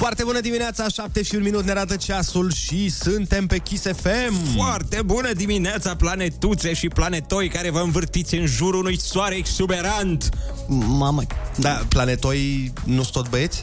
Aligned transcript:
Foarte 0.00 0.24
bună 0.24 0.40
dimineața, 0.40 0.88
7 0.88 1.22
și 1.22 1.34
un 1.34 1.42
minut 1.42 1.64
ne 1.64 1.70
arată 1.70 1.96
ceasul 1.96 2.52
și 2.52 2.88
suntem 2.90 3.46
pe 3.46 3.58
Kiss 3.58 3.82
FM. 3.96 4.54
Foarte 4.56 5.02
bună 5.04 5.32
dimineața, 5.32 5.96
planetuțe 5.96 6.72
și 6.74 6.88
planetoi 6.88 7.48
care 7.48 7.70
vă 7.70 7.78
învârtiți 7.78 8.34
în 8.34 8.46
jurul 8.46 8.80
unui 8.80 9.00
soare 9.00 9.34
exuberant. 9.36 10.28
Mamă, 10.68 11.22
da, 11.56 11.82
planetoi 11.88 12.72
nu 12.84 13.02
sunt 13.02 13.12
tot 13.12 13.28
băieți? 13.28 13.62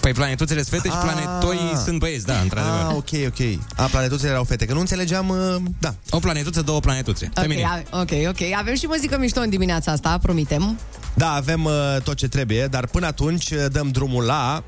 Păi 0.00 0.12
planetuțele 0.12 0.62
sunt 0.62 0.80
fete 0.82 0.94
și 0.94 1.00
planetoi 1.02 1.58
sunt 1.84 1.98
băieți, 1.98 2.26
da, 2.26 2.38
într-adevăr. 2.40 2.80
Ah, 2.88 2.94
ok, 2.96 3.08
ok. 3.26 3.58
A, 3.76 3.84
planetuțele 3.84 4.30
erau 4.30 4.44
fete, 4.44 4.64
că 4.66 4.72
nu 4.72 4.80
înțelegeam, 4.80 5.28
uh, 5.28 5.56
da. 5.80 5.94
O 6.10 6.18
planetuță, 6.18 6.62
două 6.62 6.80
planetuțe. 6.80 7.26
Ok, 7.36 7.40
Feminin. 7.42 7.64
a- 7.64 8.00
ok, 8.00 8.10
ok. 8.28 8.40
Avem 8.58 8.74
și 8.74 8.86
muzică 8.86 9.18
mișto 9.18 9.40
în 9.40 9.50
dimineața 9.50 9.92
asta, 9.92 10.18
promitem. 10.22 10.78
Da, 11.14 11.32
avem 11.32 11.64
uh, 11.64 11.72
tot 12.04 12.16
ce 12.16 12.28
trebuie, 12.28 12.66
dar 12.66 12.86
până 12.86 13.06
atunci 13.06 13.50
uh, 13.50 13.64
dăm 13.72 13.88
drumul 13.88 14.24
la 14.24 14.62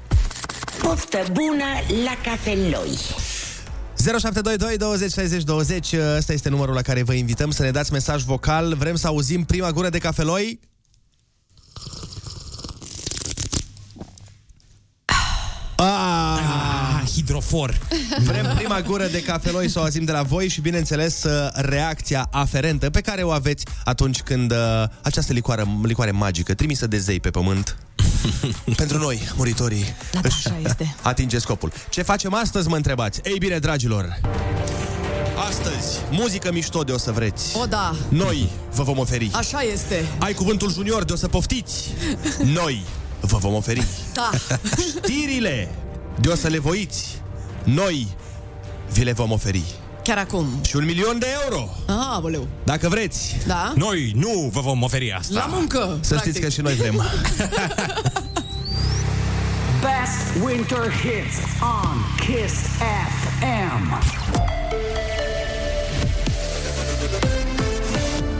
Poftă 0.82 1.18
bună 1.32 1.64
la 2.04 2.30
cafeloi 2.30 2.98
0722 3.96 4.76
20 4.76 5.12
60 5.12 5.42
20. 5.42 5.94
Ăsta 6.16 6.32
este 6.32 6.48
numărul 6.48 6.74
la 6.74 6.82
care 6.82 7.02
vă 7.02 7.12
invităm 7.12 7.50
să 7.50 7.62
ne 7.62 7.70
dați 7.70 7.92
mesaj 7.92 8.22
vocal. 8.22 8.74
Vrem 8.74 8.96
să 8.96 9.06
auzim 9.06 9.44
prima 9.44 9.70
gură 9.70 9.88
de 9.88 9.98
cafeloi. 9.98 10.60
Ah, 15.76 17.02
hidrofor. 17.14 17.78
Vrem 18.24 18.52
prima 18.56 18.80
gură 18.80 19.06
de 19.06 19.22
cafeloi 19.22 19.68
să 19.68 19.78
o 19.78 19.82
auzim 19.82 20.04
de 20.04 20.12
la 20.12 20.22
voi 20.22 20.48
și, 20.48 20.60
bineînțeles, 20.60 21.22
uh, 21.22 21.48
reacția 21.52 22.28
aferentă 22.30 22.90
pe 22.90 23.00
care 23.00 23.22
o 23.22 23.30
aveți 23.30 23.64
atunci 23.84 24.20
când 24.20 24.52
uh, 24.52 24.58
această 25.02 25.32
licoară, 25.32 25.66
licoare 25.82 26.10
magică, 26.10 26.54
trimisă 26.54 26.86
de 26.86 26.98
zei 26.98 27.20
pe 27.20 27.30
pământ, 27.30 27.76
pentru 28.76 28.98
noi, 28.98 29.20
muritorii, 29.36 29.84
Da, 30.12 30.20
da, 30.20 30.28
așa 30.28 30.56
este. 30.64 30.94
atinge 31.02 31.38
scopul. 31.38 31.72
Ce 31.88 32.02
facem 32.02 32.34
astăzi, 32.34 32.68
mă 32.68 32.76
întrebați? 32.76 33.20
Ei 33.24 33.38
bine, 33.38 33.58
dragilor, 33.58 34.20
astăzi, 35.48 35.98
muzică 36.10 36.52
mișto 36.52 36.82
de 36.82 36.92
o 36.92 36.98
să 36.98 37.12
vreți. 37.12 37.56
O, 37.56 37.64
da, 37.66 37.94
Noi 38.08 38.48
vă 38.74 38.82
vom 38.82 38.98
oferi. 38.98 39.30
așa 39.34 39.60
este. 39.60 40.04
Ai 40.18 40.32
cuvântul 40.32 40.72
junior 40.72 41.04
de 41.04 41.12
o 41.12 41.16
să 41.16 41.28
poftiți. 41.28 41.90
Noi 42.60 42.82
vă 43.20 43.36
vom 43.36 43.54
oferi. 43.54 43.84
Da. 44.12 44.30
Știrile 44.86 45.68
de 46.20 46.28
o 46.28 46.34
să 46.34 46.48
le 46.48 46.58
voiți. 46.58 47.22
Noi 47.64 48.08
vi 48.92 49.04
le 49.04 49.12
vom 49.12 49.30
oferi. 49.32 49.62
Chiar 50.02 50.18
acum. 50.18 50.46
Și 50.66 50.76
un 50.76 50.84
milion 50.84 51.18
de 51.18 51.26
euro, 51.44 51.68
Ah, 51.86 52.18
boleu. 52.20 52.46
dacă 52.64 52.88
vreți. 52.88 53.36
Da? 53.46 53.72
Noi 53.76 54.12
nu 54.14 54.50
vă 54.52 54.60
vom 54.60 54.82
oferi 54.82 55.12
asta. 55.12 55.34
La 55.34 55.46
muncă. 55.56 55.98
Să 56.00 56.16
știți 56.16 56.40
că 56.40 56.48
și 56.48 56.60
noi 56.60 56.74
vrem. 56.74 56.94
Best 59.80 60.44
winter 60.44 60.92
hits 60.92 61.36
on 61.62 61.96
Kiss 62.16 62.54
FM. 63.40 63.98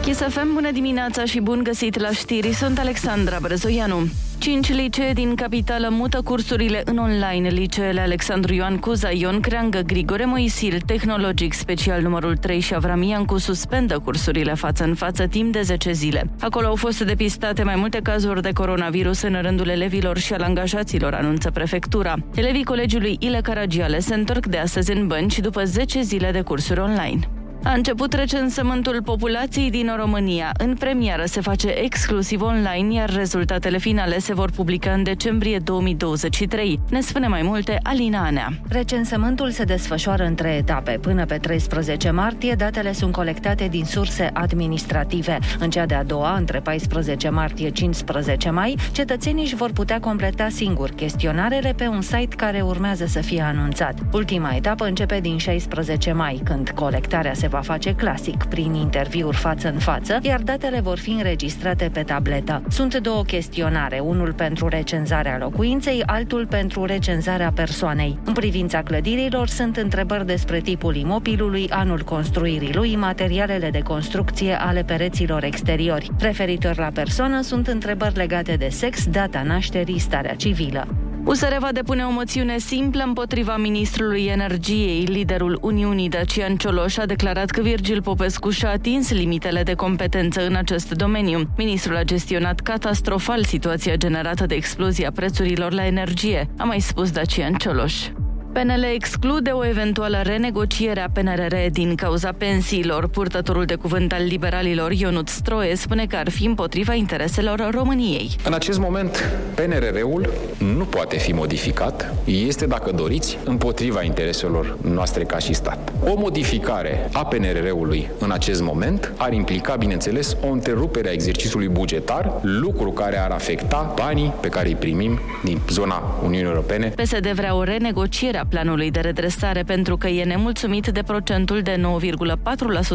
Kiss 0.03 0.21
FM, 0.21 0.55
bună 0.55 0.71
dimineața 0.73 1.25
și 1.25 1.41
bun 1.41 1.61
găsit 1.63 1.99
la 2.01 2.11
știri, 2.13 2.55
sunt 2.55 2.79
Alexandra 2.79 3.39
Brezoianu. 3.41 4.09
Cinci 4.41 4.73
licee 4.73 5.13
din 5.13 5.35
capitală 5.35 5.89
mută 5.91 6.21
cursurile 6.23 6.83
în 6.85 6.97
online. 6.97 7.49
Liceele 7.49 8.01
Alexandru 8.01 8.55
Ioan 8.55 8.77
Cuza, 8.77 9.11
Ion 9.11 9.41
Creangă, 9.41 9.81
Grigore 9.81 10.25
Moisil, 10.25 10.81
Tehnologic 10.87 11.53
Special 11.53 12.03
numărul 12.03 12.37
3 12.37 12.61
și 12.61 12.75
Avram 12.75 13.03
Iancu 13.03 13.39
suspendă 13.39 13.99
cursurile 13.99 14.55
față 14.55 14.85
în 14.85 14.95
față 14.95 15.27
timp 15.27 15.53
de 15.53 15.61
10 15.61 15.93
zile. 15.93 16.31
Acolo 16.41 16.67
au 16.67 16.75
fost 16.75 17.03
depistate 17.03 17.63
mai 17.63 17.77
multe 17.77 18.01
cazuri 18.03 18.43
de 18.43 18.53
coronavirus 18.53 19.23
în 19.23 19.39
rândul 19.43 19.69
elevilor 19.69 20.19
și 20.19 20.33
al 20.33 20.43
angajaților, 20.43 21.15
anunță 21.15 21.51
prefectura. 21.51 22.15
Elevii 22.35 22.65
colegiului 22.65 23.17
Ile 23.19 23.41
Caragiale 23.41 23.99
se 23.99 24.15
întorc 24.15 24.47
de 24.47 24.59
astăzi 24.59 24.93
în 24.93 25.07
bănci 25.07 25.39
după 25.39 25.65
10 25.65 26.01
zile 26.01 26.31
de 26.31 26.41
cursuri 26.41 26.81
online. 26.81 27.40
A 27.65 27.73
început 27.73 28.13
recensământul 28.13 29.03
populației 29.03 29.71
din 29.71 29.93
România. 29.97 30.51
În 30.59 30.75
premieră 30.75 31.25
se 31.25 31.41
face 31.41 31.69
exclusiv 31.69 32.43
online, 32.43 32.95
iar 32.95 33.15
rezultatele 33.15 33.79
finale 33.79 34.19
se 34.19 34.35
vor 34.35 34.51
publica 34.51 34.93
în 34.93 35.03
decembrie 35.03 35.59
2023. 35.59 36.81
Ne 36.91 37.01
spune 37.01 37.27
mai 37.27 37.43
multe 37.43 37.79
Alina 37.83 38.25
Anea. 38.25 38.49
Recensământul 38.69 39.51
se 39.51 39.65
desfășoară 39.65 40.25
în 40.25 40.35
trei 40.35 40.57
etape. 40.57 40.91
Până 40.91 41.25
pe 41.25 41.37
13 41.37 42.11
martie, 42.11 42.55
datele 42.55 42.93
sunt 42.93 43.13
colectate 43.13 43.69
din 43.71 43.85
surse 43.85 44.31
administrative. 44.33 45.39
În 45.59 45.71
cea 45.71 45.87
de-a 45.87 46.05
doua, 46.05 46.37
între 46.37 46.61
14 46.61 47.29
martie 47.29 47.69
15 47.71 48.51
mai, 48.51 48.77
cetățenii 48.93 49.45
își 49.45 49.55
vor 49.55 49.73
putea 49.73 50.01
completa 50.01 50.49
singur 50.49 50.91
chestionarele 50.91 51.73
pe 51.77 51.87
un 51.87 52.01
site 52.01 52.37
care 52.37 52.61
urmează 52.61 53.07
să 53.07 53.21
fie 53.21 53.43
anunțat. 53.43 53.95
Ultima 54.13 54.55
etapă 54.55 54.85
începe 54.85 55.21
din 55.21 55.37
16 55.37 56.13
mai, 56.13 56.41
când 56.45 56.71
colectarea 56.71 57.35
se 57.35 57.49
va 57.51 57.61
face 57.61 57.95
clasic, 57.95 58.45
prin 58.45 58.75
interviuri 58.75 59.37
față 59.37 59.69
în 59.69 59.79
față, 59.79 60.19
iar 60.23 60.41
datele 60.41 60.81
vor 60.81 60.99
fi 60.99 61.11
înregistrate 61.11 61.91
pe 61.93 62.03
tabletă. 62.03 62.63
Sunt 62.69 62.97
două 62.97 63.23
chestionare, 63.23 63.99
unul 63.99 64.33
pentru 64.33 64.69
recenzarea 64.69 65.39
locuinței, 65.39 66.03
altul 66.07 66.47
pentru 66.47 66.85
recenzarea 66.85 67.53
persoanei. 67.55 68.19
În 68.25 68.33
privința 68.33 68.83
clădirilor 68.83 69.49
sunt 69.49 69.77
întrebări 69.77 70.27
despre 70.27 70.61
tipul 70.61 70.97
imobilului, 70.97 71.69
anul 71.71 72.03
construirii 72.03 72.75
lui, 72.75 72.97
materialele 72.97 73.71
de 73.71 73.81
construcție 73.81 74.61
ale 74.61 74.83
pereților 74.83 75.45
exteriori. 75.45 76.11
Referitor 76.19 76.79
la 76.79 76.91
persoană 76.95 77.41
sunt 77.41 77.67
întrebări 77.67 78.17
legate 78.17 78.55
de 78.55 78.69
sex, 78.69 79.07
data 79.07 79.43
nașterii, 79.43 79.99
starea 79.99 80.35
civilă. 80.35 81.10
USR 81.31 81.57
va 81.59 81.73
depune 81.73 82.05
o 82.05 82.11
moțiune 82.11 82.59
simplă 82.59 83.03
împotriva 83.03 83.57
ministrului 83.57 84.25
energiei. 84.25 85.05
Liderul 85.05 85.59
Uniunii, 85.63 86.09
Dacian 86.09 86.57
Cioloș, 86.57 86.97
a 86.97 87.07
declarat 87.07 87.51
că 87.51 87.61
Virgil 87.61 88.03
Popescu 88.03 88.51
și-a 88.51 88.71
atins 88.71 89.11
limitele 89.11 89.63
de 89.63 89.75
competență 89.75 90.47
în 90.47 90.55
acest 90.55 90.93
domeniu. 90.93 91.43
Ministrul 91.57 91.97
a 91.97 92.03
gestionat 92.03 92.61
catastrofal 92.61 93.45
situația 93.45 93.95
generată 93.95 94.47
de 94.47 94.55
explozia 94.55 95.11
prețurilor 95.11 95.73
la 95.73 95.87
energie, 95.87 96.51
a 96.59 96.65
mai 96.65 96.81
spus 96.81 97.11
Dacian 97.11 97.55
Cioloș. 97.55 98.09
PNL 98.53 98.83
exclude 98.95 99.51
o 99.51 99.67
eventuală 99.67 100.21
renegociere 100.23 101.01
a 101.01 101.09
PNRR 101.09 101.55
din 101.73 101.95
cauza 101.95 102.33
pensiilor. 102.33 103.09
Purtătorul 103.09 103.65
de 103.65 103.75
cuvânt 103.75 104.13
al 104.13 104.25
liberalilor, 104.25 104.93
Ionut 104.93 105.29
Stroie, 105.29 105.77
spune 105.77 106.07
că 106.07 106.17
ar 106.17 106.31
fi 106.31 106.47
împotriva 106.47 106.95
intereselor 106.95 107.69
României. 107.71 108.31
În 108.45 108.53
acest 108.53 108.79
moment, 108.79 109.25
PNRR-ul 109.55 110.31
nu 110.77 110.85
poate 110.85 111.17
fi 111.17 111.33
modificat. 111.33 112.15
Este, 112.25 112.67
dacă 112.67 112.93
doriți, 112.93 113.39
împotriva 113.45 114.03
intereselor 114.03 114.77
noastre 114.83 115.25
ca 115.25 115.39
și 115.39 115.53
stat. 115.53 115.93
O 116.05 116.15
modificare 116.19 117.09
a 117.13 117.25
PNRR-ului 117.25 118.11
în 118.19 118.31
acest 118.31 118.63
moment 118.63 119.13
ar 119.17 119.33
implica, 119.33 119.75
bineînțeles, 119.77 120.37
o 120.49 120.49
întrerupere 120.49 121.09
a 121.09 121.13
exercițiului 121.13 121.69
bugetar, 121.69 122.33
lucru 122.43 122.91
care 122.91 123.19
ar 123.19 123.31
afecta 123.31 123.93
banii 123.97 124.35
pe 124.41 124.49
care 124.49 124.69
îi 124.69 124.75
primim 124.75 125.19
din 125.45 125.61
zona 125.69 126.03
Uniunii 126.23 126.47
Europene. 126.47 126.87
PSD 126.87 127.27
vrea 127.27 127.55
o 127.55 127.63
renegociere 127.63 128.39
a 128.41 128.47
planului 128.47 128.91
de 128.91 129.01
redresare 129.01 129.63
pentru 129.63 129.97
că 129.97 130.09
e 130.09 130.25
nemulțumit 130.25 130.87
de 130.87 131.03
procentul 131.03 131.61
de 131.61 131.81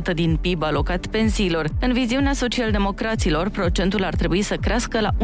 9,4% 0.09 0.13
din 0.13 0.37
PIB 0.41 0.63
alocat 0.63 1.07
pensiilor. 1.07 1.67
În 1.79 1.93
viziunea 1.93 2.33
socialdemocraților, 2.33 3.49
procentul 3.49 4.03
ar 4.03 4.15
trebui 4.15 4.41
să 4.41 4.55
crească 4.55 4.99
la 4.99 5.11
11,7%. 5.11 5.15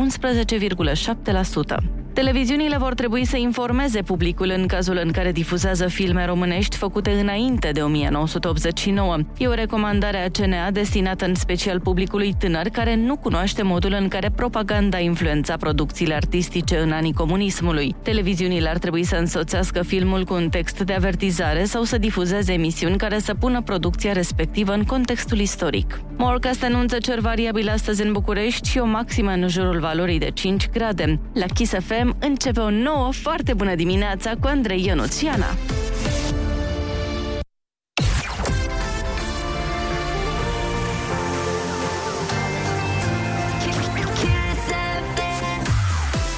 Televiziunile 2.13 2.77
vor 2.77 2.93
trebui 2.93 3.25
să 3.25 3.37
informeze 3.37 4.01
publicul 4.01 4.53
în 4.57 4.67
cazul 4.67 4.99
în 5.03 5.11
care 5.11 5.31
difuzează 5.31 5.87
filme 5.87 6.25
românești 6.25 6.75
făcute 6.77 7.11
înainte 7.11 7.69
de 7.73 7.81
1989. 7.81 9.17
E 9.37 9.47
o 9.47 9.53
recomandare 9.53 10.25
a 10.25 10.29
CNA 10.29 10.71
destinată 10.71 11.25
în 11.25 11.35
special 11.35 11.79
publicului 11.79 12.33
tânăr 12.39 12.67
care 12.67 12.95
nu 12.95 13.17
cunoaște 13.17 13.61
modul 13.61 13.95
în 13.99 14.07
care 14.07 14.31
propaganda 14.35 14.99
influența 14.99 15.57
producțiile 15.57 16.13
artistice 16.13 16.77
în 16.77 16.91
anii 16.91 17.13
comunismului. 17.13 17.95
Televiziunile 18.01 18.69
ar 18.69 18.77
trebui 18.77 19.03
să 19.03 19.15
însoțească 19.15 19.81
filmul 19.83 20.23
cu 20.23 20.33
un 20.33 20.49
text 20.49 20.79
de 20.79 20.93
avertizare 20.93 21.63
sau 21.63 21.83
să 21.83 21.97
difuzeze 21.97 22.53
emisiuni 22.53 22.97
care 22.97 23.19
să 23.19 23.33
pună 23.33 23.61
producția 23.61 24.11
respectivă 24.11 24.73
în 24.73 24.83
contextul 24.83 25.39
istoric. 25.39 26.01
Morcast 26.17 26.63
anunță 26.63 26.97
cer 26.97 27.19
variabil 27.19 27.69
astăzi 27.69 28.01
în 28.01 28.11
București 28.11 28.69
și 28.69 28.77
o 28.77 28.85
maximă 28.85 29.31
în 29.31 29.47
jurul 29.47 29.79
valorii 29.79 30.19
de 30.19 30.29
5 30.33 30.69
grade. 30.69 31.19
La 31.33 31.45
Kiss 31.53 31.73
FM 31.73 32.00
începe 32.19 32.59
o 32.59 32.69
nouă 32.69 33.11
foarte 33.11 33.53
bună 33.53 33.75
dimineața 33.75 34.31
cu 34.39 34.47
Andrei 34.47 34.85
Ionuțiana. 34.85 35.55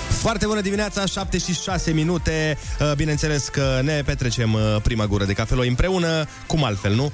Foarte 0.10 0.45
bună 0.45 0.62
dimineața, 0.62 1.06
7 1.06 1.38
și 1.38 1.54
6 1.54 1.92
minute. 1.92 2.57
Uh, 2.80 2.92
Bineînțeles 2.95 3.48
că 3.48 3.80
ne 3.83 4.01
petrecem 4.06 4.54
uh, 4.54 4.62
prima 4.83 5.07
gură 5.07 5.25
de 5.25 5.33
cafeloi 5.33 5.68
împreună, 5.68 6.25
cum 6.48 6.63
altfel, 6.63 6.95
nu? 6.95 7.12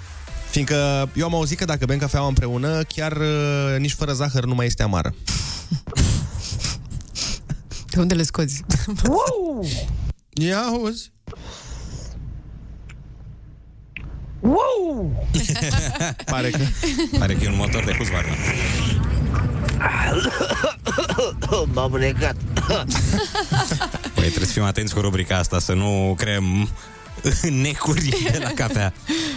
Fiindcă 0.50 1.10
eu 1.13 1.25
am 1.25 1.36
auzit 1.36 1.57
că 1.57 1.66
dacă 1.66 1.86
bem 1.86 1.98
cafeaua 1.98 2.28
împreună, 2.28 2.81
chiar 2.81 3.12
uh, 3.12 3.78
nici 3.78 3.94
fără 3.94 4.13
zahăr 4.13 4.46
nu 4.46 4.56
mai 4.56 4.66
este 4.66 4.84
amară. 4.84 5.13
De 8.00 8.06
unde 8.06 8.18
le 8.18 8.24
scoți? 8.24 8.63
Ia 10.48 10.57
auzi. 10.57 11.12
Wow! 14.40 15.28
Pare 16.25 16.50
că... 16.50 16.63
Pare 17.18 17.34
că 17.34 17.44
e 17.44 17.48
un 17.48 17.56
motor 17.56 17.84
de 17.84 17.96
Husqvarna. 17.98 18.34
M-am 21.74 21.92
negat. 21.92 22.36
Păi 24.13 24.28
trebuie 24.28 24.46
să 24.46 24.51
fim 24.51 24.63
atenți 24.63 24.94
cu 24.94 25.00
rubrica 25.00 25.38
asta, 25.38 25.60
să 25.60 25.74
nu 25.74 26.13
creăm 26.18 26.69
necuri 27.63 28.10
de 28.31 28.39
la 28.44 28.50
cafea. 28.50 28.94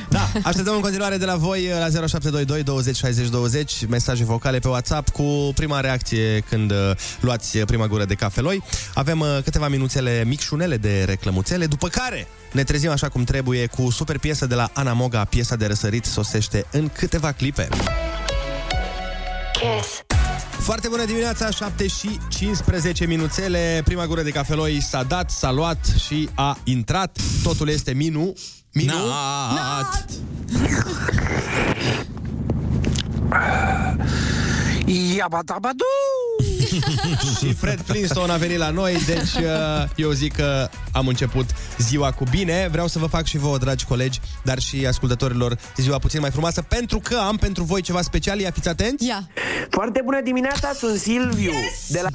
Da, 0.09 0.31
așteptăm 0.43 0.75
în 0.75 0.81
continuare 0.81 1.17
de 1.17 1.25
la 1.25 1.37
voi 1.37 1.69
la 1.69 2.07
0722 2.09 2.63
20 2.63 2.97
60 2.97 3.29
20 3.29 3.87
mesaje 3.89 4.25
vocale 4.25 4.59
pe 4.59 4.69
WhatsApp 4.69 5.09
cu 5.09 5.53
prima 5.55 5.81
reacție 5.81 6.41
când 6.49 6.71
uh, 6.71 6.91
luați 7.21 7.59
prima 7.59 7.87
gură 7.87 8.05
de 8.05 8.15
cafeloi. 8.15 8.63
Avem 8.95 9.21
uh, 9.21 9.39
câteva 9.45 9.69
minuțele 9.69 10.25
micșunele 10.27 10.77
de 10.77 11.05
reclămuțele, 11.05 11.67
după 11.67 11.89
care 11.89 12.27
ne 12.53 12.65
trezim 12.65 12.91
așa 12.91 13.09
cum 13.09 13.25
trebuie 13.25 13.67
cu 13.67 13.91
super 13.91 14.19
piesă 14.19 14.47
de 14.47 14.55
la 14.55 14.71
Ana 14.73 14.93
Moga, 14.93 15.25
piesa 15.25 15.57
de 15.57 15.67
răsărit 15.67 16.05
sosește 16.05 16.67
în 16.71 16.89
câteva 16.89 17.33
clipe. 17.33 17.69
Kiss. 19.53 20.12
Foarte 20.63 20.89
bună 20.89 21.05
dimineața, 21.05 21.51
7 21.51 21.87
și 21.87 22.19
15 22.29 23.07
minuțele. 23.07 23.83
Prima 23.85 24.07
gură 24.07 24.23
de 24.23 24.31
cafeloi 24.31 24.81
s-a 24.81 25.03
dat, 25.03 25.31
s-a 25.31 25.51
luat 25.51 25.85
și 26.07 26.29
a 26.35 26.59
intrat. 26.65 27.19
Totul 27.43 27.69
este 27.69 27.93
minu. 27.93 28.33
Minu? 28.73 28.93
Nat! 29.55 30.09
Iabatabadu! 35.17 35.85
și 37.39 37.55
Fred 37.55 37.81
Flintstone 37.85 38.33
a 38.33 38.37
venit 38.37 38.59
la 38.59 38.71
noi, 38.71 38.97
deci 39.07 39.45
uh, 39.45 39.89
eu 39.97 40.11
zic 40.11 40.35
că 40.35 40.69
am 40.93 41.07
început 41.07 41.47
ziua 41.79 42.11
cu 42.11 42.25
bine. 42.31 42.69
Vreau 42.71 42.87
să 42.87 42.99
vă 42.99 43.07
fac 43.07 43.25
și 43.25 43.39
vouă, 43.39 43.59
dragi 43.59 43.85
colegi, 43.85 44.21
dar 44.43 44.59
și 44.59 44.87
ascultătorilor, 44.87 45.59
ziua 45.77 45.99
puțin 45.99 46.21
mai 46.21 46.31
frumoasă, 46.31 46.63
pentru 46.63 46.99
că 46.99 47.17
am 47.17 47.37
pentru 47.37 47.65
voi 47.65 47.81
ceva 47.81 48.03
special. 48.03 48.41
Ia 48.41 48.51
fiți 48.51 48.69
atenți! 48.69 49.07
Ia. 49.07 49.29
Foarte 49.71 50.01
bună 50.05 50.21
dimineața, 50.21 50.73
sunt 50.79 50.99
Silviu. 50.99 51.53
Yes! 51.53 51.89
De 51.89 52.01
la... 52.03 52.09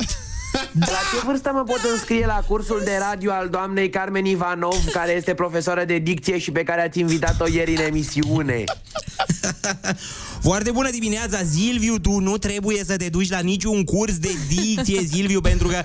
De 0.72 0.92
la 0.92 1.20
ce 1.20 1.26
vârstă 1.26 1.52
mă 1.54 1.64
pot 1.64 1.80
înscrie 1.92 2.26
la 2.26 2.44
cursul 2.48 2.82
de 2.84 2.98
radio 3.10 3.32
al 3.32 3.50
doamnei 3.50 3.90
Carmen 3.90 4.26
Ivanov, 4.26 4.86
care 4.92 5.12
este 5.12 5.34
profesoară 5.34 5.86
de 5.86 5.98
dicție 5.98 6.38
și 6.38 6.52
pe 6.52 6.64
care 6.64 6.82
ați 6.82 7.00
invitat-o 7.00 7.48
ieri 7.48 7.76
în 7.76 7.82
emisiune? 7.82 8.64
Foarte 10.48 10.72
bună 10.72 10.90
dimineața, 10.90 11.40
Silviu, 11.54 12.00
tu 12.00 12.20
nu 12.20 12.38
trebuie 12.38 12.84
să 12.86 12.96
te 12.98 13.10
duci 13.10 13.30
la 13.30 13.40
niciun 13.40 13.84
curs 13.84 14.18
de 14.18 14.30
dicție, 14.48 15.08
Silviu, 15.12 15.42
pentru 15.42 15.68
că 15.68 15.84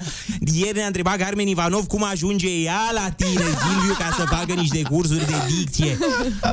ieri 0.54 0.76
ne-a 0.76 0.86
întrebat 0.86 1.16
Carmen 1.16 1.46
Ivanov 1.46 1.86
cum 1.86 2.04
ajunge 2.04 2.48
ea 2.48 2.90
la 2.94 3.10
tine, 3.10 3.30
Silviu, 3.40 3.94
ca 3.98 4.14
să 4.16 4.24
facă 4.28 4.52
niște 4.52 4.82
cursuri 4.82 5.26
de 5.26 5.34
dicție. 5.58 5.98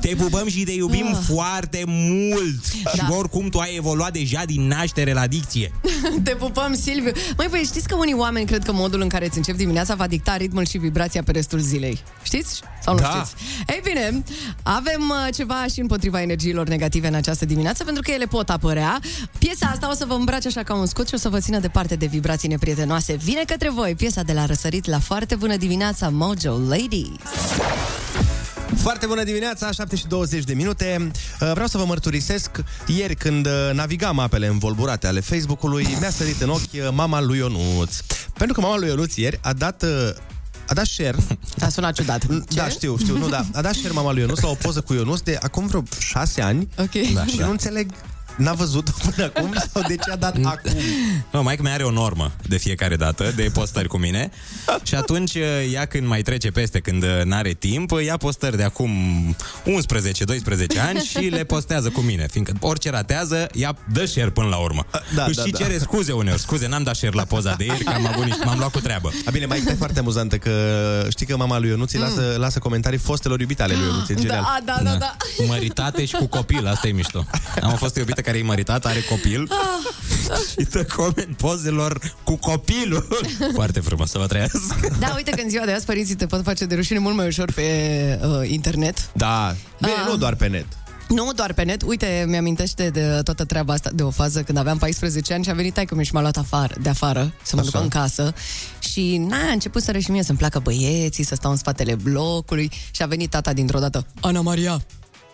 Te 0.02 0.16
pupăm 0.16 0.50
și 0.50 0.64
te 0.64 0.72
iubim 0.72 1.18
foarte 1.28 1.84
mult. 1.88 2.84
Da. 2.84 2.90
Și 2.92 3.00
oricum 3.10 3.50
tu 3.50 3.58
ai 3.60 3.76
evoluat 3.76 4.12
deja 4.14 4.44
din 4.46 4.68
naștere 4.68 5.14
la 5.14 5.28
dicție. 5.28 5.72
Te 6.24 6.32
pupăm, 6.36 6.76
Silviu. 6.76 7.12
Măi, 7.38 7.48
băi, 7.50 7.64
știți 7.66 7.88
că 7.88 7.96
unii 7.96 8.14
oameni 8.14 8.46
cred 8.46 8.64
că 8.64 8.72
modul 8.72 9.02
în 9.02 9.08
care 9.08 9.26
îți 9.26 9.38
încep 9.38 9.56
dimineața 9.56 9.96
va 9.96 10.08
dicta 10.08 10.36
ritmul 10.36 10.66
și 10.66 10.78
vibrația 10.78 11.24
pe 11.24 11.32
restul 11.32 11.60
zilei. 11.60 12.00
Știți? 12.24 12.62
Sau 12.84 12.94
nu 12.94 13.00
Da. 13.00 13.10
știți? 13.10 13.44
Ei 13.68 13.80
bine, 13.84 14.24
avem 14.64 15.02
uh, 15.10 15.34
ceva 15.36 15.66
și 15.74 15.80
împotriva 15.80 16.22
energiilor 16.22 16.68
negative 16.68 17.08
în 17.08 17.14
această 17.14 17.46
dimineață, 17.46 17.84
pentru 17.84 17.99
că 18.04 18.12
ele 18.12 18.25
pot 18.25 18.50
apărea. 18.50 19.00
Piesa 19.38 19.68
asta 19.68 19.90
o 19.90 19.94
să 19.94 20.06
vă 20.07 20.13
îmbrace 20.13 20.48
așa 20.48 20.63
ca 20.63 20.74
un 20.74 20.86
scut 20.86 21.07
și 21.07 21.13
o 21.13 21.18
să 21.18 21.30
vă 21.30 21.40
țină 21.40 21.60
departe 21.60 21.96
de 21.96 22.06
vibrații 22.06 22.48
neprietenoase. 22.48 23.13
Vine 23.13 23.44
către 23.46 23.69
voi 23.69 23.96
piesa 23.96 24.22
de 24.22 24.34
la 24.34 24.46
răsărit 24.46 24.86
la 24.86 25.00
foarte 25.00 25.36
bună 25.36 25.56
dimineața, 25.57 26.10
Mojo 26.10 26.57
Ladies. 26.68 27.07
Foarte 28.75 29.06
bună 29.06 29.24
dimineața, 29.24 29.72
7 29.72 29.96
și 29.96 30.07
20 30.07 30.44
de 30.44 30.54
minute. 30.54 31.12
Uh, 31.42 31.51
Vreau 31.51 31.68
să 31.68 31.78
vă 31.78 31.86
mărturisesc, 31.86 32.50
ieri 32.88 33.16
când 33.16 33.46
uh, 33.46 33.51
navigam 33.74 34.19
apele 34.19 34.48
învolburate 34.48 35.07
ale 35.07 35.19
Facebook-ului, 35.19 35.88
mi-a 36.00 36.10
sărit 36.10 36.42
în 36.42 36.50
ochi 36.50 36.60
uh, 36.74 36.90
mama 36.94 37.22
lui 37.22 37.38
Ionuț. 37.38 37.98
Pentru 38.34 38.54
că 38.54 38.62
mama 38.62 38.78
lui 38.78 38.88
Ionuț 38.88 39.16
ieri 39.16 39.40
a 39.42 39.54
dat 39.54 39.84
uh, 39.84 39.90
a 40.69 40.74
dat 40.74 40.86
share. 40.86 41.18
A 41.62 41.69
sunat 41.69 41.95
ciudat. 41.95 42.25
Da, 42.54 42.69
știu, 42.69 42.98
știu, 42.98 43.18
nu, 43.18 43.30
da. 43.30 43.45
A 43.54 43.62
dat 43.62 43.74
share 43.74 43.94
mama 43.94 44.12
lui 44.12 44.21
Ionuț 44.21 44.39
la 44.39 44.50
o 44.50 44.54
poză 44.54 44.81
cu 44.81 44.94
Ionuț 44.94 45.19
de 45.19 45.38
acum 45.42 45.68
vreo 45.68 45.83
șase 46.00 46.42
ani. 46.42 46.68
Ok. 46.77 46.92
Da, 47.13 47.25
și 47.25 47.38
nu 47.38 47.50
înțeleg 47.50 47.92
N-a 48.39 48.53
văzut 48.53 48.89
până 48.89 49.31
acum 49.36 49.53
sau 49.74 49.81
de 49.88 49.95
ce 49.95 50.12
a 50.12 50.15
dat 50.15 50.36
acum? 50.44 50.74
Nu, 51.31 51.44
mai 51.44 51.57
mea 51.62 51.74
are 51.74 51.83
o 51.83 51.91
normă 51.91 52.31
de 52.47 52.57
fiecare 52.57 52.95
dată 52.95 53.31
de 53.36 53.50
postări 53.53 53.88
cu 53.88 53.97
mine 53.97 54.30
și 54.83 54.95
atunci 54.95 55.38
ea 55.74 55.86
când 55.86 56.07
mai 56.07 56.21
trece 56.21 56.51
peste, 56.51 56.80
când 56.80 57.06
n-are 57.24 57.51
timp, 57.51 57.91
ia 58.06 58.18
postări 58.18 58.57
de 58.57 58.63
acum 58.63 58.91
11-12 59.65 59.68
ani 60.88 61.00
și 61.00 61.18
le 61.18 61.44
postează 61.44 61.89
cu 61.89 62.01
mine, 62.01 62.27
fiindcă 62.31 62.53
orice 62.59 62.89
ratează, 62.89 63.47
ea 63.53 63.75
dă 63.91 64.06
share 64.06 64.30
până 64.30 64.47
la 64.47 64.57
urmă. 64.57 64.86
da, 65.15 65.24
Își 65.24 65.36
da, 65.36 65.44
și 65.44 65.51
da. 65.51 65.57
cere 65.57 65.77
scuze 65.77 66.12
uneori, 66.12 66.39
scuze, 66.41 66.68
n-am 66.68 66.83
dat 66.83 66.95
share 66.95 67.15
la 67.15 67.24
poza 67.24 67.53
de 67.57 67.63
ieri, 67.65 67.83
că 67.83 67.91
am 67.95 68.07
avut 68.07 68.25
niște, 68.25 68.45
m-am 68.45 68.57
luat 68.57 68.71
cu 68.71 68.80
treabă. 68.80 69.12
A, 69.25 69.31
bine, 69.31 69.45
mai 69.45 69.63
e 69.68 69.74
foarte 69.74 70.00
amuzantă 70.00 70.38
că 70.38 70.51
știi 71.09 71.25
că 71.25 71.38
mama 71.38 71.59
lui 71.59 71.69
Ionuț 71.69 71.94
îi 71.94 72.00
lasă, 72.00 72.36
lasă 72.38 72.59
comentarii 72.59 73.00
fostelor 73.00 73.39
iubite 73.39 73.63
ale 73.63 73.74
lui 73.74 73.86
Ionuț, 73.86 74.09
e 74.09 74.13
genial. 74.13 74.62
Da, 74.65 74.74
da, 74.75 74.83
da, 74.83 74.95
da. 74.97 75.15
Cu 75.38 75.44
măritate 75.44 76.06
și 76.06 76.13
cu 76.15 76.27
copil, 76.27 76.68
asta 76.68 76.88
e 76.88 76.91
mișto. 76.91 77.25
Am 77.62 77.75
fost 77.75 77.95
o 77.95 78.00
iubită 78.00 78.21
care 78.30 78.42
e 78.42 78.48
măritată, 78.48 78.88
are 78.88 79.02
copil 79.10 79.50
și 80.50 80.66
dă 80.72 80.84
coment 80.96 81.38
pozelor 81.38 82.14
cu 82.24 82.36
copilul. 82.36 83.08
Foarte 83.54 83.80
frumos 83.80 84.10
să 84.10 84.18
vă 84.18 84.26
trăiască. 84.26 84.96
Da, 85.00 85.14
uite 85.16 85.31
că 85.31 85.42
în 85.44 85.50
ziua 85.50 85.66
de 85.66 85.72
azi 85.72 85.86
părinții 85.86 86.16
te 86.16 86.26
pot 86.26 86.44
face 86.44 86.66
de 86.66 86.76
rușine 86.76 87.00
mult 87.00 87.16
mai 87.16 87.28
ușor 87.28 87.52
pe 87.52 87.64
uh, 88.24 88.50
internet. 88.50 89.10
Da, 89.14 89.56
bine, 89.80 89.92
Ah. 89.92 90.08
nu 90.10 90.16
doar 90.18 90.36
pe 90.36 90.48
net. 90.48 90.66
Nu 91.08 91.31
doar 91.36 91.54
pe 91.54 91.64
net, 91.64 91.81
uite, 91.86 92.26
mi-amintește 92.28 92.90
de 92.90 93.20
toată 93.24 93.46
treaba 93.46 93.74
asta 93.74 93.90
de 93.94 94.04
o 94.04 94.10
fază 94.10 94.42
când 94.42 94.58
aveam 94.58 94.78
14 94.78 95.34
ani 95.34 95.44
și 95.44 95.50
a 95.50 95.54
venit 95.54 95.74
taică 95.74 95.96
mi 95.96 96.06
și 96.06 96.14
m-a 96.14 96.22
luat 96.22 96.38
afară, 96.38 96.74
de 96.82 96.90
afară 96.90 97.34
să 97.44 97.56
mă 97.56 97.62
duc 97.62 97.75
Așa. 97.75 97.84
în 97.84 97.90
casă 97.90 98.34
și 98.80 99.18
na, 99.18 99.38
a 99.38 99.52
început 99.52 99.82
să 99.82 99.98
și 99.98 100.12
mie 100.12 100.24
să-mi 100.24 100.38
placă 100.38 100.60
băieții, 100.60 101.24
să 101.24 101.36
stau 101.36 101.52
în 101.52 101.58
spatele 101.58 101.96
blocului 101.96 102.72
și 102.92 103.02
a 103.02 103.06
venit 103.06 103.30
tata 103.30 103.54
dintr-o 103.54 103.80
dată, 103.80 104.06
Ana 104.22 104.42
Maria, 104.42 104.82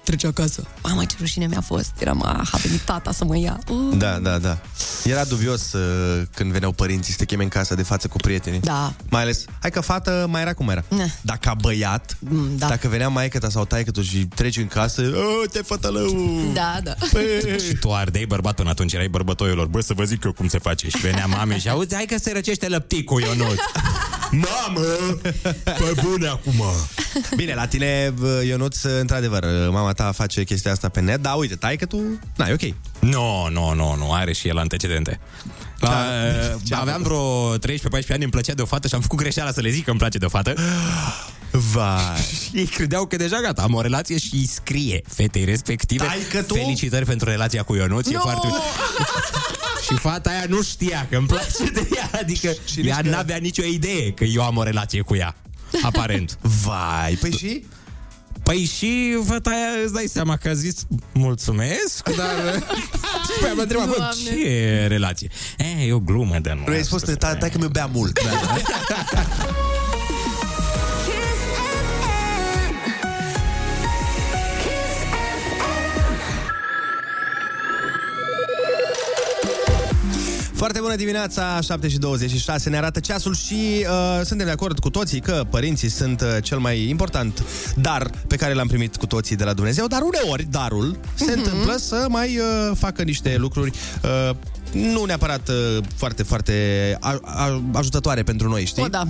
trece 0.05 0.27
acasă. 0.27 0.63
Mamă, 0.83 1.05
ce 1.05 1.15
rușine 1.19 1.45
mi-a 1.47 1.61
fost. 1.61 1.91
Eram, 1.99 2.23
ah, 2.25 2.49
a 2.51 2.57
venit 2.63 2.79
tata 2.81 3.11
să 3.11 3.25
mă 3.25 3.37
ia. 3.37 3.59
Uh. 3.69 3.97
Da, 3.97 4.19
da, 4.19 4.37
da. 4.37 4.57
Era 5.03 5.23
dubios 5.23 5.73
uh, 5.73 6.21
când 6.35 6.51
veneau 6.51 6.71
părinții 6.71 7.11
să 7.11 7.17
te 7.17 7.25
cheme 7.25 7.43
în 7.43 7.49
casă 7.49 7.75
de 7.75 7.83
față 7.83 8.07
cu 8.07 8.17
prietenii. 8.17 8.59
Da. 8.59 8.93
Mai 9.09 9.21
ales, 9.21 9.45
hai 9.61 9.71
că 9.71 9.81
fată 9.81 10.25
mai 10.29 10.41
era 10.41 10.53
cum 10.53 10.69
era. 10.69 10.83
Ne. 10.89 11.07
Dacă 11.21 11.39
ca 11.41 11.53
băiat, 11.53 12.17
Mm, 12.29 12.57
da. 12.57 12.67
dacă 12.67 12.87
venea 12.87 13.07
maică 13.07 13.37
ta 13.39 13.49
sau 13.49 13.65
taică 13.65 13.91
tu 13.91 14.01
și 14.01 14.25
treci 14.35 14.57
în 14.57 14.67
casă, 14.67 15.01
"Oh, 15.01 15.49
te 15.51 15.61
fătălău! 15.61 16.09
Da, 16.53 16.79
da. 16.83 16.93
Și 17.67 17.73
tu 17.79 17.93
ardeai 17.93 18.25
bărbat 18.25 18.55
până 18.55 18.69
atunci, 18.69 18.93
erai 18.93 19.07
bărbătoiilor. 19.07 19.67
Bă, 19.67 19.81
să 19.81 19.93
vă 19.93 20.03
zic 20.03 20.23
eu 20.23 20.31
cum 20.31 20.47
se 20.47 20.59
face. 20.59 20.89
Și 20.89 20.97
venea 20.97 21.25
mame 21.25 21.59
și 21.59 21.69
auzi, 21.69 21.93
hai 21.95 22.05
că 22.05 22.15
se 22.21 22.31
răcește 22.33 22.67
lăpticul, 22.67 23.21
Ionuț. 23.21 23.55
Mamă, 24.31 24.81
pe 25.63 25.93
bune 26.03 26.27
acum. 26.27 26.63
Bine, 27.35 27.53
la 27.53 27.67
tine, 27.67 28.13
uh, 28.21 28.29
Ionuț, 28.47 28.83
uh, 28.83 28.91
într-adevăr, 28.99 29.43
uh, 29.43 29.69
mama 29.71 29.91
ta 29.91 30.11
face 30.11 30.43
chestia 30.43 30.71
asta 30.71 30.89
pe 30.89 30.99
net, 30.99 31.21
dar 31.21 31.33
uite, 31.37 31.55
tai 31.55 31.75
că 31.75 31.85
tu, 31.85 32.01
na, 32.35 32.47
e 32.47 32.53
ok. 32.53 32.73
Nu, 32.99 33.47
nu, 33.51 33.73
nu, 33.73 33.95
nu, 33.95 34.13
are 34.13 34.33
și 34.33 34.47
el 34.47 34.57
antecedente. 34.57 35.19
La, 35.79 35.89
Da. 35.89 36.57
Ce 36.63 36.75
a 36.75 36.79
aveam 36.79 37.01
vreo 37.01 37.57
13-14 37.57 37.59
ani, 38.09 38.23
îmi 38.23 38.31
plăcea 38.31 38.53
de 38.53 38.61
o 38.61 38.65
fată 38.65 38.87
și 38.87 38.95
am 38.95 39.01
făcut 39.01 39.17
greșeala 39.17 39.51
să 39.51 39.61
le 39.61 39.69
zic 39.69 39.83
că 39.83 39.89
îmi 39.89 39.99
place 39.99 40.17
de 40.17 40.25
o 40.25 40.29
fată. 40.29 40.53
Vai. 41.51 42.27
Și 42.43 42.57
ei 42.57 42.65
credeau 42.65 43.05
că 43.05 43.15
deja 43.15 43.39
gata, 43.41 43.61
am 43.61 43.73
o 43.73 43.81
relație 43.81 44.17
și 44.17 44.29
îi 44.33 44.47
scrie 44.47 45.01
fetei 45.07 45.43
respective. 45.43 46.05
Taică 46.05 46.41
tu? 46.41 46.53
Felicitări 46.53 47.05
pentru 47.05 47.29
relația 47.29 47.63
cu 47.63 47.75
Ionuț, 47.75 48.07
e 48.07 48.13
Nu! 48.13 48.19
foarte... 48.19 48.47
și 49.87 49.93
fata 49.99 50.29
aia 50.29 50.45
nu 50.47 50.61
știa 50.61 51.07
că 51.09 51.15
îmi 51.17 51.27
place 51.27 51.71
de 51.73 51.87
ea, 51.95 52.09
adică 52.19 52.53
Și 52.65 52.79
ea 52.87 52.95
nici 52.95 53.05
că- 53.09 53.15
n-avea 53.15 53.37
nicio 53.37 53.63
idee 53.63 54.11
că 54.11 54.23
eu 54.23 54.43
am 54.43 54.57
o 54.57 54.63
relație 54.63 55.01
cu 55.01 55.15
ea, 55.15 55.35
aparent. 55.81 56.37
Vai, 56.63 57.17
păi 57.19 57.31
și? 57.31 57.63
Păi 58.43 58.65
și 58.77 59.17
fata 59.25 59.49
aia 59.49 59.83
îți 59.83 59.93
dai 59.93 60.05
seama 60.07 60.37
că 60.37 60.49
a 60.49 60.53
zis 60.53 60.85
mulțumesc, 61.13 62.09
dar... 62.15 62.53
și 63.25 63.31
după 63.33 63.43
aia 63.45 63.53
mă 63.53 63.61
întreba, 63.61 63.85
bă, 63.85 63.93
Doamne. 63.97 64.23
ce 64.23 64.45
e 64.47 64.87
relație? 64.87 65.29
E, 65.57 65.85
e 65.85 65.93
o 65.93 65.99
glumă 65.99 66.37
de 66.41 66.53
nu. 66.55 66.63
Nu 66.67 66.73
ai 66.73 66.83
spus, 66.83 67.01
tai 67.01 67.37
tai 67.37 67.49
că 67.49 67.57
mi 67.57 67.67
bea 67.71 67.85
mult. 67.85 68.19
Foarte 80.55 80.79
bună 80.79 80.95
dimineața, 80.95 81.59
7 81.61 81.87
și 81.87 81.97
26 81.97 82.69
ne 82.69 82.77
arată 82.77 82.99
ceasul 82.99 83.35
și 83.35 83.55
uh, 83.55 84.21
suntem 84.23 84.45
de 84.45 84.51
acord 84.51 84.79
cu 84.79 84.89
toții 84.89 85.19
că 85.19 85.45
părinții 85.49 85.89
sunt 85.89 86.21
uh, 86.21 86.27
cel 86.41 86.57
mai 86.57 86.89
important 86.89 87.43
dar 87.75 88.11
pe 88.27 88.35
care 88.35 88.53
l-am 88.53 88.67
primit 88.67 88.95
cu 88.95 89.05
toții 89.05 89.35
de 89.35 89.43
la 89.43 89.53
Dumnezeu, 89.53 89.87
dar 89.87 90.01
uneori 90.01 90.47
darul 90.51 90.99
se 91.15 91.31
întâmplă 91.31 91.75
să 91.77 92.05
mai 92.09 92.37
uh, 92.37 92.71
facă 92.77 93.03
niște 93.03 93.35
lucruri 93.37 93.71
uh, 94.03 94.35
nu 94.71 95.03
neapărat 95.05 95.49
uh, 95.49 95.83
foarte, 95.95 96.23
foarte 96.23 96.97
a, 96.99 97.19
a, 97.23 97.61
ajutătoare 97.73 98.23
pentru 98.23 98.49
noi, 98.49 98.65
știi? 98.65 98.83
O, 98.83 98.87
da. 98.87 99.07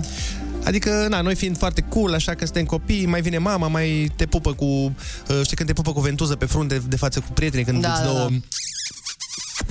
Adică, 0.64 1.06
na, 1.08 1.20
noi 1.20 1.34
fiind 1.34 1.58
foarte 1.58 1.80
cool, 1.80 2.14
așa 2.14 2.34
că 2.34 2.44
suntem 2.44 2.64
copii, 2.64 3.06
mai 3.06 3.20
vine 3.20 3.38
mama, 3.38 3.68
mai 3.68 4.12
te 4.16 4.26
pupă 4.26 4.52
cu... 4.52 4.64
Uh, 4.64 5.40
știi 5.42 5.56
când 5.56 5.68
te 5.68 5.74
pupă 5.74 5.92
cu 5.92 6.00
ventuză 6.00 6.36
pe 6.36 6.44
frunte 6.44 6.82
de 6.88 6.96
față 6.96 7.20
cu 7.20 7.32
prietenii, 7.34 7.64
când 7.64 7.80
Da, 7.80 7.92
îți 7.92 8.00
da, 8.00 8.06
dă 8.06 8.12
o... 8.12 8.28
da. 8.28 8.28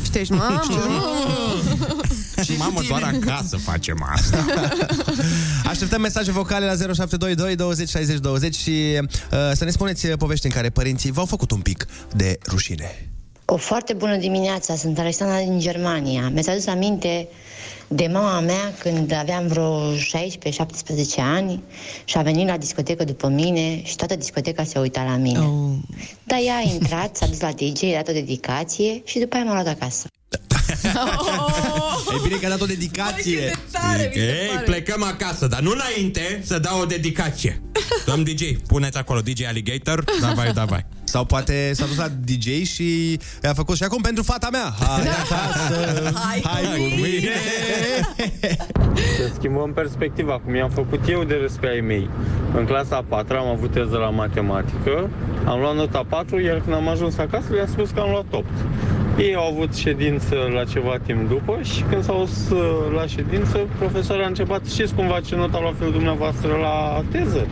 Știi, 0.03 0.35
mamă? 0.35 0.61
Și 2.45 2.57
mamă, 2.57 2.81
doar 2.87 3.03
acasă 3.03 3.57
facem 3.57 4.07
asta. 4.13 4.45
Așteptăm 5.71 6.01
mesaje 6.01 6.31
vocale 6.31 6.65
la 6.65 6.71
0722 6.71 7.55
20 7.55 7.89
60 7.89 8.17
20 8.19 8.55
și 8.55 8.99
uh, 9.01 9.37
să 9.53 9.63
ne 9.63 9.69
spuneți 9.69 10.05
uh, 10.05 10.17
povești 10.17 10.45
în 10.45 10.51
care 10.51 10.69
părinții 10.69 11.11
v-au 11.11 11.25
făcut 11.25 11.51
un 11.51 11.59
pic 11.59 11.85
de 12.15 12.37
rușine. 12.47 13.09
O 13.45 13.57
foarte 13.57 13.93
bună 13.93 14.15
dimineața, 14.17 14.75
sunt 14.75 14.99
Alexandra 14.99 15.37
din 15.37 15.59
Germania. 15.59 16.29
Mi-ați 16.29 16.49
adus 16.49 16.67
aminte 16.67 17.27
de 17.87 18.09
mama 18.11 18.39
mea 18.39 18.73
când 18.79 19.13
aveam 19.13 19.47
vreo 19.47 19.93
16-17 19.93 19.97
ani 21.17 21.63
și 22.05 22.17
a 22.17 22.21
venit 22.21 22.47
la 22.47 22.57
discotecă 22.57 23.03
după 23.03 23.27
mine 23.27 23.83
și 23.83 23.95
toată 23.95 24.15
discoteca 24.15 24.63
se 24.63 24.79
uita 24.79 25.03
la 25.03 25.15
mine. 25.15 25.39
Oh. 25.39 25.71
Dar 26.23 26.39
ea 26.45 26.55
a 26.55 26.71
intrat, 26.73 27.15
s-a 27.15 27.27
dus 27.27 27.39
la 27.39 27.51
DJ, 27.51 27.83
a 27.83 27.95
dat 27.95 28.07
o 28.07 28.11
dedicație 28.11 29.01
și 29.05 29.19
după 29.19 29.35
aia 29.35 29.45
m-a 29.45 29.53
luat 29.53 29.67
acasă. 29.67 30.07
E 32.15 32.19
bine 32.23 32.35
că 32.35 32.45
a 32.45 32.49
dat 32.49 32.61
o 32.61 32.65
dedicație. 32.65 33.51
Ei, 34.13 34.61
plecăm 34.65 35.03
acasă, 35.03 35.47
dar 35.47 35.59
nu 35.59 35.71
înainte 35.71 36.41
să 36.43 36.59
dau 36.59 36.79
o 36.79 36.85
dedicație. 36.85 37.61
Domn 38.05 38.23
DJ, 38.23 38.41
puneți 38.67 38.97
acolo 38.97 39.21
DJ 39.21 39.43
Alligator, 39.43 40.03
davai, 40.21 40.51
davai. 40.53 40.85
Sau 41.05 41.25
poate 41.25 41.71
s-a 41.73 41.85
dus 41.85 41.97
la 41.97 42.07
DJ 42.23 42.63
și 42.63 43.19
a 43.43 43.53
făcut 43.53 43.75
și 43.75 43.83
acum 43.83 44.01
pentru 44.01 44.23
fata 44.23 44.47
mea. 44.51 44.73
Hai 44.79 45.07
acasă, 45.23 46.11
Hai 46.13 46.39
cu 46.41 46.47
hai 46.47 46.63
cu 46.63 47.01
mine. 47.01 47.29
Să 49.17 49.31
schimbăm 49.33 49.73
perspectiva, 49.73 50.39
cum 50.43 50.55
i-am 50.55 50.69
făcut 50.69 50.99
eu 51.09 51.23
de 51.23 51.37
râs 51.41 51.53
pe 51.53 51.67
ai 51.67 51.79
mei. 51.79 52.09
În 52.57 52.65
clasa 52.65 52.95
a 52.95 53.03
4 53.07 53.37
am 53.37 53.47
avut 53.47 53.71
teză 53.71 53.97
la 53.97 54.09
matematică, 54.09 55.09
am 55.45 55.59
luat 55.59 55.75
nota 55.75 56.05
4, 56.09 56.39
iar 56.39 56.61
când 56.61 56.75
am 56.75 56.87
ajuns 56.87 57.17
acasă 57.17 57.45
le-am 57.49 57.67
spus 57.67 57.89
că 57.89 57.99
am 57.99 58.09
luat 58.09 58.25
8. 58.31 58.45
Ei 59.17 59.35
au 59.35 59.51
avut 59.53 59.75
ședință 59.75 60.35
la 60.53 60.63
ceva 60.63 60.97
timp 61.05 61.29
după 61.29 61.59
și 61.61 61.81
când 61.81 62.03
s-au 62.03 62.17
dus 62.17 62.49
uh, 62.49 62.91
la 62.95 63.05
ședință, 63.05 63.67
profesorul 63.77 64.23
a 64.23 64.27
început, 64.27 64.61
știți 64.69 64.93
cumva 64.93 65.19
ce 65.19 65.35
nota 65.35 65.59
la 65.59 65.73
fel 65.79 65.91
dumneavoastră 65.91 66.55
la 66.61 67.03
teză? 67.11 67.47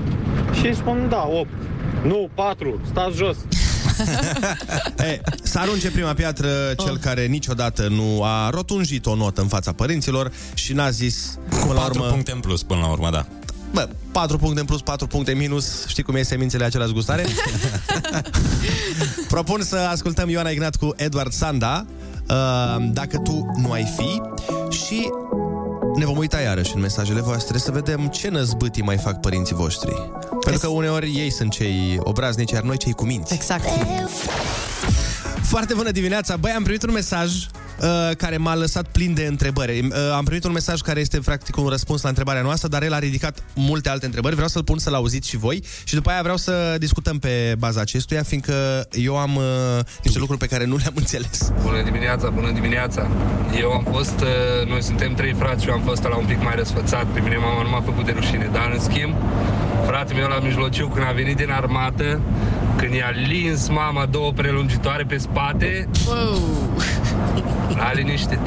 Și 0.60 0.66
îi 0.68 0.76
spun, 0.76 1.08
da, 1.10 1.28
8. 1.28 1.48
Nu, 2.04 2.30
4, 2.34 2.82
stați 2.90 3.16
jos. 3.16 3.36
E, 4.98 5.22
să 5.44 5.60
arunce 5.60 5.92
prima 5.92 6.14
piatră 6.14 6.48
cel 6.78 6.98
care 6.98 7.26
niciodată 7.26 7.88
nu 7.88 8.24
a 8.24 8.50
rotunjit 8.50 9.06
o 9.06 9.16
notă 9.16 9.42
în 9.42 9.48
fața 9.48 9.72
părinților 9.72 10.32
și 10.54 10.74
n-a 10.74 10.90
zis 10.90 11.40
până 11.50 11.74
la 11.74 11.80
4 11.80 12.00
urmă... 12.00 12.12
puncte 12.12 12.32
în 12.32 12.40
plus 12.40 12.64
până 12.64 12.80
la 12.80 12.88
urmă, 12.88 13.10
da. 13.10 13.26
Bă, 13.74 13.90
4 14.12 14.38
puncte 14.38 14.60
în 14.60 14.66
plus, 14.66 14.82
4 14.82 15.08
puncte 15.08 15.32
în 15.32 15.38
minus 15.38 15.88
Știi 15.88 16.04
cum 16.04 16.16
e 16.16 16.22
semințele 16.22 16.64
aceleași 16.64 16.94
gustare? 16.94 17.26
Propun 19.28 19.62
să 19.62 19.76
ascultăm 19.76 20.30
Ioana 20.30 20.50
Ignat 20.50 20.76
cu 20.76 20.94
Edward 20.96 21.32
Sanda 21.32 21.86
uh, 22.30 22.86
Dacă 22.92 23.18
tu 23.18 23.52
nu 23.58 23.72
ai 23.72 23.94
fi 23.98 24.22
Și 24.76 25.10
ne 25.96 26.06
vom 26.06 26.18
uita 26.18 26.40
iarăși 26.40 26.76
în 26.76 26.82
mesajele 26.82 27.22
voastre 27.22 27.58
Să 27.58 27.72
vedem 27.72 28.08
ce 28.08 28.30
năzbâtii 28.30 28.84
mai 28.84 28.98
fac 28.98 29.20
părinții 29.20 29.56
voștri 29.56 30.12
Pentru 30.40 30.62
că 30.62 30.68
uneori 30.68 31.12
ei 31.16 31.30
sunt 31.30 31.52
cei 31.52 31.98
obraznici 32.00 32.52
Iar 32.52 32.64
noi 32.64 32.78
cei 32.78 32.94
cu 32.94 33.06
minți 33.06 33.34
Exact. 33.34 33.66
Foarte 35.42 35.74
bună 35.74 35.92
dimineața! 35.92 36.38
Băi, 36.38 36.52
am 36.52 36.64
primit 36.64 36.84
un 36.84 36.92
mesaj 36.92 37.32
uh, 37.82 38.16
care 38.18 38.38
m-a 38.38 38.56
lăsat 38.56 38.88
plin 38.88 39.14
de 39.14 39.26
întrebări. 39.26 39.80
Uh, 39.80 39.92
am 40.16 40.24
primit 40.24 40.44
un 40.44 40.52
mesaj 40.52 40.82
care 40.82 41.00
este 41.00 41.20
practic 41.20 41.58
un 41.58 41.68
răspuns 41.68 42.02
la 42.02 42.10
întrebarea 42.10 42.42
noastră, 42.42 42.68
dar 42.68 42.84
el 42.84 42.94
a 42.94 43.00
ridicat 43.00 43.44
multe 43.56 43.90
alte 43.90 44.06
întrebări. 44.06 44.34
Vreau 44.34 44.50
să-l 44.50 44.64
pun 44.64 44.78
să-l 44.78 44.94
auziți 44.94 45.30
și 45.30 45.38
voi 45.38 45.64
și 45.84 45.94
după 45.94 46.10
aia 46.10 46.22
vreau 46.22 46.38
să 46.38 46.76
discutăm 46.80 47.20
pe 47.20 47.56
baza 47.58 47.82
acestuia, 47.82 48.24
fiindcă 48.24 48.88
eu 48.92 49.18
am 49.18 49.36
uh, 49.36 49.44
niște 50.04 50.20
lucruri 50.20 50.40
pe 50.40 50.48
care 50.48 50.66
nu 50.66 50.76
le-am 50.76 50.94
înțeles. 51.04 51.52
Bună 51.62 51.84
dimineața, 51.84 52.30
bună 52.30 52.52
dimineața! 52.52 53.08
Eu 53.60 53.72
am 53.72 53.86
fost, 53.92 54.20
uh, 54.22 54.70
noi 54.70 54.82
suntem 54.84 55.14
trei 55.14 55.34
frați 55.34 55.64
și 55.64 55.70
eu 55.70 55.76
am 55.76 55.82
fost 55.82 56.04
la 56.04 56.18
un 56.18 56.26
pic 56.26 56.44
mai 56.44 56.56
răsfățat. 56.56 57.06
Pe 57.06 57.20
mine 57.20 57.38
mama 57.38 57.62
nu 57.62 57.70
m-a 57.70 57.82
făcut 57.82 58.06
de 58.06 58.12
rușine, 58.12 58.50
dar 58.52 58.72
în 58.74 58.80
schimb, 58.80 59.16
fratele 59.86 60.20
meu 60.20 60.28
la 60.28 60.40
mijlociu, 60.40 60.88
când 60.88 61.06
a 61.06 61.12
venit 61.12 61.36
din 61.36 61.52
armată, 61.52 62.22
când 62.84 62.96
i-a 62.96 63.10
lins 63.10 63.68
mama 63.68 64.06
două 64.06 64.32
prelungitoare 64.32 65.04
pe 65.04 65.18
spate, 65.18 65.90
l-a 67.76 67.92
liniștit. 67.94 68.40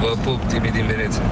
Vă 0.00 0.16
pup, 0.22 0.48
Tibi 0.48 0.70
din 0.70 0.86
Veneția. 0.86 1.22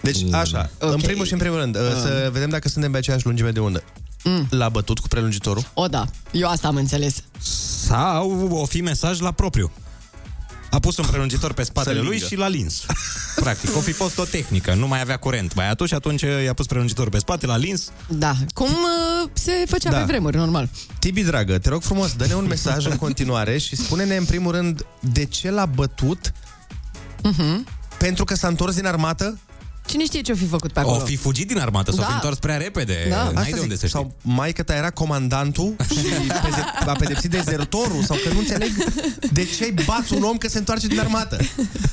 Deci, 0.00 0.32
așa, 0.32 0.70
okay. 0.80 0.94
în 0.94 1.00
primul 1.00 1.24
și 1.24 1.32
în 1.32 1.38
primul 1.38 1.58
rând, 1.58 1.76
uh, 1.76 1.80
să 1.80 2.28
vedem 2.32 2.48
dacă 2.48 2.68
suntem 2.68 2.90
pe 2.90 2.98
aceeași 2.98 3.26
lungime 3.26 3.50
de 3.50 3.60
undă. 3.60 3.82
Mm. 4.24 4.46
L-a 4.50 4.68
bătut 4.68 4.98
cu 4.98 5.08
prelungitorul? 5.08 5.62
O, 5.74 5.86
da. 5.86 6.04
Eu 6.30 6.48
asta 6.48 6.68
am 6.68 6.76
înțeles. 6.76 7.22
Sau 7.86 8.48
o 8.50 8.64
fi 8.64 8.80
mesaj 8.80 9.20
la 9.20 9.30
propriu. 9.30 9.70
A 10.76 10.78
pus 10.78 10.96
un 10.96 11.04
prelungitor 11.04 11.52
pe 11.52 11.62
spatele 11.62 11.94
Să 11.96 12.00
lui 12.02 12.10
lingă. 12.10 12.26
și 12.26 12.34
l-a 12.36 12.48
lins. 12.48 12.84
Practic, 13.44 13.76
o 13.76 13.80
fi 13.80 13.92
fost 13.92 14.18
o 14.18 14.24
tehnică. 14.24 14.74
Nu 14.74 14.86
mai 14.86 15.00
avea 15.00 15.16
curent 15.16 15.54
băiatul 15.54 15.86
și 15.86 15.94
atunci 15.94 16.20
i-a 16.44 16.52
pus 16.52 16.66
prelungitorul 16.66 17.10
pe 17.10 17.18
spate, 17.18 17.46
l-a 17.46 17.56
lins. 17.56 17.90
Da. 18.08 18.34
Cum 18.54 18.68
uh, 18.68 19.30
se 19.32 19.52
făcea 19.68 19.90
Da. 19.90 19.96
pe 19.98 20.04
vremuri, 20.04 20.36
normal. 20.36 20.68
Tibi, 20.98 21.22
dragă, 21.22 21.58
te 21.58 21.68
rog 21.68 21.82
frumos, 21.82 22.12
dă-ne 22.12 22.34
un 22.34 22.46
mesaj 22.46 22.86
în 22.86 22.96
continuare 22.96 23.58
și 23.58 23.76
spune-ne 23.76 24.16
în 24.16 24.24
primul 24.24 24.52
rând 24.52 24.86
de 25.00 25.24
ce 25.24 25.50
l-a 25.50 25.66
bătut 25.66 26.32
Uh-huh. 27.16 27.64
pentru 27.98 28.24
că 28.24 28.34
s-a 28.34 28.48
întors 28.48 28.74
din 28.74 28.86
armată? 28.86 29.38
Cine 29.86 30.04
știe 30.04 30.20
ce-o 30.20 30.34
fi 30.34 30.46
făcut 30.46 30.72
pe 30.72 30.80
acolo? 30.80 30.96
O 30.96 31.04
fi 31.04 31.16
fugit 31.16 31.46
din 31.48 31.58
armată, 31.58 31.90
s-o 31.90 31.96
Da. 32.00 32.06
fi 32.06 32.12
întors 32.12 32.38
prea 32.38 32.56
repede. 32.56 33.06
Da. 33.10 33.16
N-ai 33.22 33.32
Asta 33.34 33.54
de 33.54 33.60
unde 33.60 33.74
zic. 33.74 33.80
să 33.80 33.86
știi. 33.86 33.98
Sau 34.00 34.14
mai 34.22 34.52
că 34.52 34.62
ta 34.62 34.74
era 34.74 34.90
comandantul 34.90 35.74
și 35.90 36.00
peze- 36.42 36.64
a 36.86 36.92
pedepsit 36.98 37.30
dezertorul 37.30 38.02
sau 38.02 38.16
că 38.24 38.32
nu 38.32 38.38
înțeleg 38.38 38.70
de 39.32 39.44
ce 39.58 39.74
bați 39.84 40.12
un 40.14 40.22
om 40.22 40.36
că 40.36 40.48
se 40.48 40.58
întoarce 40.58 40.86
din 40.86 41.00
armată. 41.00 41.36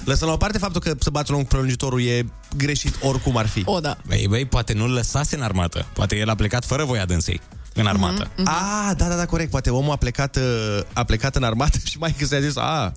Lăsăm 0.04 0.28
la 0.28 0.34
o 0.34 0.38
parte 0.38 0.58
faptul 0.58 0.82
că 0.82 0.94
să 1.00 1.10
bați 1.10 1.32
un 1.32 1.38
om 1.38 1.44
cu 1.44 1.48
prelungitorul 1.48 2.02
e 2.06 2.26
greșit 2.58 2.96
oricum 3.02 3.38
ar 3.38 3.48
fi. 3.48 3.62
O, 3.66 3.80
da. 3.80 3.98
Băi, 4.08 4.26
băi, 4.30 4.46
poate 4.46 4.74
nu-l 4.74 4.92
lăsase 4.92 5.36
în 5.36 5.42
armată. 5.42 5.86
Poate 5.94 6.16
el 6.18 6.30
a 6.30 6.36
plecat 6.36 6.66
fără 6.66 6.84
voia 6.86 7.06
dânsei 7.06 7.42
în 7.74 7.86
armată. 7.86 8.32
Mhm. 8.38 8.48
Ah, 8.48 8.92
da, 8.98 9.08
da, 9.08 9.16
da, 9.16 9.26
corect. 9.26 9.50
Poate 9.50 9.70
omul 9.70 9.92
a 9.92 9.96
plecat, 9.96 10.36
uh, 10.36 10.80
a 10.94 11.04
plecat 11.04 11.36
în 11.36 11.44
armată 11.44 11.78
și 11.90 11.98
mai 11.98 12.16
că 12.18 12.26
s-a 12.26 12.40
zis, 12.40 12.56
a, 12.58 12.92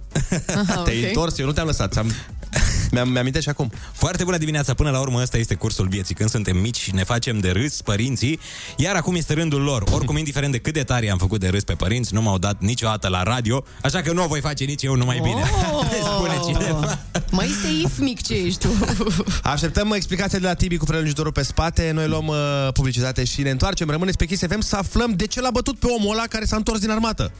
te-ai 0.85 1.01
ok. 1.01 1.07
întors, 1.07 1.39
eu 1.39 1.47
nu 1.47 1.53
te-am 1.53 1.67
lăsat. 1.67 1.93
Ți-am... 1.93 2.13
Mi-am, 2.91 3.09
mi-am 3.09 3.31
și 3.41 3.49
acum. 3.49 3.71
Foarte 3.93 4.25
bună 4.25 4.37
dimineața! 4.37 4.75
Până 4.75 4.91
la 4.91 5.01
urmă, 5.01 5.21
ăsta 5.21 5.39
este 5.39 5.55
cursul 5.55 5.89
vieții. 5.89 6.15
Când 6.15 6.31
suntem 6.31 6.57
mici 6.57 6.77
și 6.77 6.95
ne 6.95 7.05
facem 7.05 7.39
de 7.39 7.51
râs 7.51 7.83
părinții, 7.83 8.41
iar 8.77 8.95
acum 8.95 9.15
este 9.15 9.35
rândul 9.35 9.63
lor. 9.63 9.85
Oricum, 9.93 10.17
indiferent 10.17 10.53
de 10.53 10.59
cât 10.59 10.73
de 10.73 10.83
tare 10.83 11.11
am 11.11 11.19
făcut 11.19 11.41
de 11.41 11.49
râs 11.49 11.65
pe 11.65 11.73
părinți, 11.73 12.15
nu 12.15 12.23
m-au 12.23 12.39
dat 12.39 12.61
niciodată 12.61 13.09
la 13.09 13.23
radio, 13.23 13.65
așa 13.83 14.01
că 14.01 14.13
nu 14.13 14.25
o 14.25 14.27
voi 14.27 14.41
face 14.41 14.65
nici 14.65 14.83
eu, 14.83 14.95
numai 14.95 15.21
bine. 15.23 15.43
Spune 16.15 16.41
cineva. 16.47 16.99
Mai 17.31 17.47
seif 17.63 17.99
mic 17.99 18.23
ce 18.23 18.35
ești 18.35 18.67
tu. 18.67 18.69
Așteptăm 19.43 19.93
explicația 19.93 20.39
de 20.39 20.47
la 20.47 20.55
Tibi 20.55 20.77
cu 20.77 20.85
prelungitorul 20.85 21.33
pe 21.33 21.43
spate. 21.43 21.91
Noi 21.95 22.07
luăm 22.09 22.27
uh, 22.27 22.37
publicitate 22.73 23.25
și 23.25 23.43
ne 23.43 23.51
întoarcem. 23.51 23.91
Rămâneți 23.91 24.17
pe 24.17 24.27
Kiss 24.27 24.43
FM 24.49 24.61
să 24.61 24.77
aflăm 24.77 25.13
de 25.13 25.27
ce 25.27 25.41
l-a 25.41 25.51
bătut 25.51 25.79
pe 25.79 25.87
omul 25.87 26.13
ăla 26.13 26.25
care 26.29 26.45
s-a 26.45 26.57
întors 26.57 26.79
din 26.79 26.91
armată. 26.91 27.33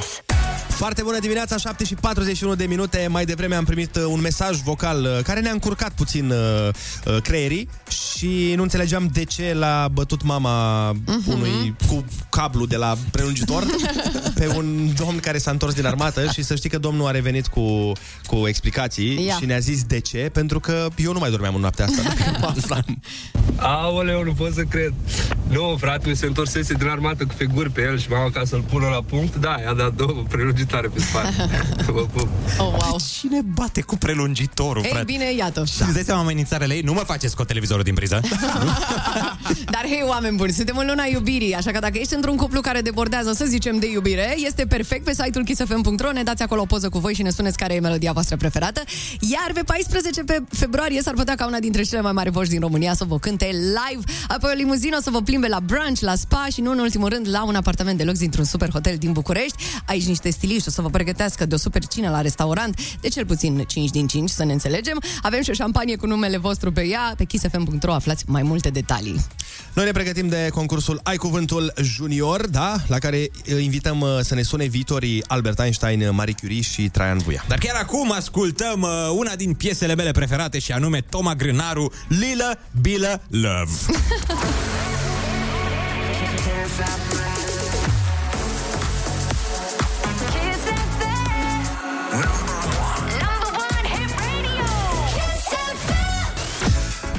Kiss. 0.00 0.29
Foarte 0.80 1.02
bună 1.02 1.18
dimineața, 1.18 1.56
7 1.56 1.84
și 1.84 1.94
41 1.94 2.54
de 2.54 2.64
minute. 2.64 3.06
Mai 3.10 3.24
devreme 3.24 3.54
am 3.54 3.64
primit 3.64 3.96
uh, 3.96 4.02
un 4.06 4.20
mesaj 4.20 4.58
vocal 4.58 5.02
uh, 5.02 5.22
care 5.22 5.40
ne-a 5.40 5.52
încurcat 5.52 5.90
puțin 5.92 6.30
uh, 6.30 6.68
uh, 7.06 7.22
creierii 7.22 7.68
și 8.14 8.52
nu 8.56 8.62
înțelegeam 8.62 9.08
de 9.12 9.24
ce 9.24 9.54
l-a 9.54 9.88
bătut 9.92 10.22
mama 10.22 10.90
Mhm. 10.92 11.32
unui 11.32 11.74
cu 11.88 12.04
cablu 12.30 12.66
de 12.66 12.76
la 12.76 12.96
prelungitor 13.10 13.64
pe 14.38 14.46
un 14.56 14.92
domn 14.98 15.18
care 15.18 15.38
s-a 15.38 15.50
întors 15.50 15.74
din 15.74 15.86
armată 15.86 16.26
și 16.32 16.42
să 16.42 16.54
știi 16.54 16.70
că 16.70 16.78
domnul 16.78 17.06
a 17.06 17.10
revenit 17.10 17.46
cu, 17.46 17.92
cu 18.26 18.46
explicații 18.46 19.24
Ia. 19.26 19.34
și 19.40 19.44
ne-a 19.46 19.58
zis 19.58 19.82
de 19.84 19.98
ce, 20.00 20.30
pentru 20.32 20.60
că 20.60 20.88
eu 20.96 21.12
nu 21.12 21.18
mai 21.18 21.30
dormeam 21.30 21.54
în 21.54 21.60
noaptea 21.60 21.84
asta. 21.84 22.02
dacă 22.02 22.30
nu 22.40 22.46
aflam. 22.46 23.00
Aoleu, 23.56 24.24
nu 24.24 24.32
pot 24.32 24.54
să 24.54 24.62
cred. 24.62 24.92
Nu, 25.48 25.76
frate, 25.80 26.08
mi 26.08 26.16
se 26.16 26.26
întorsese 26.26 26.74
din 26.74 26.86
armată 26.88 27.24
cu 27.24 27.32
figuri 27.36 27.70
pe 27.70 27.80
el 27.82 27.98
și 27.98 28.08
m-am 28.10 28.30
ca 28.30 28.42
să-l 28.44 28.60
pună 28.70 28.86
la 28.88 29.02
punct. 29.02 29.36
Da, 29.36 29.56
i-a 29.64 29.72
dat 29.74 29.94
două 29.94 30.24
prelungitare 30.28 30.68
tare 30.70 30.88
pe 30.88 31.00
spate. 31.00 31.48
Vă 31.92 32.06
pup. 32.12 32.28
Oh, 32.58 32.66
wow. 32.66 32.96
Cine 33.20 33.40
bate 33.54 33.80
cu 33.80 33.96
prelungitorul, 33.96 34.82
Ei 34.82 34.88
frate? 34.90 35.04
bine, 35.04 35.32
iată. 35.34 35.64
Și 35.64 35.82
îți 35.82 35.92
dai 35.92 36.02
seama 36.02 36.20
amenințarele 36.20 36.74
ei? 36.74 36.80
Nu 36.80 36.92
mă 36.92 37.02
faceți 37.06 37.36
cu 37.36 37.44
televizorul 37.44 37.82
din 37.82 37.94
priză. 37.94 38.20
Dar 39.74 39.82
hei, 39.82 40.02
oameni 40.06 40.36
buni, 40.36 40.52
suntem 40.52 40.76
în 40.76 40.86
luna 40.86 41.04
iubirii, 41.12 41.54
așa 41.54 41.70
că 41.70 41.78
dacă 41.78 41.98
ești 41.98 42.14
într-un 42.14 42.36
cuplu 42.36 42.60
care 42.60 42.80
debordează, 42.80 43.32
să 43.32 43.44
zicem, 43.44 43.78
de 43.78 43.90
iubire, 43.90 44.34
este 44.36 44.66
perfect 44.66 45.04
pe 45.04 45.12
site-ul 45.12 45.44
kissfm.ro, 45.44 46.12
ne 46.12 46.22
dați 46.22 46.42
acolo 46.42 46.60
o 46.60 46.64
poză 46.64 46.88
cu 46.88 46.98
voi 46.98 47.14
și 47.14 47.22
ne 47.22 47.30
spuneți 47.30 47.56
care 47.56 47.74
e 47.74 47.80
melodia 47.80 48.12
voastră 48.12 48.36
preferată. 48.36 48.82
Iar 49.20 49.50
pe 49.54 49.62
14 49.62 50.22
pe 50.22 50.42
februarie 50.50 51.02
s-ar 51.02 51.14
putea 51.14 51.34
ca 51.34 51.46
una 51.46 51.58
dintre 51.58 51.82
cele 51.82 52.00
mai 52.00 52.12
mari 52.12 52.30
voci 52.30 52.48
din 52.48 52.60
România 52.60 52.94
să 52.94 53.04
vă 53.04 53.18
cânte 53.18 53.44
live, 53.52 54.04
apoi 54.28 54.50
o 54.52 54.56
limuzină 54.56 54.98
să 55.02 55.10
vă 55.10 55.20
plimbe 55.22 55.48
la 55.48 55.60
brunch, 55.60 56.00
la 56.00 56.14
spa 56.14 56.46
și 56.52 56.60
nu 56.60 56.70
în 56.70 56.78
ultimul 56.78 57.08
rând 57.08 57.28
la 57.30 57.44
un 57.44 57.54
apartament 57.54 57.98
de 57.98 58.04
lux 58.04 58.18
dintr-un 58.18 58.44
super 58.44 58.70
hotel 58.70 58.96
din 58.98 59.12
București. 59.12 59.56
Aici 59.84 60.06
niște 60.06 60.30
stiliști 60.30 60.59
o 60.68 60.70
să 60.70 60.82
vă 60.82 60.90
pregătească 60.90 61.46
de 61.46 61.54
o 61.54 61.58
super 61.58 61.86
cină 61.86 62.10
la 62.10 62.20
restaurant, 62.20 62.80
de 63.00 63.08
cel 63.08 63.26
puțin 63.26 63.64
5 63.66 63.90
din 63.90 64.06
5, 64.06 64.30
să 64.30 64.44
ne 64.44 64.52
înțelegem. 64.52 65.02
Avem 65.22 65.42
și 65.42 65.50
o 65.50 65.52
șampanie 65.52 65.96
cu 65.96 66.06
numele 66.06 66.36
vostru 66.36 66.72
pe 66.72 66.86
ea, 66.86 67.14
pe 67.16 67.24
kissfm.ro 67.24 67.92
aflați 67.92 68.24
mai 68.26 68.42
multe 68.42 68.70
detalii. 68.70 69.26
Noi 69.72 69.84
ne 69.84 69.90
pregătim 69.90 70.28
de 70.28 70.48
concursul 70.54 71.00
Ai 71.02 71.16
Cuvântul 71.16 71.72
Junior, 71.82 72.46
da? 72.46 72.76
La 72.86 72.98
care 72.98 73.30
uh, 73.52 73.62
invităm 73.62 74.00
uh, 74.00 74.08
să 74.20 74.34
ne 74.34 74.42
sune 74.42 74.64
viitorii 74.64 75.24
Albert 75.26 75.58
Einstein, 75.58 76.08
Marie 76.12 76.34
Curie 76.40 76.60
și 76.60 76.88
Traian 76.88 77.18
Vuia. 77.18 77.44
Dar 77.48 77.58
chiar 77.58 77.76
acum 77.76 78.12
ascultăm 78.12 78.82
uh, 78.82 78.88
una 79.16 79.34
din 79.34 79.54
piesele 79.54 79.94
mele 79.94 80.10
preferate 80.10 80.58
și 80.58 80.72
anume 80.72 81.00
Toma 81.00 81.34
Grânaru, 81.34 81.92
Lila 82.08 82.52
Bila 82.80 83.20
Love. 83.30 83.70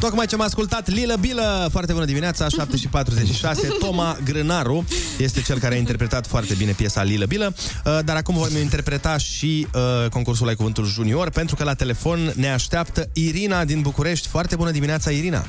Tocmai 0.02 0.26
ce 0.26 0.36
am 0.36 0.42
ascultat 0.42 0.90
Lilă 0.90 1.16
Bilă, 1.16 1.68
foarte 1.72 1.94
bună 1.94 2.06
dimineața, 2.06 2.48
7 2.58 2.78
și 2.78 2.88
46. 2.88 3.68
Toma 3.80 4.18
Grânaru 4.24 4.86
este 5.18 5.42
cel 5.42 5.60
care 5.60 5.76
a 5.76 5.78
interpretat 5.78 6.28
foarte 6.28 6.54
bine 6.54 6.72
piesa 6.72 7.04
Lilă 7.04 7.26
Bilă, 7.26 7.54
Uh, 7.86 8.00
dar 8.06 8.16
acum 8.16 8.36
vom 8.36 8.58
interpreta 8.62 9.18
și 9.18 9.68
uh, 9.74 10.10
concursul 10.10 10.48
Ai 10.48 10.56
Cuvântul 10.56 10.86
Junior, 10.86 11.30
pentru 11.30 11.56
că 11.56 11.64
la 11.64 11.74
telefon 11.74 12.34
ne 12.36 12.52
așteaptă 12.52 13.10
Irina 13.14 13.66
din 13.66 13.82
București. 13.82 14.28
Foarte 14.28 14.56
bună 14.56 14.72
dimineața, 14.72 15.12
Irina! 15.12 15.46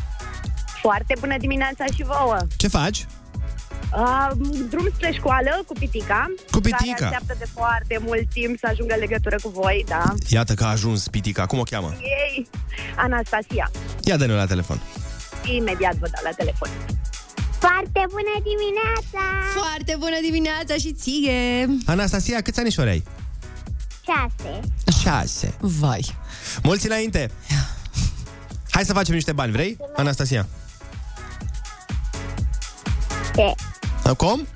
Foarte 0.81 1.15
bună 1.21 1.37
dimineața 1.39 1.85
și 1.95 2.05
vouă! 2.05 2.37
Ce 2.57 2.69
faci? 2.69 3.07
Uh, 3.95 4.31
drum 4.71 4.89
spre 4.95 5.11
școală 5.13 5.63
cu 5.67 5.73
Pitica. 5.79 6.27
Cu 6.51 6.61
Pitica. 6.61 6.95
Care 6.95 7.05
așteaptă 7.05 7.35
de 7.39 7.47
foarte 7.55 7.99
mult 8.01 8.31
timp 8.33 8.59
să 8.59 8.67
ajungă 8.71 8.95
în 8.95 9.01
legătură 9.01 9.37
cu 9.43 9.49
voi, 9.49 9.85
da. 9.89 10.15
Iată 10.29 10.55
că 10.55 10.65
a 10.65 10.69
ajuns 10.69 11.09
Pitica, 11.09 11.47
cum 11.47 11.59
o 11.59 11.63
cheamă? 11.63 11.97
Ei, 12.01 12.49
Anastasia. 12.97 13.71
Ia 14.05 14.17
dă-ne 14.17 14.33
la 14.33 14.47
telefon. 14.47 14.81
Imediat 15.45 15.95
vă 15.95 16.09
dau 16.13 16.23
la 16.25 16.31
telefon. 16.31 16.69
Foarte 17.59 18.03
bună 18.11 18.35
dimineața! 18.51 19.25
Foarte 19.61 19.97
bună 19.99 20.17
dimineața 20.23 20.75
și 20.75 20.93
ție! 20.93 21.67
Anastasia, 21.87 22.41
câți 22.41 22.61
anișori 22.61 22.89
ai? 22.89 23.03
Șase. 24.05 24.61
Șase. 25.03 25.55
Vai. 25.61 26.17
Mulți 26.63 26.87
înainte! 26.87 27.31
Hai 28.71 28.85
să 28.85 28.93
facem 28.93 29.15
niște 29.15 29.33
bani, 29.33 29.53
vrei, 29.53 29.77
Anastasia? 29.97 30.49
Ce? 33.35 33.55
Cum? 34.17 34.47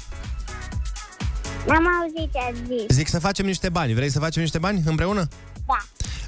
N-am 1.66 1.86
auzit 2.00 2.32
ce 2.32 2.38
ați 2.38 2.58
zis. 2.66 2.96
Zic 2.96 3.08
să 3.08 3.18
facem 3.18 3.46
niște 3.46 3.68
bani. 3.68 3.94
Vrei 3.94 4.10
să 4.10 4.18
facem 4.18 4.42
niște 4.42 4.58
bani 4.58 4.82
împreună? 4.84 5.28
Da. 5.66 5.76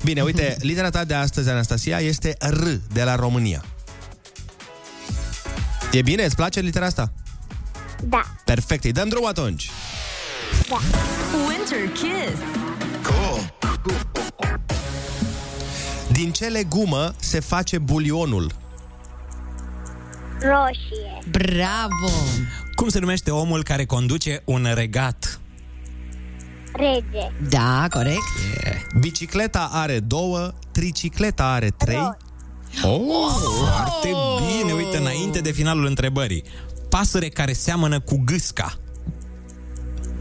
Bine, 0.04 0.22
uite, 0.22 0.56
litera 0.68 0.90
ta 0.90 1.04
de 1.04 1.14
astăzi, 1.14 1.48
Anastasia, 1.48 1.98
este 2.00 2.36
R 2.38 2.66
de 2.92 3.02
la 3.02 3.14
România. 3.14 3.64
E 5.92 6.02
bine? 6.02 6.24
Îți 6.24 6.36
place 6.36 6.60
litera 6.60 6.86
asta? 6.86 7.12
Da. 8.02 8.22
Perfect, 8.44 8.84
îi 8.84 8.92
dăm 8.92 9.08
drum 9.08 9.26
atunci. 9.26 9.70
Da. 10.68 10.76
Winter 11.48 11.92
Kiss. 11.92 12.40
Din 16.12 16.32
ce 16.32 16.46
legumă 16.46 17.14
se 17.20 17.40
face 17.40 17.78
bulionul? 17.78 18.52
Roșie. 20.40 21.18
Bravo! 21.30 22.12
Cum 22.74 22.88
se 22.88 22.98
numește 22.98 23.30
omul 23.30 23.62
care 23.62 23.84
conduce 23.84 24.42
un 24.44 24.66
regat? 24.74 25.40
Rege. 26.72 27.32
Da, 27.48 27.86
corect. 27.90 28.22
Bicicleta 29.00 29.68
are 29.72 30.00
două, 30.00 30.52
tricicleta 30.72 31.44
are 31.44 31.68
trei. 31.68 32.16
Oh, 32.82 33.30
foarte 33.58 34.08
bine. 34.36 34.72
Uite, 34.72 34.96
înainte 34.96 35.40
de 35.40 35.52
finalul 35.52 35.86
întrebării. 35.86 36.44
Pasăre 36.88 37.28
care 37.28 37.52
seamănă 37.52 38.00
cu 38.00 38.22
gâsca. 38.24 38.74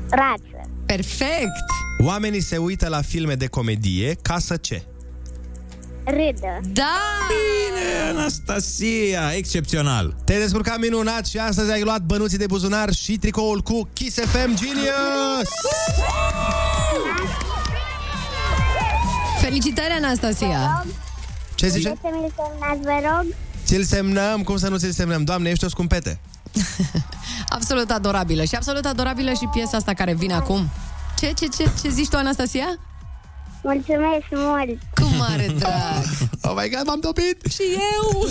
Rață. 0.10 0.70
Perfect! 0.86 1.66
Oamenii 2.06 2.42
se 2.42 2.58
uită 2.58 2.88
la 2.88 3.02
filme 3.02 3.36
de 3.36 3.48
comedie 3.48 4.18
ca 4.22 4.40
să 4.40 4.58
ce? 4.58 4.84
Râdă. 6.10 6.60
Da! 6.74 6.98
Bine, 7.28 8.10
Anastasia, 8.20 9.32
excepțional. 9.36 10.16
Te-ai 10.26 10.40
descurcat 10.40 10.80
minunat 10.80 11.26
și 11.26 11.38
astăzi 11.38 11.72
ai 11.72 11.82
luat 11.82 12.02
bănuții 12.02 12.38
de 12.38 12.46
buzunar 12.46 12.94
și 12.94 13.18
tricoul 13.18 13.62
cu 13.62 13.90
Kiss 13.94 14.20
FM 14.20 14.56
Genius! 14.56 15.50
Felicitări, 19.42 19.94
Anastasia! 20.04 20.86
Ce 21.56 21.68
zice? 21.68 21.88
Să 21.88 22.10
mi-l 22.12 22.34
semnați, 22.36 22.82
vă 22.82 23.10
rog? 23.10 23.34
Ți-l 23.66 23.84
semnăm? 23.84 24.44
Cum 24.44 24.58
să 24.58 24.70
nu 24.70 24.78
ți-l 24.78 24.92
semnăm? 24.92 25.24
Doamne, 25.24 25.50
ești 25.50 25.66
o 25.66 25.70
scumpete! 25.70 26.20
Absolut 27.50 27.90
adorabilă. 27.90 28.44
Și 28.44 28.56
absolut 28.56 28.86
adorabilă 28.86 29.32
și 29.32 29.50
piesa 29.54 29.78
asta 29.78 29.94
care 29.94 30.14
vine 30.14 30.34
acum. 30.34 30.70
Ce, 31.20 31.32
ce, 31.32 31.48
ce, 31.58 31.70
ce 31.82 31.90
zici 31.90 32.08
tu, 32.08 32.18
Anastasia? 32.18 32.80
Mulțumesc 33.64 34.26
mult! 34.30 34.80
Cu 34.94 35.16
mare 35.18 35.48
drag! 35.58 36.04
Oh 36.42 36.54
my 36.56 36.70
God, 36.70 36.88
m-am 36.88 37.00
topit! 37.00 37.38
Și 37.50 37.62
eu! 37.74 38.28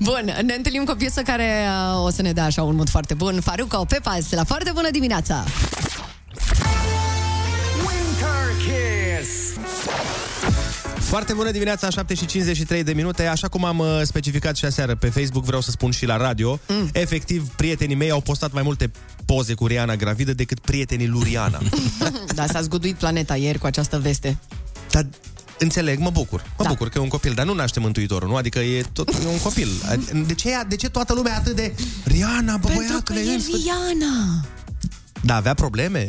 Bun, 0.00 0.34
ne 0.44 0.54
întâlnim 0.54 0.84
cu 0.84 0.90
o 0.90 0.94
piesă 0.94 1.22
care 1.22 1.66
uh, 1.94 2.04
o 2.04 2.10
să 2.10 2.22
ne 2.22 2.32
dea 2.32 2.44
așa 2.44 2.62
un 2.62 2.74
mod 2.74 2.88
foarte 2.88 3.14
bun. 3.14 3.40
Faruca, 3.40 3.80
o 3.80 3.84
Pepas, 3.84 4.30
la 4.30 4.44
foarte 4.44 4.70
bună 4.74 4.90
dimineața! 4.90 5.44
Winter 7.86 8.56
Kiss. 8.58 9.56
Foarte 11.08 11.32
bună 11.32 11.50
dimineața, 11.50 11.90
7 11.90 12.14
și 12.14 12.26
53 12.26 12.82
de 12.82 12.92
minute. 12.92 13.26
Așa 13.26 13.48
cum 13.48 13.64
am 13.64 13.78
uh, 13.78 14.00
specificat 14.02 14.56
și 14.56 14.64
aseară 14.64 14.94
pe 14.94 15.08
Facebook, 15.08 15.44
vreau 15.44 15.60
să 15.60 15.70
spun 15.70 15.90
și 15.90 16.06
la 16.06 16.16
radio. 16.16 16.60
Mm. 16.68 16.88
Efectiv, 16.92 17.48
prietenii 17.56 17.94
mei 17.94 18.10
au 18.10 18.20
postat 18.20 18.52
mai 18.52 18.62
multe 18.62 18.90
poze 19.24 19.54
cu 19.54 19.66
Riana 19.66 19.96
gravidă 19.96 20.32
decât 20.32 20.58
prietenii 20.58 21.06
lui 21.06 21.22
Riana. 21.22 21.58
Da, 22.34 22.46
s-a 22.46 22.60
zguduit 22.60 22.94
planeta 22.96 23.36
ieri 23.36 23.58
cu 23.58 23.66
această 23.66 23.98
veste. 23.98 24.38
Dar 24.90 25.06
înțeleg, 25.58 25.98
mă 25.98 26.10
bucur. 26.10 26.44
Mă 26.58 26.64
da. 26.64 26.68
bucur 26.68 26.88
că 26.88 26.98
e 26.98 27.02
un 27.02 27.08
copil, 27.08 27.32
dar 27.34 27.46
nu 27.46 27.54
naște 27.54 27.80
mântuitorul, 27.80 28.28
nu? 28.28 28.36
Adică 28.36 28.58
e 28.58 28.84
tot 28.92 29.08
e 29.08 29.26
un 29.26 29.38
copil. 29.38 29.68
De 30.26 30.34
ce, 30.34 30.50
de 30.68 30.76
ce 30.76 30.88
toată 30.88 31.14
lumea 31.14 31.32
e 31.32 31.36
atât 31.36 31.56
de 31.56 31.74
Riana, 32.04 32.56
bă, 32.56 32.66
Pentru 32.66 33.00
că 33.04 33.12
băiatule, 33.12 33.20
e 33.20 33.34
în 33.34 33.40
sfârșit? 33.40 33.64
Riana! 33.64 34.44
Da, 35.22 35.36
avea 35.36 35.54
probleme. 35.54 36.08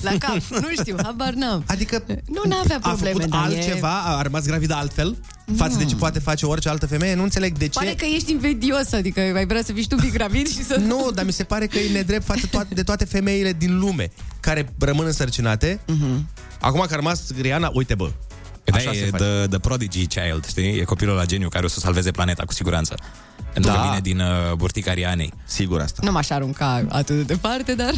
La 0.00 0.10
cap, 0.18 0.36
nu 0.50 0.68
știu, 0.80 0.96
habar 1.02 1.32
n-am. 1.32 1.64
Adică 1.66 2.02
Nu 2.08 2.42
n-avea 2.48 2.76
a 2.80 2.88
probleme, 2.88 3.12
făcut 3.14 3.30
dar 3.30 3.40
e- 3.50 3.56
altceva, 3.56 4.00
a 4.02 4.22
rămas 4.22 4.44
gravidă 4.46 4.74
altfel 4.74 5.16
față 5.56 5.78
de 5.78 5.84
ce 5.84 5.94
poate 5.94 6.18
face 6.18 6.46
orice 6.46 6.68
altă 6.68 6.86
femeie. 6.86 7.14
Nu 7.14 7.22
înțeleg 7.22 7.58
de 7.58 7.64
ce. 7.68 7.78
Pare 7.78 7.94
că 7.94 8.04
ești 8.14 8.30
invidios, 8.30 8.92
adică 8.92 9.20
ai 9.20 9.46
vrea 9.46 9.62
să 9.62 9.72
fii 9.72 9.86
tu 9.86 9.96
pic 9.96 10.12
gravid 10.12 10.48
și 10.48 10.64
să... 10.64 10.76
Nu, 10.76 11.10
dar 11.14 11.24
mi 11.24 11.32
se 11.32 11.44
pare 11.44 11.66
că 11.66 11.78
e 11.78 11.92
nedrept 11.92 12.24
față 12.24 12.46
toate, 12.50 12.74
de 12.74 12.82
toate 12.82 13.04
femeile 13.04 13.52
din 13.52 13.78
lume 13.78 14.10
care 14.40 14.72
rămân 14.78 15.06
însărcinate. 15.06 15.80
Mhm. 15.86 16.28
Acum 16.60 16.80
că 16.80 16.92
a 16.92 16.96
rămas 16.96 17.22
Riana, 17.40 17.70
uite 17.74 17.94
bă, 17.94 18.10
Da, 18.64 18.76
Așa 18.76 18.90
se 18.92 18.98
e 18.98 19.08
face. 19.10 19.24
the, 19.24 19.46
the 19.48 19.58
prodigy 19.58 20.06
child, 20.06 20.46
știi? 20.48 20.78
E 20.78 20.84
copilul 20.84 21.14
la 21.16 21.24
geniu 21.24 21.48
care 21.48 21.64
o 21.64 21.68
să 21.68 21.78
salveze 21.80 22.10
planeta, 22.10 22.44
cu 22.44 22.52
siguranță. 22.52 22.94
Pentru 23.52 23.70
Da. 23.70 23.76
că 23.80 23.86
vine 23.88 24.00
din 24.00 24.18
uh, 24.20 24.52
burtica 24.56 24.92
Rianei. 24.92 25.32
Sigur 25.44 25.80
asta. 25.80 26.00
Nu 26.04 26.12
m-aș 26.12 26.30
arunca 26.30 26.84
atât 26.88 27.16
de 27.16 27.22
departe, 27.22 27.74
dar 27.74 27.92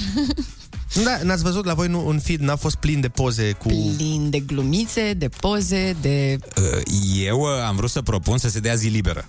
Da, 0.94 1.18
n-ați 1.22 1.42
văzut 1.42 1.64
la 1.64 1.74
voi 1.74 1.88
nu, 1.88 2.06
un 2.06 2.18
feed 2.18 2.40
n-a 2.40 2.56
fost 2.56 2.76
plin 2.76 3.00
de 3.00 3.08
poze 3.08 3.52
cu... 3.52 3.68
plin 3.68 4.30
de 4.30 4.40
glumițe, 4.40 5.12
de 5.12 5.28
poze, 5.28 5.96
de... 6.00 6.38
Uh, 6.56 7.24
Eu 7.24 7.40
uh, 7.40 7.48
am 7.66 7.76
vrut 7.76 7.90
să 7.90 8.02
propun 8.02 8.38
să 8.38 8.48
se 8.48 8.60
dea 8.60 8.74
zi 8.74 8.88
liberă. 8.88 9.24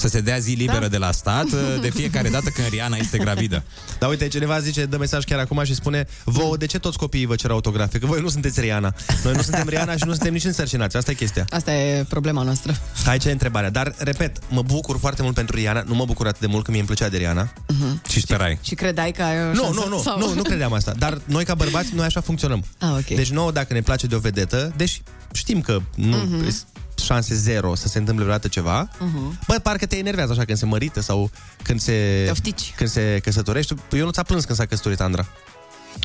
Să 0.00 0.08
se 0.08 0.20
dea 0.20 0.38
zi 0.38 0.52
liberă 0.52 0.80
da. 0.80 0.88
de 0.88 0.96
la 0.96 1.12
stat 1.12 1.44
uh, 1.44 1.60
de 1.84 1.90
fiecare 1.90 2.28
dată 2.28 2.48
când 2.50 2.68
Riana 2.68 2.96
este 2.96 3.18
gravidă. 3.18 3.62
Da, 3.98 4.06
uite, 4.06 4.28
cineva 4.28 4.60
zice, 4.60 4.84
dă 4.84 4.96
mesaj 4.96 5.24
chiar 5.24 5.38
acum 5.38 5.64
și 5.64 5.74
spune 5.74 6.06
Vouă, 6.24 6.56
de 6.56 6.66
ce 6.66 6.78
toți 6.78 6.98
copiii 6.98 7.26
vă 7.26 7.34
cer 7.34 7.50
autografe? 7.50 7.98
Că 7.98 8.06
voi 8.06 8.20
nu 8.20 8.28
sunteți 8.28 8.60
Riana. 8.60 8.94
Noi 9.24 9.32
nu 9.34 9.42
suntem 9.42 9.68
Riana 9.68 9.96
și 9.96 10.04
nu 10.04 10.10
suntem 10.10 10.32
nici 10.32 10.44
însărcinați. 10.44 10.96
Asta 10.96 11.10
e 11.10 11.14
chestia. 11.14 11.44
Asta 11.50 11.72
e 11.74 12.04
problema 12.08 12.42
noastră. 12.42 12.76
Aici 13.06 13.24
e 13.24 13.30
întrebarea. 13.30 13.70
Dar, 13.70 13.94
repet, 13.98 14.38
mă 14.48 14.62
bucur 14.62 14.98
foarte 14.98 15.22
mult 15.22 15.34
pentru 15.34 15.56
Riana. 15.56 15.82
Nu 15.86 15.94
mă 15.94 16.04
bucur 16.04 16.26
atât 16.26 16.40
de 16.40 16.46
mult 16.46 16.64
că 16.64 16.70
mie 16.70 16.80
îmi 16.80 16.88
plăcea 16.88 17.08
de 17.08 17.16
Riana. 17.16 17.52
Uh-huh. 17.52 18.08
Și 18.10 18.20
sperai. 18.20 18.58
Și 18.62 18.74
credeai 18.74 19.12
că 19.12 19.22
ai 19.22 19.42
o 19.42 19.52
Nu, 19.52 19.62
șansă? 19.62 19.80
nu, 19.84 19.88
nu, 19.96 20.02
Sau... 20.02 20.18
nu, 20.18 20.34
nu 20.34 20.42
credeam 20.42 20.72
asta. 20.72 20.92
Dar 20.98 21.20
noi 21.24 21.44
ca 21.44 21.54
bărbați, 21.54 21.94
noi 21.94 22.04
așa 22.06 22.20
funcționăm. 22.20 22.64
Ah, 22.78 22.88
ok. 22.92 23.06
Deci 23.16 23.30
nouă, 23.30 23.50
dacă 23.52 23.72
ne 23.72 23.80
place 23.80 24.06
de 24.06 24.14
o 24.14 24.18
vedetă, 24.18 24.72
deci 24.76 25.02
știm 25.32 25.60
că 25.60 25.80
nu 25.94 26.16
Mhm. 26.16 26.54
Mm-hmm. 27.02 27.06
șanse 27.06 27.34
zero 27.34 27.74
să 27.74 27.88
se 27.88 27.98
întâmple 27.98 28.24
vreodată 28.24 28.48
ceva, 28.48 28.88
Mhm. 28.98 29.38
bă, 29.46 29.54
parcă 29.62 29.86
te 29.86 29.96
enervează 29.96 30.32
așa 30.32 30.44
când 30.44 30.58
se 30.58 30.66
mărită 30.66 31.00
sau 31.00 31.30
când 31.62 31.80
se, 31.80 32.22
Te 32.24 32.30
oftici. 32.30 32.72
când 32.76 32.90
se 32.90 33.18
căsătorește. 33.22 33.74
Eu 33.92 34.04
nu 34.04 34.10
ți-a 34.10 34.22
plâns 34.22 34.44
când 34.44 34.58
s-a 34.58 34.66
căsătorit 34.66 35.00
Andra. 35.00 35.26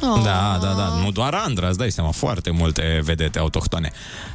Oh. 0.01 0.21
Da, 0.23 0.57
da, 0.61 0.73
da. 0.73 0.99
Nu 1.03 1.11
doar 1.11 1.33
Andra, 1.33 1.67
îți 1.67 1.77
dai 1.77 1.91
seama, 1.91 2.11
foarte 2.11 2.49
multe 2.51 2.99
vedete 3.03 3.39
autohtone. 3.39 3.91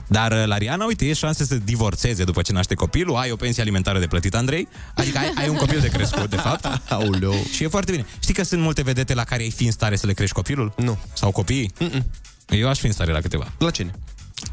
Dar 0.06 0.32
uh, 0.32 0.42
la 0.46 0.56
Riana, 0.56 0.84
uite, 0.84 1.04
e 1.06 1.12
șanse 1.12 1.44
să 1.44 1.54
divorțeze 1.54 2.24
după 2.24 2.42
ce 2.42 2.52
naște 2.52 2.74
copilul, 2.74 3.16
ai 3.16 3.30
o 3.30 3.36
pensie 3.36 3.62
alimentară 3.62 3.98
de 3.98 4.06
plătit, 4.06 4.34
Andrei, 4.34 4.68
adică 4.94 5.18
ai, 5.18 5.32
ai 5.36 5.48
un 5.48 5.56
copil 5.56 5.80
de 5.80 5.88
crescut, 5.88 6.30
de 6.30 6.36
fapt. 6.36 6.64
Aoleu. 6.92 7.34
Și 7.52 7.64
e 7.64 7.68
foarte 7.68 7.90
bine. 7.90 8.06
Știi 8.20 8.34
că 8.34 8.42
sunt 8.42 8.60
multe 8.60 8.82
vedete 8.82 9.14
la 9.14 9.24
care 9.24 9.42
ai 9.42 9.50
fi 9.50 9.64
în 9.64 9.72
stare 9.72 9.96
să 9.96 10.06
le 10.06 10.12
crești 10.12 10.34
copilul? 10.34 10.72
Nu. 10.76 10.98
Sau 11.12 11.30
copiii? 11.30 11.72
Mm-mm. 11.80 12.04
Eu 12.48 12.68
aș 12.68 12.78
fi 12.78 12.86
în 12.86 12.92
stare 12.92 13.12
la 13.12 13.20
câteva. 13.20 13.52
La 13.58 13.70
cine? 13.70 13.94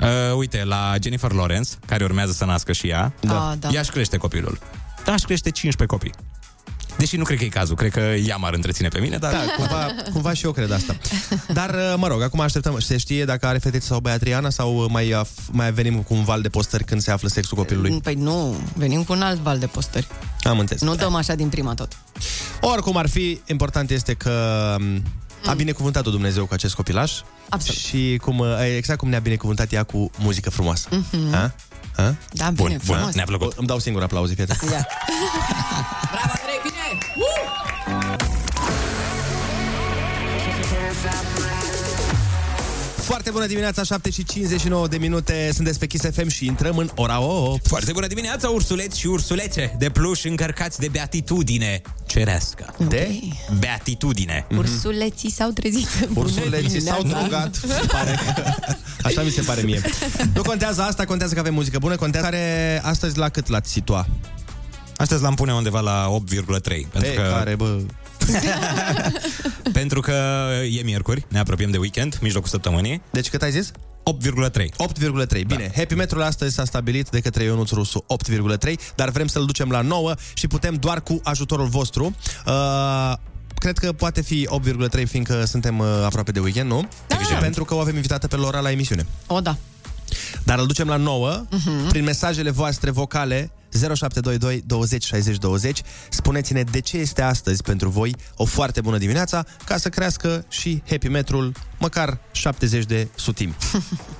Uh, 0.02 0.36
uite, 0.38 0.63
la 0.63 0.95
Jennifer 1.02 1.32
Lawrence, 1.32 1.69
care 1.86 2.04
urmează 2.04 2.32
să 2.32 2.45
nască 2.45 2.71
și 2.71 2.88
ea, 2.88 3.13
Da. 3.19 3.50
Ah, 3.50 3.58
da. 3.60 3.69
ea 3.71 3.80
își 3.80 3.89
crește 3.91 4.17
copilul. 4.17 4.60
Da, 5.06 5.13
își 5.13 5.26
crește 5.26 5.50
15 5.52 5.97
copii. 5.97 6.13
Deși 6.97 7.17
nu 7.17 7.23
cred 7.23 7.38
că 7.38 7.43
e 7.43 7.47
cazul, 7.47 7.76
cred 7.76 7.91
că 7.91 8.00
ea 8.00 8.36
m-ar 8.38 8.54
întreține 8.54 8.88
pe 8.88 9.00
mine, 9.00 9.17
dar... 9.17 9.32
Da, 9.32 9.39
cumva, 9.56 9.88
cumva 10.13 10.34
și 10.34 10.45
eu 10.45 10.52
cred 10.52 10.71
asta. 10.71 10.95
Dar, 11.54 11.69
uh, 11.69 11.93
mă 11.97 12.08
rog, 12.08 12.21
acum 12.21 12.39
așteptăm. 12.39 12.80
Se 12.80 12.97
știe 12.97 13.26
dacă 13.26 13.45
are 13.45 13.58
fetiță 13.58 13.86
sau 13.88 14.00
băiat 14.00 14.21
Riana 14.21 14.50
sau 14.50 14.78
uh, 14.78 14.86
mai, 14.89 15.13
af- 15.26 15.45
mai 15.52 15.71
venim 15.71 16.02
cu 16.02 16.13
un 16.13 16.23
val 16.23 16.41
de 16.41 16.50
postări 16.50 16.84
când 16.84 17.02
se 17.02 17.12
află 17.12 17.28
sexul 17.28 17.58
copilului? 17.58 18.00
Păi 18.04 18.13
nu, 18.13 18.56
venim 18.76 19.04
cu 19.04 19.13
un 19.13 19.21
alt 19.21 19.39
val 19.39 19.60
de 19.60 19.65
postări. 19.67 20.08
Am 20.43 20.60
înțeles. 20.60 20.82
Nu 20.82 20.95
dăm 20.95 21.15
așa 21.15 21.36
din 21.36 21.50
prima 21.50 21.73
tot. 21.73 21.97
Oricum 22.62 22.97
ar 22.97 23.10
fi, 23.10 23.41
important 23.45 23.89
este 23.89 24.13
că 24.13 24.76
m, 25.43 25.50
a 25.50 25.54
binecuvântat-o 25.54 26.10
Dumnezeu 26.10 26.45
cu 26.45 26.54
acest 26.54 26.76
copilaș. 26.76 27.12
Absolut. 27.50 27.80
Și 27.80 28.17
cum, 28.21 28.39
uh, 28.39 28.47
exact 28.78 29.00
cum 29.00 29.10
ne-a 29.10 29.19
binecuvântat 29.19 29.71
ea 29.71 29.84
cu 29.84 30.10
muzică 30.17 30.50
frumoasă. 30.50 30.88
Mhm. 30.91 31.32
Ha? 31.32 31.54
Ha? 31.95 32.15
Da, 32.32 32.50
bine, 32.50 32.78
frumos. 32.78 33.13
ne-a 33.13 33.26
plăcut. 33.26 33.54
Îmi 33.58 33.67
dau 33.67 33.80
singur 33.80 34.04
aplauze, 34.04 34.34
fii 34.34 34.43
atent. 34.43 34.71
Ia. 34.71 34.88
Bravo, 36.12 36.34
Foarte 43.08 43.32
bună 43.32 43.46
dimineața, 43.46 43.84
7 43.84 44.10
și 44.10 44.24
59 44.24 44.88
de 44.88 44.98
minute. 44.98 45.50
Sunteți 45.54 45.80
pe 45.80 45.86
Kiss 45.86 46.06
FM 46.12 46.28
și 46.28 46.46
intrăm 46.46 46.78
în 46.78 46.89
ora 46.96 47.22
8. 47.22 47.67
Foarte 47.67 47.91
bună 47.91 48.08
dimineața, 48.08 48.50
ursuleți 48.50 49.00
și 49.00 49.08
ursulețe 49.08 49.76
de 49.78 49.89
pluș 49.89 50.24
încărcați 50.24 50.80
de 50.80 50.88
beatitudine 50.88 51.82
cerească. 52.06 52.76
De? 52.88 53.20
Beatitudine. 53.60 54.48
Ursuleții 54.58 55.32
s-au 55.32 55.50
trezit. 55.50 55.88
Ursuleții 56.13 56.82
s-au 56.82 57.02
Bună 57.02 57.17
drogat. 57.20 57.56
Se 57.56 57.86
pare 57.88 58.20
că... 58.36 58.43
Așa 59.02 59.22
mi 59.22 59.30
se 59.30 59.41
pare 59.41 59.62
mie. 59.62 59.82
Nu 60.34 60.41
contează 60.41 60.82
asta, 60.82 61.06
contează 61.06 61.34
că 61.34 61.39
avem 61.39 61.54
muzică 61.54 61.80
bună. 61.80 61.96
Contează 61.96 62.26
care 62.26 62.82
astăzi 62.84 63.17
la 63.17 63.30
cât 63.30 63.48
l-ați 63.48 63.72
situa? 63.72 64.08
Astăzi 64.98 65.22
l-am 65.22 65.36
pune 65.36 65.54
undeva 65.54 65.80
la 65.80 66.17
8,3. 66.36 66.62
Pentru 66.63 66.89
Pe 67.00 67.13
că, 67.13 67.34
care, 67.38 67.56
bă... 67.56 67.78
pentru 69.80 70.01
că 70.01 70.47
e 70.71 70.82
miercuri, 70.84 71.25
ne 71.30 71.39
apropiem 71.39 71.71
de 71.71 71.77
weekend, 71.77 72.17
mijlocul 72.21 72.49
săptămânii. 72.49 73.01
Deci 73.12 73.30
cât 73.30 73.41
ai 73.41 73.51
zis? 73.51 73.71
8,3. 74.08 74.65
8,3. 75.27 75.45
Bine, 75.47 75.71
Happy 75.75 75.93
Metrul 75.93 76.21
astăzi 76.21 76.56
s-a 76.56 76.65
stabilit 76.65 77.10
de 77.10 77.19
către 77.19 77.43
Ionuț 77.43 77.69
Rusu 77.69 78.06
8,3, 78.32 78.73
dar 78.95 79.10
vrem 79.10 79.27
să-l 79.27 79.45
ducem 79.45 79.69
la 79.69 79.82
9 79.82 80.13
și 80.34 80.47
putem 80.47 80.73
doar 80.73 81.01
cu 81.01 81.19
ajutorul 81.23 81.67
vostru. 81.67 82.15
Uh, 82.47 83.13
cred 83.56 83.77
că 83.77 83.91
poate 83.91 84.21
fi 84.21 84.49
8,3 84.99 85.03
fiindcă 85.06 85.45
suntem 85.45 85.80
uh, 85.80 85.88
aproape 86.06 86.32
de 86.32 86.39
weekend, 86.39 86.69
nu? 86.69 86.88
Da. 87.08 87.17
Și 87.17 87.34
pentru 87.39 87.65
că 87.65 87.75
o 87.75 87.80
avem 87.80 87.95
invitată 87.95 88.27
pe 88.27 88.36
Lora 88.36 88.60
la 88.60 88.71
emisiune. 88.71 89.06
O, 89.27 89.39
da. 89.39 89.58
Dar 90.43 90.60
îl 90.60 90.67
ducem 90.67 90.88
la 90.88 90.95
9 90.95 91.45
uh-huh. 91.45 91.89
prin 91.89 92.03
mesajele 92.03 92.49
voastre 92.49 92.91
vocale 92.91 93.51
0722 93.78 94.62
20 94.66 95.04
60 95.04 95.38
20. 95.38 95.82
Spuneți-ne 96.10 96.63
de 96.63 96.80
ce 96.80 96.98
este 96.98 97.22
astăzi 97.22 97.62
pentru 97.62 97.90
voi 97.90 98.16
o 98.36 98.46
foarte 98.46 98.82
bună 98.82 98.98
dimineața 98.98 99.46
ca 99.66 99.78
să 99.78 99.90
crească 99.90 100.46
și 100.50 100.82
Happy 100.90 101.08
Metrul 101.08 101.54
măcar 101.80 102.20
70 102.32 102.86
de 102.86 103.08
sutimi. 103.16 103.56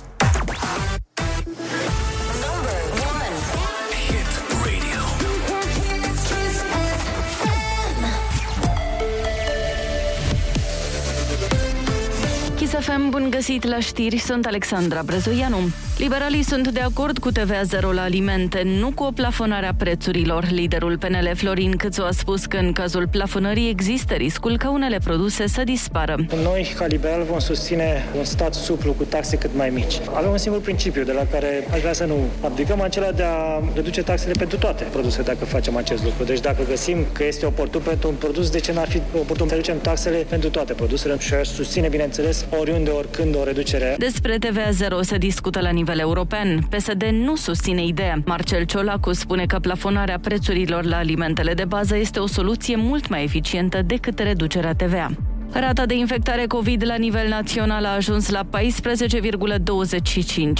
Kiss 12.70 12.86
FM, 12.86 13.10
bun 13.10 13.30
găsit 13.30 13.64
la 13.64 13.78
știri, 13.78 14.18
sunt 14.18 14.46
Alexandra 14.46 15.02
Brezoianu. 15.02 15.58
Liberalii 15.98 16.42
sunt 16.42 16.68
de 16.68 16.80
acord 16.80 17.18
cu 17.18 17.30
TVA 17.30 17.62
zero 17.62 17.92
la 17.92 18.02
alimente, 18.02 18.62
nu 18.64 18.90
cu 18.94 19.02
o 19.02 19.10
plafonare 19.10 19.66
a 19.66 19.74
prețurilor. 19.74 20.48
Liderul 20.50 20.98
PNL 20.98 21.30
Florin 21.34 21.76
Câțu 21.76 22.02
a 22.02 22.10
spus 22.10 22.46
că 22.46 22.56
în 22.56 22.72
cazul 22.72 23.08
plafonării 23.08 23.68
există 23.68 24.14
riscul 24.14 24.58
ca 24.58 24.70
unele 24.70 24.98
produse 25.04 25.46
să 25.46 25.64
dispară. 25.64 26.16
Noi, 26.42 26.74
ca 26.76 26.86
liberal, 26.86 27.22
vom 27.22 27.38
susține 27.38 28.04
un 28.18 28.24
stat 28.24 28.54
suplu 28.54 28.92
cu 28.92 29.02
taxe 29.02 29.36
cât 29.36 29.50
mai 29.56 29.70
mici. 29.70 30.00
Avem 30.14 30.30
un 30.30 30.38
singur 30.38 30.60
principiu 30.60 31.02
de 31.04 31.12
la 31.12 31.26
care 31.30 31.66
aș 31.72 31.80
vrea 31.80 31.92
să 31.92 32.04
nu 32.04 32.16
abdicăm, 32.44 32.80
acela 32.80 33.10
de 33.10 33.22
a 33.22 33.62
reduce 33.74 34.02
taxele 34.02 34.32
pentru 34.38 34.58
toate 34.58 34.84
produsele 34.84 35.22
dacă 35.22 35.44
facem 35.44 35.76
acest 35.76 36.04
lucru. 36.04 36.24
Deci 36.24 36.40
dacă 36.40 36.62
găsim 36.68 37.06
că 37.12 37.24
este 37.24 37.46
oportun 37.46 37.80
pentru 37.84 38.08
un 38.08 38.14
produs, 38.14 38.50
de 38.50 38.58
ce 38.60 38.72
n-ar 38.72 38.88
fi 38.88 39.00
oportun 39.14 39.48
să 39.48 39.54
reducem 39.54 39.80
taxele 39.80 40.16
pentru 40.16 40.50
toate 40.50 40.72
produsele 40.72 41.16
și 41.18 41.34
aș 41.34 41.48
susține, 41.48 41.88
bineînțeles, 41.88 42.46
oriunde, 42.58 42.90
oricând 42.90 43.36
o 43.36 43.44
reducere. 43.44 43.94
Despre 43.98 44.38
TVA 44.38 44.70
zero 44.70 45.02
se 45.02 45.16
discută 45.16 45.60
la 45.60 45.70
nivel 45.70 45.98
european. 45.98 46.58
PSD 46.70 47.02
nu 47.02 47.36
susține 47.36 47.84
ideea. 47.84 48.22
Marcel 48.24 48.64
Ciolacu 48.64 49.12
spune 49.12 49.46
că 49.46 49.58
plafonarea 49.58 50.18
prețurilor 50.18 50.84
la 50.84 50.96
alimentele 50.96 51.54
de 51.54 51.64
bază 51.64 51.96
este 51.96 52.18
o 52.18 52.26
soluție 52.26 52.76
mult 52.76 53.08
mai 53.08 53.22
eficientă 53.22 53.82
decât 53.82 54.18
reducerea 54.18 54.74
TVA. 54.74 55.10
Rata 55.52 55.86
de 55.86 55.94
infectare 55.94 56.46
COVID 56.46 56.86
la 56.86 56.94
nivel 56.94 57.28
național 57.28 57.84
a 57.84 57.94
ajuns 57.94 58.28
la 58.28 58.42
14,25. 58.44 58.48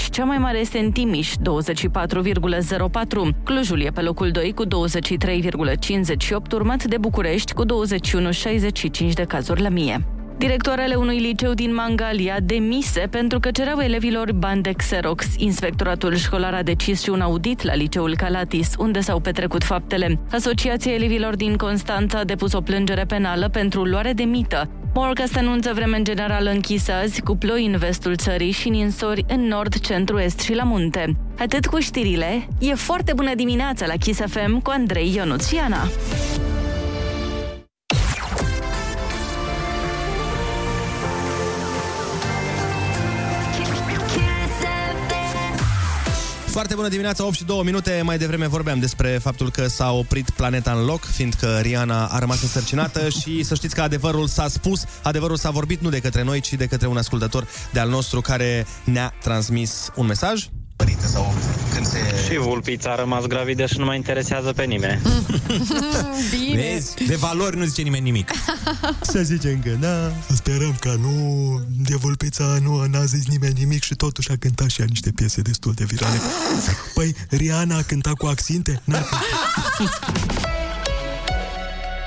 Cea 0.09 0.23
mai 0.23 0.37
mare 0.37 0.57
este 0.59 0.77
în 0.77 0.91
Timiș, 0.91 1.31
24,04. 1.31 1.35
Clujul 3.43 3.81
e 3.81 3.89
pe 3.89 4.01
locul 4.01 4.31
2 4.31 4.53
cu 4.53 4.65
23,58, 4.65 4.69
urmat 6.53 6.83
de 6.83 6.97
București 6.97 7.53
cu 7.53 7.63
21,65 7.65 9.13
de 9.13 9.23
cazuri 9.23 9.61
la 9.61 9.69
mie. 9.69 10.18
Directoarele 10.39 10.95
unui 10.95 11.19
liceu 11.19 11.53
din 11.53 11.73
Mangalia 11.73 12.37
demise 12.43 13.07
pentru 13.11 13.39
că 13.39 13.51
cereau 13.51 13.79
elevilor 13.79 14.31
bani 14.33 14.61
de 14.61 14.71
Xerox. 14.71 15.25
Inspectoratul 15.37 16.15
școlar 16.15 16.53
a 16.53 16.63
decis 16.63 17.03
și 17.03 17.09
un 17.09 17.21
audit 17.21 17.61
la 17.61 17.73
liceul 17.73 18.15
Calatis, 18.15 18.73
unde 18.77 18.99
s-au 18.99 19.19
petrecut 19.19 19.63
faptele. 19.63 20.19
Asociația 20.31 20.93
elevilor 20.93 21.35
din 21.35 21.55
Constanța 21.55 22.17
a 22.19 22.23
depus 22.23 22.53
o 22.53 22.61
plângere 22.61 23.03
penală 23.05 23.49
pentru 23.49 23.83
luare 23.83 24.13
de 24.13 24.23
mită. 24.23 24.69
Morcast 24.93 25.37
anunță 25.37 25.73
vreme 25.73 25.97
în 25.97 26.03
general 26.03 26.49
închisă 26.53 26.91
azi, 26.91 27.21
cu 27.21 27.35
ploi 27.35 27.65
în 27.65 27.77
vestul 27.77 28.15
țării 28.15 28.51
și 28.51 28.69
ninsori 28.69 29.25
în 29.27 29.47
nord, 29.47 29.79
centru, 29.79 30.19
est 30.19 30.39
și 30.39 30.53
la 30.53 30.63
munte. 30.63 31.15
Atât 31.39 31.65
cu 31.65 31.79
știrile, 31.79 32.47
e 32.59 32.73
foarte 32.73 33.13
bună 33.15 33.35
dimineața 33.35 33.85
la 33.85 33.93
Kiss 33.93 34.19
FM 34.25 34.61
cu 34.61 34.69
Andrei 34.69 35.13
Ionuțiana. 35.15 35.87
Foarte 46.59 46.77
bună 46.77 46.89
dimineața, 46.89 47.25
8 47.25 47.35
și 47.35 47.43
2 47.43 47.61
minute. 47.63 48.01
Mai 48.03 48.17
devreme 48.17 48.47
vorbeam 48.47 48.79
despre 48.79 49.09
faptul 49.09 49.51
că 49.51 49.67
s-a 49.67 49.91
oprit 49.91 50.29
planeta 50.29 50.71
în 50.71 50.85
loc, 50.85 51.03
fiindcă 51.03 51.59
Riana 51.61 52.05
a 52.05 52.19
rămas 52.19 52.41
însărcinată 52.41 53.09
și 53.19 53.43
să 53.43 53.55
știți 53.55 53.75
că 53.75 53.81
adevărul 53.81 54.27
s-a 54.27 54.47
spus, 54.47 54.83
adevărul 55.03 55.37
s-a 55.37 55.49
vorbit 55.49 55.81
nu 55.81 55.89
de 55.89 55.99
către 55.99 56.23
noi, 56.23 56.39
ci 56.39 56.53
de 56.53 56.65
către 56.65 56.87
un 56.87 56.97
ascultător 56.97 57.47
de 57.71 57.79
al 57.79 57.89
nostru 57.89 58.21
care 58.21 58.65
ne-a 58.83 59.13
transmis 59.21 59.89
un 59.95 60.05
mesaj. 60.05 60.47
Sau 61.13 61.33
când 61.73 61.87
se... 61.87 61.97
Și 62.27 62.37
vulpița 62.37 62.91
a 62.91 62.95
rămas 62.95 63.25
gravidă 63.25 63.65
și 63.65 63.77
nu 63.77 63.85
mai 63.85 63.95
interesează 63.95 64.53
pe 64.53 64.63
nimeni. 64.63 65.01
Bine. 66.37 66.61
Vezi? 66.61 66.93
De 67.07 67.15
valori 67.15 67.57
nu 67.57 67.65
zice 67.65 67.81
nimeni 67.81 68.03
nimic. 68.03 68.31
Să 69.11 69.21
zicem 69.21 69.61
că 69.61 69.69
da. 69.69 70.11
Să 70.27 70.35
sperăm 70.35 70.75
că 70.79 70.95
nu, 71.01 71.13
de 71.77 71.95
vulpița 71.95 72.57
nu 72.61 72.85
n-a 72.85 73.03
zis 73.03 73.27
nimeni 73.27 73.53
nimic 73.57 73.83
și 73.83 73.95
totuși 73.95 74.31
a 74.31 74.35
cântat 74.39 74.69
și 74.69 74.81
ea 74.81 74.87
niște 74.89 75.11
piese 75.11 75.41
destul 75.41 75.73
de 75.73 75.83
virale. 75.83 76.19
Păi, 76.95 77.15
Rihanna 77.29 77.77
a 77.77 77.81
cântat 77.81 78.13
cu 78.13 78.25
accinte? 78.25 78.81
N-a 78.83 79.05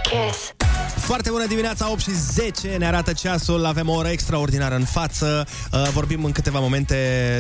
Kiss. 0.03 0.55
Foarte 0.97 1.31
bună 1.31 1.47
dimineața, 1.47 1.91
8 1.91 2.01
și 2.01 2.11
10 2.11 2.69
ne 2.69 2.87
arată 2.87 3.13
ceasul, 3.13 3.65
avem 3.65 3.89
o 3.89 3.93
oră 3.93 4.09
extraordinară 4.09 4.75
în 4.75 4.85
față. 4.85 5.47
Uh, 5.73 5.89
Vorbim 5.93 6.25
în 6.25 6.33
câteva 6.33 6.59
momente 6.59 6.97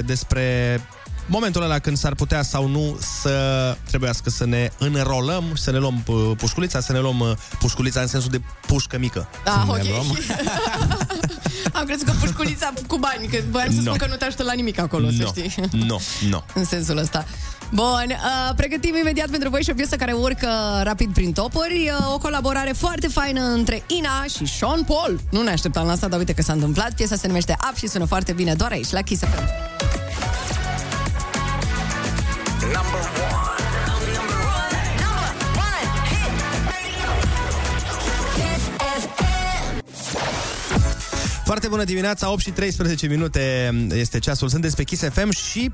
despre 0.07 0.81
momentul 1.27 1.63
ăla 1.63 1.79
când 1.79 1.97
s-ar 1.97 2.15
putea 2.15 2.43
sau 2.43 2.69
nu 2.69 2.99
să 3.23 3.77
trebuiască 3.87 4.31
să 4.31 4.45
ne 4.47 4.71
înrolăm 4.79 5.45
și 5.55 5.63
să 5.63 5.71
ne 5.71 5.79
luăm 5.79 6.03
uh, 6.07 6.31
pușculița, 6.37 6.81
să 6.81 6.93
ne 6.93 6.99
luăm 6.99 7.21
uh, 7.21 7.31
pușculița 7.59 8.01
în 8.01 8.07
sensul 8.07 8.31
de 8.31 8.41
pușcă 8.67 8.99
mică. 8.99 9.29
Da, 9.45 9.51
Să 9.67 9.73
ne 9.73 9.81
ok. 9.81 9.89
luăm. 9.89 10.19
Am 11.73 11.85
crezut 11.85 12.07
că 12.07 12.13
pușculița 12.21 12.73
cu 12.87 12.99
bani, 12.99 13.27
că 13.27 13.39
voiam 13.51 13.69
să 13.71 13.77
No. 13.77 13.83
spun 13.83 13.97
că 13.97 14.07
nu 14.07 14.15
te 14.17 14.25
ajută 14.25 14.43
la 14.43 14.53
nimic 14.53 14.79
acolo, 14.79 15.11
să 15.11 15.23
No, 15.23 15.27
știi. 15.27 15.55
no, 15.71 15.97
no. 16.29 16.43
în 16.61 16.65
sensul 16.65 16.97
ăsta. 16.97 17.25
Bun, 17.73 18.07
uh, 18.09 18.55
pregătim 18.57 18.95
imediat 18.97 19.29
pentru 19.29 19.49
voi 19.49 19.63
și 19.63 19.71
o 19.71 19.75
piesă 19.75 19.97
care 19.97 20.13
urcă 20.13 20.49
rapid 20.83 21.13
prin 21.13 21.33
topuri. 21.33 21.91
Uh, 21.99 22.13
o 22.15 22.19
colaborare 22.19 22.73
foarte 22.77 23.09
faină 23.09 23.41
între 23.43 23.83
Ina 23.87 24.25
și 24.37 24.47
Sean 24.59 24.83
Paul. 24.83 25.21
Nu 25.31 25.43
ne 25.43 25.51
așteptam 25.51 25.87
la 25.87 25.93
asta, 25.93 26.09
dar 26.09 26.19
uite 26.19 26.33
că 26.33 26.43
s-a 26.43 26.53
întâmplat. 26.53 26.93
Piesa 26.95 27.17
se 27.17 27.27
numește 27.27 27.57
Up 27.71 27.77
și 27.77 27.87
sună 27.89 28.05
foarte 28.05 28.33
bine 28.33 28.55
doar 28.55 28.71
aici, 28.71 28.91
la 28.91 29.01
Kiss 29.01 29.21
FM. 29.23 29.49
number 32.73 32.99
one. 32.99 33.62
Foarte 41.53 41.71
bună 41.71 41.85
dimineața, 41.85 42.31
8 42.31 42.41
și 42.41 42.51
13 42.51 43.07
minute 43.07 43.75
este 43.95 44.19
ceasul. 44.19 44.49
Sunteți 44.49 44.77
pe 44.77 44.85
Kiss 44.85 45.03
FM 45.03 45.31
și 45.31 45.71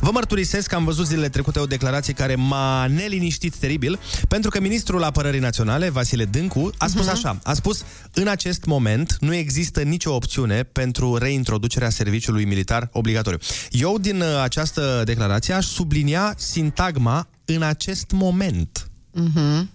vă 0.00 0.10
mărturisesc 0.10 0.68
că 0.68 0.74
am 0.74 0.84
văzut 0.84 1.06
zilele 1.06 1.28
trecute 1.28 1.58
o 1.58 1.66
declarație 1.66 2.12
care 2.12 2.34
m-a 2.34 2.86
neliniștit 2.86 3.54
teribil, 3.54 3.98
pentru 4.28 4.50
că 4.50 4.60
ministrul 4.60 5.02
apărării 5.02 5.40
naționale, 5.40 5.90
Vasile 5.90 6.24
Dâncu, 6.24 6.70
a 6.78 6.86
spus 6.86 7.06
așa, 7.06 7.38
a 7.42 7.54
spus, 7.54 7.84
în 8.12 8.28
acest 8.28 8.64
moment 8.64 9.16
nu 9.20 9.34
există 9.34 9.82
nicio 9.82 10.14
opțiune 10.14 10.62
pentru 10.62 11.16
reintroducerea 11.16 11.90
serviciului 11.90 12.44
militar 12.44 12.88
obligatoriu. 12.92 13.38
Eu 13.70 13.98
din 13.98 14.20
uh, 14.20 14.40
această 14.42 15.02
declarație 15.04 15.54
aș 15.54 15.66
sublinia 15.66 16.34
sintagma 16.36 17.28
în 17.44 17.62
acest 17.62 18.10
moment. 18.10 18.90
Mhm. 19.12 19.70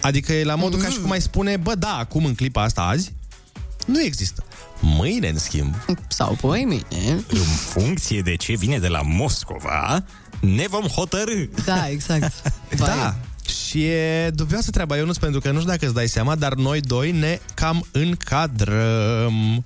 Adică 0.00 0.32
e 0.32 0.44
la 0.44 0.54
modul 0.54 0.80
ca 0.80 0.88
și 0.88 1.00
cum 1.00 1.10
ai 1.10 1.20
spune, 1.20 1.56
bă, 1.56 1.74
da, 1.74 1.96
acum 1.96 2.24
în 2.24 2.34
clipa 2.34 2.62
asta 2.62 2.80
azi, 2.80 3.12
nu 3.86 4.00
există. 4.00 4.44
Mâine, 4.80 5.28
în 5.28 5.38
schimb. 5.38 5.74
Sau 6.08 6.36
poi 6.40 6.64
mine. 6.64 7.24
În 7.28 7.40
funcție 7.42 8.20
de 8.20 8.36
ce 8.36 8.56
vine 8.56 8.78
de 8.78 8.88
la 8.88 9.00
Moscova, 9.02 10.04
ne 10.40 10.66
vom 10.68 10.82
hotărâ. 10.82 11.44
Da, 11.64 11.88
exact. 11.88 12.32
Da. 12.76 13.14
Și 13.68 13.84
e 13.84 14.30
dubioasă 14.34 14.70
treaba, 14.70 14.96
Ionuț, 14.96 15.16
pentru 15.16 15.40
că 15.40 15.50
nu 15.50 15.58
știu 15.58 15.70
dacă 15.70 15.84
îți 15.84 15.94
dai 15.94 16.08
seama, 16.08 16.34
dar 16.34 16.54
noi 16.54 16.80
doi 16.80 17.10
ne 17.10 17.38
cam 17.54 17.86
încadrăm 17.92 19.64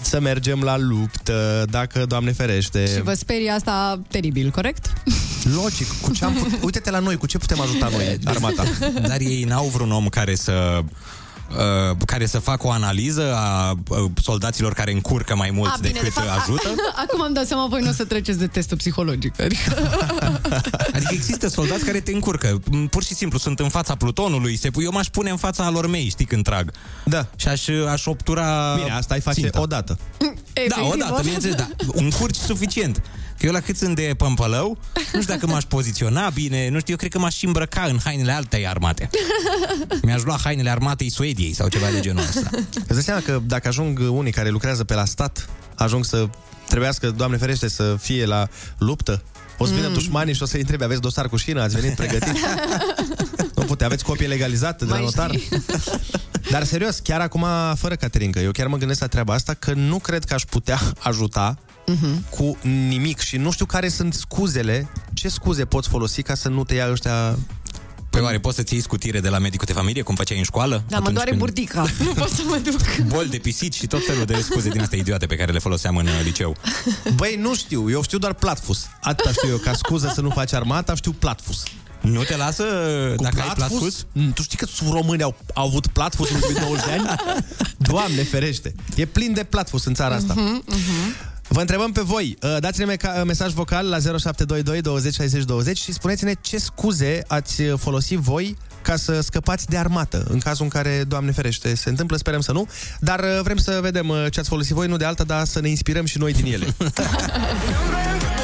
să 0.00 0.20
mergem 0.20 0.60
la 0.60 0.78
luptă, 0.78 1.64
dacă, 1.70 2.04
Doamne 2.06 2.32
ferește. 2.32 2.86
Și 2.86 3.02
vă 3.02 3.14
sperie 3.14 3.50
asta 3.50 4.00
teribil, 4.08 4.50
corect? 4.50 4.92
Logic, 5.54 5.86
cu 6.00 6.12
ce 6.12 6.24
am 6.24 6.32
put... 6.32 6.52
uite-te 6.64 6.90
la 6.90 6.98
noi, 6.98 7.16
cu 7.16 7.26
ce 7.26 7.38
putem 7.38 7.60
ajuta 7.60 7.88
noi, 7.88 8.18
armata? 8.24 8.64
Dar 9.06 9.20
ei 9.20 9.44
n-au 9.44 9.66
vreun 9.66 9.92
om 9.92 10.08
care 10.08 10.34
să 10.34 10.82
uh, 11.90 11.96
care 12.06 12.26
să 12.26 12.38
facă 12.38 12.66
o 12.66 12.70
analiză 12.70 13.34
a 13.36 13.70
uh, 13.88 14.10
soldaților 14.22 14.72
care 14.72 14.92
încurcă 14.92 15.36
mai 15.36 15.50
mult 15.50 15.70
A, 15.70 15.76
bine, 15.80 15.92
decât 15.92 16.04
de 16.04 16.20
fapt, 16.20 16.40
ajută? 16.40 16.74
Acum 17.06 17.22
am 17.22 17.32
dat 17.32 17.46
seama, 17.46 17.66
voi 17.66 17.80
nu 17.80 17.88
o 17.88 17.92
să 17.92 18.04
treceți 18.04 18.38
de 18.38 18.46
testul 18.46 18.76
psihologic. 18.76 19.40
Adică... 19.40 19.74
Adică 20.94 21.10
există 21.12 21.48
soldați 21.48 21.84
care 21.84 22.00
te 22.00 22.12
încurcă. 22.12 22.60
M, 22.70 22.86
Pur 22.86 23.02
și 23.04 23.14
simplu 23.14 23.38
sunt 23.38 23.58
în 23.58 23.68
fața 23.68 23.94
plutonului. 23.94 24.56
Se, 24.56 24.70
eu 24.76 24.90
m-aș 24.92 25.06
pune 25.06 25.30
în 25.30 25.36
fața 25.36 25.64
alor 25.64 25.86
mei, 25.86 26.08
știi, 26.08 26.24
când 26.24 26.44
trag. 26.44 26.72
Da. 27.04 27.26
Și 27.36 27.48
aș, 27.48 27.68
aș 27.92 28.06
optura 28.06 28.74
Bine, 28.76 28.90
asta 28.90 29.14
ai 29.14 29.20
face 29.20 29.40
ținta. 29.40 29.60
odată. 29.60 29.98
Da, 30.54 30.60
Efectiv, 30.62 30.92
odată, 30.92 31.20
bineînțeles, 31.22 31.56
da. 31.56 31.68
Încurci 31.92 32.36
suficient. 32.36 33.02
Că 33.38 33.46
eu 33.46 33.52
la 33.52 33.60
cât 33.60 33.76
sunt 33.76 33.94
de 33.96 34.14
pămpălău, 34.16 34.78
nu 35.12 35.20
știu 35.20 35.34
dacă 35.34 35.46
m-aș 35.46 35.62
poziționa 35.62 36.28
bine, 36.28 36.68
nu 36.68 36.78
știu, 36.78 36.92
eu 36.92 36.96
cred 36.96 37.10
că 37.10 37.18
m-aș 37.18 37.34
și 37.34 37.44
îmbrăca 37.46 37.82
în 37.82 37.98
hainele 38.04 38.32
altei 38.32 38.66
armate. 38.66 39.10
Mi-aș 40.02 40.22
lua 40.22 40.38
hainele 40.44 40.70
armatei 40.70 41.10
Suediei 41.10 41.52
sau 41.52 41.68
ceva 41.68 41.86
de 41.92 42.00
genul 42.00 42.22
ăsta. 42.28 42.50
Îți 42.74 42.86
dai 42.92 43.02
seama 43.02 43.20
că 43.20 43.40
dacă 43.46 43.68
ajung 43.68 44.00
unii 44.10 44.32
care 44.32 44.48
lucrează 44.48 44.84
pe 44.84 44.94
la 44.94 45.04
stat, 45.04 45.48
ajung 45.74 46.04
să 46.04 46.28
trebuiască, 46.68 47.10
Doamne 47.10 47.36
ferește, 47.36 47.68
să 47.68 47.96
fie 48.00 48.26
la 48.26 48.48
luptă, 48.78 49.22
o 49.58 49.66
să 49.66 49.72
vină 49.74 49.86
Mm. 49.86 49.92
dușmanii 49.92 50.34
și 50.34 50.42
o 50.42 50.46
să-i 50.46 50.60
întrebe, 50.60 50.84
aveți 50.84 51.00
dosar 51.00 51.28
cu 51.28 51.36
șină, 51.36 51.62
ați 51.62 51.80
venit 51.80 51.96
pregătit? 52.02 52.36
nu 53.54 53.62
pute, 53.62 53.84
aveți 53.84 54.04
copie 54.04 54.26
legalizată 54.26 54.84
de 54.84 54.90
la 54.90 54.96
Mai 54.96 55.04
notar? 55.04 55.30
Dar 56.50 56.64
serios, 56.64 56.98
chiar 56.98 57.20
acum, 57.20 57.46
fără 57.76 57.94
Caterinca, 57.96 58.40
eu 58.40 58.50
chiar 58.50 58.66
mă 58.66 58.76
gândesc 58.76 59.00
la 59.00 59.06
treaba 59.06 59.34
asta 59.34 59.54
că 59.54 59.72
nu 59.72 59.98
cred 59.98 60.24
că 60.24 60.34
aș 60.34 60.42
putea 60.42 60.80
ajuta 60.98 61.58
Mhm. 61.86 62.28
cu 62.30 62.58
nimic 62.88 63.18
și 63.18 63.36
nu 63.36 63.50
știu 63.50 63.66
care 63.66 63.88
sunt 63.88 64.14
scuzele, 64.14 64.88
ce 65.12 65.28
scuze 65.28 65.64
poți 65.64 65.88
folosi 65.88 66.22
ca 66.22 66.34
să 66.34 66.48
nu 66.48 66.64
te 66.64 66.74
ia 66.74 66.90
ăștia 66.90 67.38
Păi 68.10 68.22
oare 68.22 68.38
poți 68.38 68.56
să-ți 68.56 68.72
iei 68.72 68.82
scutire 68.82 69.20
de 69.20 69.28
la 69.28 69.38
medicul 69.38 69.66
de 69.66 69.72
familie, 69.72 70.02
cum 70.02 70.14
făceai 70.14 70.38
în 70.38 70.44
școală? 70.44 70.82
Da, 70.88 70.98
mă 70.98 71.10
doare 71.10 71.34
burdica. 71.34 71.84
Nu 72.04 72.12
pot 72.12 72.28
să 72.28 72.42
mă 72.46 72.60
duc. 72.64 73.06
Bol 73.06 73.26
de 73.26 73.38
pisici 73.38 73.74
și 73.74 73.86
tot 73.86 74.06
felul 74.06 74.24
de 74.24 74.40
scuze 74.40 74.68
din 74.68 74.80
astea 74.80 74.98
idiote 74.98 75.26
pe 75.26 75.36
care 75.36 75.52
le 75.52 75.58
foloseam 75.58 75.96
în 75.96 76.06
uh, 76.06 76.20
liceu. 76.22 76.56
Băi, 77.14 77.36
nu 77.40 77.54
știu, 77.54 77.90
eu 77.90 78.02
știu 78.02 78.18
doar 78.18 78.32
platfus. 78.32 78.86
Atâta 79.00 79.30
știu 79.30 79.48
eu, 79.48 79.56
ca 79.56 79.72
scuză 79.72 80.12
să 80.14 80.20
nu 80.20 80.30
faci 80.30 80.52
armata, 80.52 80.94
știu 80.94 81.12
platfus. 81.12 81.62
Nu 82.00 82.22
te 82.22 82.36
lasă 82.36 82.64
Cu 83.16 83.22
dacă 83.22 83.40
ai 83.40 83.52
platfus? 83.54 84.06
Mm, 84.12 84.32
Tu 84.32 84.42
știi 84.42 84.58
că 84.58 84.66
români 84.90 85.22
au, 85.22 85.36
au 85.54 85.66
avut 85.66 85.86
platfus 85.86 86.28
în 86.28 86.34
ultimii 86.34 86.60
20 86.60 86.84
de 86.84 86.90
ani? 86.90 87.14
Doamne 87.90 88.22
ferește! 88.22 88.74
E 88.96 89.04
plin 89.06 89.32
de 89.32 89.44
platfus 89.44 89.84
în 89.84 89.94
țara 89.94 90.14
asta. 90.14 90.34
Mhm, 90.36 90.62
mhm. 90.66 91.32
Vă 91.48 91.60
întrebăm 91.60 91.92
pe 91.92 92.00
voi. 92.00 92.36
Uh, 92.42 92.56
Dați-ne 92.60 92.94
meca- 92.96 93.22
mesaj 93.24 93.52
vocal 93.52 93.88
la 93.88 93.98
0722 93.98 94.80
20 94.80 95.14
60 95.14 95.44
20 95.44 95.78
și 95.78 95.92
spuneți-ne 95.92 96.32
ce 96.40 96.58
scuze 96.58 97.22
ați 97.26 97.62
folosit 97.62 98.18
voi 98.18 98.56
ca 98.82 98.96
să 98.96 99.20
scăpați 99.20 99.66
de 99.66 99.76
armată, 99.76 100.24
în 100.28 100.38
cazul 100.38 100.64
în 100.64 100.70
care, 100.70 101.04
Doamne 101.08 101.32
ferește, 101.32 101.74
se 101.74 101.88
întâmplă, 101.88 102.16
sperăm 102.16 102.40
să 102.40 102.52
nu, 102.52 102.68
dar 103.00 103.20
uh, 103.20 103.40
vrem 103.42 103.56
să 103.56 103.78
vedem 103.82 104.08
uh, 104.08 104.26
ce 104.30 104.40
ați 104.40 104.48
folosit 104.48 104.74
voi, 104.74 104.86
nu 104.86 104.96
de 104.96 105.04
alta, 105.04 105.24
dar 105.24 105.44
să 105.44 105.60
ne 105.60 105.68
inspirăm 105.68 106.04
și 106.04 106.18
noi 106.18 106.32
din 106.32 106.52
ele. 106.52 106.66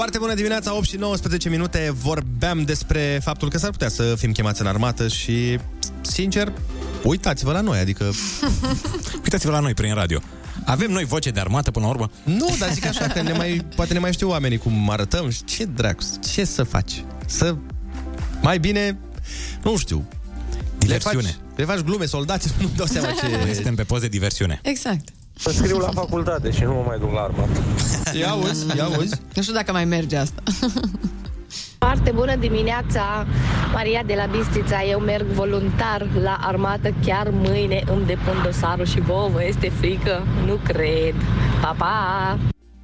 Foarte 0.00 0.18
bună 0.18 0.34
dimineața, 0.34 0.76
8 0.76 0.86
și 0.86 0.96
19 0.96 1.48
minute. 1.48 1.92
Vorbeam 2.02 2.62
despre 2.62 3.20
faptul 3.22 3.50
că 3.50 3.58
s-ar 3.58 3.70
putea 3.70 3.88
să 3.88 4.14
fim 4.18 4.32
chemați 4.32 4.60
în 4.60 4.66
armată 4.66 5.08
și, 5.08 5.58
sincer, 6.00 6.52
uitați-vă 7.02 7.52
la 7.52 7.60
noi, 7.60 7.78
adică... 7.78 8.10
Uitați-vă 9.24 9.50
la 9.50 9.60
noi 9.60 9.74
prin 9.74 9.94
radio. 9.94 10.20
Avem 10.64 10.90
noi 10.90 11.04
voce 11.04 11.30
de 11.30 11.40
armată 11.40 11.70
până 11.70 11.84
la 11.84 11.90
urmă? 11.90 12.10
Nu, 12.24 12.56
dar 12.58 12.72
zic 12.72 12.86
așa, 12.86 13.06
că 13.06 13.22
ne 13.22 13.32
mai, 13.32 13.66
poate 13.76 13.92
ne 13.92 13.98
mai 13.98 14.12
știu 14.12 14.28
oamenii 14.28 14.58
cum 14.58 14.90
arătăm 14.90 15.30
și 15.30 15.44
ce 15.44 15.64
dracu, 15.64 16.02
ce 16.32 16.44
să 16.44 16.62
faci? 16.62 17.04
Să... 17.26 17.54
Mai 18.42 18.58
bine, 18.58 18.98
nu 19.62 19.76
știu, 19.76 20.08
Diversiune. 20.78 21.22
Le 21.22 21.28
faci, 21.28 21.56
le 21.56 21.64
faci 21.64 21.78
glume, 21.78 22.06
soldați, 22.06 22.52
nu 22.60 22.70
dau 22.76 22.86
seama 22.86 23.10
ce... 23.10 23.26
Noi 23.44 23.54
suntem 23.54 23.74
pe 23.74 23.82
post 23.82 24.00
de 24.00 24.08
diversiune. 24.08 24.60
Exact. 24.62 25.08
Să 25.40 25.50
scriu 25.50 25.78
la 25.78 25.88
facultate 25.88 26.50
și 26.50 26.62
nu 26.62 26.72
mă 26.72 26.82
mai 26.86 26.98
duc 26.98 27.12
la 27.12 27.20
armată. 27.20 27.60
Ia 28.18 28.30
auzi, 28.30 28.76
ia 28.76 28.84
auzi. 28.84 29.14
Nu 29.34 29.42
știu 29.42 29.54
dacă 29.54 29.72
mai 29.72 29.84
merge 29.84 30.16
asta. 30.16 30.42
Foarte 31.78 32.10
bună 32.14 32.36
dimineața, 32.36 33.26
Maria 33.72 34.02
de 34.06 34.14
la 34.14 34.26
Bistrița. 34.26 34.84
Eu 34.84 34.98
merg 34.98 35.26
voluntar 35.26 36.06
la 36.22 36.38
armată 36.40 36.94
chiar 37.04 37.30
mâine. 37.32 37.82
Îmi 37.86 38.06
depun 38.06 38.42
dosarul 38.44 38.86
și 38.86 39.00
vouă 39.00 39.28
vă 39.28 39.44
este 39.44 39.72
frică? 39.78 40.26
Nu 40.46 40.54
cred. 40.54 41.14
Pa, 41.60 41.74
pa! 41.78 42.38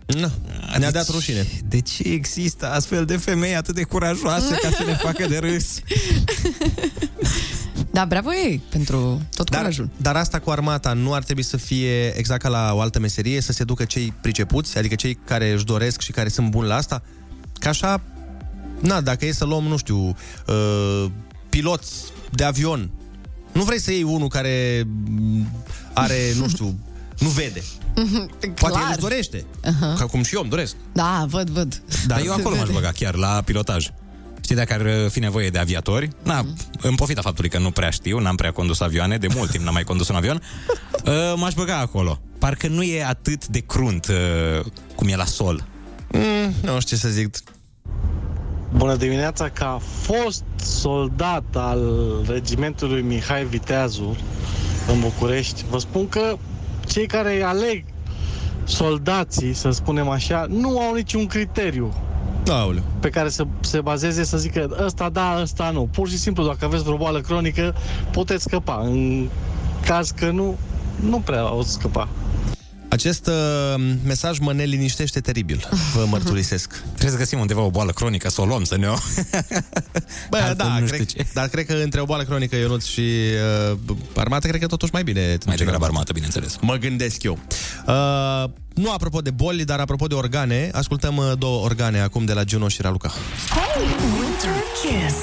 Nu, 0.07 0.31
ne-a 0.79 0.90
dat 0.90 1.09
rușine. 1.09 1.47
De 1.69 1.81
ce 1.81 2.03
există 2.03 2.73
astfel 2.73 3.05
de 3.05 3.16
femei 3.16 3.57
atât 3.57 3.75
de 3.75 3.83
curajoase 3.83 4.59
ca 4.62 4.71
să 4.71 4.83
ne 4.87 4.95
facă 4.95 5.27
de 5.29 5.38
râs? 5.38 5.79
Da, 7.97 8.05
bravo 8.05 8.35
ei 8.35 8.63
pentru 8.69 9.21
tot 9.35 9.51
dar, 9.51 9.61
curajul. 9.61 9.89
dar 9.97 10.17
asta 10.17 10.39
cu 10.39 10.51
armata 10.51 10.93
nu 10.93 11.15
ar 11.15 11.23
trebui 11.23 11.43
să 11.43 11.57
fie 11.57 12.19
exact 12.19 12.43
ca 12.43 12.49
la 12.49 12.73
o 12.75 12.81
altă 12.81 12.99
meserie, 12.99 13.41
să 13.41 13.53
se 13.53 13.65
ducă 13.65 13.85
cei 13.85 14.15
pricepuți, 14.21 14.79
adică 14.79 14.95
cei 14.95 15.15
care 15.15 15.51
își 15.51 15.65
doresc 15.65 16.01
și 16.01 16.13
care 16.13 16.29
sunt 16.29 16.51
buni 16.51 16.69
la 16.69 16.75
asta? 16.75 17.03
Ca 17.59 17.69
așa, 17.69 18.01
na, 18.81 19.01
dacă 19.01 19.27
e 19.27 19.33
să 19.33 19.45
luăm, 19.45 19.65
nu 19.65 19.77
știu, 19.77 20.17
uh, 20.47 21.11
pilot 21.49 21.83
de 22.31 22.45
avion, 22.45 22.91
Nu 23.53 23.63
vrei 23.63 23.81
să 23.81 23.93
iei 23.93 24.03
unul 24.03 24.29
care 24.29 24.87
m, 25.05 25.47
are, 25.93 26.19
nu 26.39 26.49
știu, 26.55 26.79
nu 27.19 27.29
vede. 27.29 27.63
Poate 28.55 28.79
el 28.79 28.87
îți 28.91 28.99
dorește. 28.99 29.45
Aha. 29.65 29.95
Ca 29.99 30.07
cum 30.07 30.23
și 30.23 30.35
eu 30.35 30.41
îmi 30.41 30.51
doresc. 30.51 30.77
Da, 30.93 31.27
văd, 31.29 31.51
văd. 31.51 31.83
Dar 32.07 32.21
eu 32.25 32.33
acolo 32.33 32.57
m-aș 32.57 32.69
băga 32.69 32.91
chiar 32.91 33.15
la 33.15 33.43
pilotaj. 33.45 33.91
Știi, 34.47 34.59
dacă 34.59 34.73
ar 34.75 35.11
fi 35.11 35.19
nevoie 35.19 35.49
de 35.51 35.59
aviatori, 35.59 36.09
na, 36.23 36.41
Mhm. 36.41 36.57
în 36.81 36.95
pofita 36.95 37.21
faptului 37.21 37.51
că 37.51 37.59
nu 37.59 37.71
prea 37.71 37.91
știu, 37.91 38.19
n-am 38.19 38.35
prea 38.37 38.53
condus 38.53 38.81
avioane, 38.81 39.17
de 39.19 39.27
mult 39.35 39.51
timp 39.51 39.65
n-am 39.65 39.73
mai 39.73 39.83
condus 39.85 40.09
un 40.09 40.15
avion, 40.15 40.43
uh, 41.07 41.13
m-aș 41.37 41.55
băga 41.55 41.79
acolo. 41.79 42.21
Parcă 42.39 42.67
nu 42.69 42.83
e 42.83 43.05
atât 43.05 43.47
de 43.47 43.59
crunt 43.59 44.07
uh, 44.07 44.65
cum 44.95 45.09
e 45.09 45.17
la 45.17 45.25
sol. 45.25 45.65
Mm, 46.13 46.53
nu 46.63 46.81
știu 46.81 46.97
ce 46.97 47.03
să 47.03 47.09
zic. 47.09 47.37
Bună 48.77 48.97
dimineața, 48.97 49.49
ca 49.49 49.81
fost 50.03 50.45
soldat 50.57 51.45
al 51.53 51.81
regimentului 52.29 53.03
Mihai 53.03 53.45
Viteazu 53.45 54.17
în 54.93 55.01
București, 55.01 55.65
vă 55.71 55.79
spun 55.79 56.09
că 56.09 56.37
cei 56.87 57.07
care 57.07 57.43
aleg 57.43 57.85
soldații, 58.65 59.53
să 59.55 59.71
spunem 59.71 60.09
așa, 60.09 60.47
nu 60.49 60.81
au 60.81 60.95
niciun 60.95 61.27
criteriu 61.27 61.95
Aoleu. 62.53 62.83
pe 63.01 63.09
care 63.09 63.29
să 63.29 63.47
se 63.61 63.81
bazeze 63.81 64.25
să 64.25 64.37
zică 64.39 64.77
ăsta 64.85 65.09
da, 65.09 65.39
ăsta 65.43 65.71
nu. 65.71 65.89
Pur 65.93 66.09
și 66.09 66.19
simplu, 66.19 66.47
dacă 66.47 66.65
aveți 66.65 66.83
vreo 66.83 66.97
boală 66.97 67.21
cronică, 67.21 67.75
puteți 68.11 68.43
scăpa. 68.43 68.81
În 68.85 69.29
caz 69.87 70.11
că 70.11 70.31
nu, 70.31 70.57
nu 71.01 71.19
prea 71.19 71.55
o 71.55 71.63
scăpa. 71.63 72.09
Acest 72.88 73.27
uh, 73.27 73.85
mesaj 74.05 74.38
mă 74.38 74.53
neliniștește 74.53 75.20
teribil, 75.20 75.68
vă 75.94 76.05
mărturisesc. 76.11 76.83
Trebuie 76.83 77.11
să 77.11 77.16
găsim 77.16 77.38
undeva 77.38 77.61
o 77.61 77.70
boală 77.70 77.92
cronică, 77.92 78.29
să 78.29 78.40
o 78.40 78.44
luăm, 78.44 78.64
să 78.64 78.77
ne 78.77 78.87
o... 78.88 78.94
Bă, 80.31 80.37
Altfel 80.37 80.55
da, 80.57 80.79
nu 80.79 80.87
cred, 80.87 81.09
știu 81.09 81.22
ce. 81.22 81.27
dar 81.35 81.49
cred 81.49 81.66
că 81.66 81.72
între 81.72 82.01
o 82.01 82.05
boală 82.05 82.22
cronică, 82.22 82.57
Ionuț 82.57 82.85
și 82.85 83.11
uh, 83.72 83.79
armată, 84.14 84.46
cred 84.49 84.61
că 84.61 84.66
totuși 84.66 84.92
mai 84.92 85.03
bine. 85.03 85.38
Mai 85.46 85.57
degrabă 85.57 85.85
armată, 85.85 86.12
bineînțeles. 86.12 86.57
Mă 86.61 86.75
gândesc 86.75 87.22
eu. 87.22 87.38
Uh, 87.87 88.44
nu 88.75 88.92
apropo 88.92 89.20
de 89.20 89.31
boli, 89.31 89.64
dar 89.64 89.81
apropo 89.81 90.07
de 90.07 90.14
organe, 90.14 90.70
ascultăm 90.72 91.16
uh, 91.16 91.33
două 91.38 91.64
organe 91.64 92.01
acum 92.01 92.25
de 92.25 92.33
la 92.33 92.42
Juno 92.46 92.68
și 92.68 92.83
Raluca. 92.83 93.12
Winter 94.18 94.62
Kiss. 94.83 95.16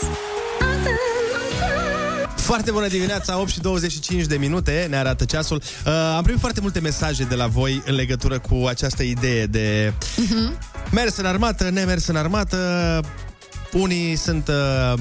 Foarte 2.44 2.72
bună 2.72 2.88
dimineața, 2.88 3.40
8 3.40 3.50
și 3.50 3.60
25 3.60 4.26
de 4.26 4.38
minute, 4.38 4.88
ne 4.90 4.96
arată 4.98 5.26
ceasul. 5.26 5.62
Uh, 5.86 5.92
am 6.16 6.24
primit 6.24 6.40
foarte 6.40 6.62
multe 6.62 6.80
mesaje 6.80 7.24
de 7.24 7.36
la 7.36 7.48
voi 7.48 7.82
în 7.86 7.96
legătură 7.96 8.40
cu 8.40 8.66
această 8.68 9.04
idee 9.04 9.46
de 9.46 9.94
mers 10.92 11.18
în 11.18 11.26
armată, 11.26 11.70
nemers 11.70 12.08
în 12.08 12.16
armată. 12.16 13.00
Unii 13.72 14.16
sunt 14.16 14.48
uh, 14.48 14.94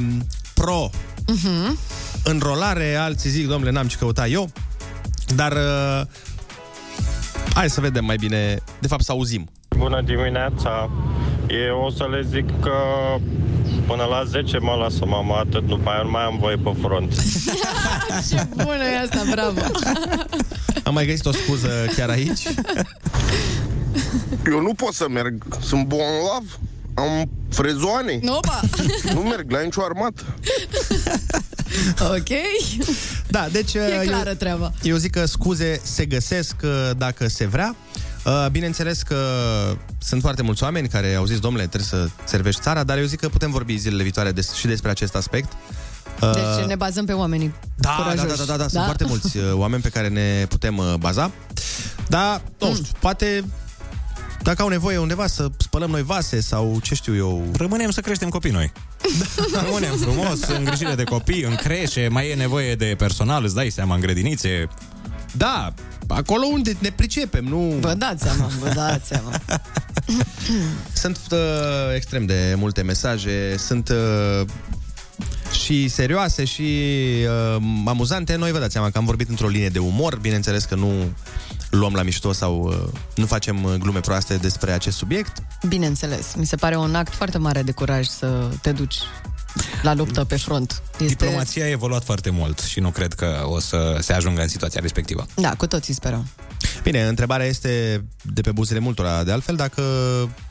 pro 0.55 0.91
Mhm. 1.27 1.79
înrolare, 2.25 2.95
alții 2.95 3.31
zic, 3.31 3.49
domnule, 3.49 3.71
n-am 3.71 3.87
ce 3.87 3.97
căuta 3.97 4.27
eu. 4.27 4.51
Dar 5.35 5.53
uh, 5.53 6.01
hai 7.55 7.71
să 7.71 7.81
vedem 7.81 8.05
mai 8.05 8.17
bine, 8.17 8.59
de 8.81 8.87
fapt 8.87 9.03
să 9.05 9.13
auzim. 9.13 9.51
Bună 9.77 10.03
dimineața! 10.05 10.91
Eu 11.69 11.79
o 11.87 11.91
să 11.91 12.07
le 12.11 12.27
zic 12.31 12.61
că 12.61 12.73
până 13.87 14.05
la 14.05 14.25
10 14.25 14.59
mă 14.59 14.75
lasă 14.81 15.05
mama, 15.07 15.39
atât 15.39 15.67
după 15.67 15.91
aia 15.91 16.03
nu 16.03 16.11
mai 16.11 16.23
am 16.23 16.39
voie 16.39 16.57
pe 16.57 16.71
front. 16.81 17.15
Ce 18.29 18.47
bună 18.57 18.85
e 18.93 18.99
asta, 18.99 19.23
bravo! 19.31 19.61
Am 20.85 20.95
mai 20.95 21.07
găsit 21.07 21.27
o 21.27 21.33
scuză 21.33 21.69
chiar 21.97 22.09
aici. 22.09 22.43
Eu 24.47 24.61
nu 24.61 24.75
pot 24.75 24.95
să 24.95 25.07
merg, 25.09 25.45
sunt 25.61 25.87
bolnav, 25.87 26.59
am 26.95 27.31
frezoane. 27.51 28.21
Opa! 28.27 28.61
Nu 29.15 29.21
merg 29.21 29.51
la 29.51 29.61
nicio 29.61 29.83
armată. 29.83 30.23
Ok. 32.01 32.29
Da, 33.29 33.49
deci... 33.53 33.75
E 33.75 34.05
clară 34.07 34.29
eu, 34.29 34.35
treaba. 34.35 34.73
Eu 34.83 34.97
zic 34.97 35.11
că 35.11 35.27
scuze 35.27 35.81
se 35.83 36.05
găsesc 36.05 36.55
uh, 36.63 36.91
dacă 36.97 37.29
se 37.29 37.47
vrea. 37.47 37.77
Uh, 38.25 38.47
Bineînțeles 38.51 39.03
că 39.03 39.17
sunt 39.99 40.21
foarte 40.21 40.43
mulți 40.43 40.63
oameni 40.63 40.89
care 40.89 41.15
au 41.15 41.25
zis, 41.25 41.39
domnule, 41.39 41.67
trebuie 41.67 41.89
să 41.89 42.09
servești 42.25 42.61
țara, 42.61 42.85
dar 42.85 42.99
eu 42.99 43.05
zic 43.05 43.21
că 43.21 43.29
putem 43.29 43.51
vorbi 43.51 43.77
zilele 43.77 44.03
viitoare 44.03 44.33
des- 44.33 44.53
și 44.55 44.67
despre 44.67 44.91
acest 44.91 45.15
aspect. 45.15 45.53
Uh, 46.23 46.31
Deci 46.33 46.67
ne 46.67 46.75
bazăm 46.75 47.05
pe 47.05 47.13
oamenii 47.13 47.55
da, 47.77 47.89
da, 47.89 48.03
curajoși. 48.03 48.27
da, 48.39 48.45
da, 48.45 48.45
da, 48.45 48.57
da, 48.57 48.69
sunt 48.69 48.85
foarte 48.85 49.05
mulți 49.05 49.37
uh, 49.37 49.45
oameni 49.53 49.83
pe 49.83 49.89
care 49.89 50.09
ne 50.09 50.47
putem 50.49 50.77
uh, 50.77 50.95
baza. 50.99 51.31
Dar, 52.09 52.43
nu 52.59 52.67
Mm. 52.69 52.75
știu, 52.75 52.87
poate 52.99 53.45
dacă 54.43 54.63
au 54.63 54.69
nevoie 54.69 54.99
undeva 54.99 55.27
să 55.27 55.49
spălăm 55.57 55.91
noi 55.91 56.03
vase 56.03 56.41
sau 56.41 56.79
ce 56.83 56.95
știu 56.95 57.17
eu... 57.17 57.51
Rămânem 57.57 57.91
să 57.91 58.01
creștem 58.01 58.29
copii 58.29 58.51
noi. 58.51 58.73
Rămânem 59.65 59.97
frumos, 59.97 60.41
în 60.43 60.65
grijire 60.65 60.95
de 60.95 61.05
copii, 61.05 61.43
în 61.43 61.55
creșe, 61.55 62.09
mai 62.11 62.29
e 62.31 62.35
nevoie 62.35 62.75
de 62.75 62.95
personal, 62.99 63.45
îți 63.45 63.55
dai 63.55 63.71
seama, 63.71 63.95
în 63.95 64.01
grădinițe. 64.01 64.69
Da, 65.37 65.75
acolo 66.07 66.47
unde 66.53 66.77
ne 66.79 66.91
pricepem, 66.91 67.45
nu... 67.45 67.77
Vă 67.81 67.95
dați 67.95 68.23
seama, 68.23 68.47
vă 68.61 68.73
dați 68.75 69.07
seama. 69.07 69.31
Sunt 71.03 71.19
uh, 71.31 71.39
extrem 71.95 72.27
de 72.27 72.55
multe 72.57 72.83
mesaje, 72.83 73.55
sunt 73.59 73.89
uh, 73.89 74.47
și 75.53 75.89
serioase 75.89 76.45
și 76.45 76.63
uh, 77.57 77.63
amuzante. 77.85 78.37
Noi 78.37 78.53
vă 78.53 78.59
dați 78.59 78.73
seama 78.73 78.91
că 78.91 78.99
am 78.99 79.05
vorbit 79.05 79.29
într-o 79.29 79.49
linie 79.49 79.69
de 79.69 79.79
umor, 79.79 80.19
bineînțeles 80.19 80.65
că 80.65 80.75
nu 80.75 80.93
luăm 81.71 81.95
la 81.95 82.03
mișto 82.03 82.33
sau 82.33 82.63
uh, 82.63 83.01
nu 83.15 83.27
facem 83.27 83.65
uh, 83.65 83.75
glume 83.75 84.01
proaste 84.01 84.37
despre 84.37 84.73
acest 84.73 84.97
subiect. 84.97 85.43
Bineînțeles, 85.69 86.35
mi 86.35 86.47
se 86.47 86.57
pare 86.57 86.77
un 86.77 86.95
act 86.95 87.15
foarte 87.15 87.39
mare 87.39 87.63
de 87.63 87.73
curaj 87.73 88.07
să 88.07 88.49
te 88.63 88.73
duci 88.73 88.97
la 89.83 89.95
luptă 89.95 90.25
pe 90.25 90.37
front. 90.37 90.83
Este... 90.93 91.05
Diplomația 91.05 91.65
a 91.65 91.69
evoluat 91.69 92.05
foarte 92.05 92.31
mult 92.31 92.59
și 92.61 92.81
nu 92.81 92.91
cred 92.91 93.13
că 93.13 93.43
o 93.45 93.61
să 93.61 93.99
se 94.01 94.13
ajungă 94.13 94.43
în 94.43 94.49
situația 94.49 94.81
respectivă. 94.81 95.27
Da, 95.35 95.55
cu 95.55 95.67
toții 95.67 95.95
sperăm. 95.95 96.27
Bine, 96.83 97.03
întrebarea 97.03 97.47
este 97.47 98.05
de 98.23 98.41
pe 98.41 98.53
buzele 98.53 98.79
multora 98.79 99.25
de 99.25 99.33
altfel 99.33 99.57
dacă 99.57 99.83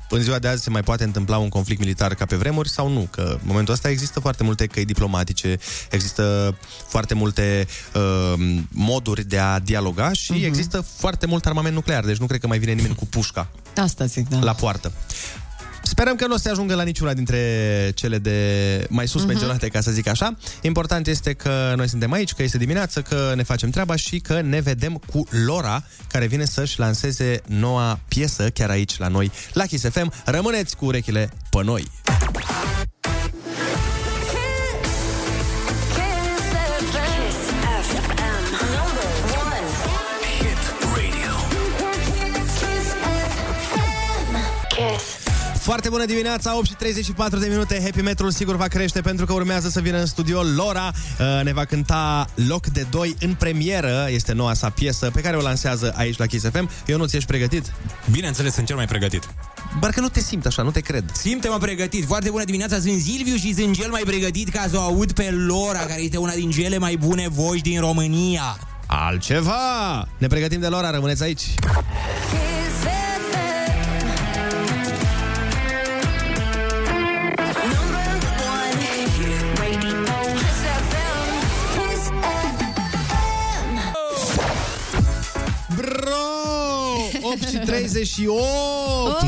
în 0.10 0.22
ziua 0.22 0.40
de 0.40 0.48
azi 0.48 0.64
se 0.64 0.70
mai 0.70 0.82
poate 0.82 1.04
întâmpla 1.04 1.38
un 1.38 1.50
conflict 1.50 1.80
militar 1.80 2.14
ca 2.14 2.26
pe 2.26 2.36
vremuri 2.36 2.70
sau 2.70 2.90
nu, 2.90 3.08
că 3.12 3.22
în 3.22 3.40
momentul 3.44 3.74
ăsta 3.74 3.90
există 3.90 4.20
foarte 4.20 4.44
multe 4.44 4.66
căi 4.66 4.86
diplomatice, 4.86 5.58
există 5.90 6.58
foarte 6.88 7.14
multe 7.14 7.68
uh, 7.96 8.60
moduri 8.70 9.24
de 9.24 9.38
a 9.38 9.60
dialoga 9.60 10.12
și 10.12 10.34
uh-huh. 10.34 10.46
există 10.46 10.86
foarte 10.98 11.26
mult 11.26 11.46
armament 11.46 11.76
nuclear, 11.76 12.04
deci 12.04 12.18
nu 12.18 12.26
cred 12.26 12.40
că 12.40 12.48
mai 12.48 12.60
vine 12.60 12.72
nimeni 12.72 12.96
cu 12.96 13.06
pușca 13.06 13.48
Asta 13.76 14.06
zic, 14.06 14.30
da. 14.30 14.40
la 14.40 14.54
poartă. 14.54 14.92
Sperăm 15.92 16.16
că 16.16 16.28
nu 16.28 16.34
o 16.34 16.36
să 16.38 16.44
se 16.44 16.50
ajungă 16.50 16.76
la 16.76 16.84
niciuna 16.84 17.14
dintre 17.14 17.38
cele 17.96 18.18
de 18.18 18.38
mai 18.90 19.08
sus 19.08 19.20
Mhm. 19.22 19.30
menționate, 19.30 19.68
ca 19.68 19.82
să 19.82 19.92
zic 19.92 20.08
așa. 20.08 20.38
Important 20.62 21.08
este 21.08 21.34
că 21.34 21.74
noi 21.76 21.90
suntem 21.90 22.12
aici, 22.12 22.34
că 22.34 22.44
este 22.44 22.58
dimineață, 22.58 23.02
că 23.02 23.34
ne 23.36 23.44
facem 23.44 23.70
treaba 23.70 23.96
și 23.96 24.20
că 24.20 24.42
ne 24.42 24.60
vedem 24.60 25.02
cu 25.12 25.24
Lora, 25.46 25.84
care 26.08 26.26
vine 26.26 26.46
să-și 26.46 26.80
lanseze 26.80 27.42
noua 27.48 28.00
piesă 28.08 28.50
chiar 28.50 28.70
aici 28.70 28.98
la 28.98 29.08
noi, 29.08 29.32
la 29.54 29.66
Kiss 29.66 29.86
FM. 29.90 30.14
Rămâneți 30.26 30.76
cu 30.76 30.86
urechile 30.86 31.30
pe 31.50 31.64
noi! 31.64 31.88
Foarte 45.62 45.90
bună 45.90 46.06
dimineața, 46.06 46.58
8 46.58 46.66
și 46.66 46.74
34 46.74 47.40
de 47.40 47.48
minute 47.48 47.82
Happy 47.84 48.02
Metrul 48.02 48.32
sigur 48.32 48.56
va 48.56 48.68
crește 48.68 49.02
pentru 49.02 49.26
că 49.26 49.34
urmează 49.34 49.70
să 49.70 49.80
vină 49.80 49.98
în 50.00 50.06
studio 50.06 50.42
Lora 50.56 50.92
uh, 51.20 51.44
Ne 51.44 51.54
va 51.54 51.66
cânta 51.66 52.28
Loc 52.48 52.66
de 52.66 52.86
2 52.90 53.16
în 53.20 53.34
premieră 53.34 54.08
Este 54.10 54.34
noua 54.34 54.54
sa 54.54 54.70
piesă 54.70 55.10
pe 55.14 55.22
care 55.22 55.38
o 55.38 55.42
lansează 55.42 55.94
aici 55.96 56.18
la 56.18 56.26
Kiss 56.26 56.46
FM 56.50 56.70
Eu 56.86 56.98
nu 56.98 57.06
ți 57.06 57.16
ești 57.16 57.28
pregătit? 57.28 57.74
Bineînțeles, 58.12 58.54
sunt 58.54 58.66
cel 58.66 58.76
mai 58.76 58.86
pregătit. 58.86 59.30
Parcă 59.80 60.00
nu 60.00 60.10
te 60.10 60.20
simt 60.20 60.46
așa, 60.46 60.62
nu 60.62 60.72
te 60.72 60.80
cred 60.80 61.04
Simte-mă 61.14 61.58
pregătit. 61.58 62.06
Foarte 62.06 62.30
bună 62.30 62.44
dimineața, 62.44 62.80
sunt 62.80 63.02
Silviu 63.02 63.36
și 63.36 63.54
sunt 63.54 63.76
cel 63.76 63.90
mai 63.90 64.02
pregătit 64.06 64.50
ca 64.50 64.66
să 64.70 64.78
o 64.78 64.82
aud 64.82 65.12
pe 65.12 65.32
Lora, 65.32 65.80
care 65.80 66.02
este 66.02 66.18
una 66.18 66.34
din 66.34 66.52
cele 66.52 66.78
mai 66.78 66.98
bune 66.98 67.28
voci 67.30 67.62
din 67.62 67.80
România. 67.80 68.58
Altceva! 68.86 70.08
Ne 70.18 70.28
pregătim 70.28 70.60
de 70.60 70.68
Lora, 70.68 70.92
rămâneți 70.92 71.24
aici 71.24 71.44
Bro! 71.60 72.61
8 87.32 87.48
și 87.48 87.58
38 87.58 88.42
oh, 88.42 89.22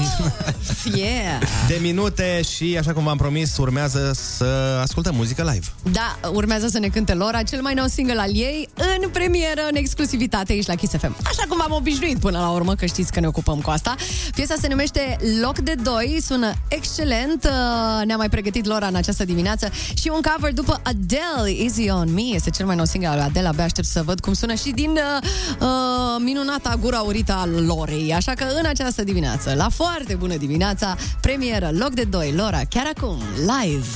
yeah. 0.95 1.41
de 1.67 1.77
minute 1.81 2.41
și, 2.55 2.75
așa 2.77 2.93
cum 2.93 3.03
v-am 3.03 3.17
promis, 3.17 3.57
urmează 3.57 4.11
să 4.15 4.79
ascultăm 4.81 5.15
muzică 5.15 5.43
live. 5.53 5.65
Da, 5.91 6.29
urmează 6.33 6.67
să 6.67 6.79
ne 6.79 6.87
cânte 6.87 7.13
Lora, 7.13 7.43
cel 7.43 7.61
mai 7.61 7.73
nou 7.73 7.85
single 7.85 8.19
al 8.19 8.35
ei, 8.35 8.69
în 8.75 9.09
premieră, 9.09 9.61
în 9.69 9.75
exclusivitate 9.75 10.51
aici 10.51 10.65
la 10.65 10.75
Kiss 10.75 10.93
FM. 10.97 11.15
Așa 11.23 11.43
cum 11.47 11.57
v-am 11.57 11.71
obișnuit 11.71 12.19
până 12.19 12.39
la 12.39 12.49
urmă, 12.49 12.75
că 12.75 12.85
știți 12.85 13.11
că 13.11 13.19
ne 13.19 13.27
ocupăm 13.27 13.59
cu 13.59 13.69
asta. 13.69 13.95
Piesa 14.35 14.55
se 14.61 14.67
numește 14.67 15.17
Loc 15.41 15.59
de 15.59 15.73
2, 15.83 16.19
sună 16.25 16.53
excelent. 16.67 17.43
Uh, 17.43 18.05
ne-a 18.05 18.17
mai 18.17 18.29
pregătit 18.29 18.65
Lora 18.65 18.87
în 18.87 18.95
această 18.95 19.25
dimineață 19.25 19.69
și 19.93 20.11
un 20.13 20.21
cover 20.21 20.53
după 20.53 20.81
Adele, 20.83 21.61
Easy 21.63 21.89
On 21.89 22.13
Me. 22.13 22.21
Este 22.21 22.49
cel 22.49 22.65
mai 22.65 22.75
nou 22.75 22.85
single 22.85 23.09
al 23.09 23.19
Adele, 23.19 23.47
abia 23.47 23.63
aștept 23.63 23.87
să 23.87 24.01
văd 24.03 24.19
cum 24.19 24.33
sună 24.33 24.53
și 24.53 24.71
din 24.71 24.89
uh, 24.89 25.29
uh 25.59 26.21
minunata 26.23 26.77
gura 26.81 26.99
urită 26.99 27.33
a 27.33 27.45
lor. 27.65 27.89
Andrei, 27.93 28.13
așa 28.13 28.31
că 28.31 28.43
în 28.59 28.65
această 28.65 29.03
dimineață, 29.03 29.53
la 29.55 29.69
foarte 29.69 30.15
bună 30.15 30.35
dimineața, 30.35 30.95
premieră, 31.21 31.69
loc 31.73 31.89
de 31.89 32.03
2, 32.03 32.31
Lora, 32.31 32.61
chiar 32.69 32.91
acum, 32.95 33.17
live! 33.35 33.87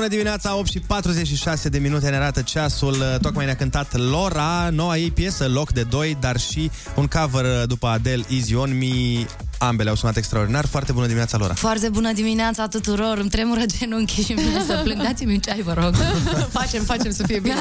Bună 0.00 0.12
dimineața, 0.12 0.56
8 0.56 0.70
și 0.70 0.78
46 0.78 1.68
de 1.68 1.78
minute 1.78 2.08
ne 2.08 2.16
arată 2.16 2.42
ceasul. 2.42 3.18
Tocmai 3.22 3.44
ne-a 3.44 3.56
cântat 3.56 3.96
Lora, 3.96 4.68
noua 4.72 4.96
ei 4.96 5.10
piesă, 5.10 5.48
Loc 5.48 5.72
de 5.72 5.82
2, 5.82 6.16
dar 6.20 6.38
și 6.38 6.70
un 6.94 7.06
cover 7.06 7.66
după 7.66 7.86
Adele, 7.86 8.24
Easy 8.28 8.54
On 8.54 8.78
Me. 8.78 9.26
Ambele 9.58 9.88
au 9.88 9.94
sunat 9.96 10.16
extraordinar. 10.16 10.66
Foarte 10.66 10.92
bună 10.92 11.04
dimineața, 11.06 11.38
Lora. 11.38 11.54
Foarte 11.54 11.88
bună 11.88 12.12
dimineața 12.12 12.66
tuturor, 12.66 13.18
îmi 13.18 13.28
tremură 13.28 13.60
genunchii 13.78 14.24
și 14.24 14.32
îmi 14.32 14.40
vine 14.42 14.62
să 14.66 14.80
plâng. 14.84 15.02
Dați-mi 15.02 15.32
un 15.32 15.38
ceai, 15.38 15.62
vă 15.62 15.72
rog. 15.72 15.94
facem, 16.60 16.84
facem 16.84 17.12
să 17.12 17.22
fie 17.26 17.38
bine. 17.38 17.54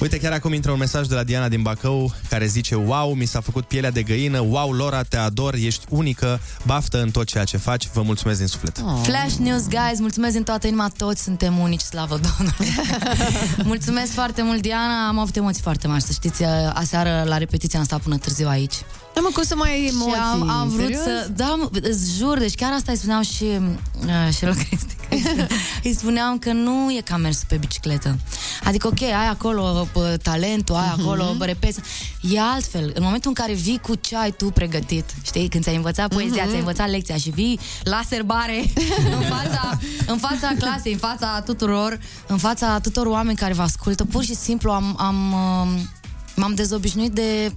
Uite, 0.00 0.18
chiar 0.18 0.32
acum 0.32 0.52
intră 0.52 0.70
un 0.70 0.78
mesaj 0.78 1.06
de 1.06 1.14
la 1.14 1.22
Diana 1.22 1.48
din 1.48 1.62
Bacău 1.62 2.14
care 2.36 2.48
zice 2.48 2.74
Wow, 2.74 3.12
mi 3.12 3.24
s-a 3.24 3.40
făcut 3.40 3.64
pielea 3.64 3.90
de 3.90 4.02
găină, 4.02 4.38
wow, 4.40 4.72
Lora, 4.72 5.02
te 5.02 5.16
ador, 5.16 5.54
ești 5.54 5.84
unică, 5.88 6.40
baftă 6.66 7.02
în 7.02 7.10
tot 7.10 7.26
ceea 7.26 7.44
ce 7.44 7.56
faci, 7.56 7.88
vă 7.92 8.02
mulțumesc 8.02 8.38
din 8.38 8.46
suflet. 8.46 8.78
Oh. 8.84 9.00
Flash 9.02 9.34
News, 9.34 9.68
guys, 9.68 9.98
mulțumesc 9.98 10.32
din 10.32 10.42
toată 10.42 10.66
inima, 10.66 10.90
toți 10.96 11.22
suntem 11.22 11.58
unici, 11.58 11.80
slavă 11.80 12.20
Domnului. 12.26 12.74
mulțumesc 13.72 14.12
foarte 14.12 14.42
mult, 14.42 14.62
Diana, 14.62 15.08
am 15.08 15.18
avut 15.18 15.36
emoții 15.36 15.62
foarte 15.62 15.86
mari, 15.86 16.02
să 16.02 16.12
știți, 16.12 16.44
aseară 16.72 17.24
la 17.26 17.38
repetiție 17.38 17.78
am 17.78 17.84
stat 17.84 18.00
până 18.00 18.16
târziu 18.16 18.48
aici. 18.48 18.74
Da, 19.14 19.20
mă, 19.20 19.28
cum 19.32 19.42
să 19.42 19.54
mai 19.56 19.70
ai 19.70 19.86
emoții? 19.86 20.12
Și 20.12 20.18
am, 20.18 20.48
am 20.48 20.68
vrut 20.68 20.84
Serios? 20.84 21.02
să... 21.02 21.28
Da, 21.36 21.54
mă, 21.58 21.68
îți 21.82 22.16
jur, 22.16 22.38
deci 22.38 22.54
chiar 22.54 22.72
asta 22.72 22.92
îi 22.92 22.98
spuneam 22.98 23.22
și, 23.22 23.44
uh, 23.44 24.34
și 24.34 24.44
lui 24.44 24.54
Cristi. 24.54 24.95
îi 25.84 25.94
spuneam 25.94 26.38
că 26.38 26.52
nu 26.52 26.90
e 26.96 27.00
ca 27.00 27.16
mers 27.16 27.42
pe 27.48 27.56
bicicletă. 27.56 28.18
Adică, 28.64 28.86
ok, 28.86 29.02
ai 29.02 29.28
acolo 29.30 29.88
bă, 29.92 30.16
talentul, 30.22 30.74
ai 30.74 30.94
acolo, 30.98 31.24
Mhm. 31.24 31.36
bă, 31.36 31.44
repeți. 31.44 31.80
E 32.20 32.40
altfel. 32.40 32.90
În 32.94 33.02
momentul 33.02 33.28
în 33.36 33.44
care 33.44 33.52
vii 33.52 33.78
cu 33.78 33.94
ce 33.94 34.16
ai 34.16 34.30
tu 34.32 34.50
pregătit, 34.50 35.04
știi, 35.24 35.48
când 35.48 35.62
ți-ai 35.62 35.76
învățat 35.76 36.08
poezia, 36.14 36.40
Mhm. 36.40 36.46
ți-ai 36.48 36.58
învățat 36.58 36.90
lecția 36.90 37.16
și 37.16 37.30
vii 37.30 37.60
la 37.82 38.00
serbare 38.08 38.64
în 39.18 39.22
fața, 39.28 39.78
în 40.06 40.18
fața 40.18 40.52
clasei, 40.58 40.92
în 40.92 40.98
fața 40.98 41.40
tuturor, 41.44 41.98
în 42.26 42.38
fața 42.38 42.78
tuturor 42.78 43.12
oameni 43.12 43.36
care 43.36 43.52
vă 43.52 43.62
ascultă, 43.62 44.04
pur 44.04 44.22
și 44.24 44.34
simplu 44.34 44.70
am, 44.70 44.94
am, 44.98 45.32
um, 45.32 45.88
m-am 46.36 46.54
dezobișnuit 46.54 47.12
de 47.12 47.52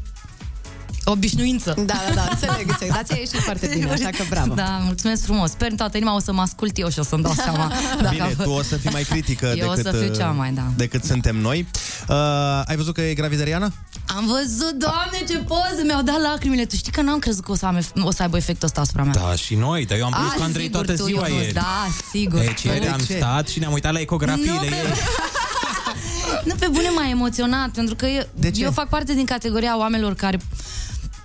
obișnuință. 1.12 1.74
Da, 1.78 1.94
da, 2.08 2.14
da, 2.14 2.28
înțeleg, 2.32 2.68
înțeleg. 2.70 2.94
Dar 2.94 3.04
ți-a 3.04 3.16
ieșit 3.18 3.40
foarte 3.40 3.68
bine, 3.74 3.92
așa 3.92 4.10
că 4.10 4.24
bravo. 4.30 4.54
Da, 4.54 4.80
mulțumesc 4.84 5.24
frumos. 5.24 5.50
Sper 5.50 5.72
în 5.72 5.78
toată 5.78 5.98
inima 5.98 6.16
o 6.16 6.20
să 6.20 6.32
mă 6.34 6.42
ascult 6.42 6.78
eu 6.78 6.90
și 6.90 7.00
o 7.00 7.04
să-mi 7.04 7.24
dau 7.24 7.34
seama. 7.44 7.72
Bine, 8.10 8.36
tu 8.44 8.50
o 8.50 8.62
să 8.62 8.76
fii 8.78 8.90
mai 8.92 9.04
critică 9.04 9.54
Eu 9.58 9.70
o 9.70 9.74
decât, 9.74 9.94
să 9.94 9.98
fiu 10.00 10.12
uh, 10.12 10.18
cea 10.18 10.28
mai, 10.32 10.52
da. 10.52 10.64
decât 10.76 11.04
suntem 11.04 11.36
noi. 11.36 11.68
Uh, 12.10 12.16
ai 12.66 12.76
văzut 12.76 12.94
că 12.94 13.02
e 13.02 13.14
gravidă 13.14 13.44
Riana? 13.44 13.72
Am 14.16 14.26
văzut, 14.26 14.72
doamne, 14.74 15.18
ce 15.30 15.38
poze! 15.38 15.84
Mi-au 15.86 16.02
dat 16.02 16.22
lacrimile. 16.22 16.66
Tu 16.66 16.76
știi 16.76 16.92
că 16.92 17.02
n-am 17.02 17.20
crezut 17.20 17.44
că 17.44 17.52
o 17.52 17.56
să, 17.56 17.66
am, 17.66 17.80
o 18.04 18.12
să 18.12 18.22
aibă 18.22 18.38
efectul 18.38 18.68
ăsta 18.68 18.82
asupra 18.82 19.04
mea. 19.04 19.14
Da, 19.14 19.36
și 19.36 19.56
noi, 19.56 19.86
dar 19.86 19.98
eu 19.98 20.06
am 20.06 20.12
pus 20.12 20.32
A, 20.32 20.36
cu 20.36 20.42
Andrei 20.42 20.64
sigur, 20.66 20.86
toată 20.86 21.02
tu, 21.02 21.06
ziua 21.08 21.28
Ionuț, 21.28 21.42
ieri. 21.42 21.54
Da, 21.54 21.88
sigur. 22.12 22.40
Deci 22.40 22.64
ieri 22.64 22.80
De 22.80 22.88
am 22.88 23.00
ce? 23.00 23.16
stat 23.16 23.48
și 23.48 23.60
ne-am 23.60 23.74
uitat 23.74 23.94
la 23.94 24.00
ecografiile 24.00 24.52
Nu, 24.54 24.60
pe- 24.60 24.66
ei. 24.66 24.94
Nu, 26.46 26.54
pe 26.60 26.68
bune 26.72 26.90
m-a 26.90 27.10
emoționat, 27.10 27.70
pentru 27.70 27.96
că 27.96 28.06
eu, 28.06 28.24
eu 28.54 28.72
fac 28.72 28.90
parte 28.90 29.14
din 29.14 29.26
categoria 29.26 29.78
oamenilor 29.78 30.14
care 30.14 30.40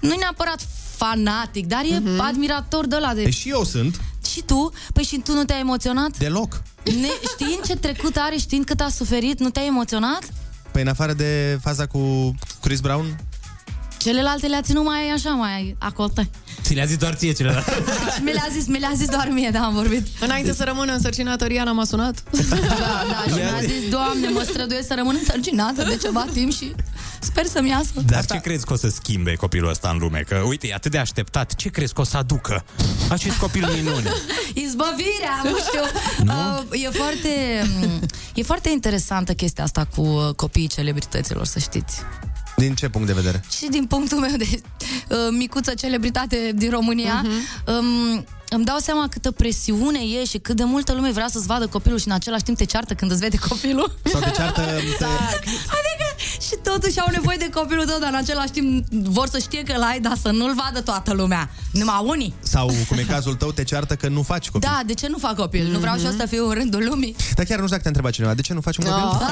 nu 0.05 0.13
e 0.13 0.17
neapărat 0.19 0.67
fanatic, 0.97 1.67
dar 1.67 1.83
e 1.85 2.21
admirator 2.21 2.87
de 2.87 2.97
ăla 2.97 3.15
de... 3.15 3.23
E 3.23 3.31
și 3.31 3.49
eu 3.49 3.65
sunt. 3.65 4.01
Și 4.27 4.43
tu? 4.43 4.73
Păi 4.93 5.05
și 5.05 5.19
tu 5.19 5.33
nu 5.33 5.45
te-ai 5.45 5.61
emoționat? 5.61 6.19
Deloc. 6.19 6.63
Ne, 6.85 7.09
știind 7.33 7.63
ce 7.67 7.77
trecut 7.77 8.17
are, 8.17 8.37
știind 8.37 8.65
cât 8.65 8.81
a 8.81 8.89
suferit, 8.89 9.41
nu 9.41 9.51
te-ai 9.51 9.67
emoționat? 9.67 10.23
Păi 10.71 10.83
în 10.83 10.89
afară 10.89 11.13
de 11.13 11.59
faza 11.63 11.87
cu 11.87 12.35
Chris 12.61 12.81
Brown, 12.81 13.17
Celelalte 14.05 14.47
le-a 14.47 14.61
ținut 14.61 14.85
mai 14.85 15.09
așa, 15.09 15.31
mai 15.31 15.77
acolte. 15.79 16.31
Ți 16.65 16.75
le-a 16.75 16.85
zis 16.85 16.97
doar 16.97 17.15
ție 17.15 17.33
celălalt. 17.33 17.67
Și 18.17 18.23
mi 18.23 18.33
le-a 18.33 18.49
zis, 18.53 18.67
mi 18.67 18.79
le-a 18.79 18.93
zis 18.95 19.09
doar 19.09 19.29
mie, 19.33 19.51
da, 19.53 19.61
am 19.61 19.75
vorbit. 19.75 20.07
Înainte 20.21 20.53
să 20.53 20.65
rămână 20.65 20.93
însărcinată, 20.93 21.45
Riana 21.45 21.73
m-a 21.73 21.85
sunat. 21.85 22.23
Da, 22.31 22.57
da, 22.57 23.25
și 23.27 23.35
mi-a 23.35 23.61
zis, 23.61 23.91
Doamne, 23.91 24.29
mă 24.29 24.43
străduiesc 24.49 24.87
să 24.87 24.95
rămân 24.97 25.17
însărcinată 25.21 25.83
de 25.83 25.97
ceva 25.97 26.27
timp 26.33 26.53
și 26.53 26.75
sper 27.21 27.45
să-mi 27.47 27.69
iasă. 27.69 27.91
Dar 28.07 28.25
ce 28.25 28.37
crezi 28.37 28.65
că 28.65 28.73
o 28.73 28.77
să 28.77 28.89
schimbe 28.89 29.35
copilul 29.35 29.71
ăsta 29.71 29.89
în 29.89 29.99
lume? 29.99 30.25
Că, 30.29 30.37
uite, 30.37 30.67
e 30.69 30.75
atât 30.75 30.91
de 30.91 30.99
așteptat. 30.99 31.55
Ce 31.55 31.69
crezi 31.69 31.93
că 31.93 32.01
o 32.01 32.05
să 32.05 32.17
aducă 32.17 32.65
acest 33.09 33.37
copil 33.37 33.69
minune? 33.75 34.11
Izbăvirea, 34.55 35.41
nu 35.43 35.57
știu. 35.67 35.83
Uh, 36.27 36.83
e, 36.85 36.89
foarte, 36.89 37.63
mm, 37.81 38.01
e 38.35 38.43
foarte 38.43 38.69
interesantă 38.71 39.33
chestia 39.33 39.65
asta 39.65 39.89
cu 39.97 40.01
uh, 40.01 40.35
copiii 40.35 40.67
celebrităților, 40.67 41.47
să 41.47 41.59
știți. 41.59 41.99
Din 42.57 42.75
ce 42.75 42.89
punct 42.89 43.07
de 43.07 43.13
vedere? 43.13 43.45
Și 43.57 43.67
din 43.67 43.85
punctul 43.85 44.19
meu 44.19 44.37
de 44.37 44.61
uh, 45.09 45.17
micuță 45.31 45.75
celebritate 45.75 46.53
din 46.55 46.71
România, 46.71 47.25
uh-huh. 47.25 47.79
um, 47.79 48.25
îmi 48.49 48.65
dau 48.65 48.79
seama 48.79 49.09
câtă 49.09 49.31
presiune 49.31 49.99
e 49.99 50.25
și 50.25 50.39
cât 50.39 50.57
de 50.57 50.65
multă 50.65 50.93
lume 50.93 51.11
vrea 51.11 51.29
să-ți 51.31 51.47
vadă 51.47 51.67
copilul 51.67 51.99
și 51.99 52.07
în 52.09 52.13
același 52.13 52.43
timp 52.43 52.57
te 52.57 52.65
ceartă 52.65 52.95
când 52.95 53.11
îți 53.11 53.21
vede 53.21 53.37
copilul. 53.49 53.99
Sau 54.03 54.21
te 54.21 54.31
ceartă... 54.31 54.61
Te... 54.99 55.05
Adică 55.05 56.05
și 56.41 56.57
totuși 56.63 57.01
au 57.01 57.09
nevoie 57.11 57.37
de 57.37 57.51
copilul 57.55 57.85
tău, 57.85 57.99
dar 57.99 58.09
în 58.09 58.15
același 58.19 58.51
timp 58.51 58.87
vor 58.91 59.29
să 59.29 59.39
știe 59.39 59.63
că 59.63 59.77
l-ai, 59.77 60.01
dar 60.01 60.17
să 60.23 60.31
nu-l 60.31 60.55
vadă 60.55 60.81
toată 60.81 61.13
lumea. 61.13 61.51
Numai 61.71 62.01
unii. 62.05 62.35
Sau, 62.43 62.71
cum 62.89 62.99
e 62.99 63.03
cazul 63.03 63.35
tău, 63.35 63.53
te 63.53 63.65
ceartă 63.65 63.95
că 63.95 64.09
nu 64.09 64.23
faci 64.23 64.51
copil. 64.51 64.69
Da, 64.73 64.81
de 64.87 64.95
ce 64.95 65.09
nu 65.09 65.19
fac 65.19 65.35
copil? 65.35 65.71
Nu 65.71 65.79
vreau 65.79 65.97
și 65.97 66.05
eu 66.05 66.11
să 66.11 66.27
fiu 66.27 66.49
în 66.49 66.55
rândul 66.55 66.87
lumii. 66.89 67.17
Dar 67.35 67.45
chiar 67.45 67.59
nu 67.59 67.67
știu 67.67 67.77
dacă 67.77 67.81
te-a 67.81 67.91
întrebat 67.91 68.13
cineva, 68.13 68.35
de 68.35 68.43
ce 68.43 68.55
nu 68.55 68.61
faci 68.61 68.77
un 68.77 68.85
copil? 68.85 69.27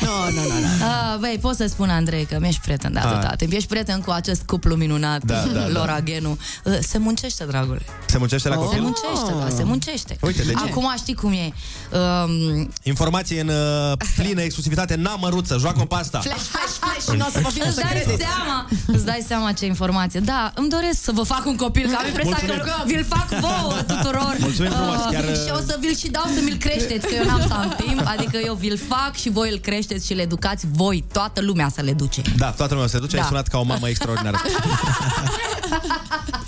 Nu, 0.00 0.30
nu, 0.34 0.42
nu. 0.42 0.56
Uh, 0.56 1.18
băi, 1.20 1.38
pot 1.40 1.56
să 1.56 1.66
spun, 1.66 1.90
Andrei, 1.90 2.24
că 2.24 2.36
mi-ești 2.40 2.60
prieten 2.60 2.92
de 2.92 2.98
atâta 2.98 3.26
Hai. 3.26 3.36
timp. 3.36 3.52
Ești 3.52 3.68
prieten 3.68 4.00
cu 4.00 4.10
acest 4.10 4.42
cuplu 4.42 4.74
minunat, 4.74 5.24
Da, 5.24 5.34
da, 5.34 5.60
da. 5.60 5.68
Lora 5.68 6.00
Genu. 6.00 6.38
Uh, 6.64 6.78
se 6.80 6.98
muncește, 6.98 7.44
dragule. 7.56 7.80
Se 8.06 8.18
muncește 8.18 8.48
la 8.48 8.54
Se 8.54 8.60
copil? 8.60 8.80
muncește, 8.80 9.32
da, 9.40 9.48
se 9.56 9.62
muncește. 9.64 10.16
Uite, 10.20 10.42
de 10.42 10.52
ce? 10.52 10.58
Acum 10.70 10.94
știi 10.96 11.14
cum 11.14 11.32
e. 11.32 11.52
Um, 11.96 12.70
Informație 12.82 13.40
în 13.40 13.48
uh, 13.48 13.92
plină 14.16 14.40
exclusivitate, 14.42 14.94
n-am 14.94 15.18
măruță, 15.20 15.56
joacă 15.58 15.84
pe 15.84 15.94
asta. 15.94 16.18
Flash, 16.18 16.40
flash, 16.40 16.74
flash 16.80 17.02
și 17.10 17.16
nu 17.18 17.24
o 17.28 17.30
să 17.32 17.40
vă 17.42 17.48
vină 17.52 17.64
îți 17.66 17.74
să 17.74 17.80
dai 17.80 17.90
credeți. 17.90 18.22
seama, 18.22 18.68
îți 18.86 19.04
dai 19.04 19.24
seama 19.26 19.52
ce 19.52 19.66
informație. 19.66 20.20
Da, 20.20 20.52
îmi 20.54 20.68
doresc 20.68 21.02
să 21.02 21.12
vă 21.12 21.22
fac 21.22 21.46
un 21.46 21.56
copil, 21.56 21.88
că 21.90 21.96
am 22.00 22.06
impresia 22.06 22.36
Mulțumim. 22.40 22.62
că 22.64 22.74
vi-l 22.86 23.04
fac 23.08 23.28
vouă 23.40 23.72
tuturor. 23.86 24.36
Mulțumim 24.38 24.70
frumos, 24.70 24.94
Uh, 24.96 25.08
chiar, 25.12 25.24
uh, 25.24 25.30
Și 25.44 25.50
o 25.52 25.60
să 25.66 25.76
vi-l 25.80 25.96
și 25.96 26.08
dau 26.08 26.24
să 26.34 26.40
mi-l 26.44 26.56
creșteți, 26.56 27.06
că 27.06 27.14
eu 27.14 27.24
n-am 27.24 27.44
să 27.48 27.54
am 27.54 27.76
timp. 27.86 28.02
Adică 28.16 28.36
eu 28.44 28.54
vi-l 28.54 28.78
fac 28.88 29.14
și 29.14 29.30
voi 29.30 29.50
îl 29.50 29.58
creșteți 29.58 30.06
și 30.06 30.14
le 30.14 30.22
educați 30.22 30.66
voi, 30.72 31.04
toată 31.12 31.40
lumea 31.40 31.68
să 31.74 31.80
le 31.82 31.92
duce. 31.92 32.22
Da, 32.36 32.50
toată 32.50 32.72
lumea 32.74 32.88
se 32.88 32.98
duce, 32.98 33.16
Da. 33.16 33.22
ai 33.22 33.28
sunat 33.28 33.46
ca 33.48 33.58
o 33.58 33.62
mamă 33.62 33.88
extraordinară. 33.88 34.36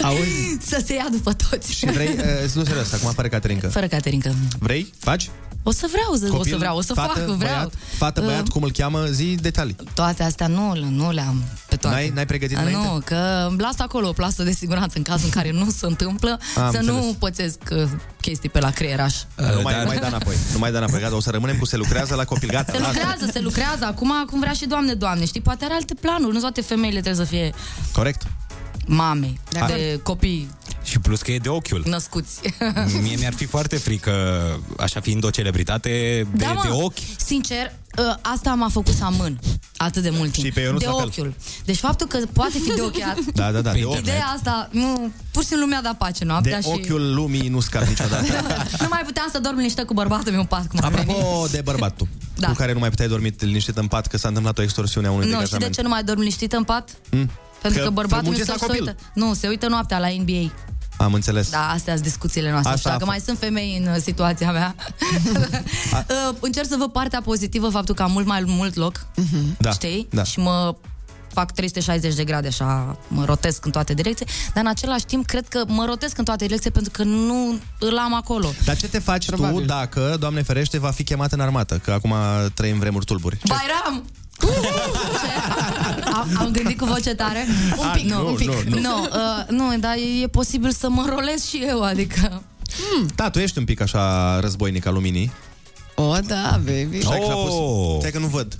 Auzi? 0.03 0.59
Să 0.67 0.83
se 0.87 0.95
ia 0.95 1.07
după 1.11 1.33
toți. 1.33 1.73
Și 1.75 1.87
vrei, 1.87 2.09
uh, 2.09 2.55
nu 2.55 2.65
serios, 2.65 2.93
acum 2.93 3.09
apare 3.09 3.29
Caterinca. 3.29 3.69
Fără 3.69 3.87
Caterinca. 3.87 4.31
Vrei? 4.59 4.93
Faci? 4.99 5.31
O 5.63 5.71
să 5.73 5.87
vreau, 5.91 6.15
să, 6.15 6.27
o 6.29 6.37
Copil, 6.37 6.51
să 6.53 6.57
vreau, 6.59 6.77
o 6.77 6.81
să 6.81 6.95
fată, 6.95 7.19
fac, 7.19 7.25
vreau. 7.25 7.37
Băiat, 7.37 7.73
fată, 7.97 8.21
băiat, 8.21 8.43
Uh, 8.43 8.49
cum 8.53 8.63
îl 8.63 8.71
cheamă? 8.71 9.05
Zi 9.05 9.35
detalii. 9.41 9.77
Toate 9.95 10.23
astea 10.23 10.47
nu, 10.47 10.75
nu 10.91 11.11
le-am 11.11 11.43
pe 11.69 11.77
toate. 11.77 11.97
N-ai, 11.97 12.09
n-ai 12.15 12.27
pregătit 12.27 12.57
A, 12.57 12.61
înainte? 12.61 12.87
Nu, 12.87 13.01
că 13.05 13.47
îmi 13.49 13.59
las 13.61 13.79
acolo 13.79 14.09
o 14.09 14.13
plasă 14.13 14.43
de 14.43 14.51
siguranță 14.53 14.97
în 14.97 15.03
cazul 15.03 15.25
în 15.25 15.31
care 15.31 15.51
nu 15.53 15.71
se 15.71 15.87
întâmplă, 15.87 16.39
Am 16.57 16.73
să 16.73 16.81
nu 16.81 16.95
înțeles. 16.95 17.15
pățesc 17.19 17.59
uh, 17.71 17.83
chestii 18.21 18.49
pe 18.49 18.61
la 18.61 18.71
creieraș. 18.71 19.15
nu 19.37 19.61
mai, 19.63 19.75
nu 19.81 19.87
mai 19.87 19.99
da 19.99 20.07
înapoi. 20.07 20.35
Nu 20.53 20.59
mai 20.59 20.73
da 20.73 20.79
înapoi. 20.79 21.01
Gata, 21.01 21.17
o 21.17 21.21
să 21.21 21.31
rămânem 21.31 21.57
cu 21.59 21.65
se 21.65 21.77
lucrează 21.77 22.15
la 22.15 22.25
copil. 22.25 22.49
Gata, 22.51 22.73
Se 22.73 22.79
lasă. 22.79 22.93
lucrează, 22.95 23.29
se 23.33 23.41
lucrează. 23.41 23.85
Acum, 23.85 24.13
acum 24.27 24.41
vrea 24.41 24.53
și 24.53 24.67
Doamne, 24.67 24.95
Doamne, 24.95 25.25
știi? 25.25 25.41
Poate 25.41 25.65
are 25.65 25.75
alte 25.75 25.95
planuri. 25.95 26.35
Nu 26.35 26.41
toate 26.41 26.61
femeile 26.61 27.01
trebuie 27.01 27.25
să 27.27 27.31
fie 27.31 27.53
Corect. 27.93 28.23
Mame 28.89 29.33
Da. 29.51 29.67
de 29.67 30.01
copii. 30.03 30.49
Și 30.83 30.99
plus 30.99 31.21
că 31.23 31.31
e 31.33 31.39
de 31.39 31.49
ochiul. 31.49 31.83
Născuți. 31.87 32.41
Mie 33.03 33.17
mi-ar 33.19 33.33
fi 33.35 33.45
foarte 33.45 33.77
frică, 33.77 34.13
așa 34.79 35.01
fiind 35.01 35.25
o 35.25 35.31
celebritate, 35.31 35.89
de, 36.35 36.45
da, 36.45 36.53
mă, 36.53 36.61
de 36.65 36.69
ochi. 36.71 36.97
Sincer, 37.17 37.73
ă, 37.99 38.19
asta 38.23 38.55
m-a 38.55 38.69
făcut 38.69 38.95
să 38.95 39.05
amân 39.05 39.41
atât 39.77 40.03
de 40.03 40.11
mult 40.11 40.33
timp. 40.33 40.47
Și 40.47 40.53
pe 40.53 40.61
Ionuț 40.61 40.81
de 40.81 40.87
la 40.87 40.93
fel. 40.95 41.05
ochiul. 41.07 41.35
Deci 41.65 41.77
faptul 41.79 42.07
că 42.07 42.19
poate 42.33 42.59
fi 42.59 42.75
de 42.75 42.81
ochiat. 42.83 43.19
Da, 43.35 43.51
da, 43.51 43.61
da, 43.61 43.73
de 43.73 43.85
ochi. 43.85 43.99
Ideea 43.99 44.27
asta, 44.37 44.69
nu, 44.73 45.11
pur 45.31 45.43
și 45.43 45.49
simplu 45.49 45.67
mi-a 45.67 45.81
dat 45.83 45.97
pace 45.97 46.25
noaptea 46.25 46.57
De 46.57 46.63
și 46.63 46.69
ochiul 46.73 47.15
lumii 47.15 47.49
nu 47.49 47.61
scap 47.61 47.83
niciodată. 47.83 48.25
nu 48.81 48.87
mai 48.91 49.03
puteam 49.05 49.29
să 49.33 49.39
dorm 49.39 49.57
liniștită 49.57 49.85
cu 49.85 49.95
bărbatul 49.95 50.31
meu 50.33 50.41
în 50.41 50.47
pat. 50.47 50.67
Cum 50.67 50.81
ar 50.83 50.93
veni. 50.93 51.11
Apropo 51.11 51.47
de 51.51 51.61
bărbatul, 51.65 52.09
Da. 52.37 52.47
cu 52.49 52.55
care 52.55 52.73
nu 52.73 52.79
mai 52.79 52.89
puteai 52.91 53.09
dormi 53.09 53.35
liniștit 53.39 53.77
în 53.77 53.87
pat 53.87 54.07
că 54.07 54.17
s-a 54.17 54.29
întâmplat 54.29 54.59
o 54.59 54.63
extorsiune 54.63 55.07
a 55.07 55.11
unui 55.11 55.25
Nu, 55.25 55.31
știi 55.31 55.39
de 55.41 55.45
degajament. 55.45 55.75
ce 55.75 55.83
nu 55.83 55.89
mai 55.89 56.03
dorm 56.05 56.19
liniștită 56.19 56.57
în 56.57 56.65
pat? 56.65 56.91
Mm? 57.11 57.31
Pentru 57.63 57.81
că, 57.81 57.87
Că 57.87 57.93
bărbatul 57.93 58.29
meu 58.29 58.37
muncesc 58.37 58.59
se, 58.59 58.67
la 58.67 58.73
se 58.73 58.79
copil. 58.79 58.95
uită. 58.97 59.11
Nu, 59.15 59.35
se 59.35 59.49
uită 59.49 59.69
noaptea 59.69 59.99
la 59.99 60.09
NBA. 60.19 60.53
Am 60.99 61.13
înțeles. 61.13 61.51
Da, 61.51 61.69
astea 61.69 61.93
sunt 61.95 62.07
discuțiile 62.07 62.51
noastre. 62.51 62.73
Asta 62.73 62.89
Asta 62.89 62.99
dacă 62.99 63.11
a 63.11 63.15
mai 63.15 63.21
sunt 63.25 63.39
femei 63.39 63.83
în 63.85 63.93
uh, 63.93 64.01
situația 64.03 64.53
mea. 64.53 64.75
Uh, 65.93 66.35
Încerc 66.41 66.69
să 66.69 66.77
văd 66.79 66.91
partea 66.93 67.21
pozitivă, 67.23 67.69
faptul 67.69 67.95
că 67.95 68.03
am 68.03 68.11
mult 68.13 68.27
mai 68.27 68.43
mult 68.47 68.75
loc. 68.75 69.07
Da, 69.59 69.71
Știi? 69.71 70.09
da. 70.11 70.23
Și 70.23 70.39
mă 70.39 70.77
fac 71.33 71.53
360 71.53 72.15
de 72.15 72.25
grade 72.25 72.47
așa, 72.47 72.99
mă 73.09 73.25
rotesc 73.25 73.65
în 73.65 73.71
toate 73.71 73.95
direcții, 73.95 74.27
dar 74.55 74.65
în 74.65 74.71
același 74.71 75.05
timp 75.05 75.27
cred 75.27 75.49
că 75.49 75.65
mă 75.67 75.85
rotesc 75.85 76.19
în 76.19 76.25
toate 76.25 76.45
direcții 76.45 76.71
pentru 76.71 76.91
că 76.91 77.03
nu 77.03 77.59
îl 77.79 77.99
am 77.99 78.15
acolo. 78.15 78.51
Dar 78.65 78.77
ce 78.77 78.89
te 78.89 78.99
faci 78.99 79.27
tu 79.31 79.61
dacă, 79.67 80.17
Doamne 80.19 80.43
ferește, 80.43 80.79
va 80.79 80.91
fi 80.91 81.05
chemat 81.05 81.33
în 81.33 81.41
armată? 81.41 81.81
Că 81.85 81.91
acum 81.91 82.15
trăim 82.55 82.79
vremuri 82.79 83.05
tulburi. 83.05 83.39
Bairam! 83.47 84.05
Am, 86.15 86.29
am 86.39 86.51
gândit 86.51 86.79
cu 86.79 86.85
voce 86.85 87.15
tare? 87.15 87.47
Un 87.79 87.87
A, 87.87 87.91
pic, 87.91 88.11
nu, 88.11 88.27
un 88.29 88.35
pic. 88.35 88.49
nu, 88.49 88.55
nu. 88.69 88.81
nu, 88.81 89.03
uh, 89.03 89.45
nu 89.49 89.79
dar 89.79 89.95
e, 89.95 90.23
e 90.23 90.27
posibil 90.27 90.71
să 90.71 90.89
mă 90.89 91.05
rolez 91.09 91.45
și 91.47 91.63
eu, 91.69 91.83
adică... 91.83 92.43
Da, 93.15 93.31
tu 93.31 93.39
ești 93.39 93.59
un 93.59 93.65
pic 93.65 93.81
așa 93.81 94.37
războinic 94.41 94.87
al 94.87 94.93
luminii. 94.93 95.33
O, 95.95 96.15
da, 96.27 96.61
baby. 96.65 97.01
Stai 97.01 97.19
că 97.19 97.25
și-a 97.25 97.35
pus... 97.35 97.53
Stai 97.99 98.11
că 98.11 98.19
nu 98.19 98.27
văd. 98.27 98.59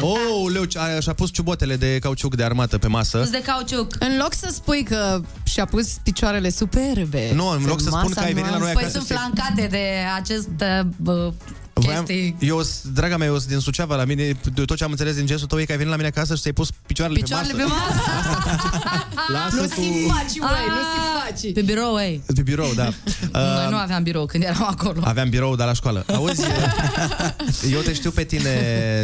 Oh, 0.00 0.52
leu, 0.52 0.62
a- 0.76 1.00
și-a 1.00 1.12
pus 1.12 1.30
ciubotele 1.32 1.76
de 1.76 1.98
cauciuc 1.98 2.34
de 2.36 2.44
armată 2.44 2.78
pe 2.78 2.86
masă. 2.86 3.18
Pus 3.18 3.30
de 3.30 3.42
cauciuc. 3.44 3.94
În 3.98 4.16
loc 4.20 4.34
să 4.34 4.48
spui 4.52 4.82
că 4.82 5.20
și-a 5.44 5.64
pus 5.64 5.86
picioarele 6.02 6.50
superbe. 6.50 7.30
Nu, 7.34 7.48
în 7.48 7.64
loc 7.66 7.76
pe 7.76 7.82
să 7.82 7.88
spun 7.88 8.00
masa 8.02 8.20
că 8.20 8.26
ai 8.26 8.32
venit 8.32 8.50
la 8.50 8.56
noi 8.58 8.72
Păi 8.72 8.82
acasă 8.82 8.90
sunt 8.96 9.06
să- 9.06 9.14
flancate 9.14 9.66
de 9.70 9.88
acest 10.16 10.48
uh, 11.04 11.32
Voiam, 11.74 12.04
chestii. 12.04 12.36
eu, 12.40 12.62
s- 12.62 12.80
draga 12.92 13.16
mea, 13.16 13.26
eu 13.26 13.36
sunt 13.38 13.48
din 13.48 13.58
Suceava 13.58 13.96
la 13.96 14.04
mine, 14.04 14.36
de 14.54 14.64
tot 14.64 14.76
ce 14.76 14.84
am 14.84 14.90
înțeles 14.90 15.14
din 15.16 15.26
gestul 15.26 15.46
tău 15.48 15.60
e 15.60 15.64
că 15.64 15.70
ai 15.70 15.76
venit 15.76 15.90
la 15.92 15.96
mine 15.98 16.08
acasă 16.14 16.34
și 16.34 16.40
ți-ai 16.40 16.52
pus 16.52 16.70
picioarele, 16.86 17.18
Picioarele 17.18 17.52
pe 17.52 17.58
pe 17.58 17.64
masă. 17.64 18.00
masă. 18.24 19.06
Lasă 19.32 19.56
Nu 19.56 19.62
tu. 19.66 19.68
si 19.74 20.06
faci, 20.08 20.38
uai, 20.40 20.66
nu 20.68 20.82
si 20.92 21.40
faci. 21.42 21.52
Pe 21.52 21.62
birou, 21.62 21.96
ei. 21.98 22.22
Pe 22.34 22.42
birou, 22.42 22.72
da. 22.74 22.84
Noi 23.32 23.70
nu 23.70 23.76
aveam 23.76 24.02
birou 24.02 24.26
când 24.26 24.42
eram 24.44 24.66
acolo. 24.70 25.00
Aveam 25.04 25.28
birou, 25.28 25.56
dar 25.56 25.66
la 25.66 25.72
școală. 25.72 26.04
Auzi, 26.14 26.42
eu 27.72 27.80
te 27.80 27.92
știu 27.92 28.10
pe 28.10 28.24
tine 28.24 28.54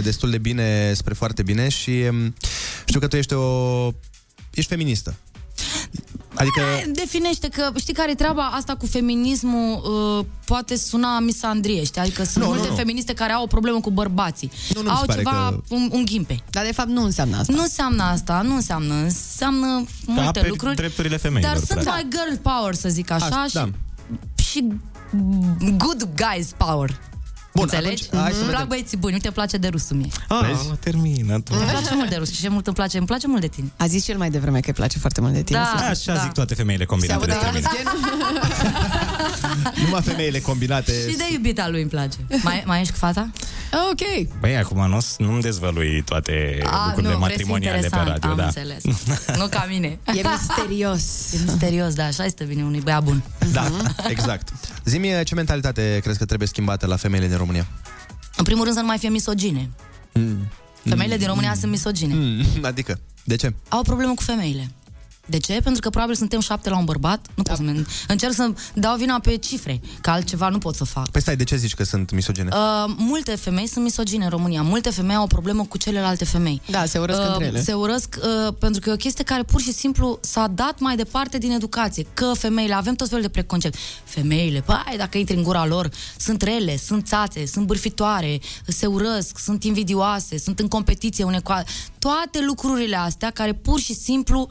destul 0.02 0.30
de 0.30 0.38
bine, 0.38 0.92
spre 0.94 1.14
foarte 1.14 1.42
bine 1.42 1.68
și 1.68 1.90
um, 2.10 2.34
știu 2.86 3.00
că 3.00 3.06
tu 3.06 3.16
ești 3.16 3.34
o... 3.34 3.86
ești 4.54 4.70
feministă. 4.70 5.14
Adică... 6.34 6.60
Definește 6.92 7.48
că, 7.48 7.70
știi 7.78 7.94
care 7.94 8.10
e 8.10 8.14
treaba 8.14 8.42
asta 8.46 8.74
cu 8.76 8.86
feminismul 8.86 9.80
uh, 10.18 10.24
poate 10.44 10.76
suna 10.76 11.18
misandrie, 11.18 11.84
știi? 11.84 12.00
Adică 12.00 12.24
sunt 12.24 12.44
Nu, 12.44 12.50
multe 12.50 12.64
nu, 12.64 12.70
nu. 12.70 12.76
feministe 12.76 13.12
care 13.12 13.32
au 13.32 13.42
o 13.42 13.46
problemă 13.46 13.80
cu 13.80 13.90
bărbații. 13.90 14.50
Nu, 14.74 14.82
nu 14.82 14.88
mi 14.90 14.94
se 14.94 15.00
au 15.00 15.06
pare 15.06 15.18
ceva, 15.22 15.30
că- 15.48 15.74
un, 15.74 15.88
un 15.92 16.04
ghimpe. 16.04 16.42
Dar 16.50 16.64
de 16.64 16.72
fapt 16.72 16.88
nu 16.88 17.02
înseamnă 17.02 17.36
asta. 17.36 17.52
Nu 17.52 17.60
înseamnă 17.62 18.02
asta, 18.02 18.40
nu 18.42 18.54
înseamnă. 18.54 18.94
Înseamnă 18.94 19.84
multe 20.06 20.28
aperi 20.28 20.48
lucruri. 20.48 20.74
drepturile 20.76 21.16
femeilor, 21.16 21.50
Dar 21.52 21.64
sunt 21.64 21.80
practic. 21.82 21.92
mai 21.92 22.06
girl 22.10 22.40
power, 22.42 22.74
să 22.74 22.88
zic 22.88 23.10
așa, 23.10 23.24
Asta, 23.24 23.44
și, 23.48 23.54
da. 23.54 23.68
și 24.42 24.64
good 25.76 26.08
guys 26.16 26.48
power. 26.56 27.00
Bun, 27.58 27.68
Înțelegi? 27.72 28.04
atunci, 28.06 28.22
hai 28.22 28.32
să 28.32 28.36
Îmi 28.38 28.44
plac 28.48 28.52
vedem. 28.62 28.68
băieții 28.68 28.96
buni, 28.96 29.12
uite, 29.12 29.26
îmi 29.26 29.36
place 29.36 29.56
de 29.56 29.68
rusul 29.68 29.96
mie. 29.96 30.08
Ah, 30.28 30.50
termină 30.80 31.40
tu. 31.40 31.52
Îmi 31.54 31.64
place 31.64 31.94
mult 31.94 32.08
de 32.08 32.16
rus 32.16 32.32
și 32.32 32.40
ce 32.40 32.48
mult 32.48 32.66
îmi 32.66 32.76
place, 32.76 32.96
îmi 32.98 33.06
place 33.06 33.26
mult 33.26 33.40
de 33.40 33.46
tine. 33.46 33.68
A 33.76 33.86
zis 33.86 34.04
cel 34.04 34.16
mai 34.18 34.30
devreme 34.30 34.60
că 34.60 34.68
îi 34.68 34.74
place 34.74 34.98
foarte 34.98 35.20
mult 35.20 35.32
de 35.32 35.42
tine. 35.42 35.58
Da, 35.58 35.86
Așa 35.88 36.12
da. 36.14 36.20
zic 36.22 36.32
toate 36.32 36.54
femeile 36.54 36.84
combinate 36.84 37.24
Se 37.30 37.34
aude 37.46 37.58
despre 37.60 37.78
mine. 37.82 37.92
Numai 39.84 40.02
femeile 40.02 40.38
combinate. 40.40 40.92
Și 41.10 41.16
de 41.16 41.24
iubita 41.32 41.68
lui 41.68 41.80
îmi 41.80 41.90
place. 41.90 42.16
Mai, 42.42 42.62
mai 42.66 42.80
ești 42.80 42.92
cu 42.92 42.98
fata? 42.98 43.30
Ok. 43.90 44.28
Băi, 44.40 44.56
acum 44.56 44.88
nu, 44.88 44.98
nu-mi 45.18 45.40
dezvălui 45.42 46.02
toate 46.02 46.62
A, 46.64 46.84
lucrurile 46.86 47.12
nu, 47.12 47.18
vrei 47.18 47.30
să 47.36 47.42
fii 47.42 47.50
matrimoniale 47.50 47.78
pe 47.78 47.84
interesant, 47.84 48.08
radio. 48.08 48.30
am 48.30 48.36
da. 48.36 48.44
înțeles. 48.44 48.82
Nu 49.36 49.46
ca 49.46 49.66
mine. 49.68 49.98
E 50.18 50.22
misterios. 50.30 51.32
E 51.32 51.38
misterios, 51.44 51.94
da, 51.94 52.04
așa 52.04 52.24
este 52.24 52.44
bine 52.44 52.62
unui 52.62 52.80
băiat 52.80 53.02
bun. 53.02 53.22
Da, 53.52 53.70
exact. 54.08 54.48
Zi-mi 54.88 55.24
ce 55.24 55.34
mentalitate 55.34 55.98
crezi 56.02 56.18
că 56.18 56.24
trebuie 56.24 56.48
schimbată 56.48 56.86
la 56.86 56.96
femeile 56.96 57.26
din 57.26 57.36
România? 57.36 57.66
În 58.36 58.44
primul 58.44 58.62
rând 58.62 58.74
să 58.76 58.80
nu 58.80 58.86
mai 58.86 58.98
fie 58.98 59.08
misogine. 59.08 59.70
Femeile 60.84 61.16
din 61.16 61.26
România 61.26 61.54
sunt 61.54 61.70
misogine. 61.70 62.14
Mm, 62.14 62.44
adică, 62.70 63.00
de 63.24 63.36
ce? 63.36 63.54
Au 63.68 63.78
o 63.78 63.82
problemă 63.82 64.14
cu 64.14 64.22
femeile. 64.22 64.70
De 65.28 65.38
ce? 65.38 65.60
Pentru 65.62 65.80
că 65.80 65.90
probabil 65.90 66.14
suntem 66.14 66.40
șapte 66.40 66.68
la 66.68 66.78
un 66.78 66.84
bărbat. 66.84 67.26
Nu 67.34 67.42
pot 67.42 67.56
să 67.56 67.62
mă... 67.62 67.84
Încerc 68.08 68.32
să 68.32 68.52
dau 68.74 68.96
vina 68.96 69.18
pe 69.18 69.36
cifre, 69.36 69.80
că 70.00 70.10
altceva 70.10 70.48
nu 70.48 70.58
pot 70.58 70.74
să 70.74 70.84
fac. 70.84 71.10
Păi 71.10 71.20
stai, 71.20 71.36
de 71.36 71.44
ce 71.44 71.56
zici 71.56 71.74
că 71.74 71.84
sunt 71.84 72.10
misogene? 72.10 72.50
Uh, 72.52 72.94
multe 72.96 73.34
femei 73.34 73.66
sunt 73.66 73.84
misogine 73.84 74.24
în 74.24 74.30
România. 74.30 74.62
Multe 74.62 74.90
femei 74.90 75.16
au 75.16 75.22
o 75.22 75.26
problemă 75.26 75.64
cu 75.64 75.78
celelalte 75.78 76.24
femei. 76.24 76.62
Da, 76.70 76.84
se 76.84 76.98
urăsc 76.98 77.20
între 77.28 77.44
ele. 77.44 77.62
Se 77.62 77.72
urăsc 77.72 78.16
uh, 78.18 78.54
pentru 78.58 78.80
că 78.80 78.90
e 78.90 78.92
o 78.92 78.96
chestie 78.96 79.24
care 79.24 79.42
pur 79.42 79.60
și 79.60 79.72
simplu 79.72 80.18
s-a 80.22 80.46
dat 80.46 80.78
mai 80.78 80.96
departe 80.96 81.38
din 81.38 81.50
educație. 81.50 82.06
Că 82.14 82.32
femeile, 82.34 82.74
avem 82.74 82.94
tot 82.94 83.08
felul 83.08 83.22
de 83.22 83.28
preconcept. 83.28 83.76
Femeile, 84.04 84.60
păi, 84.60 84.94
dacă 84.96 85.18
intri 85.18 85.36
în 85.36 85.42
gura 85.42 85.66
lor, 85.66 85.90
sunt 86.16 86.42
rele, 86.42 86.76
sunt 86.76 87.06
țațe, 87.06 87.46
sunt 87.46 87.66
bârfitoare, 87.66 88.40
se 88.66 88.86
urăsc, 88.86 89.38
sunt 89.38 89.64
invidioase, 89.64 90.38
sunt 90.38 90.58
în 90.58 90.68
competiție 90.68 91.24
une 91.24 91.40
cu 91.40 91.52
al- 91.52 91.66
Toate 91.98 92.44
lucrurile 92.46 92.96
astea 92.96 93.30
care 93.30 93.52
pur 93.52 93.80
și 93.80 93.94
simplu, 93.94 94.48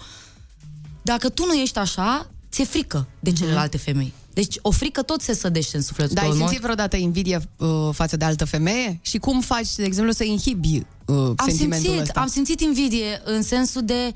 dacă 1.08 1.30
tu 1.30 1.46
nu 1.46 1.54
ești 1.54 1.78
așa, 1.78 2.30
ți-e 2.52 2.64
frică 2.66 3.08
de 3.20 3.32
celelalte 3.32 3.78
femei. 3.78 4.14
Deci 4.34 4.56
o 4.62 4.72
frică 4.72 5.02
tot 5.02 5.22
se 5.22 5.34
sădește 5.34 5.78
în 5.78 5.84
sufletul 5.84 6.16
Da, 6.16 6.22
ai 6.22 6.28
tău. 6.28 6.36
în 6.36 6.40
simțit 6.40 6.58
mod- 6.58 6.64
vreodată 6.64 6.96
invidie 6.98 7.40
uh, 7.58 7.70
față 7.92 8.18
de 8.18 8.26
altă 8.26 8.46
femeie? 8.46 9.00
Și 9.02 9.18
cum 9.18 9.42
faci, 9.42 9.76
de 9.76 9.84
exemplu, 9.84 10.14
să 10.14 10.24
inhibi 10.24 10.76
uh, 11.06 11.16
am 11.16 11.36
sentimentul 11.48 11.86
simțit, 11.88 12.02
ăsta? 12.02 12.20
am 12.20 12.28
simțit 12.28 12.62
invidie 12.62 13.22
în 13.24 13.42
sensul 13.42 13.82
de 13.86 14.12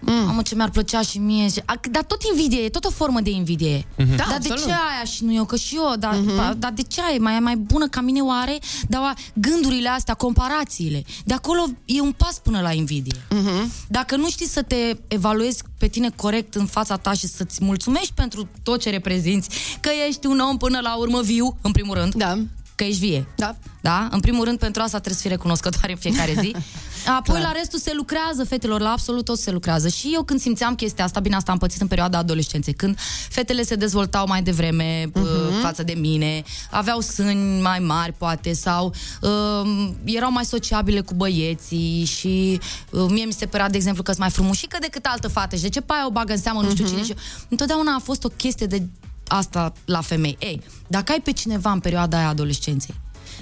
Mm. 0.00 0.28
Am 0.28 0.40
ce 0.40 0.54
mi-ar 0.54 0.70
plăcea 0.70 1.00
și 1.02 1.18
mie. 1.18 1.48
Și- 1.48 1.62
a- 1.64 1.80
Dar 1.90 2.02
tot 2.02 2.22
invidie, 2.22 2.60
e 2.64 2.68
tot 2.68 2.84
o 2.84 2.90
formă 2.90 3.20
de 3.20 3.30
invidie. 3.30 3.86
Mhm. 3.96 4.08
Da, 4.16 4.16
dar 4.16 4.26
de 4.26 4.34
absolut. 4.34 4.58
ce 4.64 4.70
aia 4.70 5.04
și 5.04 5.24
nu 5.24 5.34
eu? 5.34 5.44
Că 5.44 5.56
și 5.56 5.74
eu, 5.74 5.94
dar, 5.98 6.14
mm-hmm. 6.14 6.58
dar 6.58 6.72
de 6.72 6.82
ce 6.82 7.00
aia 7.02 7.14
e 7.14 7.18
mai, 7.18 7.38
mai 7.40 7.56
bună 7.56 7.88
ca 7.88 8.00
mine 8.00 8.20
oare? 8.20 8.58
Dar 8.88 9.00
oa- 9.14 9.32
gândurile 9.34 9.88
astea, 9.88 10.14
comparațiile. 10.14 11.04
De 11.24 11.34
acolo 11.34 11.64
e 11.84 12.00
un 12.00 12.12
pas 12.12 12.38
până 12.38 12.60
la 12.60 12.72
invidie. 12.72 13.18
Mm-hmm. 13.18 13.86
Dacă 13.88 14.16
nu 14.16 14.28
știi 14.30 14.46
să 14.48 14.62
te 14.62 14.96
evaluezi 15.08 15.62
pe 15.78 15.88
tine 15.88 16.10
corect 16.16 16.54
în 16.54 16.66
fața 16.66 16.96
ta 16.96 17.12
și 17.12 17.26
să-ți 17.26 17.64
mulțumești 17.64 18.12
pentru 18.14 18.48
tot 18.62 18.80
ce 18.80 18.90
reprezinți, 18.90 19.48
că 19.80 19.90
ești 20.08 20.26
un 20.26 20.38
om 20.38 20.56
până 20.56 20.78
la 20.82 20.96
urmă 20.96 21.20
viu, 21.22 21.56
în 21.62 21.72
primul 21.72 21.94
rând. 21.94 22.14
Da. 22.14 22.38
Că 22.78 22.84
ești 22.84 23.00
vie. 23.00 23.26
Da. 23.36 23.56
Da? 23.80 24.08
În 24.10 24.20
primul 24.20 24.44
rând, 24.44 24.58
pentru 24.58 24.82
asta 24.82 24.96
trebuie 24.98 25.14
să 25.14 25.20
fii 25.20 25.30
recunoscătoare 25.30 25.90
în 25.92 25.98
fiecare 25.98 26.34
zi. 26.40 26.54
Apoi, 27.18 27.40
la 27.40 27.52
restul 27.52 27.78
se 27.78 27.92
lucrează, 27.94 28.44
fetelor, 28.44 28.80
la 28.80 28.90
absolut 28.90 29.24
tot 29.24 29.38
se 29.38 29.50
lucrează. 29.50 29.88
Și 29.88 30.10
eu 30.14 30.22
când 30.22 30.40
simțeam 30.40 30.74
chestia 30.74 31.04
asta, 31.04 31.20
bine, 31.20 31.36
asta 31.36 31.52
am 31.52 31.58
pățit 31.58 31.80
în 31.80 31.86
perioada 31.86 32.18
adolescenței, 32.18 32.72
când 32.72 32.98
fetele 33.28 33.62
se 33.62 33.74
dezvoltau 33.74 34.26
mai 34.26 34.42
devreme 34.42 35.10
uh 35.14 35.22
față 35.62 35.82
de 35.82 35.92
mine, 35.92 36.42
aveau 36.70 37.00
sâni 37.00 37.60
mai 37.60 37.78
mari, 37.78 38.12
poate, 38.12 38.52
sau 38.52 38.94
uh, 39.20 39.88
erau 40.04 40.32
mai 40.32 40.44
sociabile 40.44 41.00
cu 41.00 41.14
băieții 41.14 42.04
și 42.04 42.60
uh, 42.90 43.06
mie 43.08 43.24
mi 43.24 43.32
se 43.32 43.46
părea, 43.46 43.68
de 43.68 43.76
exemplu, 43.76 44.02
că 44.02 44.10
sunt 44.10 44.22
mai 44.22 44.32
frumușică 44.32 44.76
decât 44.80 45.04
altă 45.04 45.28
fată 45.28 45.56
și 45.56 45.62
de 45.62 45.68
ce 45.68 45.80
pe 45.80 45.92
aia 45.92 46.06
o 46.06 46.10
bagă 46.10 46.32
în 46.32 46.38
seamă 46.38 46.62
nu 46.62 46.70
știu 46.70 46.86
cine 46.86 47.04
și 47.04 47.14
întotdeauna 47.48 47.94
a 47.94 47.98
fost 47.98 48.24
o 48.24 48.28
chestie 48.28 48.66
de 48.66 48.82
asta 49.28 49.72
la 49.84 50.00
femei. 50.00 50.36
Ei, 50.40 50.62
dacă 50.86 51.12
ai 51.12 51.20
pe 51.20 51.32
cineva 51.32 51.70
în 51.70 51.80
perioada 51.80 52.16
aia 52.18 52.28
adolescenței, 52.28 52.94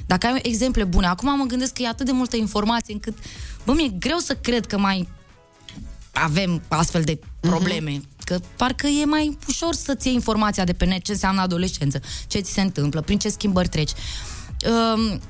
dacă 0.07 0.27
ai 0.27 0.41
exemple 0.43 0.85
bune, 0.85 1.07
acum 1.07 1.37
mă 1.37 1.45
gândesc 1.45 1.73
că 1.73 1.83
e 1.83 1.89
atât 1.89 2.07
de 2.07 2.13
multă 2.13 2.37
informație 2.37 2.95
încât, 2.95 3.19
bă, 3.65 3.73
mi-e 3.73 3.89
greu 3.89 4.19
să 4.19 4.35
cred 4.35 4.67
că 4.67 4.79
mai 4.79 5.09
avem 6.13 6.63
astfel 6.69 7.03
de 7.03 7.19
probleme. 7.41 8.01
Că 8.25 8.41
parcă 8.57 8.87
e 8.87 9.05
mai 9.05 9.39
ușor 9.49 9.75
să-ți 9.75 10.07
iei 10.07 10.15
informația 10.15 10.65
de 10.65 10.73
pe 10.73 10.85
net, 10.85 11.03
ce 11.03 11.13
înseamnă 11.13 11.41
adolescență, 11.41 12.01
ce 12.27 12.39
ți 12.39 12.53
se 12.53 12.61
întâmplă, 12.61 13.01
prin 13.01 13.19
ce 13.19 13.29
schimbări 13.29 13.69
treci. 13.69 13.91
Um, 14.71 15.21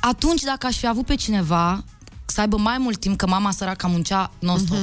atunci, 0.00 0.42
dacă 0.42 0.66
aș 0.66 0.76
fi 0.76 0.86
avut 0.86 1.06
pe 1.06 1.14
cineva 1.14 1.84
să 2.26 2.40
aibă 2.40 2.56
mai 2.56 2.78
mult 2.78 3.00
timp, 3.00 3.16
că 3.16 3.26
mama 3.26 3.50
săracă 3.50 3.86
muncea 3.86 4.30
nostru, 4.38 4.76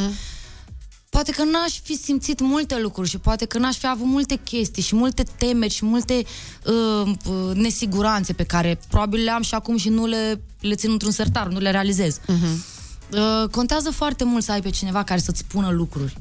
poate 1.11 1.31
că 1.31 1.43
n-aș 1.43 1.79
fi 1.83 1.97
simțit 1.97 2.39
multe 2.39 2.79
lucruri 2.81 3.09
și 3.09 3.17
poate 3.17 3.45
că 3.45 3.57
n-aș 3.57 3.77
fi 3.77 3.87
avut 3.87 4.05
multe 4.05 4.35
chestii 4.35 4.83
și 4.83 4.95
multe 4.95 5.23
temeri 5.37 5.73
și 5.73 5.85
multe 5.85 6.23
uh, 6.65 7.11
uh, 7.25 7.55
nesiguranțe 7.55 8.33
pe 8.33 8.43
care 8.43 8.79
probabil 8.89 9.23
le 9.23 9.31
am 9.31 9.41
și 9.41 9.53
acum 9.53 9.77
și 9.77 9.89
nu 9.89 10.05
le, 10.05 10.41
le 10.59 10.75
țin 10.75 10.91
într-un 10.91 11.11
sertar, 11.11 11.47
nu 11.47 11.59
le 11.59 11.71
realizez. 11.71 12.19
Uh, 12.27 13.49
contează 13.49 13.91
foarte 13.91 14.23
mult 14.23 14.43
să 14.43 14.51
ai 14.51 14.61
pe 14.61 14.69
cineva 14.69 15.03
care 15.03 15.19
să-ți 15.19 15.39
spună 15.39 15.69
lucruri. 15.69 16.17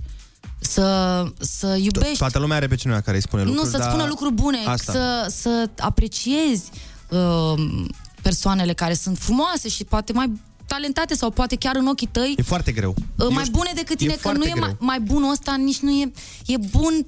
să, 0.59 1.25
să 1.39 1.77
iubești 1.81 2.19
Toată 2.19 2.39
lumea 2.39 2.57
are 2.57 2.67
pe 2.67 2.75
cineva 2.75 3.01
care 3.01 3.17
îi 3.17 3.23
spune 3.23 3.43
lucruri, 3.43 3.65
Nu, 3.65 3.71
să-ți 3.71 3.83
dar 3.83 3.91
spună 3.91 4.07
lucruri 4.09 4.33
bune, 4.35 4.59
Asta. 4.67 4.93
să, 4.93 5.33
să 5.37 5.71
apreciezi 5.79 6.71
uh, 7.09 7.85
persoanele 8.23 8.73
care 8.73 8.95
sunt 8.95 9.19
frumoase 9.19 9.69
și 9.69 9.85
poate 9.85 10.13
mai 10.13 10.33
talentate 10.75 11.15
sau 11.15 11.31
poate 11.31 11.57
chiar 11.57 11.77
în 11.77 11.87
ochii 11.87 12.07
tăi 12.07 12.35
E 12.39 12.43
foarte 12.43 12.73
greu. 12.73 12.95
uh, 13.17 13.27
mai 13.31 13.45
Eu- 13.47 13.51
bune 13.53 13.71
decât 13.75 13.97
tine, 13.97 14.13
e 14.13 14.17
că 14.23 14.29
nu 14.29 14.35
foarte 14.35 14.49
e 14.49 14.61
mai, 14.61 14.69
greu. 14.69 14.87
mai 14.87 15.01
bunul 15.01 15.31
ăsta, 15.31 15.55
nici 15.57 15.79
nu 15.79 15.91
e, 15.91 16.13
e 16.47 16.57
bun 16.71 17.07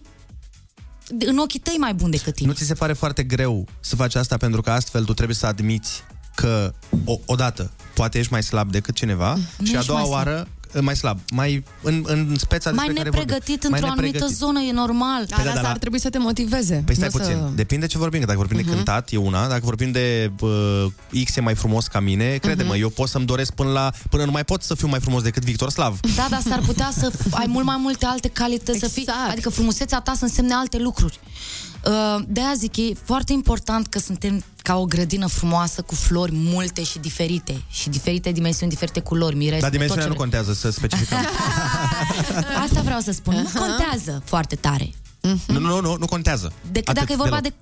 în 1.26 1.38
ochii 1.38 1.60
tăi 1.60 1.76
mai 1.78 1.94
bun 1.94 2.10
decât 2.10 2.34
tine. 2.34 2.48
Nu 2.48 2.54
ți 2.54 2.64
se 2.64 2.74
pare 2.74 2.92
foarte 2.92 3.22
greu 3.22 3.66
să 3.80 3.96
faci 3.96 4.14
asta 4.14 4.36
pentru 4.36 4.60
că 4.60 4.70
astfel 4.70 5.04
tu 5.04 5.14
trebuie 5.14 5.36
să 5.36 5.46
admiți 5.46 6.02
că 6.34 6.72
o, 7.04 7.18
odată 7.26 7.70
poate 7.94 8.18
ești 8.18 8.32
mai 8.32 8.42
slab 8.42 8.70
decât 8.70 8.94
cineva 8.94 9.34
Nu 9.58 9.66
și 9.66 9.74
a 9.74 9.78
ești 9.78 9.86
doua 9.86 10.00
mai 10.00 10.08
slab. 10.08 10.46
Oară 10.72 10.84
mai 10.84 10.96
slab, 10.96 11.18
mai 11.32 11.64
în, 11.82 12.04
în 12.06 12.34
speța 12.38 12.70
mai 12.70 12.86
despre 12.86 13.02
care 13.02 13.10
vorbim. 13.10 13.28
nepregătit 13.28 13.62
Mai 13.68 13.78
într-o 13.80 13.92
anumită 13.92 14.04
nepregătit. 14.18 14.36
zonă, 14.36 14.60
e 14.60 14.72
normal. 14.72 15.24
Păi 15.26 15.36
da, 15.36 15.42
dar 15.42 15.46
asta 15.48 15.60
la- 15.62 15.68
ar 15.70 15.78
trebui 15.78 16.00
să 16.00 16.10
te 16.10 16.18
motiveze. 16.18 16.82
Păi 16.86 16.94
stai 16.94 17.08
nu 17.12 17.18
puțin, 17.18 17.36
Să... 17.36 17.50
depinde 17.54 17.86
ce 17.86 17.98
vorbim, 17.98 18.20
că 18.20 18.26
dacă 18.26 18.38
vorbim 18.38 18.58
Mhm. 18.58 18.66
de 18.68 18.74
cântat 18.74 19.10
e 19.12 19.16
una, 19.16 19.48
dacă 19.48 19.60
vorbim 19.64 19.90
de 19.90 20.30
uh, 20.40 20.86
X 21.24 21.36
e 21.36 21.40
mai 21.40 21.54
frumos 21.54 21.86
ca 21.86 22.00
mine, 22.00 22.36
crede-mă, 22.36 22.72
Mhm. 22.72 22.80
eu 22.82 22.88
pot 22.88 23.08
să-mi 23.08 23.26
doresc 23.26 23.52
până 23.52 23.70
la 23.70 23.90
până 24.10 24.24
nu 24.24 24.30
mai 24.30 24.44
pot 24.44 24.62
să 24.62 24.74
fiu 24.74 24.88
mai 24.88 25.00
frumos 25.00 25.22
decât 25.22 25.42
Victor 25.42 25.70
Slav. 25.70 26.00
Da, 26.16 26.26
dar 26.30 26.40
s-ar 26.48 26.60
putea 26.66 26.90
să 26.98 27.10
f- 27.12 27.30
ai 27.30 27.46
mult 27.48 27.64
mai 27.64 27.76
multe 27.78 28.06
alte 28.06 28.28
calități, 28.28 28.78
să 28.78 28.88
fii, 28.88 29.08
adică 29.30 29.50
frumusețea 29.50 30.00
ta 30.00 30.12
să 30.16 30.24
însemne 30.24 30.54
alte 30.54 30.78
lucruri. 30.78 31.20
Uh, 31.84 32.22
De-aia 32.28 32.52
zic, 32.56 32.76
e 32.76 32.82
foarte 33.04 33.32
important 33.32 33.86
că 33.86 33.98
suntem 33.98 34.44
ca 34.62 34.76
o 34.76 34.84
grădină 34.84 35.26
frumoasă 35.26 35.82
cu 35.82 35.94
flori 35.94 36.32
multe 36.34 36.82
și 36.82 36.98
diferite 36.98 37.62
și 37.70 37.88
diferite 37.88 38.32
dimensiuni, 38.32 38.70
diferite 38.72 39.00
culori, 39.00 39.36
mirese, 39.36 39.60
Dar 39.60 39.70
dimensiunea 39.70 40.06
tot 40.06 40.12
nu 40.12 40.18
ce 40.18 40.30
contează, 40.30 40.52
să 40.52 40.70
specificăm. 40.70 41.18
vrei. 41.18 42.56
Asta 42.64 42.80
vreau 42.80 43.00
să 43.00 43.12
spun. 43.12 43.34
Nu 43.34 43.60
contează 43.60 44.22
foarte 44.24 44.54
tare. 44.56 44.90
nu, 45.46 45.58
nu, 45.58 45.80
nu, 45.80 45.96
nu 45.98 46.06
contează. 46.06 46.52
Decât 46.72 46.88
Atât 46.88 47.00
dacă 47.00 47.12
e 47.12 47.16
vorba 47.16 47.40
deloc. 47.40 47.54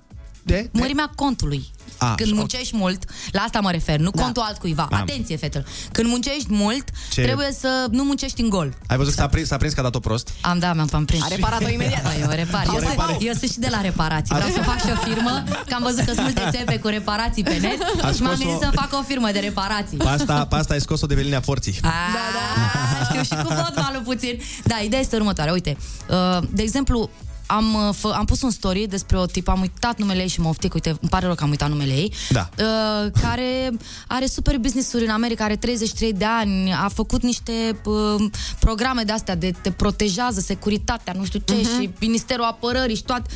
De, 0.43 0.69
de, 0.71 0.79
mărimea 0.79 1.11
contului. 1.15 1.69
A, 1.97 2.15
Când 2.15 2.29
ok. 2.31 2.37
muncești 2.37 2.75
mult, 2.77 3.03
la 3.31 3.41
asta 3.41 3.59
mă 3.59 3.71
refer, 3.71 3.99
nu 3.99 4.11
contul 4.11 4.41
altcuiva. 4.45 4.87
Am. 4.91 4.97
Atenție, 5.01 5.35
fetelor. 5.37 5.67
Când 5.91 6.07
muncești 6.07 6.45
mult, 6.49 6.83
Ce- 7.11 7.21
trebuie 7.21 7.51
să 7.59 7.85
nu 7.91 8.03
muncești 8.03 8.41
în 8.41 8.49
gol. 8.49 8.73
Ai 8.87 8.97
văzut 8.97 9.13
că 9.13 9.19
s-a 9.21 9.27
prins, 9.27 9.47
s-a 9.47 9.57
prins 9.57 9.73
că 9.73 9.79
a 9.79 9.83
dat-o 9.83 9.99
prost? 9.99 10.29
Am, 10.41 10.59
da, 10.59 10.73
mi-am 10.73 10.89
am 10.93 11.05
prins. 11.05 11.23
A 11.23 11.27
reparat-o 11.27 11.67
imediat. 11.77 12.03
Da, 12.03 12.15
eu 12.21 12.27
o 12.27 12.33
repar. 12.33 12.63
Eu, 12.65 12.71
Au 12.71 12.77
sunt, 12.77 12.89
reparat. 12.89 13.17
eu 13.21 13.33
sunt 13.39 13.51
și 13.51 13.59
de 13.59 13.67
la 13.71 13.81
reparații. 13.81 14.35
Vreau 14.35 14.49
să 14.51 14.61
fac 14.61 14.79
și 14.79 14.87
o 14.91 15.09
firmă, 15.09 15.43
că 15.67 15.73
am 15.73 15.81
văzut 15.83 15.97
că 16.05 16.11
sunt 16.13 16.21
multe 16.21 16.47
țepe 16.51 16.79
cu 16.79 16.87
reparații 16.87 17.43
pe 17.43 17.57
net 17.57 17.81
A 18.01 18.11
și 18.11 18.21
m-am 18.21 18.35
scos-o- 18.35 18.37
gândit 18.37 18.59
să 18.61 18.69
fac 18.73 18.89
o 18.99 19.03
firmă 19.07 19.29
de 19.31 19.39
reparații. 19.39 19.97
Pe 19.97 20.07
asta, 20.07 20.45
pe 20.45 20.55
asta 20.55 20.73
ai 20.73 20.81
scos-o 20.81 21.05
de 21.07 21.13
pe 21.15 21.21
linia 21.21 21.41
forții. 21.41 21.77
Da, 21.81 21.89
da, 21.89 23.03
știu 23.05 23.23
și 23.37 23.43
cu 23.43 23.53
fotbalul 23.53 24.01
puțin. 24.03 24.39
Da, 24.63 24.75
ideea 24.83 25.01
este 25.01 25.15
următoarea. 25.15 25.53
Uite, 25.53 25.77
uh, 26.09 26.37
de 26.49 26.61
exemplu, 26.61 27.09
am, 27.51 27.73
uh, 27.73 27.93
fă, 27.95 28.07
am 28.17 28.25
pus 28.25 28.41
un 28.41 28.49
story 28.51 28.87
despre 28.87 29.17
o 29.17 29.25
tip, 29.25 29.47
am 29.47 29.59
uitat 29.61 29.97
numele 29.99 30.21
ei 30.21 30.27
și 30.27 30.39
mă 30.39 30.47
oftic, 30.49 30.73
uite, 30.73 30.89
îmi 30.89 31.09
pare 31.09 31.25
rău 31.25 31.35
că 31.35 31.43
am 31.43 31.49
uitat 31.49 31.69
numele 31.69 31.93
ei, 31.93 32.13
Da. 32.29 32.49
uh, 32.59 33.11
care 33.21 33.71
are 34.07 34.25
super 34.25 34.57
business-uri 34.57 35.03
în 35.03 35.09
America, 35.09 35.43
are 35.43 35.55
33 35.55 36.13
de 36.13 36.25
ani, 36.25 36.73
a 36.73 36.87
făcut 36.93 37.21
niște 37.23 37.81
uh, 37.85 38.23
programe 38.59 39.03
de 39.03 39.11
astea 39.11 39.35
de 39.35 39.51
te 39.61 39.71
protejează 39.71 40.39
securitatea, 40.39 41.13
nu 41.17 41.25
știu 41.25 41.39
ce, 41.45 41.53
Mhm. 41.53 41.81
și 41.81 41.89
Ministerul 41.99 42.43
Apărării 42.45 42.95
și 42.95 43.03
toate. 43.03 43.29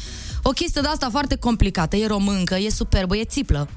O 0.44 0.50
chestie 0.50 0.82
de 0.82 0.88
asta 0.88 1.10
foarte 1.12 1.36
complicată, 1.36 1.96
e 1.96 2.08
româncă, 2.08 2.56
e 2.58 2.70
superbă, 2.70 3.18
e 3.18 3.24
țiplă. 3.24 3.68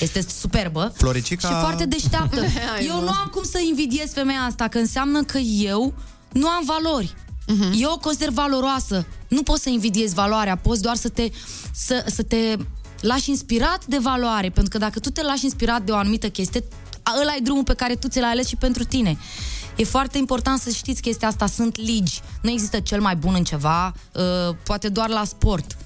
Este 0.00 0.24
superbă. 0.38 0.92
Floricica... 0.96 1.48
Și 1.48 1.54
foarte 1.60 1.84
deșteaptă. 1.86 2.40
Hai, 2.74 2.86
eu 2.86 2.94
mă. 2.94 3.00
nu 3.00 3.08
am 3.08 3.28
cum 3.32 3.42
să 3.44 3.58
invidiez 3.68 4.12
femeia 4.12 4.40
asta, 4.40 4.68
că 4.68 4.78
înseamnă 4.78 5.22
că 5.22 5.38
eu 5.38 5.94
nu 6.32 6.48
am 6.48 6.64
valori. 6.66 7.14
Eu 7.74 7.90
o 7.92 7.98
consider 7.98 8.28
valoroasă. 8.30 9.06
Nu 9.28 9.42
poți 9.42 9.62
să 9.62 9.68
invidiezi 9.68 10.14
valoarea, 10.14 10.56
poți 10.56 10.82
doar 10.82 10.96
să 10.96 11.08
te, 11.08 11.30
să, 11.74 12.04
să 12.06 12.22
te 12.22 12.56
lași 13.00 13.30
inspirat 13.30 13.84
de 13.86 13.98
valoare, 13.98 14.48
pentru 14.50 14.70
că 14.72 14.78
dacă 14.78 14.98
tu 14.98 15.10
te 15.10 15.22
lași 15.22 15.44
inspirat 15.44 15.82
de 15.82 15.92
o 15.92 15.96
anumită 15.96 16.28
chestie, 16.28 16.64
a- 17.02 17.14
ăla 17.20 17.34
e 17.36 17.40
drumul 17.42 17.64
pe 17.64 17.74
care 17.74 17.94
tu 17.94 18.08
ți 18.08 18.20
l-ai 18.20 18.30
ales 18.30 18.46
și 18.46 18.56
pentru 18.56 18.84
tine. 18.84 19.18
E 19.76 19.84
foarte 19.84 20.18
important 20.18 20.60
să 20.60 20.70
știți 20.70 21.00
chestia 21.02 21.28
asta, 21.28 21.46
sunt 21.46 21.76
ligi. 21.76 22.20
Nu 22.42 22.50
există 22.50 22.80
cel 22.80 23.00
mai 23.00 23.16
bun 23.16 23.34
în 23.36 23.44
ceva, 23.44 23.94
uh, 24.12 24.54
poate 24.64 24.88
doar 24.88 25.08
la 25.08 25.24
sport. 25.24 25.76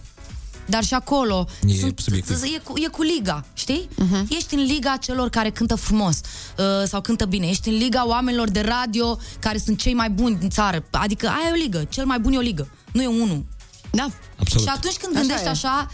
Dar 0.67 0.85
și 0.85 0.95
acolo 0.95 1.47
E 1.67 1.75
sunt, 1.79 1.99
subiectiv. 1.99 2.43
e, 2.43 2.59
cu, 2.65 2.79
e 2.79 2.87
cu 2.87 3.03
liga, 3.03 3.45
știi? 3.55 3.89
Uh-huh. 3.95 4.29
Ești 4.29 4.55
în 4.55 4.63
liga 4.63 4.97
celor 4.97 5.29
care 5.29 5.51
cântă 5.51 5.75
frumos 5.75 6.21
uh, 6.59 6.65
sau 6.89 7.01
cântă 7.01 7.25
bine. 7.25 7.47
Ești 7.47 7.69
în 7.69 7.75
liga 7.77 8.07
oamenilor 8.07 8.49
de 8.51 8.61
radio 8.61 9.19
care 9.39 9.59
sunt 9.59 9.79
cei 9.79 9.95
mai 9.95 10.11
buni 10.11 10.37
din 10.37 10.51
țară. 10.51 10.85
Adică 10.91 11.27
aia 11.27 11.49
e 11.49 11.53
o 11.53 11.63
ligă. 11.63 11.85
Cel 11.89 12.05
mai 12.07 12.19
bun 12.19 12.33
e 12.33 12.37
o 12.37 12.41
ligă. 12.41 12.69
Nu 12.93 13.03
e 13.03 13.07
unul. 13.07 13.45
Da. 13.91 14.07
Absolut. 14.41 14.67
Și 14.67 14.73
atunci 14.75 14.97
când 14.97 15.13
Așa 15.17 15.21
gândești 15.21 15.47
e. 15.47 15.51
așa, 15.51 15.89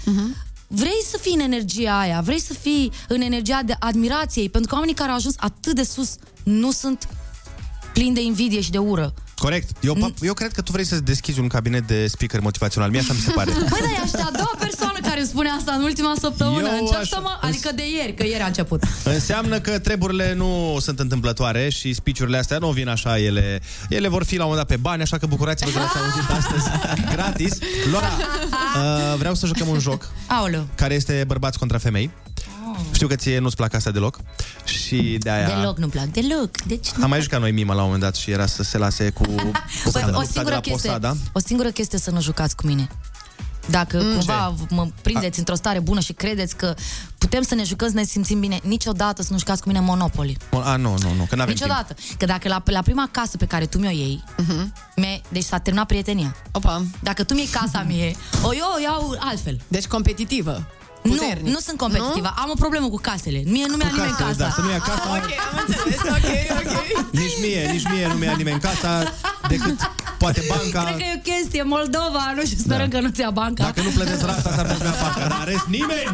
vrei 0.67 1.03
să 1.11 1.19
fii 1.21 1.35
în 1.35 1.41
energia 1.41 1.99
aia, 1.99 2.21
vrei 2.21 2.41
să 2.41 2.53
fii 2.55 2.93
în 3.09 3.21
energia 3.21 3.61
de 3.65 3.77
admirației, 3.79 4.49
pentru 4.49 4.69
că 4.69 4.75
oamenii 4.75 4.95
care 4.97 5.11
au 5.11 5.17
ajuns 5.17 5.35
atât 5.39 5.75
de 5.75 5.83
sus 5.83 6.15
nu 6.43 6.71
sunt 6.71 7.09
plini 7.93 8.15
de 8.15 8.23
invidie 8.23 8.61
și 8.61 8.71
de 8.71 8.79
ură. 8.79 9.15
Corect. 9.43 9.69
Eu, 9.81 10.13
eu 10.21 10.35
cred 10.35 10.53
că 10.53 10.61
tu 10.63 10.73
vrei 10.73 10.85
să-ți 10.85 11.03
deschizi 11.05 11.41
un 11.41 11.49
cabinet 11.49 11.87
de 11.87 12.07
speaker 12.07 12.41
motivațional. 12.41 12.91
Mie 12.91 13.01
așa 13.01 13.13
mi 13.13 13.19
se 13.19 13.31
pare. 13.31 13.51
Băi, 13.73 13.81
dar 13.81 14.05
ești 14.05 14.17
a 14.17 14.31
doua 14.37 14.55
persoană 14.59 14.99
care 15.03 15.19
îmi 15.19 15.29
spune 15.29 15.49
asta 15.59 15.73
în 15.73 15.83
ultima 15.83 16.15
săptămână. 16.21 16.69
Eu 16.69 16.79
Încep 16.81 16.95
așa- 16.99 17.09
să 17.17 17.19
mă... 17.23 17.39
Adică 17.41 17.71
de 17.75 17.83
ieri, 17.97 18.15
că 18.15 18.25
ieri 18.27 18.43
a 18.43 18.47
început. 18.47 18.83
Înseamnă 19.05 19.61
că 19.61 19.79
treburile 19.79 20.35
nu 20.35 20.77
sunt 20.81 20.99
întâmplătoare 20.99 21.69
și 21.69 21.93
speech-urile 21.93 22.39
astea 22.39 22.59
nu 22.59 22.71
vin 22.71 22.89
așa, 22.89 23.19
ele, 23.19 23.61
ele 23.89 24.09
vor 24.09 24.25
fi 24.25 24.37
la 24.37 24.45
un 24.45 24.49
moment 24.51 24.69
dat 24.69 24.77
pe 24.77 24.83
bani, 24.83 25.03
așa 25.03 25.19
că 25.19 25.27
bucurați-vă 25.27 25.71
că 25.71 25.79
le-ați 25.79 25.97
auzit 25.99 26.31
astăzi 26.41 26.65
gratis. 27.13 27.59
Laura, 27.93 28.07
uh, 29.13 29.19
vreau 29.19 29.35
să 29.35 29.47
jucăm 29.47 29.69
un 29.69 29.79
joc 29.79 30.09
Aoleu. 30.27 30.67
care 30.75 30.95
este 30.95 31.25
bărbați 31.27 31.59
contra 31.59 31.79
femei. 31.79 32.11
Știu 32.93 33.07
că 33.07 33.17
ție 33.17 33.39
nu-ți 33.39 33.57
plac 33.57 33.75
astea 33.75 33.93
deloc 33.93 34.19
și 34.65 35.17
de 35.21 35.31
aia... 35.31 35.47
Deloc 35.47 35.79
nu-mi 35.79 35.91
plac, 35.91 36.05
deloc. 36.07 36.63
Deci 36.63 36.91
nu 36.91 37.03
Am 37.03 37.11
mai 37.11 37.21
jucat 37.21 37.41
noi 37.41 37.53
mima 37.53 37.75
la 37.75 37.81
un 37.81 37.85
moment 37.85 38.03
dat 38.03 38.15
și 38.17 38.31
era 38.31 38.47
să 38.47 38.63
se 38.63 38.79
lase 38.79 39.11
cu 39.11 39.23
Păi, 39.33 39.53
lupta 39.85 40.11
o 40.15 40.21
de 40.21 40.29
singură 40.33 40.55
la 40.55 40.61
chestie, 40.61 40.91
Posada. 40.91 41.17
o 41.33 41.39
singură 41.39 41.71
chestie 41.71 41.99
să 41.99 42.11
nu 42.11 42.21
jucați 42.21 42.57
cu 42.57 42.67
mine. 42.67 42.89
Dacă 43.71 44.03
mm, 44.03 44.15
cumva 44.15 44.55
mă 44.69 44.89
prindeți 45.03 45.39
într-o 45.39 45.55
stare 45.55 45.81
bună 45.81 46.01
și 46.01 46.13
credeți 46.13 46.57
că 46.57 46.75
putem 47.19 47.43
să 47.43 47.55
ne 47.55 47.65
jucăm, 47.65 47.89
să 47.89 47.95
ne 47.95 48.05
simțim 48.05 48.41
bine, 48.41 48.61
niciodată 48.63 49.23
să 49.23 49.29
nu 49.33 49.39
jucați 49.39 49.63
cu 49.63 49.69
mine 49.69 49.81
Monopoly. 49.81 50.37
A, 50.51 50.77
nu, 50.77 50.95
nu, 51.03 51.15
nu, 51.15 51.25
că 51.25 51.37
n-avem 51.37 51.55
timp. 51.55 51.69
Niciodată. 51.69 51.95
Că 52.19 52.25
dacă 52.25 52.49
la, 52.49 52.63
la 52.65 52.83
prima 52.83 53.09
casă 53.11 53.37
pe 53.37 53.45
care 53.45 53.67
tu 53.67 53.79
mi-o 53.79 53.91
iei, 53.91 54.25
uh-huh. 54.43 55.21
deci 55.29 55.45
s-a 55.45 55.59
terminat 55.59 55.87
prietenia. 55.87 56.37
Opa. 56.53 56.85
Dacă 57.03 57.25
tu 57.25 57.35
mi-ai 57.35 57.49
casa 57.53 57.83
mie, 57.83 58.17
o 58.43 58.55
eu 58.55 58.73
o 58.77 58.81
iau 58.81 59.17
altfel. 59.19 59.61
Deci 59.69 59.87
competitivă. 59.87 60.67
Nu, 61.03 61.11
Puternic. 61.11 61.53
nu 61.55 61.59
sunt 61.67 61.77
competitivă. 61.79 62.35
Am 62.43 62.49
o 62.51 62.59
problemă 62.59 62.89
cu 62.89 62.97
casele. 63.09 63.43
Mie 63.45 63.65
nu 63.69 63.77
mi-a 63.77 63.89
Cu 63.89 63.95
nimeni 63.95 64.11
casele, 64.13 64.29
casa. 64.29 64.45
da, 64.45 64.51
să 64.57 64.61
nu 64.61 64.71
ia 64.71 64.79
casa. 64.79 65.03
Ok, 65.17 65.29
am 65.51 65.65
înțeles. 65.67 66.01
Ok, 66.17 66.29
ok. 66.61 66.75
Nici 67.21 67.37
mie, 67.45 67.63
nici 67.73 67.87
mie 67.93 68.07
nu 68.07 68.15
mi-a 68.15 68.35
nimeni 68.37 68.61
casa 68.61 69.13
decât 69.49 69.77
poate 70.19 70.43
banca. 70.49 70.83
Cred 70.85 70.97
că 70.97 71.05
e 71.05 71.13
o 71.17 71.33
chestie, 71.33 71.63
Moldova, 71.63 72.33
nu 72.37 72.45
știu, 72.45 72.59
sperăm 72.59 72.89
Da. 72.89 72.97
că 72.99 73.03
nu 73.05 73.11
ți-a 73.11 73.31
banca. 73.31 73.65
Dacă 73.65 73.81
nu 73.83 73.89
plătesc 73.91 74.21
rata, 74.25 74.51
s-ar 74.55 74.67
putea 74.67 74.91
parcă, 74.91 75.21
dar 75.29 75.39
în 75.39 75.45
rest 75.53 75.67
nimeni! 75.69 76.09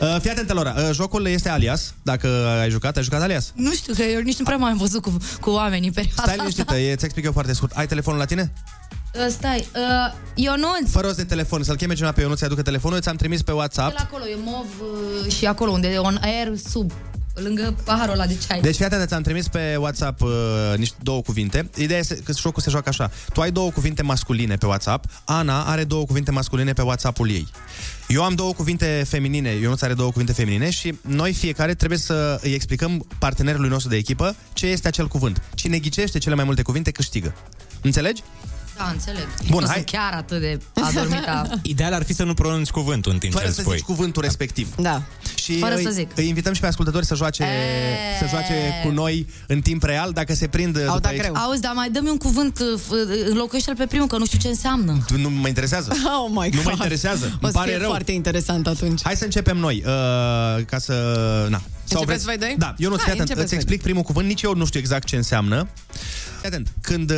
Uh, 0.00 0.16
fii 0.20 0.30
atentă, 0.30 0.52
Laura. 0.52 0.74
Uh, 0.76 0.90
jocul 0.92 1.26
este 1.26 1.48
alias. 1.48 1.94
Dacă 2.02 2.28
ai 2.60 2.70
jucat, 2.70 2.96
ai 2.96 3.02
jucat 3.02 3.22
alias. 3.22 3.52
Nu 3.54 3.72
știu, 3.72 3.94
că 3.94 4.02
eu 4.02 4.20
nici 4.20 4.36
nu 4.38 4.44
prea 4.44 4.56
m-am 4.56 4.76
văzut 4.76 5.02
cu, 5.02 5.16
cu 5.40 5.50
oamenii 5.50 5.86
în 5.88 5.92
perioada 5.94 6.22
Stai 6.22 6.34
asta. 6.34 6.42
liniștită, 6.42 6.76
e, 6.76 6.96
ți 6.96 7.04
explic 7.04 7.24
eu 7.24 7.32
foarte 7.32 7.52
scurt. 7.52 7.72
Ai 7.76 7.86
telefonul 7.86 8.18
la 8.18 8.24
tine? 8.26 8.52
Uh, 9.18 9.26
Stai, 9.28 9.66
uh, 9.74 10.14
Ionuț, 10.34 10.90
Fă 10.90 11.00
rost 11.00 11.16
de 11.16 11.24
telefon, 11.24 11.62
să-l 11.62 11.76
cheme 11.76 11.94
cineva 11.94 12.12
pe 12.12 12.20
eu, 12.20 12.28
nu 12.28 12.34
ți-aducă 12.34 12.62
telefonul, 12.62 13.00
ți-am 13.00 13.16
trimis 13.16 13.42
pe 13.42 13.50
de 13.50 13.56
WhatsApp. 13.56 13.96
la 13.96 14.02
acolo, 14.02 14.26
e 14.26 14.36
mov 14.44 14.66
uh, 14.80 15.32
și 15.32 15.46
acolo 15.46 15.70
unde 15.70 15.88
e 15.88 15.98
on 15.98 16.18
air 16.22 16.56
sub, 16.68 16.92
lângă 17.34 17.74
paharul 17.84 18.12
ăla 18.12 18.26
de 18.26 18.36
ceai. 18.46 18.60
Deci 18.60 18.76
fii 18.76 18.84
atent, 18.84 19.08
ți-am 19.08 19.22
trimis 19.22 19.48
pe 19.48 19.76
WhatsApp 19.78 20.22
uh, 20.22 20.30
niște 20.76 20.96
două 21.02 21.22
cuvinte. 21.22 21.70
Ideea 21.76 21.98
este 21.98 22.14
că 22.14 22.32
jocul 22.32 22.62
se 22.62 22.70
joacă 22.70 22.88
așa. 22.88 23.10
Tu 23.32 23.40
ai 23.40 23.50
două 23.50 23.70
cuvinte 23.70 24.02
masculine 24.02 24.56
pe 24.56 24.66
WhatsApp, 24.66 25.04
Ana 25.24 25.64
are 25.64 25.84
două 25.84 26.04
cuvinte 26.04 26.30
masculine 26.30 26.72
pe 26.72 26.82
WhatsApp-ul 26.82 27.30
ei. 27.30 27.48
Eu 28.08 28.24
am 28.24 28.34
două 28.34 28.52
cuvinte 28.52 29.04
feminine, 29.08 29.50
Ionuț 29.50 29.82
are 29.82 29.94
două 29.94 30.10
cuvinte 30.10 30.32
feminine 30.32 30.70
și 30.70 30.94
noi 31.00 31.32
fiecare 31.32 31.74
trebuie 31.74 31.98
să 31.98 32.38
îi 32.42 32.52
explicăm 32.52 33.06
partenerului 33.18 33.68
nostru 33.68 33.90
de 33.90 33.96
echipă 33.96 34.36
ce 34.52 34.66
este 34.66 34.88
acel 34.88 35.08
cuvânt. 35.08 35.42
Cine 35.54 35.78
ghicește 35.78 36.18
cele 36.18 36.34
mai 36.34 36.44
multe 36.44 36.62
cuvinte 36.62 36.90
câștigă. 36.90 37.34
Înțelegi? 37.82 38.22
Da, 38.76 38.88
înțeleg. 38.92 39.26
Bun, 39.50 39.60
nu 39.60 39.66
hai. 39.66 39.74
sunt 39.74 39.86
chiar 39.90 40.12
atât 40.12 40.40
de 40.40 40.58
adormită. 40.74 41.50
Ideal 41.62 41.92
ar 41.92 42.04
fi 42.04 42.12
să 42.14 42.24
nu 42.24 42.34
pronunți 42.34 42.72
cuvântul 42.72 43.12
în 43.12 43.18
timp 43.18 43.32
ce 43.32 43.38
Fără 43.38 43.48
îl 43.50 43.54
să 43.56 43.60
spui. 43.60 43.76
zici 43.76 43.84
cuvântul 43.84 44.22
respectiv. 44.22 44.74
Da. 44.76 45.02
Și 45.34 45.58
Fără 45.58 45.74
îi, 45.74 45.82
să 45.82 45.90
zic. 45.90 46.10
îi 46.14 46.28
invităm 46.28 46.52
și 46.52 46.60
pe 46.60 46.66
ascultători 46.66 47.06
să 47.06 47.14
joace, 47.14 47.42
E. 47.42 48.18
să 48.18 48.26
joace 48.28 48.54
cu 48.84 48.90
noi 48.90 49.26
în 49.46 49.60
timp 49.60 49.82
real, 49.82 50.12
dacă 50.12 50.34
se 50.34 50.46
prind 50.46 50.78
după 50.78 51.06
aici. 51.06 51.22
Auzi, 51.32 51.60
dar 51.60 51.72
mai 51.74 51.90
dă-mi 51.90 52.08
un 52.08 52.16
cuvânt, 52.16 52.58
uh, 52.58 52.80
f- 52.80 53.28
înlocuiește-l 53.30 53.76
pe 53.76 53.86
primul, 53.86 54.06
că 54.06 54.16
nu 54.18 54.26
știu 54.26 54.38
ce 54.38 54.48
înseamnă. 54.48 55.04
Nu 55.16 55.30
mă 55.30 55.48
interesează. 55.48 55.92
Oh 56.24 56.30
my 56.30 56.48
Nu 56.48 56.56
mă 56.56 56.62
God. 56.62 56.72
interesează. 56.72 57.24
O 57.24 57.28
Îmi 57.40 57.52
să 57.52 57.58
pare 57.58 57.68
fie 57.70 57.78
rău. 57.78 57.88
foarte 57.88 58.12
interesant 58.12 58.66
atunci. 58.66 59.00
Hai 59.04 59.16
să 59.16 59.24
începem 59.24 59.56
noi, 59.56 59.82
uh, 59.86 60.64
ca 60.64 60.78
să... 60.78 61.46
Na. 61.50 61.60
Sau 61.88 62.00
Începeți 62.00 62.24
voi 62.24 62.38
doi? 62.38 62.54
Da, 62.58 62.74
eu 62.78 62.88
nu 62.90 62.96
Hai, 62.96 63.04
fii 63.04 63.12
atent, 63.12 63.28
începeți 63.28 63.42
îți 63.42 63.48
voi 63.54 63.58
explic 63.58 63.82
primul 63.82 64.02
cuvânt, 64.02 64.26
nici 64.26 64.42
eu 64.42 64.54
nu 64.54 64.64
știu 64.66 64.80
exact 64.80 65.06
ce 65.06 65.16
înseamnă. 65.16 65.68
Fii 66.38 66.46
atent, 66.48 66.72
când 66.80 67.10
uh, 67.10 67.16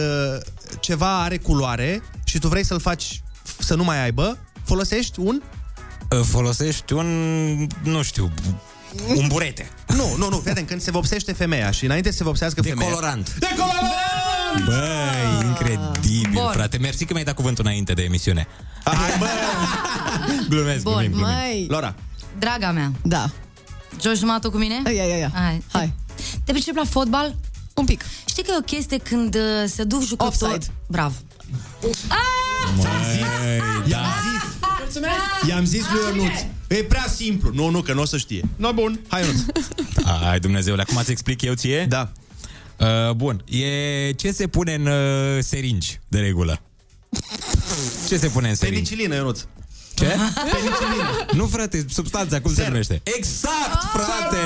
ceva 0.81 1.23
are 1.23 1.37
culoare 1.37 2.03
și 2.25 2.39
tu 2.39 2.49
vrei 2.49 2.65
să-l 2.65 2.81
faci 2.81 3.23
să 3.59 3.75
nu 3.75 3.85
mai 3.85 4.03
aibă, 4.03 4.39
folosești 4.65 5.21
un... 5.21 5.43
Folosești 6.23 6.93
un, 6.93 7.07
nu 7.83 8.03
știu, 8.03 8.33
un 9.15 9.27
burete. 9.29 9.71
Nu, 9.87 10.15
nu, 10.17 10.29
nu, 10.29 10.37
fii 10.37 10.51
atent, 10.51 10.69
când 10.69 10.81
se 10.81 10.91
vopsește 10.91 11.33
femeia 11.33 11.71
și 11.71 11.85
înainte 11.85 12.11
să 12.11 12.17
se 12.17 12.25
vopsească 12.25 12.63
femeia... 12.63 12.89
Decolorant. 12.89 13.37
Decolorant! 13.39 14.65
Băi, 14.65 15.47
incredibil, 15.49 16.31
Bun. 16.43 16.51
frate. 16.53 16.79
Mersi 16.79 17.05
că 17.05 17.13
mi-ai 17.13 17.25
dat 17.25 17.35
cuvântul 17.35 17.65
înainte 17.67 17.93
de 17.93 18.03
emisiune. 18.03 18.47
Hai, 18.85 19.19
bă! 19.19 19.27
Glumesc, 20.49 20.83
Bun, 20.83 20.93
glumim, 20.93 21.11
glumim. 21.11 21.27
Mai... 21.27 21.67
Laura. 21.69 21.95
Draga 22.39 22.73
mea, 22.73 22.93
Da. 23.03 23.31
Joci 24.03 24.19
numai 24.19 24.39
tu 24.41 24.51
cu 24.51 24.57
mine? 24.57 24.83
Ia, 24.85 25.05
ia, 25.05 25.17
ia. 25.17 25.31
Hai. 25.35 25.63
Hai. 25.73 25.93
Te 26.45 26.53
pricep 26.53 26.77
la 26.77 26.85
fotbal? 26.85 27.37
Un 27.75 27.85
pic. 27.85 28.05
Știi 28.29 28.43
că 28.43 28.51
e 28.55 28.57
o 28.59 28.63
chestie 28.63 28.99
când 28.99 29.35
uh, 29.35 29.41
se 29.67 29.85
duc 29.85 30.03
jucători... 30.03 30.53
Offside. 30.53 30.75
Bravo. 30.87 31.15
Măi, 32.77 33.21
da. 33.89 33.99
I-am 35.49 35.65
zis 35.65 35.83
lui 35.91 36.17
Ionuț, 36.17 36.39
e 36.69 36.75
prea 36.75 37.07
simplu. 37.15 37.51
Nu, 37.55 37.69
nu, 37.69 37.83
că 37.83 37.93
nu 37.93 38.01
o 38.01 38.05
să 38.05 38.17
știe. 38.17 38.49
No, 38.57 38.73
bun, 38.73 39.01
hai 39.09 39.21
Ionuț. 39.21 39.41
Ai, 40.31 40.41
Dumnezeule, 40.41 40.83
acum 40.83 41.03
ți 41.03 41.11
explic 41.11 41.43
eu 41.43 41.55
ție? 41.55 41.87
Da. 41.89 42.13
Uh, 42.77 43.13
bun, 43.15 43.45
e 43.49 44.13
ce 44.13 44.33
se 44.33 44.47
pune 44.47 44.75
în 44.75 44.87
uh, 44.87 45.43
seringi, 45.43 46.01
de 46.09 46.19
regulă? 46.19 46.63
Ce 48.09 48.19
se 48.19 48.29
pune 48.29 48.49
în 48.49 48.55
seringi? 48.55 48.83
Penicilină, 48.83 49.15
Ionuț. 49.15 49.41
Ce? 49.99 50.07
Penicilină. 50.53 51.27
Nu, 51.33 51.47
frate, 51.47 51.85
substanța, 51.91 52.41
cum 52.41 52.55
se 52.55 52.67
numește? 52.69 53.01
Exact, 53.17 53.83
frate! 53.93 54.37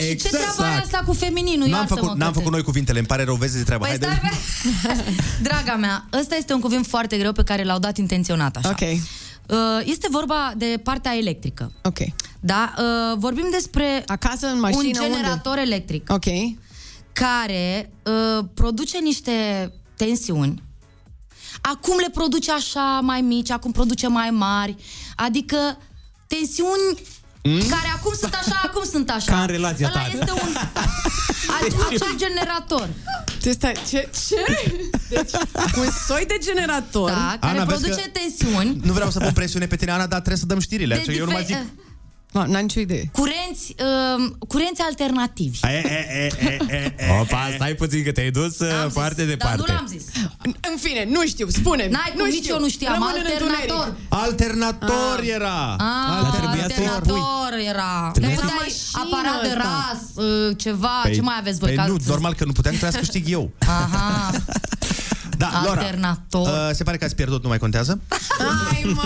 Ce 0.00 0.08
Exact. 0.08 0.34
treabă 0.34 0.62
are 0.72 0.82
asta 0.82 1.02
cu 1.06 1.12
femininul? 1.12 1.68
N-am 1.68 1.78
Iartă-mă, 1.78 2.00
făcut, 2.00 2.16
n-am 2.16 2.26
Căte. 2.28 2.38
făcut 2.38 2.52
noi 2.52 2.62
cuvintele, 2.62 2.98
îmi 2.98 3.06
pare 3.06 3.24
rău, 3.24 3.34
vezi 3.34 3.56
de 3.56 3.62
treabă. 3.62 3.86
Păi 3.86 3.98
Hai, 4.00 4.08
stai 4.10 4.20
dă 4.22 4.98
pe... 5.04 5.12
Draga 5.48 5.76
mea, 5.76 6.08
ăsta 6.20 6.34
este 6.36 6.52
un 6.52 6.60
cuvânt 6.60 6.86
foarte 6.86 7.16
greu 7.16 7.32
pe 7.32 7.42
care 7.42 7.64
l-au 7.64 7.78
dat 7.78 7.96
intenționat 7.96 8.56
așa. 8.56 8.68
Ok. 8.68 8.80
Uh, 8.80 9.56
Este 9.84 10.06
vorba 10.10 10.52
de 10.56 10.80
partea 10.82 11.16
electrică. 11.16 11.72
Ok. 11.82 11.98
Da? 12.40 12.74
Uh, 12.78 13.18
Vorbim 13.18 13.48
despre 13.50 14.02
Acasă, 14.06 14.46
în 14.46 14.60
mașină, 14.60 14.82
un 14.82 14.92
generator 14.92 15.58
electric 15.58 16.12
Ok. 16.12 16.24
care 17.12 17.90
uh, 18.02 18.44
produce 18.54 18.98
niște 18.98 19.32
tensiuni. 19.96 20.62
Acum 21.60 21.96
le 22.00 22.10
produce 22.12 22.52
așa 22.52 23.00
mai 23.02 23.20
mici, 23.20 23.50
acum 23.50 23.72
produce 23.72 24.06
mai 24.08 24.30
mari. 24.30 24.76
Adică 25.16 25.78
tensiuni 26.26 26.98
Mm? 27.42 27.58
care 27.68 27.92
acum 27.96 28.12
sunt 28.20 28.34
așa, 28.34 28.60
acum 28.64 28.84
sunt 28.84 29.10
așa. 29.10 29.32
Ca 29.32 29.40
în 29.40 29.46
relația 29.46 29.86
Ăla 29.94 30.00
ta. 30.02 30.08
este 30.18 30.30
un... 30.30 30.54
Ace- 31.60 31.76
acel 31.94 32.16
generator. 32.16 32.88
Ce 33.42 33.50
stai? 33.50 33.72
Ce? 33.88 34.10
Ce? 34.28 34.72
Deci, 35.08 35.30
un 35.76 35.86
soi 36.06 36.24
de 36.26 36.36
generator. 36.40 37.10
Da, 37.10 37.36
care 37.40 37.58
Ana, 37.58 37.64
vezi 37.64 37.80
produce 37.80 38.02
că- 38.02 38.18
tensiuni 38.20 38.80
Nu 38.84 38.92
vreau 38.92 39.10
să 39.10 39.18
pun 39.18 39.32
presiune 39.32 39.66
pe 39.66 39.76
tine, 39.76 39.90
Ana, 39.90 40.06
dar 40.06 40.18
trebuie 40.18 40.36
să 40.40 40.46
dăm 40.46 40.58
știrile. 40.58 40.94
de 40.94 41.00
Așa, 41.00 41.12
eu 41.12 41.24
nu 41.24 41.30
mai 41.30 41.44
zic... 41.46 41.56
dife- 42.30 42.38
No, 42.38 42.46
n-am 42.46 42.62
nicio 42.62 42.80
idee. 42.80 43.10
curenți, 43.12 43.74
uh, 44.18 44.30
curenți 44.48 44.80
alternativi. 44.82 45.58
E, 45.62 45.68
e, 45.68 46.06
e, 46.10 46.46
e, 46.48 46.58
e, 46.68 46.94
e. 46.98 47.18
Opa, 47.20 47.50
stai 47.54 47.74
puțin 47.74 48.04
că 48.04 48.12
te-ai 48.12 48.30
dus 48.30 48.58
uh, 48.58 48.72
Am 48.82 48.90
foarte 48.90 49.20
zis, 49.22 49.30
departe. 49.30 49.56
Dar 49.56 49.66
nu 49.68 49.74
l-am 49.74 49.86
zis. 49.86 50.04
În 50.44 50.76
fine, 50.80 51.04
nu 51.10 51.26
știu, 51.26 51.48
spune 51.48 51.88
N-ai 51.88 52.12
cum, 52.16 52.26
nici 52.28 52.48
eu 52.48 52.58
nu 52.58 52.68
știam. 52.68 52.92
Rămâne 52.92 53.12
în 53.18 53.24
Alternator. 53.26 53.86
întuneric. 53.86 54.06
Alternator 54.08 55.20
era. 55.22 55.76
Ah, 55.78 56.30
trebuia 56.36 56.66
să 56.68 56.74
spui. 56.74 56.84
alternator 56.90 57.52
era. 57.68 58.02
Nu 58.04 58.10
Trebuia 58.12 58.34
să- 58.36 58.40
puteai 58.40 58.58
Mașină 58.66 59.16
aparat 59.16 59.40
de 59.42 59.48
ăsta. 59.48 59.62
ras, 59.62 60.24
uh, 60.24 60.56
ceva, 60.56 61.02
ce 61.14 61.20
mai 61.20 61.34
aveți 61.38 61.58
voi? 61.58 61.68
Păi 61.68 61.76
ca- 61.84 61.86
nu, 61.90 61.96
normal 62.06 62.34
că 62.34 62.44
nu 62.44 62.52
puteam, 62.52 62.74
trebuia 62.74 62.92
să 63.00 63.06
câștig 63.06 63.30
eu. 63.30 63.50
Aha, 63.58 64.30
Da, 65.38 65.50
Laura, 65.64 65.80
alternator. 65.80 66.48
uh, 66.48 66.70
se 66.72 66.82
pare 66.82 66.96
că 66.96 67.04
ați 67.04 67.14
pierdut, 67.14 67.42
nu 67.42 67.48
mai 67.48 67.58
contează. 67.58 68.00
Hai, 68.38 68.82
mă! 68.94 69.02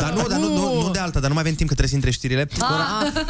Dar 0.00 0.12
nu, 0.12 0.26
dar 0.28 0.38
nu, 0.38 0.48
nu, 0.54 0.82
nu 0.82 0.90
de 0.90 0.98
alta, 0.98 1.18
dar 1.20 1.28
nu 1.28 1.34
mai 1.34 1.42
avem 1.42 1.54
timp 1.54 1.68
că 1.68 1.74
trebuie 1.74 1.88
să 1.88 1.94
intre 1.94 2.10
știrile. 2.10 2.48
Laura, 2.58 2.84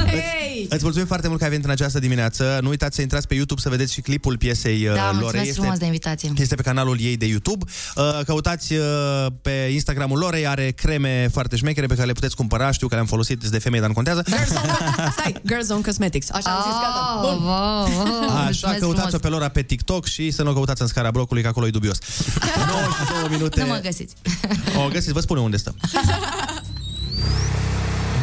Hei! 0.07 0.67
Îți 0.71 0.83
mulțumim 0.83 1.07
foarte 1.07 1.27
mult 1.29 1.39
că 1.39 1.45
ai 1.45 1.51
venit 1.51 1.65
în 1.65 1.71
această 1.71 1.99
dimineață. 1.99 2.59
Nu 2.63 2.69
uitați 2.69 2.95
să 2.97 3.03
intrați 3.03 3.27
pe 3.27 3.35
YouTube 3.35 3.61
să 3.61 3.69
vedeți 3.69 3.93
și 3.93 4.01
clipul 4.01 4.37
piesei 4.37 4.87
uh, 4.87 4.95
Da, 4.95 5.05
Lorei. 5.05 5.21
mulțumesc 5.21 5.53
frumos 5.53 5.79
de 5.79 5.85
invitație. 5.85 6.33
Este 6.37 6.55
pe 6.55 6.63
canalul 6.63 6.97
ei 7.01 7.17
de 7.17 7.27
YouTube. 7.27 7.65
Uh, 7.97 8.21
Căutați 8.27 8.73
uh, 8.73 8.83
pe 9.43 9.51
Instagramul 9.73 10.19
Lorei, 10.19 10.47
are 10.47 10.71
creme 10.71 11.29
foarte 11.33 11.57
șmechere 11.57 11.87
pe 11.87 11.95
care 11.95 12.07
le 12.07 12.13
puteți 12.13 12.37
cumpăra. 12.37 12.71
Știu 12.71 12.89
că 12.89 12.95
le-am 12.95 13.07
folosit, 13.07 13.41
sunt 13.41 13.53
de 13.53 13.59
femei, 13.59 13.79
dar 13.81 13.89
nu 13.89 13.95
contează. 13.95 14.23
Stai, 15.19 15.35
Girls 15.47 15.69
Own 15.71 15.83
Cosmetics. 15.83 16.31
Așa 16.31 16.51
am 16.51 16.63
zis, 16.63 16.73
gata. 16.73 17.21
Oh, 17.23 17.35
Bun. 17.35 17.45
wow, 17.47 17.89
wow, 18.21 18.31
Așa, 18.31 18.43
mulțumesc 18.43 18.79
căutați-o 18.79 19.03
frumos. 19.07 19.21
pe 19.21 19.29
Lora 19.29 19.49
pe 19.49 19.63
TikTok 19.63 20.07
și 20.07 20.31
să 20.31 20.43
nu 20.43 20.51
o 20.51 20.53
căutați 20.53 20.83
în 20.83 20.89
scara 20.89 21.11
blocului, 21.11 21.43
că 21.43 21.49
acolo 21.49 21.67
e 21.67 21.71
dubios. 21.71 21.99
92 22.47 23.29
minute. 23.31 23.61
Nu 23.61 23.67
mă 23.67 23.81
găsiți. 23.83 24.15
O 24.85 24.89
găsiți, 24.89 25.13
vă 25.13 25.21
spune 25.21 25.41
unde 25.41 25.57
stăm. 25.57 25.75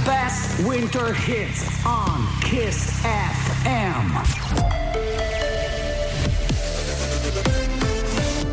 Best 0.03 0.67
winter 0.67 1.15
hits 1.15 1.61
on 1.85 2.19
Kiss 2.49 2.77
FM. 3.63 4.23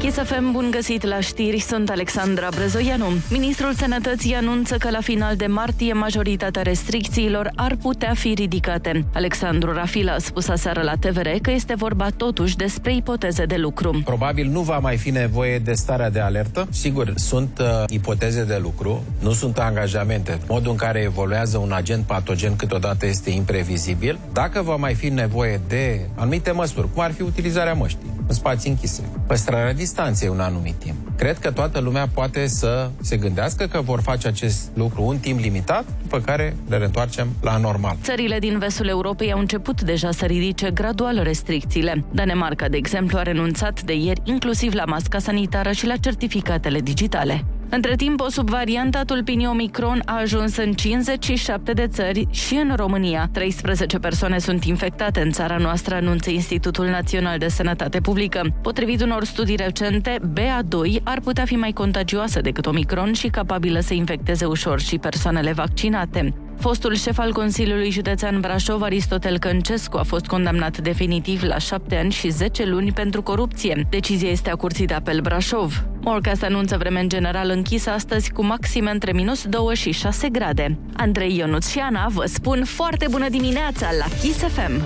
Kiss 0.01 0.17
FM, 0.19 0.53
bun 0.53 0.69
găsit 0.71 1.05
la 1.05 1.21
știri, 1.21 1.59
sunt 1.59 1.91
Alexandra 1.91 2.49
Brezoianu. 2.55 3.07
Ministrul 3.31 3.73
Sănătății 3.73 4.35
anunță 4.35 4.77
că 4.77 4.91
la 4.91 5.01
final 5.01 5.37
de 5.37 5.47
martie 5.47 5.93
majoritatea 5.93 6.63
restricțiilor 6.63 7.51
ar 7.55 7.77
putea 7.83 8.15
fi 8.15 8.35
ridicate. 8.35 9.05
Alexandru 9.15 9.73
Rafila 9.73 10.13
a 10.13 10.19
spus 10.19 10.49
aseară 10.49 10.83
la 10.83 10.95
TVR 10.95 11.29
că 11.43 11.51
este 11.51 11.75
vorba 11.75 12.09
totuși 12.17 12.57
despre 12.57 12.95
ipoteze 12.95 13.45
de 13.45 13.57
lucru. 13.57 14.01
Probabil 14.05 14.49
nu 14.49 14.61
va 14.61 14.79
mai 14.79 14.97
fi 14.97 15.11
nevoie 15.11 15.59
de 15.59 15.73
starea 15.73 16.11
de 16.11 16.21
alertă. 16.21 16.69
Sigur, 16.71 17.13
sunt 17.17 17.59
uh, 17.61 17.85
ipoteze 17.89 18.45
de 18.45 18.59
lucru, 18.63 19.05
nu 19.19 19.33
sunt 19.33 19.59
angajamente. 19.59 20.39
Modul 20.49 20.71
în 20.71 20.77
care 20.77 21.01
evoluează 21.01 21.59
un 21.59 21.73
agent 21.73 22.05
patogen 22.05 22.57
câteodată 22.57 23.07
este 23.07 23.31
imprevizibil. 23.31 24.19
Dacă 24.33 24.63
va 24.63 24.77
mai 24.77 24.95
fi 24.95 25.09
nevoie 25.09 25.61
de 25.69 26.01
anumite 26.15 26.51
măsuri, 26.51 26.93
cum 26.93 27.03
ar 27.03 27.13
fi 27.13 27.23
utilizarea 27.23 27.75
măștii 27.75 28.19
în 28.31 28.37
spații 28.37 28.71
închise, 28.71 29.03
păstrarea 29.27 29.73
distanței 29.91 30.29
un 30.29 30.41
anumit 30.41 30.75
timp. 30.75 30.97
Cred 31.17 31.39
că 31.39 31.51
toată 31.51 31.81
lumea 31.81 32.09
poate 32.15 32.47
să 32.47 32.91
se 33.01 33.17
gândească 33.17 33.67
că 33.67 33.81
vor 33.81 34.01
face 34.01 34.29
acest 34.29 34.71
lucru 34.75 35.03
un 35.03 35.19
timp 35.19 35.39
limitat, 35.39 35.85
după 36.03 36.21
care 36.21 36.57
le 36.69 36.77
reîntoarcem 36.77 37.29
la 37.43 37.57
normal. 37.57 37.97
Țările 38.03 38.39
din 38.39 38.59
vestul 38.59 38.89
Europei 38.89 39.33
au 39.33 39.39
început 39.39 39.83
deja 39.83 40.11
să 40.11 40.25
ridice 40.25 40.71
gradual 40.71 41.21
restricțiile. 41.23 42.05
Danemarca, 42.13 42.69
de 42.69 42.77
exemplu, 42.77 43.19
a 43.19 43.23
renunțat 43.23 43.83
de 43.83 43.95
ieri 43.95 44.21
inclusiv 44.25 44.73
la 44.73 44.85
masca 44.85 45.19
sanitară 45.19 45.73
și 45.73 45.87
la 45.87 45.97
certificatele 45.97 46.81
digitale. 46.81 47.45
Între 47.73 47.95
timp, 47.95 48.21
o 48.21 48.29
subvariantă 48.29 48.99
a 48.99 49.05
tulpinii 49.05 49.47
Omicron 49.47 50.03
a 50.05 50.19
ajuns 50.21 50.57
în 50.57 50.73
57 50.73 51.73
de 51.73 51.87
țări 51.87 52.27
și 52.31 52.55
în 52.55 52.77
România. 52.77 53.29
13 53.33 53.99
persoane 53.99 54.39
sunt 54.39 54.65
infectate 54.65 55.21
în 55.21 55.31
țara 55.31 55.57
noastră, 55.57 55.95
anunță 55.95 56.31
Institutul 56.31 56.87
Național 56.87 57.39
de 57.39 57.49
Sănătate 57.49 58.01
Publică. 58.01 58.55
Potrivit 58.63 59.03
unor 59.03 59.25
studii 59.25 59.57
recente, 59.57 60.17
BA2 60.33 61.03
ar 61.03 61.21
putea 61.21 61.45
fi 61.45 61.57
mai 61.57 61.73
contagioasă 61.73 62.41
decât 62.41 62.67
Omicron 62.67 63.13
și 63.13 63.29
capabilă 63.29 63.81
să 63.81 63.95
infecteze 63.95 64.45
ușor 64.45 64.81
și 64.81 64.99
persoanele 64.99 65.53
vaccinate. 65.53 66.35
Fostul 66.61 66.95
șef 66.95 67.19
al 67.19 67.33
Consiliului 67.33 67.91
Județean 67.91 68.41
Brașov, 68.41 68.83
Aristotel 68.83 69.39
Căncescu, 69.39 69.97
a 69.97 70.03
fost 70.03 70.27
condamnat 70.27 70.79
definitiv 70.79 71.43
la 71.43 71.59
șapte 71.59 71.97
ani 71.97 72.11
și 72.11 72.29
10 72.29 72.65
luni 72.65 72.93
pentru 72.93 73.23
corupție. 73.23 73.87
Decizia 73.91 74.31
este 74.31 74.51
a 74.51 74.55
Curții 74.55 74.87
de 74.87 74.95
Apel 74.95 75.21
Brașov. 75.21 75.85
Morcast 76.01 76.43
anunță 76.43 76.77
vreme 76.77 77.01
în 77.01 77.09
general 77.09 77.51
închisă 77.51 77.91
astăzi 77.91 78.33
cu 78.33 78.45
maxime 78.45 78.91
între 78.91 79.13
minus 79.13 79.45
2 79.47 79.75
și 79.75 79.91
6 79.93 80.29
grade. 80.29 80.79
Andrei 80.97 81.37
Ionuț 81.37 81.69
și 81.69 81.79
Ana 81.79 82.07
vă 82.09 82.25
spun 82.27 82.65
foarte 82.65 83.07
bună 83.11 83.29
dimineața 83.29 83.89
la 83.99 84.17
Kiss 84.21 84.39
FM! 84.39 84.83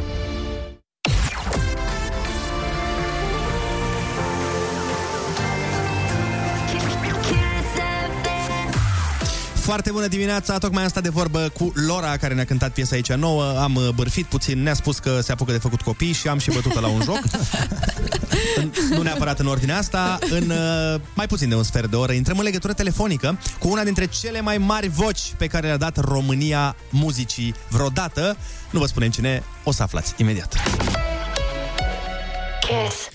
Foarte 9.64 9.90
bună 9.90 10.06
dimineața, 10.06 10.58
tocmai 10.58 10.82
am 10.82 10.88
stat 10.88 11.02
de 11.02 11.08
vorbă 11.08 11.50
cu 11.52 11.72
Lora, 11.86 12.16
care 12.16 12.34
ne-a 12.34 12.44
cântat 12.44 12.72
piesa 12.72 12.94
aici 12.94 13.12
nouă. 13.12 13.58
Am 13.58 13.74
uh, 13.74 13.88
bârfit 13.94 14.26
puțin, 14.26 14.62
ne-a 14.62 14.74
spus 14.74 14.98
că 14.98 15.20
se 15.20 15.32
apucă 15.32 15.52
de 15.52 15.58
făcut 15.58 15.80
copii 15.82 16.12
și 16.12 16.28
am 16.28 16.38
și 16.38 16.50
bătut 16.50 16.80
la 16.80 16.88
un 16.88 17.00
joc. 17.04 17.18
În- 18.56 18.72
nu 18.90 19.02
neapărat 19.02 19.38
în 19.38 19.46
ordinea 19.46 19.78
asta, 19.78 20.18
în 20.30 20.50
uh, 20.50 21.00
mai 21.14 21.26
puțin 21.26 21.48
de 21.48 21.54
un 21.54 21.62
sfert 21.62 21.90
de 21.90 21.96
oră 21.96 22.12
intrăm 22.12 22.38
în 22.38 22.44
legătură 22.44 22.72
telefonică 22.72 23.38
cu 23.58 23.68
una 23.68 23.82
dintre 23.84 24.06
cele 24.06 24.40
mai 24.40 24.58
mari 24.58 24.88
voci 24.88 25.32
pe 25.36 25.46
care 25.46 25.66
le-a 25.66 25.76
dat 25.76 25.96
România 25.96 26.76
muzicii 26.90 27.54
vreodată. 27.68 28.36
Nu 28.70 28.78
vă 28.78 28.86
spunem 28.86 29.10
cine, 29.10 29.42
o 29.62 29.72
să 29.72 29.82
aflați 29.82 30.14
imediat. 30.16 30.54
Kiss. 32.60 33.13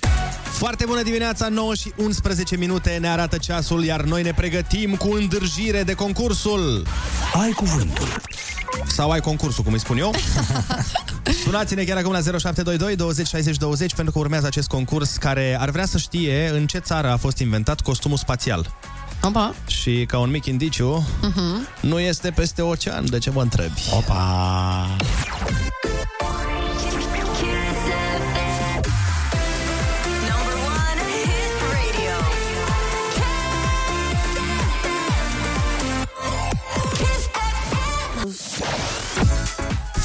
Foarte 0.59 0.85
bună 0.85 1.01
dimineața, 1.03 1.47
9 1.47 1.73
și 1.75 1.93
11 1.95 2.57
minute 2.57 2.97
ne 3.01 3.07
arată 3.07 3.37
ceasul, 3.37 3.83
iar 3.83 4.01
noi 4.01 4.21
ne 4.23 4.31
pregătim 4.33 4.95
cu 4.95 5.11
îndârjire 5.13 5.83
de 5.83 5.93
concursul. 5.93 6.85
Ai 7.41 7.51
cuvântul. 7.51 8.07
Sau 8.87 9.09
ai 9.11 9.19
concursul, 9.19 9.63
cum 9.63 9.73
îi 9.73 9.79
spun 9.79 9.97
eu. 9.97 10.13
Sunați-ne 11.43 11.83
chiar 11.83 11.97
acum 11.97 12.11
la 12.11 12.19
0722 12.21 12.95
20 12.95 13.27
60 13.27 13.57
20 13.57 13.93
pentru 13.95 14.13
că 14.13 14.19
urmează 14.19 14.47
acest 14.47 14.67
concurs 14.67 15.17
care 15.17 15.57
ar 15.59 15.69
vrea 15.69 15.85
să 15.85 15.97
știe 15.97 16.49
în 16.53 16.67
ce 16.67 16.77
țară 16.77 17.11
a 17.11 17.17
fost 17.17 17.37
inventat 17.37 17.81
costumul 17.81 18.17
spațial. 18.17 18.73
Opa. 19.21 19.55
Și 19.67 20.05
ca 20.07 20.19
un 20.19 20.29
mic 20.29 20.45
indiciu, 20.45 21.07
Uh-huh. 21.29 21.81
nu 21.81 21.99
este 21.99 22.29
peste 22.31 22.61
ocean, 22.61 23.09
de 23.09 23.17
ce 23.17 23.29
mă 23.29 23.41
întrebi? 23.41 23.81
Opa! 23.97 24.87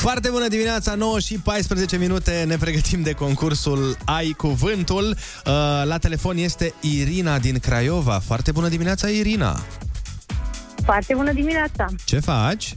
Foarte 0.05 0.31
bună 0.31 0.49
dimineața, 0.49 0.95
9 0.95 1.19
și 1.19 1.39
14 1.39 1.97
minute, 1.97 2.45
ne 2.47 2.57
pregătim 2.57 3.03
de 3.03 3.13
concursul 3.13 3.97
Ai 4.05 4.35
Cuvântul. 4.37 5.09
Uh, 5.11 5.53
La 5.85 5.99
telefon 5.99 6.37
este 6.37 6.75
Irina 6.81 7.39
din 7.39 7.59
Craiova. 7.59 8.19
Foarte 8.19 8.53
bună 8.53 8.69
dimineața, 8.69 9.09
Irina! 9.09 9.61
Foarte 10.85 11.15
bună 11.15 11.33
dimineața! 11.33 11.87
Ce 12.05 12.19
faci? 12.19 12.77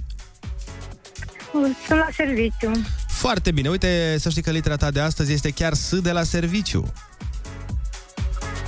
Sunt 1.51 1.77
la 1.87 2.07
serviciu. 2.15 2.71
Foarte 3.07 3.51
bine, 3.51 3.69
uite, 3.69 4.15
să 4.19 4.29
știi 4.29 4.41
că 4.41 4.51
litera 4.51 4.75
ta 4.75 4.91
de 4.91 4.99
astăzi 4.99 5.33
este 5.33 5.49
chiar 5.49 5.73
S 5.73 5.99
de 5.99 6.11
la 6.11 6.23
serviciu. 6.23 6.93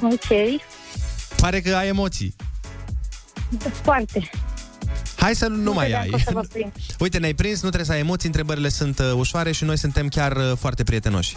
Ok. 0.01 0.61
Pare 1.35 1.61
că 1.61 1.75
ai 1.75 1.87
emoții. 1.87 2.35
Foarte. 3.81 4.29
Hai 5.19 5.35
să 5.35 5.47
nu 5.47 5.73
mai 5.73 5.85
credeam 5.85 6.01
ai. 6.01 6.09
că 6.09 6.15
o 6.15 6.19
să 6.19 6.31
vă 6.33 6.43
prind. 6.53 6.71
Uite, 6.99 7.17
ne-ai 7.17 7.33
prins, 7.33 7.53
nu 7.53 7.67
trebuie 7.67 7.85
să 7.85 7.91
ai 7.91 7.99
emoții, 7.99 8.27
întrebările 8.27 8.69
sunt 8.69 8.99
uh, 8.99 9.11
ușoare 9.15 9.51
și 9.51 9.63
noi 9.63 9.77
suntem 9.77 10.07
chiar 10.07 10.35
uh, 10.35 10.51
foarte 10.59 10.83
prietenoși. 10.83 11.35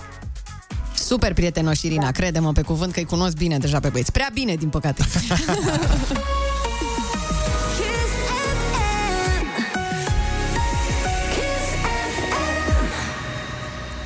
Super 0.95 1.33
prietenoși, 1.33 1.87
Irina, 1.87 2.11
crede-mă 2.11 2.53
pe 2.53 2.63
cuvânt 2.63 2.93
că 2.93 2.99
îi 2.99 3.05
cunosc 3.05 3.37
bine 3.37 3.59
deja 3.59 3.81
pe 3.81 3.89
băieți. 3.89 4.13
Prea 4.13 4.29
bine, 4.33 4.55
din 4.55 4.69
păcate. 4.69 5.05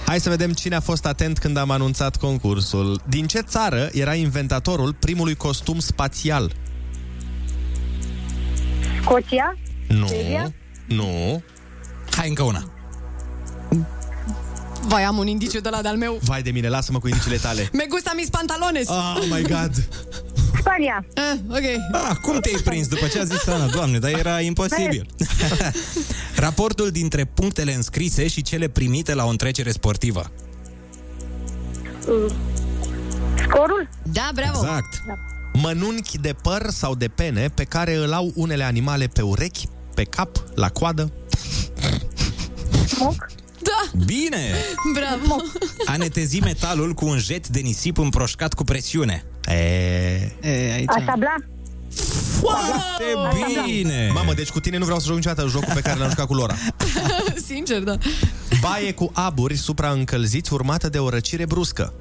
Hai 0.07 0.21
să 0.21 0.29
vedem 0.29 0.53
cine 0.53 0.75
a 0.75 0.81
fost 0.81 1.07
atent 1.07 1.39
când 1.39 1.57
am 1.57 1.71
anunțat 1.71 2.17
concursul. 2.17 3.01
Din 3.09 3.27
ce 3.27 3.41
țară 3.41 3.89
era 3.93 4.15
inventatorul 4.15 4.93
primului 4.93 5.35
costum 5.35 5.79
spațial? 5.79 6.53
Scoția? 9.03 9.57
Nu. 9.89 10.07
Suedia? 10.07 10.53
Nu. 10.87 11.43
Hai 12.11 12.29
încă 12.29 12.43
una. 12.43 12.71
Vai, 14.89 15.05
am 15.05 15.19
un 15.19 15.27
indiciu 15.27 15.61
de 15.61 15.69
la 15.69 15.83
de-al 15.83 15.97
meu. 15.97 16.19
Vai 16.23 16.43
de 16.43 16.51
mine, 16.51 16.69
lasă-mă 16.69 16.99
cu 16.99 17.09
indiciile 17.09 17.37
tale. 17.37 17.69
Me 17.79 17.85
gusta 17.89 18.13
mis 18.17 18.29
pantalones. 18.29 18.89
Oh 18.89 19.25
my 19.31 19.43
god. 19.43 19.89
Spania. 20.59 21.07
Eh, 21.15 21.39
ok. 21.49 21.93
Ah, 21.93 22.17
cum 22.23 22.41
te-ai 22.41 22.61
prins 22.65 22.87
după 22.89 23.07
ce 23.07 23.21
a 23.21 23.25
zis 23.25 23.47
Ana? 23.47 23.67
Doamne, 23.67 23.99
dar 23.99 24.11
era 24.11 24.41
imposibil. 24.41 25.07
Raportul 26.37 26.91
dintre 26.91 27.25
punctele 27.25 27.75
înscrise 27.75 28.29
și 28.29 28.43
cele 28.43 28.69
primite 28.69 29.15
la 29.15 29.25
o 29.25 29.29
întrecere 29.29 29.71
sportivă. 29.71 30.31
Scorul? 33.49 33.89
Da, 34.03 34.31
bravo. 34.35 34.59
Exact. 34.59 35.03
Mănunchi 35.53 36.19
de 36.19 36.35
păr 36.43 36.67
sau 36.71 36.95
de 36.95 37.09
pene 37.09 37.49
pe 37.49 37.65
care 37.65 37.95
îl 37.95 38.13
au 38.13 38.33
unele 38.35 38.65
animale 38.65 39.07
pe 39.07 39.23
urechi, 39.23 39.69
pe 39.97 40.05
cap, 40.05 40.43
la 40.55 40.69
coadă. 40.69 41.13
Smoc? 42.87 43.27
Da, 43.63 43.99
Bine! 44.05 44.55
bravo. 44.93 45.37
A 45.87 45.97
netezi 45.97 46.41
metalul 46.41 46.93
cu 46.93 47.07
un 47.07 47.19
jet 47.19 47.49
de 47.49 47.61
nisip 47.61 47.99
împroșcat 47.99 48.55
cu 48.55 48.65
presiune. 48.65 49.25
E... 49.47 49.55
E, 50.41 50.73
aici. 50.73 50.89
A 50.89 51.03
tabla? 51.05 51.35
Foarte 52.41 53.05
bine! 53.67 54.11
Mamă, 54.15 54.35
deci 54.35 54.51
cu 54.51 54.61
tine 54.61 54.79
nu 54.79 54.85
vreau 54.85 54.99
să 54.99 55.07
joc 55.07 55.15
niciodată 55.17 55.49
jocul 55.49 55.75
pe 55.75 55.81
care 55.81 55.99
l-am 55.99 56.09
jucat 56.09 56.27
cu 56.27 56.35
Lora. 56.35 56.55
Sincer, 57.49 57.83
da. 57.83 57.97
Baie 58.61 58.93
cu 58.93 59.11
aburi 59.15 59.57
supraîncălziți 59.57 60.53
urmată 60.53 60.89
de 60.89 60.99
o 60.99 61.09
răcire 61.09 61.47
bruscă. 61.47 61.93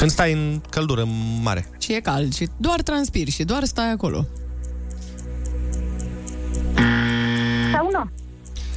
Când 0.00 0.12
stai 0.12 0.32
în 0.32 0.60
căldură 0.70 1.04
mare. 1.42 1.68
Și 1.78 1.92
e 1.92 2.00
cald 2.00 2.34
și 2.34 2.48
doar 2.56 2.82
transpiri 2.82 3.30
și 3.30 3.44
doar 3.44 3.64
stai 3.64 3.90
acolo. 3.90 4.26
Sauna? 7.72 8.12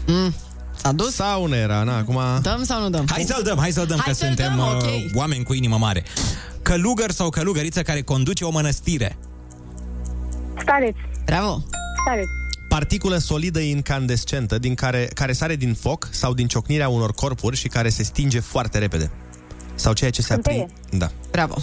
Mm. 0.08 0.34
S-a 0.76 0.92
dus? 0.92 1.14
Sauna 1.14 1.56
era, 1.56 1.84
na, 1.84 1.98
acum... 1.98 2.20
Dăm 2.42 2.64
sau 2.64 2.82
nu 2.82 2.90
dăm? 2.90 3.06
Hai 3.10 3.24
să-l 3.24 3.44
dăm, 3.44 3.58
hai 3.58 3.72
să-l 3.72 3.86
dăm, 3.86 3.98
Hai 3.98 4.06
că 4.08 4.14
să-l 4.14 4.28
suntem 4.28 4.56
dăm, 4.56 4.60
uh, 4.60 4.74
ok. 4.74 5.16
oameni 5.16 5.44
cu 5.44 5.54
inimă 5.54 5.78
mare. 5.78 6.04
Călugăr 6.62 7.12
sau 7.12 7.30
călugăriță 7.30 7.82
care 7.82 8.02
conduce 8.02 8.44
o 8.44 8.50
mănăstire. 8.50 9.18
Stareț. 10.60 10.96
Bravo. 11.26 11.64
Stareț. 12.06 12.28
Particulă 12.68 13.18
solidă 13.18 13.60
incandescentă 13.60 14.60
din 14.60 14.76
care, 14.76 15.10
care 15.14 15.34
sare 15.34 15.56
din 15.56 15.74
foc 15.74 16.08
sau 16.12 16.34
din 16.34 16.48
ciocnirea 16.48 16.90
unor 16.90 17.14
corpuri 17.14 17.56
și 17.56 17.68
care 17.68 17.90
se 17.90 18.04
stinge 18.04 18.40
foarte 18.40 18.78
repede. 18.78 19.12
Sau 19.76 19.94
ceea 19.94 20.10
ce 20.10 20.22
se 20.22 20.28
Scânteie. 20.28 20.62
aprinde. 20.62 21.06
Da. 21.06 21.12
Bravo. 21.32 21.56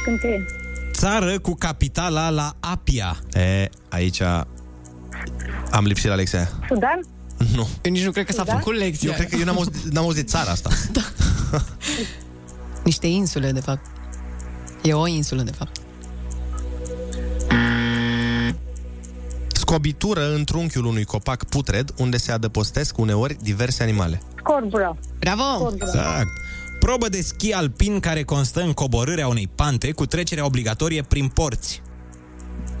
Scânteie. 0.00 0.44
Țară 0.92 1.38
cu 1.38 1.54
capitala 1.54 2.30
la 2.30 2.56
Apia. 2.60 3.16
E, 3.32 3.68
aici 3.88 4.20
am 5.70 5.84
lipsit 5.84 6.08
la 6.08 6.14
lecția 6.14 6.38
aia. 6.38 6.50
Sudan? 6.68 7.00
Nu. 7.54 7.68
Eu 7.82 7.92
nici 7.92 8.04
nu 8.04 8.10
cred 8.10 8.26
că 8.26 8.32
s-a 8.32 8.44
Da? 8.44 8.52
făcut 8.52 8.74
lecția. 8.76 9.10
Eu 9.10 9.14
cred 9.16 9.28
că 9.28 9.36
eu 9.36 9.44
n-am 9.44 9.56
auzit, 9.56 9.74
n-am 9.92 10.04
auzit 10.04 10.28
țara 10.28 10.50
asta. 10.50 10.70
Niște 12.84 13.06
insule, 13.06 13.52
de 13.52 13.60
fapt. 13.60 13.86
E 14.82 14.92
o 14.92 15.06
insulă, 15.06 15.42
de 15.42 15.50
fapt. 15.50 15.76
Scobitură 19.52 20.34
în 20.34 20.44
trunchiul 20.44 20.84
unui 20.84 21.04
copac 21.04 21.44
putred 21.44 21.92
unde 21.96 22.16
se 22.16 22.32
adăpostesc 22.32 22.98
uneori 22.98 23.36
diverse 23.42 23.82
animale. 23.82 24.22
Scorbura. 24.38 24.96
Bravo! 25.18 25.42
Scorbura. 25.58 25.86
Exact. 25.86 26.28
Probă 26.86 27.08
de 27.08 27.20
schi 27.20 27.52
alpin 27.52 28.00
care 28.00 28.22
constă 28.22 28.60
în 28.60 28.72
coborârea 28.72 29.28
unei 29.28 29.48
pante 29.54 29.92
cu 29.92 30.06
trecerea 30.06 30.44
obligatorie 30.44 31.02
prin 31.02 31.28
porți. 31.28 31.82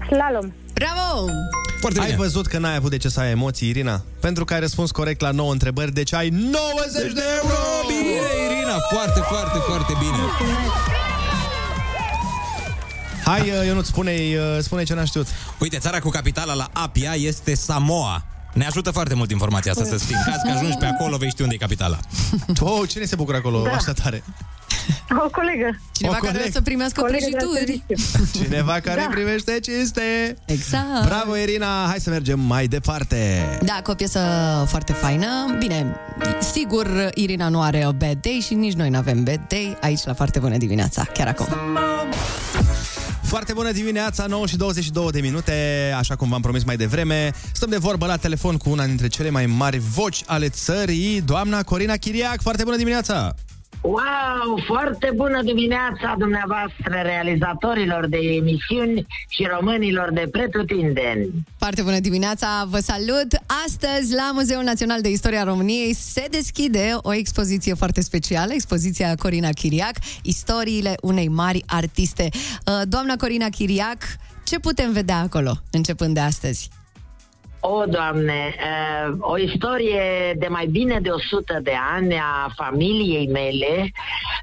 Slalom. 0.06 0.52
Bravo! 0.72 1.30
Foarte 1.80 2.00
Ai 2.00 2.04
bine. 2.04 2.16
văzut 2.18 2.46
că 2.46 2.58
n-ai 2.58 2.76
avut 2.76 2.90
de 2.90 2.96
ce 2.96 3.08
să 3.08 3.20
ai 3.20 3.30
emoții, 3.30 3.68
Irina? 3.68 4.02
Pentru 4.20 4.44
că 4.44 4.54
ai 4.54 4.60
răspuns 4.60 4.90
corect 4.90 5.20
la 5.20 5.30
9 5.30 5.52
întrebări, 5.52 5.92
deci 5.92 6.12
ai 6.12 6.28
90 6.28 7.12
de 7.12 7.22
euro! 7.42 7.54
Bine, 7.86 8.20
Irina, 8.50 8.76
foarte, 8.92 9.20
foarte, 9.20 9.58
foarte 9.58 9.92
bine. 9.98 10.18
Hai, 13.24 13.40
uh, 13.40 13.66
Ionut, 13.66 13.86
spune 13.86 14.12
spune 14.60 14.82
ce 14.82 14.94
n-am 14.94 15.04
știut. 15.04 15.26
Uite, 15.58 15.78
țara 15.78 15.98
cu 15.98 16.08
capitala 16.08 16.54
la 16.54 16.68
Apia 16.72 17.12
este 17.14 17.54
Samoa. 17.54 18.31
Ne 18.52 18.66
ajută 18.66 18.90
foarte 18.90 19.14
mult 19.14 19.30
informația 19.30 19.70
asta 19.72 19.84
să 19.84 19.96
știi. 19.96 20.14
În 20.14 20.32
caz 20.32 20.40
că 20.44 20.50
ajungi 20.58 20.76
pe 20.76 20.86
acolo, 20.86 21.16
vei 21.16 21.28
ști 21.30 21.42
unde 21.42 21.54
e 21.54 21.58
capitala. 21.58 21.98
Oh, 22.60 22.88
cine 22.88 23.04
se 23.04 23.16
bucură 23.16 23.36
acolo 23.36 23.62
Da. 23.62 23.70
așa 23.70 23.92
tare? 23.92 24.22
O 25.26 25.28
colegă. 25.30 25.78
Cineva 25.92 26.14
O 26.16 26.18
care 26.18 26.26
coleg. 26.32 26.40
vrea 26.40 26.52
să 26.52 26.60
primească 26.60 27.00
Colegă 27.00 27.24
de 27.30 27.36
la 27.36 27.36
prăjituri. 27.50 27.84
serviciu. 27.86 28.42
Cineva 28.42 28.72
care 28.80 29.00
Da. 29.00 29.06
primește 29.10 29.58
cinste. 29.60 30.02
Exact. 30.44 31.04
Bravo, 31.06 31.36
Irina! 31.36 31.86
Hai 31.88 31.98
să 32.00 32.10
mergem 32.10 32.40
mai 32.40 32.66
departe. 32.66 33.18
Da, 33.62 33.80
cu 33.82 33.90
o 33.90 33.94
piesă 33.94 34.20
foarte 34.68 34.92
faină. 34.92 35.26
Bine, 35.58 35.96
sigur, 36.52 37.10
Irina 37.14 37.48
nu 37.48 37.60
are 37.62 37.84
o 37.86 37.92
bad 37.92 38.16
day 38.20 38.42
și 38.46 38.54
nici 38.54 38.72
noi 38.74 38.88
nu 38.88 38.98
avem 38.98 39.24
bad 39.24 39.40
day 39.48 39.76
aici 39.80 40.04
la 40.04 40.14
Foarte 40.14 40.38
Bună 40.38 40.56
Dimineața, 40.56 41.04
chiar 41.04 41.26
acum. 41.28 41.46
Foarte 43.32 43.52
bună 43.52 43.72
dimineața, 43.72 44.26
9 44.26 44.46
și 44.46 44.56
22 44.56 45.10
de 45.10 45.20
minute, 45.20 45.52
așa 45.96 46.16
cum 46.16 46.28
v-am 46.28 46.40
promis 46.40 46.64
mai 46.64 46.76
devreme. 46.76 47.30
Stăm 47.52 47.70
de 47.70 47.76
vorbă 47.76 48.06
la 48.06 48.16
telefon 48.16 48.56
cu 48.56 48.70
una 48.70 48.86
dintre 48.86 49.06
cele 49.06 49.30
mai 49.30 49.46
mari 49.46 49.78
voci 49.78 50.22
ale 50.26 50.48
țării, 50.48 51.20
doamna 51.20 51.62
Corina 51.62 51.96
Chiriac. 51.96 52.42
Foarte 52.42 52.64
bună 52.64 52.76
dimineața! 52.76 53.34
Wow, 53.82 54.62
foarte 54.66 55.12
bună 55.14 55.42
dimineața 55.42 56.14
dumneavoastră, 56.18 57.00
realizatorilor 57.02 58.06
de 58.08 58.16
emisiuni 58.16 59.06
și 59.28 59.48
românilor 59.58 60.12
de 60.12 60.28
pretutindeni. 60.30 61.28
Foarte 61.58 61.82
bună 61.82 62.00
dimineața, 62.00 62.66
vă 62.68 62.78
salut! 62.78 63.26
Astăzi, 63.66 64.14
la 64.14 64.30
Muzeul 64.34 64.62
Național 64.62 65.00
de 65.00 65.08
Istoria 65.08 65.44
României, 65.44 65.94
se 65.94 66.26
deschide 66.30 66.96
o 66.96 67.14
expoziție 67.14 67.74
foarte 67.74 68.00
specială, 68.00 68.52
expoziția 68.52 69.14
Corina 69.14 69.48
Chiriac, 69.48 69.94
istoriile 70.22 70.94
unei 71.00 71.28
mari 71.28 71.62
artiste. 71.66 72.28
Uh, 72.32 72.80
Doamna 72.88 73.16
Corina 73.16 73.48
Chiriac, 73.48 74.02
ce 74.44 74.58
putem 74.58 74.92
vedea 74.92 75.18
acolo, 75.18 75.52
începând 75.70 76.14
de 76.14 76.20
astăzi? 76.20 76.70
O, 77.64 77.84
Doamne, 77.86 78.54
uh, 78.58 79.16
o 79.20 79.38
istorie 79.38 80.34
de 80.38 80.46
mai 80.48 80.66
bine 80.66 80.98
de 81.00 81.10
100 81.10 81.58
de 81.62 81.72
ani 81.94 82.14
a 82.14 82.52
familiei 82.56 83.28
mele, 83.28 83.90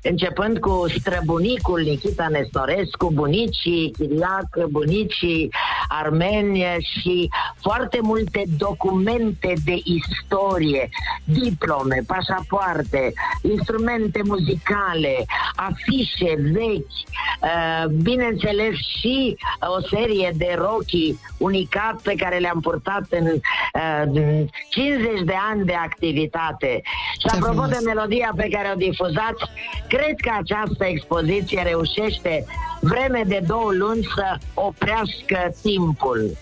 începând 0.03 0.59
cu 0.59 0.85
străbunicul 0.99 1.81
Nikita 1.81 2.27
Nestorescu, 2.27 3.11
bunicii 3.13 3.91
Chiriac, 3.97 4.67
bunicii 4.69 5.49
armeni 5.87 6.63
și 6.79 7.29
foarte 7.61 7.99
multe 8.01 8.43
documente 8.57 9.53
de 9.65 9.79
istorie, 9.83 10.89
diplome, 11.23 12.03
pașapoarte, 12.07 13.13
instrumente 13.41 14.21
muzicale, 14.23 15.25
afișe 15.55 16.35
vechi, 16.51 16.97
uh, 17.41 17.85
bineînțeles 18.01 18.73
și 18.99 19.37
o 19.77 19.81
serie 19.87 20.33
de 20.35 20.55
rochi 20.57 21.17
unicat 21.37 22.01
pe 22.01 22.13
care 22.17 22.37
le-am 22.37 22.59
purtat 22.59 23.08
în 23.09 23.25
uh, 23.25 24.47
50 24.69 25.23
de 25.25 25.33
ani 25.51 25.65
de 25.65 25.73
activitate. 25.73 26.81
Și 27.11 27.17
Ce 27.17 27.27
apropo 27.27 27.51
frumos. 27.61 27.69
de 27.69 27.77
melodia 27.85 28.31
pe 28.35 28.47
care 28.51 28.71
o 28.73 28.77
difuzați, 28.77 29.43
cred 29.87 30.15
că 30.21 30.31
această 30.39 30.85
expoziție 30.85 31.61
reușește 31.61 32.45
vreme 32.81 33.21
de 33.27 33.43
două 33.47 33.71
luni 33.73 34.03
să 34.15 34.37
oprească 34.53 35.53
timpul. 35.61 36.37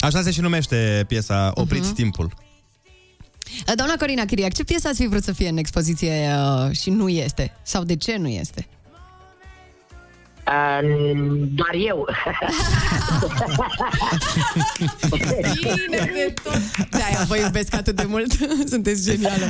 Așa 0.00 0.20
se 0.22 0.30
și 0.30 0.40
numește 0.40 1.04
piesa 1.08 1.50
Opriți 1.54 1.86
Mhm. 1.86 1.94
timpul. 1.94 2.30
Uh, 3.68 3.72
Doamna 3.76 3.94
Corina 3.98 4.24
Chiriac, 4.24 4.52
ce 4.52 4.64
piesă 4.64 4.88
ați 4.88 5.00
fi 5.02 5.08
vrut 5.08 5.22
să 5.22 5.32
fie 5.32 5.48
în 5.48 5.56
expoziție 5.56 6.30
uh, 6.36 6.76
și 6.76 6.90
nu 6.90 7.08
este? 7.08 7.52
Sau 7.62 7.82
de 7.84 7.96
ce 7.96 8.16
nu 8.16 8.28
este? 8.28 8.66
Uh, 10.46 10.80
doar 11.54 11.74
eu. 11.74 12.06
Bine 15.60 16.10
de 16.12 16.34
tot! 16.42 16.88
De-aia 16.90 17.24
vă 17.28 17.36
iubesc 17.36 17.74
atât 17.74 17.96
de 17.96 18.04
mult. 18.08 18.32
Sunteți 18.72 19.10
genială. 19.10 19.48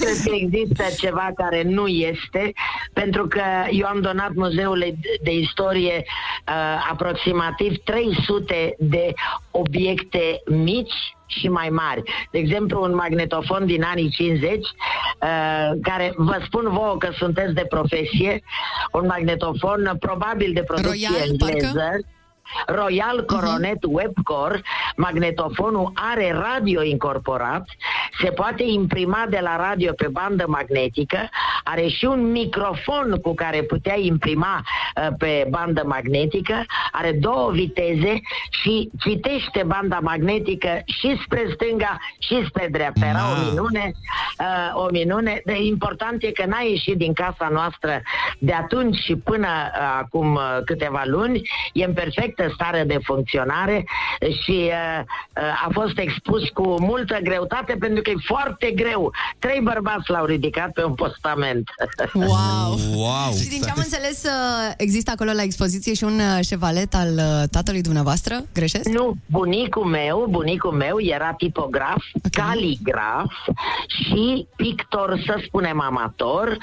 Cred 0.00 0.16
că 0.24 0.34
există 0.34 0.84
ceva 0.98 1.30
care 1.34 1.62
nu 1.62 1.86
este, 1.86 2.52
pentru 2.92 3.26
că 3.26 3.42
eu 3.70 3.86
am 3.86 4.00
donat 4.00 4.34
Muzeului 4.34 4.98
de 5.22 5.34
Istorie 5.34 6.04
uh, 6.04 6.88
aproximativ 6.90 7.76
300 7.84 8.74
de 8.78 9.12
obiecte 9.50 10.42
mici 10.46 11.14
și 11.38 11.48
mai 11.48 11.68
mari. 11.68 12.02
De 12.30 12.38
exemplu, 12.38 12.82
un 12.82 12.94
magnetofon 12.94 13.66
din 13.66 13.82
anii 13.82 14.10
50, 14.10 14.58
uh, 14.58 14.66
care 15.82 16.12
vă 16.16 16.40
spun 16.44 16.68
vouă 16.70 16.96
că 16.98 17.08
sunteți 17.12 17.54
de 17.54 17.66
profesie, 17.68 18.42
un 18.92 19.06
magnetofon 19.06 19.96
probabil 19.98 20.52
de 20.52 20.62
producție 20.62 21.08
Royal, 21.10 21.28
engleză. 21.28 21.78
parcă? 21.78 22.04
Royal 22.66 23.24
Coronet 23.24 23.78
Webcore, 23.88 24.62
magnetofonul 24.96 25.92
are 25.94 26.32
radio 26.32 26.82
incorporat, 26.82 27.68
se 28.22 28.30
poate 28.30 28.62
imprima 28.62 29.26
de 29.28 29.38
la 29.42 29.56
radio 29.56 29.92
pe 29.92 30.08
bandă 30.08 30.44
magnetică, 30.48 31.28
are 31.64 31.88
și 31.88 32.04
un 32.04 32.30
microfon 32.30 33.18
cu 33.22 33.34
care 33.34 33.62
putea 33.62 33.98
imprima 33.98 34.62
uh, 34.62 35.08
pe 35.18 35.46
bandă 35.50 35.82
magnetică, 35.86 36.64
are 36.92 37.12
două 37.12 37.50
viteze 37.50 38.20
și 38.62 38.90
citește 38.98 39.62
banda 39.66 39.98
magnetică 40.02 40.82
și 40.84 41.20
spre 41.24 41.50
stânga 41.54 41.98
și 42.18 42.44
spre 42.48 42.68
dreapta. 42.70 43.06
Era 43.06 43.20
o 43.30 43.50
minune, 43.50 43.92
uh, 44.38 44.84
o 44.84 44.88
minune. 44.90 45.40
De 45.44 45.62
important 45.62 46.22
e 46.22 46.30
că 46.30 46.44
n-a 46.46 46.60
ieșit 46.60 46.96
din 46.96 47.12
casa 47.12 47.48
noastră 47.52 48.02
de 48.38 48.52
atunci 48.52 48.96
și 48.96 49.16
până 49.16 49.48
uh, 49.48 49.98
acum 49.98 50.34
uh, 50.34 50.58
câteva 50.64 51.02
luni, 51.04 51.42
e 51.72 51.84
în 51.84 51.92
perfectă 52.40 52.54
stare 52.54 52.84
de 52.86 52.98
funcționare 53.02 53.84
și 54.42 54.70
uh, 54.70 55.00
uh, 55.36 55.66
a 55.66 55.68
fost 55.72 55.98
expus 55.98 56.48
cu 56.48 56.80
multă 56.80 57.18
greutate 57.22 57.76
pentru 57.78 58.02
că 58.02 58.10
e 58.10 58.14
foarte 58.24 58.70
greu. 58.70 59.12
Trei 59.38 59.60
bărbați 59.62 60.10
l-au 60.10 60.24
ridicat 60.24 60.70
pe 60.72 60.84
un 60.84 60.94
postament. 60.94 61.70
Wow! 62.14 62.28
Wow! 63.00 63.32
Și 63.40 63.48
din 63.48 63.60
ce 63.60 63.70
am 63.70 63.76
înțeles, 63.76 64.22
uh, 64.24 64.72
există 64.76 65.10
acolo 65.10 65.32
la 65.32 65.42
expoziție 65.42 65.94
și 65.94 66.04
un 66.04 66.18
uh, 66.18 66.44
șevalet 66.44 66.94
al 66.94 67.12
uh, 67.16 67.48
tatălui 67.50 67.80
dumneavoastră? 67.80 68.34
Greșesc? 68.54 68.88
Nu, 68.88 69.14
bunicul 69.26 69.84
meu, 69.84 70.26
bunicul 70.30 70.72
meu 70.72 71.00
era 71.00 71.32
tipograf, 71.32 72.02
okay. 72.24 72.46
caligraf 72.46 73.32
și 73.86 74.46
pictor, 74.56 75.22
să 75.26 75.42
spunem, 75.46 75.80
amator. 75.80 76.56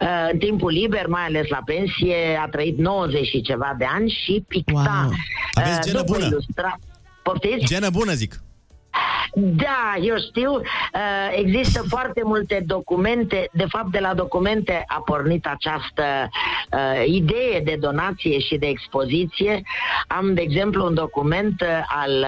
Uh, 0.00 0.08
În 0.32 0.38
timpul 0.38 0.70
liber, 0.70 1.06
mai 1.06 1.24
ales 1.24 1.48
la 1.48 1.60
pensie, 1.64 2.40
a 2.44 2.48
trăit 2.48 2.78
90 2.78 3.26
și 3.26 3.40
ceva 3.40 3.74
de 3.78 3.84
ani 3.84 4.18
și 4.24 4.44
picta. 4.48 5.06
Wow. 5.08 5.11
Aveți 5.52 5.78
uh, 5.78 5.84
genă 5.84 5.98
după 5.98 6.12
bună. 6.12 6.26
Ilustra... 6.26 6.78
Poftiți? 7.22 7.64
Genă 7.64 7.90
bună, 7.90 8.12
zic. 8.12 8.40
Da, 9.34 9.94
eu 10.02 10.16
știu, 10.28 10.54
uh, 10.54 10.62
există 11.36 11.82
foarte 11.94 12.20
multe 12.24 12.62
documente, 12.66 13.48
de 13.52 13.66
fapt 13.68 13.90
de 13.90 13.98
la 13.98 14.14
documente 14.14 14.84
a 14.86 15.02
pornit 15.04 15.46
această 15.46 16.28
uh, 16.72 17.02
idee 17.06 17.60
de 17.64 17.76
donație 17.80 18.38
și 18.38 18.56
de 18.56 18.66
expoziție. 18.66 19.62
Am, 20.06 20.34
de 20.34 20.40
exemplu, 20.40 20.86
un 20.86 20.94
document 20.94 21.60
uh, 21.60 21.68
al 21.86 22.26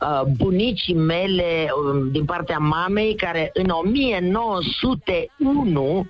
uh, 0.00 0.20
bunicii 0.36 0.94
mele 0.94 1.66
um, 1.84 2.10
din 2.10 2.24
partea 2.24 2.58
mamei 2.58 3.16
care 3.16 3.50
în 3.52 3.68
1901 3.68 6.06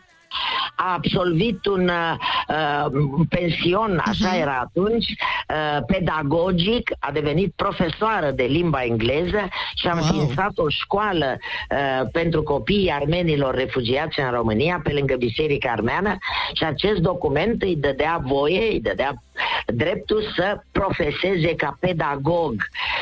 a 0.77 0.93
absolvit 0.93 1.67
un 1.67 1.89
uh, 1.89 2.91
pension, 3.29 4.03
așa 4.05 4.37
era 4.37 4.59
atunci, 4.69 5.07
uh, 5.49 5.83
pedagogic, 5.87 6.91
a 6.99 7.11
devenit 7.11 7.53
profesoară 7.57 8.31
de 8.31 8.43
limba 8.43 8.83
engleză 8.85 9.49
și 9.75 9.87
am 9.87 9.99
Wow. 9.99 10.09
înființat 10.09 10.53
o 10.55 10.69
școală 10.69 11.37
uh, 11.71 12.09
pentru 12.13 12.43
copiii 12.43 12.91
armenilor 12.91 13.55
refugiați 13.55 14.21
în 14.21 14.31
România, 14.31 14.81
pe 14.83 14.93
lângă 14.93 15.15
Biserica 15.17 15.71
Armeană 15.71 16.17
și 16.53 16.65
acest 16.65 17.01
document 17.01 17.63
îi 17.63 17.77
dădea 17.77 18.21
voie, 18.25 18.71
îi 18.71 18.81
dădea 18.81 19.23
dreptul 19.67 20.23
să 20.37 20.61
profeseze 20.73 21.55
ca 21.57 21.77
pedagog. 21.81 22.55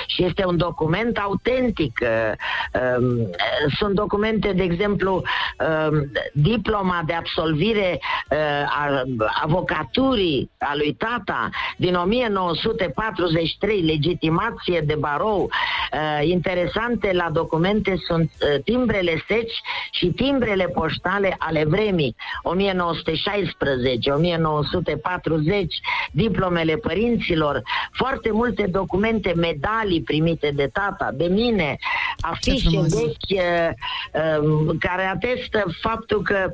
Și 0.06 0.24
este 0.24 0.44
un 0.46 0.56
document 0.56 1.16
autentic. 1.18 1.98
Uh, 2.02 2.08
um, 2.98 3.30
Sunt 3.78 3.94
documente, 3.94 4.52
de 4.52 4.62
exemplu, 4.62 5.22
um, 5.90 6.10
diploma 6.32 7.02
de 7.06 7.12
absolvire 7.22 7.98
uh, 8.30 8.38
a 8.66 9.02
avocaturii 9.42 10.50
a 10.58 10.72
lui 10.76 10.94
tata 10.94 11.50
din 11.76 11.94
1943, 11.94 13.80
legitimație 13.80 14.80
de 14.80 14.94
barou. 14.94 15.42
Uh, 15.42 15.48
Interesante 16.28 17.12
la 17.12 17.30
documente 17.32 17.96
sunt 18.06 18.30
uh, 18.40 18.62
timbrele 18.64 19.24
seci 19.28 19.60
și 19.90 20.06
timbrele 20.06 20.64
poștale 20.64 21.36
ale 21.38 21.64
vremii 21.64 22.16
1916, 22.42 24.10
1940, 24.10 25.74
diplomele 26.12 26.76
părinților, 26.76 27.62
foarte 27.92 28.30
multe 28.32 28.66
documente, 28.66 29.32
medalii 29.36 30.02
primite 30.02 30.50
de 30.54 30.70
tata, 30.72 31.10
de 31.14 31.26
mine, 31.26 31.78
afișe 32.20 32.68
frumos. 32.68 32.94
vechi 32.94 33.30
uh, 33.30 33.70
um, 34.42 34.76
care 34.78 35.04
atestă 35.04 35.64
faptul 35.80 36.22
că 36.22 36.52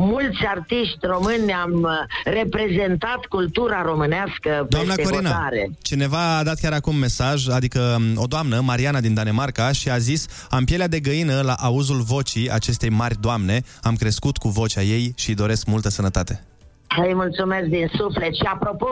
mulți 0.00 0.44
artiști 0.46 0.98
români 1.00 1.52
am 1.52 1.72
uh, 1.82 1.90
reprezentat 2.24 3.24
cultura 3.28 3.82
românească 3.82 4.66
Doamna 4.68 4.94
peste 4.94 5.12
Corina, 5.12 5.30
hotare. 5.30 5.70
cineva 5.82 6.36
a 6.36 6.42
dat 6.42 6.60
chiar 6.60 6.72
acum 6.72 6.96
mesaj, 6.96 7.48
adică 7.48 7.96
m, 7.98 8.20
o 8.20 8.26
doamnă, 8.26 8.60
Mariana 8.60 9.00
din 9.00 9.14
Danemarca, 9.14 9.72
și 9.72 9.90
a 9.90 9.98
zis 9.98 10.46
Am 10.50 10.64
pielea 10.64 10.88
de 10.88 11.00
găină 11.00 11.40
la 11.40 11.52
auzul 11.52 12.00
vocii 12.00 12.50
acestei 12.50 12.88
mari 12.88 13.20
doamne, 13.20 13.62
am 13.82 13.94
crescut 13.96 14.36
cu 14.36 14.48
vocea 14.48 14.82
ei 14.82 15.12
și 15.16 15.28
îi 15.28 15.34
doresc 15.34 15.66
multă 15.66 15.88
sănătate. 15.88 16.44
Îi 17.06 17.14
mulțumesc 17.14 17.66
din 17.66 17.90
suflet 17.96 18.34
și 18.34 18.42
apropo, 18.52 18.88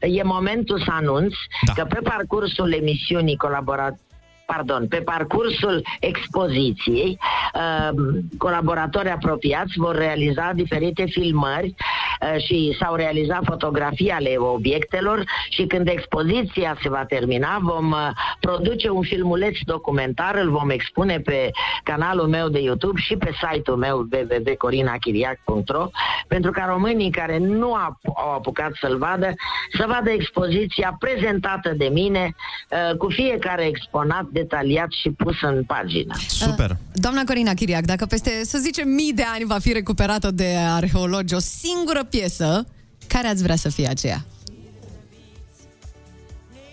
e 0.00 0.22
momentul 0.22 0.78
să 0.78 0.90
anunț 0.90 1.32
da. 1.66 1.72
că 1.72 1.84
pe 1.84 2.00
parcursul 2.02 2.72
emisiunii 2.72 3.36
colaborat 3.36 3.98
Pardon, 4.46 4.86
pe 4.88 4.96
parcursul 4.96 5.82
expoziției, 6.00 7.18
uh, 7.54 7.98
colaboratori 8.38 9.08
apropiați 9.08 9.72
vor 9.76 9.96
realiza 9.96 10.50
diferite 10.54 11.04
filmări 11.04 11.74
uh, 11.74 12.42
și 12.44 12.76
s-au 12.80 12.94
realizat 12.94 13.44
fotografii 13.44 14.10
ale 14.10 14.36
obiectelor 14.36 15.24
și 15.48 15.66
când 15.66 15.88
expoziția 15.88 16.76
se 16.82 16.88
va 16.88 17.04
termina 17.04 17.58
vom 17.60 17.90
uh, 17.90 18.08
produce 18.40 18.88
un 18.88 19.02
filmuleț 19.02 19.56
documentar, 19.64 20.34
îl 20.34 20.50
vom 20.50 20.70
expune 20.70 21.18
pe 21.18 21.50
canalul 21.82 22.26
meu 22.26 22.48
de 22.48 22.60
YouTube 22.60 23.00
și 23.00 23.16
pe 23.16 23.30
site-ul 23.42 23.76
meu 23.76 23.96
www.corinachiriac.ro 23.96 25.88
pentru 26.28 26.50
ca 26.50 26.64
românii 26.68 27.10
care 27.10 27.38
nu 27.38 27.74
au 27.74 27.98
au 28.16 28.32
apucat 28.32 28.72
să-l 28.80 28.98
vadă 28.98 29.34
să 29.72 29.84
vadă 29.88 30.10
expoziția 30.10 30.96
prezentată 30.98 31.72
de 31.76 31.88
mine 31.92 32.34
uh, 32.70 32.96
cu 32.96 33.08
fiecare 33.08 33.64
exponat 33.64 34.24
detaliat 34.40 34.90
și 35.02 35.10
pus 35.10 35.34
în 35.42 35.64
pagină. 35.64 36.14
Super! 36.28 36.76
Doamna 36.92 37.22
Corina 37.26 37.54
Chiriac, 37.54 37.84
dacă 37.84 38.06
peste, 38.06 38.30
să 38.44 38.58
zicem, 38.58 38.88
mii 38.88 39.12
de 39.12 39.24
ani 39.34 39.44
va 39.44 39.58
fi 39.58 39.72
recuperată 39.72 40.30
de 40.30 40.56
arheologi 40.58 41.34
o 41.34 41.38
singură 41.38 42.04
piesă, 42.10 42.66
care 43.08 43.26
ați 43.26 43.42
vrea 43.42 43.56
să 43.56 43.68
fie 43.68 43.88
aceea? 43.88 44.24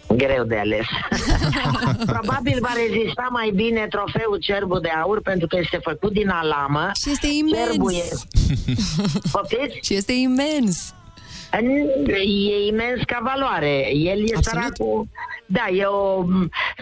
Greu 0.08 0.44
de 0.44 0.58
ales. 0.58 0.86
Probabil 2.16 2.58
va 2.62 2.74
rezista 2.88 3.28
mai 3.32 3.52
bine 3.56 3.88
trofeul 3.90 4.38
Cerbul 4.40 4.80
de 4.82 4.90
Aur 4.90 5.22
pentru 5.22 5.48
că 5.48 5.58
este 5.62 5.80
făcut 5.84 6.12
din 6.12 6.30
alamă. 6.30 6.92
Și 7.02 7.10
este 7.12 7.28
imens. 7.28 7.68
Cerbul 7.68 7.94
e... 7.94 8.04
Poftiți? 9.32 9.80
Și 9.82 9.94
este 9.94 10.14
imens. 10.14 10.94
E 12.08 12.68
imens 12.68 13.04
ca 13.06 13.20
valoare. 13.24 13.90
El 13.96 14.20
e 14.20 14.42
săracul... 14.42 15.08
Da, 15.46 15.68
e 15.68 15.84
o, 15.86 16.26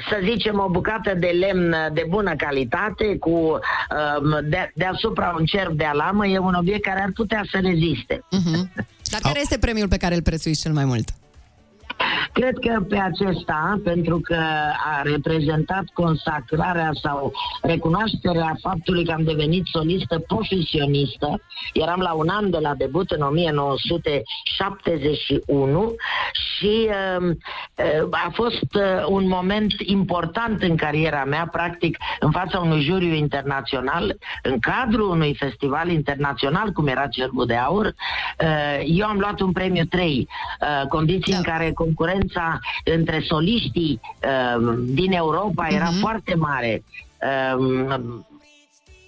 să 0.09 0.19
zicem, 0.23 0.59
o 0.59 0.69
bucată 0.69 1.13
de 1.19 1.27
lemn 1.27 1.75
de 1.93 2.05
bună 2.09 2.35
calitate 2.35 3.17
cu 3.17 3.29
um, 3.29 4.49
de, 4.49 4.71
deasupra 4.75 5.35
un 5.39 5.45
cerb 5.45 5.77
de 5.77 5.83
alamă. 5.83 6.27
E 6.27 6.37
un 6.37 6.53
obiect 6.53 6.83
care 6.83 7.01
ar 7.01 7.11
putea 7.13 7.43
să 7.51 7.59
reziste. 7.61 8.15
Uh-huh. 8.15 8.83
Dar 9.11 9.21
care 9.21 9.39
este 9.41 9.57
premiul 9.57 9.87
pe 9.87 9.97
care 9.97 10.15
îl 10.15 10.21
prețuiți 10.21 10.61
cel 10.61 10.73
mai 10.73 10.85
mult? 10.85 11.09
Cred 12.31 12.57
că 12.59 12.81
pe 12.89 12.97
acesta, 12.97 13.79
pentru 13.83 14.19
că 14.19 14.39
a 14.93 15.01
reprezentat 15.01 15.83
consacrarea 15.93 16.89
sau 17.01 17.33
recunoașterea 17.61 18.55
faptului 18.61 19.05
că 19.05 19.11
am 19.11 19.23
devenit 19.23 19.65
solistă 19.65 20.19
profesionistă, 20.19 21.41
eram 21.73 21.99
la 21.99 22.13
un 22.13 22.29
an 22.29 22.49
de 22.49 22.57
la 22.57 22.73
debut 22.73 23.11
în 23.11 23.21
1971 23.21 25.95
și 26.61 26.89
uh, 26.89 27.21
uh, 27.21 28.07
a 28.11 28.29
fost 28.33 28.73
uh, 28.73 29.05
un 29.07 29.27
moment 29.27 29.73
important 29.85 30.61
în 30.61 30.75
cariera 30.75 31.23
mea, 31.23 31.47
practic 31.51 31.97
în 32.19 32.31
fața 32.31 32.59
unui 32.59 32.81
juriu 32.81 33.13
internațional, 33.13 34.17
în 34.43 34.59
cadrul 34.59 35.09
unui 35.09 35.35
festival 35.35 35.89
internațional, 35.89 36.71
cum 36.71 36.87
era 36.87 37.07
Cerbul 37.07 37.45
de 37.45 37.55
Aur, 37.55 37.85
uh, 37.85 38.81
eu 38.85 39.07
am 39.07 39.19
luat 39.19 39.39
un 39.39 39.51
premiu 39.51 39.83
3, 39.83 40.27
uh, 40.61 40.87
condiții 40.87 41.31
da. 41.31 41.37
în 41.37 41.43
care 41.43 41.71
concurența 41.95 42.59
între 42.83 43.19
soliștii 43.27 43.99
uh, 44.03 44.73
din 44.85 45.11
Europa 45.11 45.67
era 45.67 45.89
Mhm. 45.89 45.99
foarte 45.99 46.35
mare. 46.35 46.83
Uh, 47.57 47.99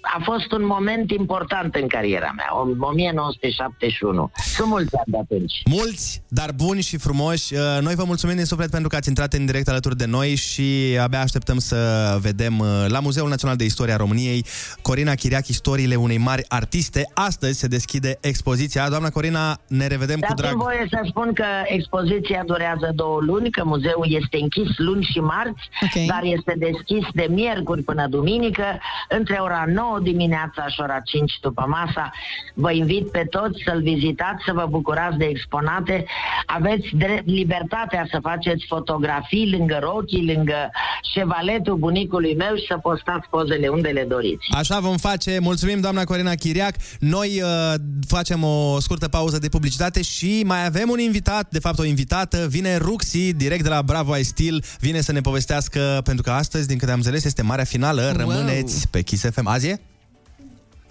a 0.04 0.20
fost 0.24 0.52
un 0.52 0.66
moment 0.66 1.12
important 1.12 1.76
în 1.76 1.88
cariera 1.88 2.32
mea, 2.36 2.48
în 2.64 2.78
1971. 2.80 4.32
Sunt 4.56 4.68
mulți 4.68 4.96
ani 4.96 5.06
de 5.06 5.18
atunci. 5.18 5.62
Mulți, 5.66 6.22
dar 6.28 6.50
buni 6.56 6.82
și 6.82 6.98
frumoși. 6.98 7.54
Uh, 7.54 7.60
Noi 7.82 7.96
vă 7.96 8.04
mulțumim 8.06 8.36
din 8.36 8.46
suflet 8.46 8.70
pentru 8.70 8.90
că 8.90 8.96
ați 8.96 9.08
intrat 9.10 9.34
în 9.34 9.46
direct 9.46 9.68
alături 9.70 9.98
de 9.98 10.06
noi 10.06 10.36
și 10.36 10.98
abia 11.02 11.22
așteptăm 11.22 11.58
să 11.58 11.78
vedem 12.22 12.60
uh, 12.60 12.86
la 12.88 13.00
Muzeul 13.00 13.30
Național 13.30 13.56
de 13.56 13.64
Istoria 13.64 13.96
României 13.98 14.46
Corina 14.82 15.14
Chiriac, 15.14 15.48
istoriile 15.48 15.96
unei 15.96 16.18
mari 16.18 16.46
artiste. 16.48 17.10
Astăzi 17.14 17.60
se 17.60 17.68
deschide 17.68 18.18
expoziția. 18.22 18.90
Doamna 18.90 19.10
Corina, 19.10 19.58
ne 19.68 19.88
revedem 19.88 20.20
cu 20.20 20.26
Dați-mi 20.34 20.48
drag. 20.48 20.62
voie 20.62 20.88
să 20.90 21.00
spun 21.10 21.34
că 21.34 21.46
expoziția 21.66 22.44
durează 22.46 22.92
două 22.96 23.20
luni, 23.22 23.52
că 23.52 23.62
muzeul 23.66 24.06
este 24.10 24.38
închis 24.42 24.78
luni 24.78 25.04
și 25.12 25.20
marți, 25.20 25.62
Ok. 25.82 26.06
dar 26.06 26.22
este 26.24 26.56
deschis 26.58 27.06
de 27.14 27.28
miercuri 27.30 27.82
până 27.82 28.08
duminică, 28.10 28.66
între 29.10 29.38
ora 29.42 29.64
9 29.68 29.93
dimineața 29.99 30.68
și 30.68 30.82
ora 30.82 30.99
5 30.99 31.38
după 31.41 31.65
masa. 31.68 32.11
Vă 32.53 32.72
invit 32.72 33.11
pe 33.11 33.26
toți 33.30 33.61
să-l 33.65 33.82
vizitați, 33.82 34.44
să 34.45 34.52
vă 34.53 34.65
bucurați 34.70 35.18
de 35.18 35.26
exponate. 35.26 36.06
Aveți 36.45 36.88
drept, 36.91 37.28
libertatea 37.28 38.07
să 38.11 38.20
faceți 38.22 38.65
fotografii 38.68 39.56
lângă 39.57 39.80
rochii, 39.82 40.34
lângă 40.34 40.72
șevaletul 41.14 41.76
bunicului 41.76 42.36
meu 42.36 42.56
și 42.56 42.65
să 42.68 42.78
postați 42.78 43.30
pozele 43.30 43.68
unde 43.68 43.90
le 43.90 44.06
doriți. 44.07 44.48
Așa 44.52 44.80
vom 44.80 44.98
face. 44.98 45.38
Mulțumim, 45.40 45.80
doamna 45.80 46.03
Corina 46.03 46.36
Chiriac. 46.36 46.76
Noi 46.99 47.41
uh, 47.41 47.74
facem 48.07 48.44
o 48.44 48.80
scurtă 48.80 49.07
pauză 49.07 49.38
de 49.38 49.49
publicitate 49.49 50.02
și 50.02 50.44
mai 50.45 50.65
avem 50.65 50.90
un 50.90 50.99
invitat, 50.99 51.49
de 51.49 51.60
fapt 51.60 51.80
o 51.80 51.84
invitată. 51.84 52.48
Vine 52.49 52.78
Ruxi, 52.78 53.34
direct 53.34 53.64
de 53.64 53.70
la 53.70 53.82
Bravo 53.82 54.18
I 54.18 54.24
Steel. 54.24 54.64
Vine 54.80 55.02
să 55.02 55.11
ne 55.11 55.22
povestească, 55.22 56.02
pentru 56.03 56.24
că 56.24 56.32
astăzi, 56.32 56.68
din 56.68 56.78
câte 56.78 56.91
am 56.91 56.98
înțeles, 56.98 57.24
este 57.24 57.41
marea 57.41 57.64
finală. 57.64 58.02
Wow. 58.02 58.14
Rămâneți 58.18 58.88
pe 58.90 59.02
Kiss 59.02 59.30
FM. 59.32 59.48
Azi 59.48 59.68
e? 59.68 59.80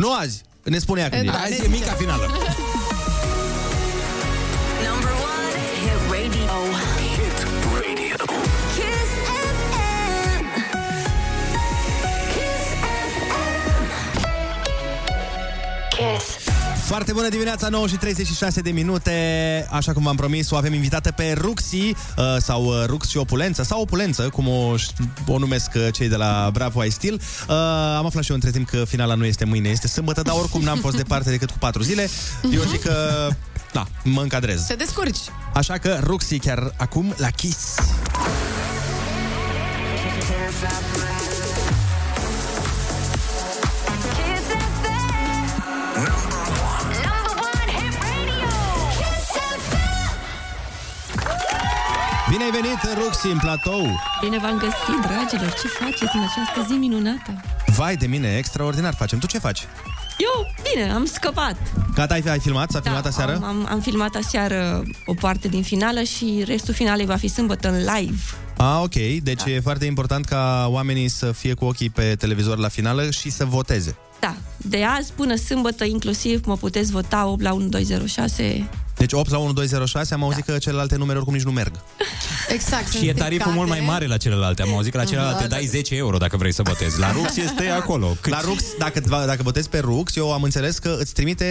Nu 0.03 0.13
azi. 0.13 0.43
Ne 0.65 0.79
spune 0.79 1.01
ea 1.01 1.09
când 1.09 1.23
E, 1.23 1.29
e. 1.29 1.31
da, 1.31 1.39
ne 1.39 1.45
Azi 1.45 1.65
e 1.65 1.69
mica 1.69 1.93
finală. 1.93 2.31
Foarte 16.93 17.13
bună 17.13 17.29
dimineața, 17.29 17.69
9 17.69 17.87
și 17.87 17.97
36 17.97 18.61
de 18.61 18.71
minute. 18.71 19.13
Așa 19.71 19.93
cum 19.93 20.03
v-am 20.03 20.17
promis, 20.17 20.51
o 20.51 20.57
avem 20.57 20.73
invitată 20.73 21.11
pe 21.11 21.35
Ruxi, 21.41 21.77
uh, 21.77 21.95
sau 22.39 22.65
uh, 22.65 22.85
Rux 22.87 23.09
și 23.09 23.17
Opulență, 23.17 23.63
sau 23.63 23.81
Opulență, 23.81 24.29
cum 24.29 24.49
o, 24.49 24.75
o 25.27 25.39
numesc 25.39 25.71
uh, 25.75 25.87
cei 25.93 26.09
de 26.09 26.17
la 26.17 26.51
Bravo 26.53 26.85
I 26.85 26.91
Steel. 26.91 27.15
Uh, 27.15 27.55
am 27.97 28.07
aflat 28.07 28.23
și 28.23 28.31
eu 28.31 28.37
între 28.37 28.51
timp 28.51 28.69
că 28.69 28.85
finala 28.85 29.15
nu 29.15 29.25
este 29.25 29.45
mâine, 29.45 29.69
este 29.69 29.89
sâmbătă, 29.89 30.23
dar 30.23 30.35
oricum 30.39 30.63
n-am 30.63 30.79
fost 30.79 30.97
departe 30.97 31.31
decât 31.31 31.51
cu 31.51 31.59
4 31.59 31.83
zile. 31.83 32.09
Eu 32.55 32.63
zic 32.63 32.83
că, 32.83 33.29
da, 33.73 33.87
mă 34.05 34.21
încadrez. 34.21 34.63
Te 34.63 34.75
descurci. 34.75 35.19
Așa 35.55 35.79
că 35.79 36.01
Ruxi 36.03 36.39
chiar 36.39 36.75
acum 36.77 37.15
la 37.17 37.31
Kiss. 37.31 37.75
Kiss 37.75 37.93
Bine 52.33 52.45
ai 52.45 52.51
venit, 52.51 53.05
Ruxi, 53.05 53.27
în 53.27 53.39
platou! 53.39 53.87
Bine 54.21 54.39
v-am 54.39 54.59
găsit, 54.59 55.07
dragilor! 55.07 55.53
Ce 55.53 55.69
faceți 55.69 56.17
în 56.17 56.23
această 56.23 56.67
zi 56.67 56.73
minunată? 56.73 57.41
Vai 57.67 57.97
de 57.97 58.07
mine, 58.07 58.37
extraordinar 58.37 58.95
facem. 58.95 59.19
Tu 59.19 59.27
ce 59.27 59.39
faci? 59.39 59.67
Eu, 60.19 60.47
bine, 60.73 60.93
am 60.93 61.05
scăpat. 61.05 61.57
Gata, 61.95 62.15
ai, 62.15 62.23
ai 62.27 62.39
filmat? 62.39 62.71
S-a 62.71 62.81
filmat 62.81 63.07
aseară? 63.07 63.35
Am, 63.35 63.45
am, 63.45 63.67
am 63.71 63.81
filmat 63.81 64.15
aseară 64.15 64.83
o 65.07 65.15
parte 65.15 65.49
din 65.49 65.63
finală 65.63 66.03
și 66.03 66.43
restul 66.47 66.75
finalei 66.75 67.07
va 67.07 67.17
fi 67.17 67.29
sâmbătă 67.29 67.69
în 67.69 67.79
live. 67.79 68.23
Ah, 68.57 68.81
ok. 68.83 68.95
Deci 69.23 69.43
da. 69.45 69.51
e 69.51 69.61
foarte 69.61 69.85
important 69.85 70.25
ca 70.25 70.67
oamenii 70.71 71.09
să 71.09 71.33
fie 71.33 71.55
cu 71.55 71.65
ochii 71.65 71.91
pe 71.91 72.15
televizor 72.15 72.59
la 72.59 72.69
finală 72.69 73.11
și 73.11 73.31
să 73.31 73.45
voteze. 73.45 73.97
Da, 74.21 74.37
de 74.57 74.85
azi 74.85 75.13
până 75.13 75.35
sâmbătă 75.37 75.85
inclusiv 75.85 76.45
mă 76.45 76.57
puteți 76.57 76.91
vota 76.91 77.27
8 77.27 77.43
la 77.43 77.53
1206. 77.53 78.69
Deci 78.97 79.13
8 79.13 79.31
la 79.31 79.39
1206, 79.39 80.15
am 80.15 80.23
auzit 80.25 80.45
că 80.45 80.59
celelalte 80.59 80.97
numere 80.97 81.17
oricum 81.17 81.35
nici 81.35 81.43
nu 81.45 81.51
merg. 81.51 81.73
Exact. 82.49 82.93
Și 82.93 83.07
e 83.09 83.13
tariful 83.13 83.53
mult 83.53 83.69
mai 83.69 83.83
mare 83.87 84.07
la 84.07 84.17
celelalte. 84.17 84.63
Am 84.63 84.75
auzit 84.75 84.93
că 84.93 84.99
la 84.99 85.05
celelalte 85.05 85.47
dai 85.47 85.65
10 85.65 85.95
euro 85.97 86.17
dacă 86.17 86.37
vrei 86.37 86.53
să 86.53 86.63
votezi. 86.63 86.99
La 86.99 87.13
Rux 87.13 87.37
este 87.37 87.69
acolo. 87.69 88.17
Cât? 88.21 88.33
La 88.37 88.41
Rux, 88.41 88.65
dacă, 88.79 89.01
dacă 89.27 89.43
votezi 89.43 89.69
pe 89.69 89.79
Rux, 89.79 90.17
eu 90.17 90.33
am 90.33 90.43
înțeles 90.43 90.79
că 90.79 90.97
îți 90.99 91.13
trimite 91.13 91.45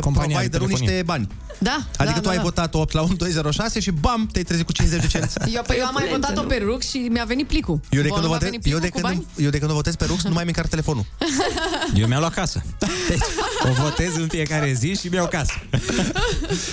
Compania 0.00 0.26
de 0.26 0.32
providerul 0.34 0.66
telefonie. 0.66 0.90
niște 0.90 1.04
bani. 1.06 1.28
Da, 1.58 1.86
Adică 1.96 2.14
da, 2.14 2.20
tu 2.20 2.24
da, 2.24 2.30
ai 2.30 2.36
da. 2.36 2.42
votat 2.42 2.74
8 2.74 2.92
la 2.92 3.00
1206 3.02 3.80
și 3.80 3.90
bam, 3.90 4.28
te-ai 4.32 4.44
trezit 4.44 4.66
cu 4.66 4.72
50 4.72 5.00
de 5.00 5.06
cenți. 5.06 5.36
Eu, 5.54 5.62
păi, 5.66 5.76
eu 5.78 5.84
am 5.86 5.90
mai 5.94 6.02
Opulență, 6.02 6.26
votat-o 6.26 6.42
nu? 6.42 6.47
Pe 6.48 6.62
Rux 6.64 6.88
și 6.88 6.98
mi-a 7.10 7.24
venit 7.24 7.46
plicul. 7.46 7.80
Eu 7.90 8.02
de, 8.02 8.08
Vouă 8.08 8.20
când 8.20 8.30
nu 8.30 8.34
o 8.34 8.38
v-a 8.38 8.38
votez, 8.38 8.48
venit 8.48 8.66
eu, 8.66 8.78
plicul 8.78 8.80
de 8.80 8.88
cu 8.88 9.00
când, 9.00 9.04
bani? 9.04 9.44
eu 9.44 9.50
de 9.50 9.58
când 9.58 9.70
o 9.70 9.74
votez 9.74 9.94
pe 9.96 10.04
Rux, 10.04 10.24
nu 10.24 10.32
mai 10.32 10.44
mi 10.44 10.52
telefonul. 10.52 11.04
Eu 11.94 12.06
mi-au 12.06 12.20
luat 12.20 12.34
casă. 12.34 12.62
Deci, 13.08 13.18
o 13.62 13.72
votez 13.82 14.16
în 14.16 14.28
fiecare 14.28 14.72
zi 14.72 14.94
și 14.94 15.08
mi-au 15.08 15.26
casă. 15.28 15.52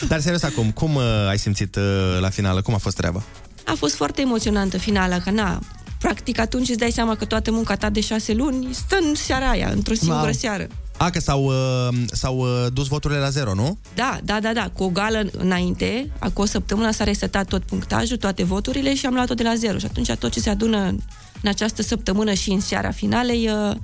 Dar 0.07 0.19
serios 0.19 0.43
acum, 0.43 0.71
cum 0.71 0.95
uh, 0.95 1.03
ai 1.29 1.37
simțit 1.37 1.75
uh, 1.75 1.83
la 2.19 2.29
finală? 2.29 2.61
Cum 2.61 2.73
a 2.73 2.77
fost 2.77 2.95
treaba? 2.95 3.23
A 3.65 3.73
fost 3.77 3.95
foarte 3.95 4.21
emoționantă 4.21 4.77
finala, 4.77 5.19
că 5.19 5.29
na, 5.29 5.59
practic 5.99 6.39
atunci 6.39 6.69
îți 6.69 6.77
dai 6.77 6.91
seama 6.91 7.15
că 7.15 7.25
toată 7.25 7.51
munca 7.51 7.75
ta 7.75 7.89
de 7.89 7.99
șase 8.01 8.33
luni 8.33 8.67
stă 8.73 8.97
în 9.07 9.15
seara 9.15 9.49
aia, 9.49 9.69
într-o 9.69 9.93
singură 9.93 10.21
Wow. 10.21 10.31
seară. 10.31 10.67
A, 10.97 11.09
că 11.09 11.19
s-au, 11.19 11.43
uh, 11.43 11.97
s-au 12.11 12.37
uh, 12.37 12.65
dus 12.73 12.87
voturile 12.87 13.19
la 13.19 13.29
zero, 13.29 13.53
nu? 13.53 13.77
Da, 13.95 14.19
da, 14.23 14.39
da, 14.39 14.53
da, 14.53 14.69
cu 14.73 14.83
o 14.83 14.89
gală 14.89 15.29
înainte, 15.31 16.11
acum 16.19 16.43
o 16.43 16.47
săptămână 16.47 16.91
s-a 16.91 17.03
resetat 17.03 17.47
tot 17.47 17.63
punctajul, 17.63 18.17
toate 18.17 18.43
voturile 18.43 18.95
și 18.95 19.05
am 19.05 19.13
luat-o 19.13 19.33
de 19.33 19.43
la 19.43 19.55
zero. 19.55 19.77
Și 19.77 19.85
atunci 19.85 20.11
tot 20.11 20.31
ce 20.31 20.39
se 20.39 20.49
adună 20.49 20.77
în, 20.77 20.99
în 21.41 21.49
această 21.49 21.81
săptămână 21.81 22.33
și 22.33 22.51
în 22.51 22.59
seara 22.59 22.91
finalei 22.91 23.49
uh, 23.49 23.75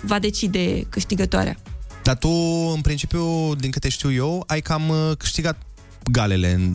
va 0.00 0.18
decide 0.18 0.86
câștigătoarea. 0.88 1.56
Dar 2.02 2.16
tu, 2.16 2.28
în 2.74 2.80
principiu, 2.80 3.54
din 3.54 3.70
câte 3.70 3.88
știu 3.88 4.12
eu, 4.12 4.44
ai 4.46 4.60
cam 4.60 4.88
uh, 4.88 5.10
câștigat 5.18 5.56
galele 6.10 6.52
în- 6.52 6.74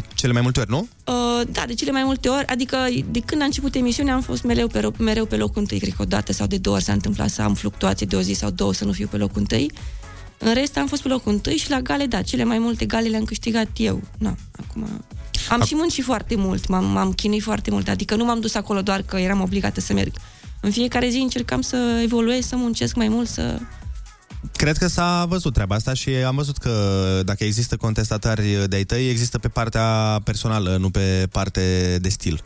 de 0.00 0.06
cele 0.14 0.32
mai 0.32 0.42
multe 0.42 0.60
ori, 0.60 0.70
nu? 0.70 0.88
Uh, 1.04 1.46
da, 1.52 1.64
de 1.66 1.74
cele 1.74 1.90
mai 1.90 2.02
multe 2.04 2.28
ori, 2.28 2.46
adică 2.46 2.76
de 3.10 3.20
când 3.20 3.42
a 3.42 3.44
început 3.44 3.74
emisiunea 3.74 4.14
am 4.14 4.20
fost 4.20 4.42
mereu 4.42 4.66
pe, 4.66 4.80
ro- 4.80 4.96
mereu 4.98 5.26
pe 5.26 5.36
locul 5.36 5.60
întâi, 5.62 5.78
cred 5.78 5.92
că 5.92 6.02
o 6.02 6.04
dată 6.04 6.32
sau 6.32 6.46
de 6.46 6.56
două 6.56 6.76
ori 6.76 6.84
s-a 6.84 6.92
întâmplat 6.92 7.30
să 7.30 7.42
am 7.42 7.54
fluctuații 7.54 8.06
de 8.06 8.16
o 8.16 8.20
zi 8.20 8.32
sau 8.32 8.50
două 8.50 8.72
să 8.72 8.84
nu 8.84 8.92
fiu 8.92 9.06
pe 9.06 9.16
locul 9.16 9.40
întâi. 9.40 9.70
În 10.38 10.54
rest 10.54 10.76
am 10.76 10.86
fost 10.86 11.02
pe 11.02 11.08
locul 11.08 11.32
întâi 11.32 11.56
și 11.56 11.70
la 11.70 11.80
gale, 11.80 12.06
da, 12.06 12.22
cele 12.22 12.44
mai 12.44 12.58
multe 12.58 12.84
gale 12.84 13.08
le-am 13.08 13.24
câștigat 13.24 13.68
eu. 13.76 14.02
Na, 14.18 14.34
acum... 14.58 15.04
Am 15.48 15.62
și 15.62 15.74
muncit 15.74 16.04
foarte 16.04 16.36
mult, 16.36 16.68
m-am, 16.68 16.84
m-am 16.84 17.12
chinuit 17.12 17.42
foarte 17.42 17.70
mult, 17.70 17.88
adică 17.88 18.16
nu 18.16 18.24
m-am 18.24 18.40
dus 18.40 18.54
acolo 18.54 18.82
doar 18.82 19.02
că 19.02 19.16
eram 19.16 19.40
obligată 19.40 19.80
să 19.80 19.92
merg. 19.92 20.12
În 20.60 20.70
fiecare 20.70 21.08
zi 21.08 21.18
încercam 21.18 21.60
să 21.60 22.00
evoluez, 22.02 22.46
să 22.46 22.56
muncesc 22.56 22.94
mai 22.94 23.08
mult, 23.08 23.28
să... 23.28 23.60
Cred 24.56 24.76
că 24.76 24.86
s-a 24.86 25.24
văzut 25.28 25.52
treaba 25.52 25.74
asta 25.74 25.94
și 25.94 26.10
am 26.10 26.36
văzut 26.36 26.56
că 26.56 26.72
dacă 27.24 27.44
există 27.44 27.76
contestatari 27.76 28.68
de-ai 28.68 28.84
tăi, 28.84 29.08
există 29.08 29.38
pe 29.38 29.48
partea 29.48 30.20
personală, 30.24 30.76
nu 30.76 30.90
pe 30.90 31.26
parte 31.30 31.96
de 32.00 32.08
stil. 32.08 32.44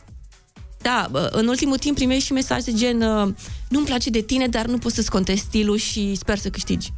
Da, 0.81 1.07
bă, 1.11 1.29
în 1.31 1.47
ultimul 1.47 1.77
timp 1.77 1.95
primești 1.95 2.25
și 2.25 2.33
mesaje 2.33 2.73
gen 2.73 3.01
uh, 3.01 3.33
nu-mi 3.67 3.85
place 3.85 4.09
de 4.09 4.21
tine, 4.21 4.47
dar 4.47 4.65
nu 4.65 4.77
pot 4.77 4.93
să-ți 4.93 5.09
contest 5.09 5.43
stilul 5.43 5.77
și 5.77 6.15
sper 6.15 6.37
să 6.37 6.49
câștigi. 6.49 6.93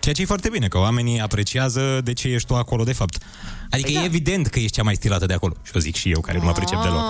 Ceea 0.00 0.14
ce 0.14 0.22
e 0.22 0.24
foarte 0.24 0.48
bine, 0.48 0.68
că 0.68 0.78
oamenii 0.78 1.20
apreciază 1.20 2.00
de 2.04 2.12
ce 2.12 2.28
ești 2.28 2.46
tu 2.46 2.54
acolo, 2.54 2.84
de 2.84 2.92
fapt. 2.92 3.22
Adică 3.70 3.88
Păi 3.88 3.96
e 3.96 3.98
da. 3.98 4.04
evident 4.04 4.46
că 4.46 4.58
ești 4.58 4.70
cea 4.70 4.82
mai 4.82 4.94
stilată 4.94 5.26
de 5.26 5.34
acolo. 5.34 5.54
Și 5.62 5.72
o 5.74 5.78
zic 5.78 5.94
și 5.94 6.10
eu, 6.10 6.20
care 6.20 6.38
nu 6.38 6.44
mă 6.44 6.52
pricep 6.52 6.82
deloc. 6.82 7.02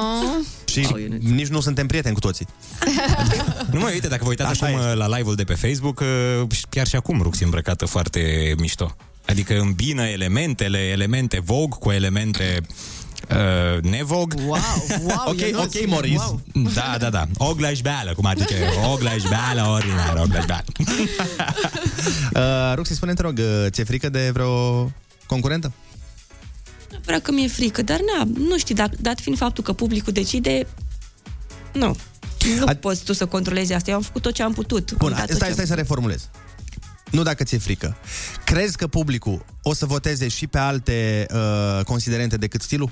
Și 0.73 0.87
nici 1.19 1.47
nu 1.49 1.61
suntem 1.61 1.87
prieteni 1.87 2.15
cu 2.15 2.21
toții. 2.21 2.47
Nu 3.73 3.81
mai 3.81 3.93
uite, 3.93 4.09
dacă 4.09 4.23
vă 4.23 4.29
uitați 4.29 4.51
Așa 4.51 4.67
acum 4.67 4.79
este. 4.79 4.95
la 4.95 5.17
live-ul 5.17 5.35
de 5.35 5.45
pe 5.45 5.55
Facebook, 5.55 6.01
uh, 6.01 6.47
chiar 6.71 6.87
și 6.87 6.97
acum 6.97 7.21
Rux 7.23 7.41
e 7.41 7.45
îmbrăcată 7.45 7.87
foarte 7.87 8.55
mișto. 8.59 8.97
Adică 9.27 9.59
îmbină 9.61 10.03
elementele, 10.07 10.79
elemente 10.79 11.41
Vogue 11.41 11.77
cu 11.79 11.91
elemente 11.91 12.61
uh, 13.31 13.83
nevog. 13.83 14.35
Wow, 14.47 14.57
wow, 15.03 15.23
Ok, 15.31 15.41
Ionuț, 15.41 15.75
ok, 15.75 15.87
Moris. 15.87 16.19
wow. 16.19 16.41
Da, 16.75 16.97
da, 16.99 17.11
da. 17.11 17.27
Oglașbeală, 17.37 18.13
cum 18.17 18.25
ar 18.25 18.37
zice. 18.39 18.55
Oglașbeală, 18.93 19.69
ordinar, 19.71 20.17
oglașbeală. 20.23 20.65
Uh, 22.35 22.73
Ruxi, 22.75 22.95
spune 22.95 23.15
te 23.15 23.23
rog, 23.23 23.39
uh, 23.39 23.67
ți-e 23.71 23.85
frică 23.85 24.09
de 24.09 24.31
vreo 24.33 24.91
concurentă? 25.27 25.73
Vreau 27.05 27.21
că 27.21 27.33
mi-e 27.33 27.49
frică, 27.49 27.83
dar 27.83 28.01
na, 28.17 28.25
nu 28.35 28.59
știu, 28.59 28.75
dat, 28.75 28.97
dat 28.97 29.21
fiind 29.21 29.39
faptul 29.39 29.65
că 29.65 29.73
publicul 29.73 30.13
decide, 30.13 30.67
nu. 31.73 31.97
Nu 32.59 32.67
Ad... 32.67 32.77
poți 32.77 33.05
tu 33.05 33.13
să 33.13 33.27
controlezi 33.27 33.73
asta. 33.73 33.91
Eu 33.91 33.97
am 33.97 34.03
făcut 34.03 34.23
tot 34.23 34.35
ce 34.35 34.43
am 34.43 34.53
putut. 34.53 34.93
Bun, 34.93 35.13
am 35.13 35.19
dat 35.19 35.27
tot 35.27 35.37
stai, 35.37 35.49
ce 35.49 35.55
stai 35.55 35.67
să 35.67 35.75
reformulez. 35.75 36.29
Nu 37.11 37.23
dacă 37.23 37.45
ți-e 37.45 37.59
frică. 37.59 37.97
Crezi 38.45 38.77
că 38.77 38.87
publicul 38.87 39.45
o 39.63 39.75
să 39.75 39.87
voteze 39.87 40.29
și 40.29 40.47
pe 40.47 40.59
alte 40.59 41.27
uh, 41.35 41.85
considerente 41.85 42.37
decât 42.37 42.63
stilul? 42.63 42.91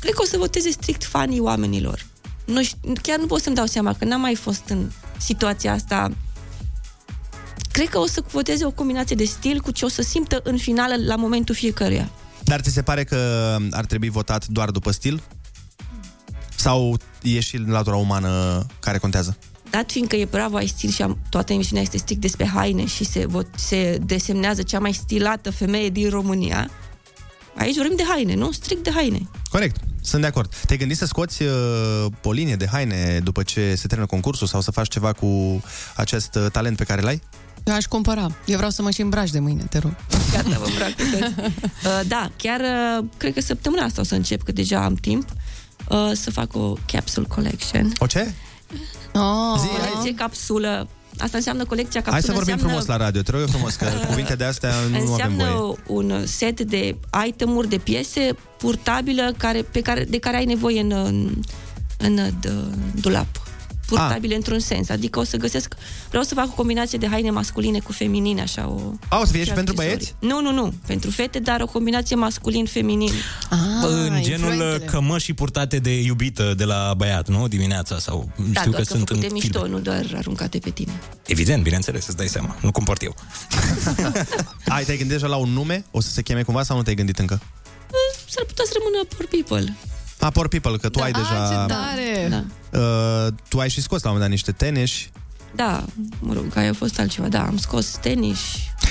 Cred 0.00 0.14
că 0.14 0.22
o 0.22 0.26
să 0.26 0.36
voteze 0.36 0.70
strict 0.70 1.04
fanii 1.04 1.40
oamenilor. 1.40 2.06
Nu 2.44 2.62
știu, 2.62 2.92
chiar 3.02 3.18
nu 3.18 3.26
pot 3.26 3.42
să-mi 3.42 3.56
dau 3.56 3.66
seama 3.66 3.94
că 3.94 4.04
n-am 4.04 4.20
mai 4.20 4.34
fost 4.34 4.62
în 4.68 4.90
situația 5.18 5.72
asta. 5.72 6.12
Cred 7.72 7.88
că 7.88 7.98
o 7.98 8.06
să 8.06 8.22
voteze 8.30 8.64
o 8.64 8.70
combinație 8.70 9.16
de 9.16 9.24
stil 9.24 9.60
cu 9.60 9.70
ce 9.70 9.84
o 9.84 9.88
să 9.88 10.02
simtă 10.02 10.40
în 10.44 10.56
final 10.56 11.06
la 11.06 11.16
momentul 11.16 11.54
fiecăruia. 11.54 12.10
Dar 12.44 12.60
ți 12.60 12.70
se 12.70 12.82
pare 12.82 13.04
că 13.04 13.56
ar 13.70 13.84
trebui 13.84 14.08
votat 14.08 14.46
doar 14.46 14.70
după 14.70 14.90
stil? 14.90 15.22
Sau 16.56 16.96
e 17.22 17.40
și 17.40 17.56
latura 17.56 17.96
umană 17.96 18.66
care 18.80 18.98
contează? 18.98 19.36
Dat 19.70 19.90
fiindcă 19.90 20.16
e 20.16 20.24
Bravo 20.24 20.56
ai 20.56 20.66
stil 20.66 20.90
și 20.90 21.02
am, 21.02 21.18
toată 21.28 21.52
emisiunea 21.52 21.82
este 21.82 21.96
strict 21.96 22.20
despre 22.20 22.46
haine 22.46 22.86
și 22.86 23.04
se, 23.04 23.26
vot, 23.26 23.46
se 23.56 23.98
desemnează 24.04 24.62
cea 24.62 24.78
mai 24.78 24.92
stilată 24.92 25.50
femeie 25.50 25.88
din 25.88 26.10
România, 26.10 26.70
aici 27.56 27.76
vorbim 27.76 27.96
de 27.96 28.04
haine, 28.08 28.34
nu? 28.34 28.52
Strict 28.52 28.84
de 28.84 28.90
haine. 28.94 29.28
Corect, 29.50 29.76
sunt 30.02 30.20
de 30.20 30.26
acord. 30.26 30.54
Te-ai 30.66 30.78
gândit 30.78 30.96
să 30.96 31.06
scoți 31.06 31.42
uh, 31.42 32.06
o 32.22 32.32
linie 32.32 32.56
de 32.56 32.66
haine 32.66 33.20
după 33.22 33.42
ce 33.42 33.74
se 33.74 33.86
termină 33.86 34.08
concursul 34.08 34.46
sau 34.46 34.60
să 34.60 34.70
faci 34.70 34.88
ceva 34.88 35.12
cu 35.12 35.62
acest 35.96 36.34
uh, 36.34 36.46
talent 36.52 36.76
pe 36.76 36.84
care 36.84 37.00
l-ai? 37.00 37.22
Eu 37.64 37.74
aș 37.74 37.84
cumpăra. 37.84 38.26
Eu 38.46 38.56
vreau 38.56 38.70
să 38.70 38.82
mă 38.82 38.90
și 38.90 39.00
îmbraci 39.00 39.30
de 39.30 39.38
mâine, 39.38 39.62
te 39.70 39.78
rog. 39.78 39.94
Gata, 40.32 40.58
vă 40.58 40.64
îmbrac 40.66 40.92
pe 40.96 41.02
toți. 41.18 41.32
Uh, 41.86 42.00
da, 42.06 42.30
chiar 42.36 42.60
uh, 42.60 43.04
cred 43.16 43.34
că 43.34 43.40
săptămâna 43.40 43.82
asta 43.82 44.00
o 44.00 44.04
să 44.04 44.14
încep, 44.14 44.42
că 44.42 44.52
deja 44.52 44.84
am 44.84 44.94
timp, 44.94 45.28
uh, 45.88 46.10
să 46.14 46.30
fac 46.30 46.54
o 46.56 46.74
capsule 46.86 47.26
collection. 47.28 47.92
O 47.98 48.06
ce? 48.06 48.32
Oh. 49.14 49.58
Zi, 49.60 49.66
colecție 49.66 50.14
capsulă. 50.14 50.88
Asta 51.18 51.36
înseamnă 51.36 51.64
colecția 51.64 52.02
capsulă. 52.02 52.12
Hai 52.12 52.22
să 52.22 52.32
vorbim 52.32 52.52
înseamnă, 52.52 52.78
frumos 52.80 52.98
la 52.98 53.04
radio, 53.04 53.22
te 53.22 53.30
rog 53.30 53.40
eu 53.40 53.46
frumos, 53.46 53.74
că 53.74 53.86
cuvinte 54.08 54.34
de 54.34 54.44
astea 54.44 54.70
nu 54.90 54.94
avem 54.96 55.00
Înseamnă 55.10 55.44
voie. 55.44 55.76
un 55.86 56.26
set 56.26 56.60
de 56.60 56.96
itemuri, 57.26 57.68
de 57.68 57.78
piese 57.78 58.36
purtabilă 58.58 59.34
care, 59.38 59.62
pe 59.62 59.80
care, 59.80 60.04
de 60.04 60.18
care 60.18 60.36
ai 60.36 60.44
nevoie 60.44 60.80
în, 60.80 60.90
în, 60.92 61.30
în 61.98 62.20
d- 62.40 63.00
dulap. 63.00 63.41
Purtabile 63.98 64.34
într-un 64.34 64.58
sens. 64.58 64.88
Adică 64.88 65.18
o 65.18 65.24
să 65.24 65.36
găsesc... 65.36 65.74
Vreau 66.08 66.22
să 66.22 66.34
fac 66.34 66.46
o 66.46 66.52
combinație 66.54 66.98
de 66.98 67.08
haine 67.08 67.30
masculine 67.30 67.78
cu 67.78 67.92
feminine, 67.92 68.40
așa 68.40 68.68
o... 68.68 68.80
A, 69.08 69.18
o 69.20 69.24
să 69.24 69.32
fie 69.32 69.40
și 69.42 69.48
și 69.48 69.52
pentru 69.54 69.74
accesorii. 69.76 69.96
băieți? 69.96 70.14
Nu, 70.18 70.40
nu, 70.40 70.52
nu. 70.62 70.74
Pentru 70.86 71.10
fete, 71.10 71.38
dar 71.38 71.60
o 71.60 71.66
combinație 71.66 72.16
masculin-feminin. 72.16 73.12
Ah, 73.50 73.58
în 73.82 74.22
genul 74.22 74.82
cămășii 74.86 75.34
purtate 75.34 75.78
de 75.78 76.00
iubită 76.02 76.54
de 76.56 76.64
la 76.64 76.94
băiat, 76.96 77.28
nu? 77.28 77.48
Dimineața 77.48 77.98
sau 77.98 78.30
Da, 78.52 78.60
știu 78.60 78.70
doar 78.70 78.82
că 78.82 78.88
sunt 78.88 79.08
în 79.08 79.16
făcute 79.16 79.32
mișto, 79.32 79.58
filme. 79.60 79.74
nu 79.74 79.80
doar 79.82 80.06
aruncate 80.16 80.58
pe 80.58 80.70
tine. 80.70 80.92
Evident, 81.26 81.62
bineînțeles, 81.62 82.06
îți 82.06 82.16
dai 82.16 82.28
seama. 82.28 82.56
Nu 82.60 82.70
comport 82.70 83.02
eu. 83.02 83.14
Ai, 84.74 84.84
te-ai 84.84 84.96
gândit 84.96 85.16
deja 85.16 85.26
la 85.26 85.36
un 85.36 85.48
nume? 85.50 85.84
O 85.90 86.00
să 86.00 86.10
se 86.10 86.22
cheme 86.22 86.42
cumva 86.42 86.62
sau 86.62 86.76
nu 86.76 86.82
te-ai 86.82 86.96
gândit 86.96 87.18
încă? 87.18 87.40
S-ar 88.28 88.44
putea 88.44 88.64
să 88.66 88.72
rămână 88.78 89.04
poor 89.16 89.28
people. 89.28 89.76
A, 90.22 90.30
Poor 90.30 90.48
People, 90.48 90.76
că 90.76 90.88
tu 90.88 91.00
ai 91.00 91.12
deja... 91.12 91.42
Ah, 91.42 91.48
ce 91.48 91.74
tare! 91.74 92.28
Da. 92.30 92.78
Uh, 92.78 93.32
tu 93.48 93.58
ai 93.58 93.68
și 93.68 93.80
scos 93.80 94.02
la 94.02 94.10
un 94.10 94.14
moment 94.14 94.20
dat 94.20 94.30
niște 94.30 94.64
tenis 94.64 94.92
Da, 95.54 95.84
mă 96.20 96.32
rog, 96.32 96.44
aia 96.54 96.70
a 96.70 96.72
fost 96.72 96.98
altceva. 96.98 97.28
Da, 97.28 97.46
am 97.46 97.56
scos 97.56 97.86
tenis. 98.00 98.38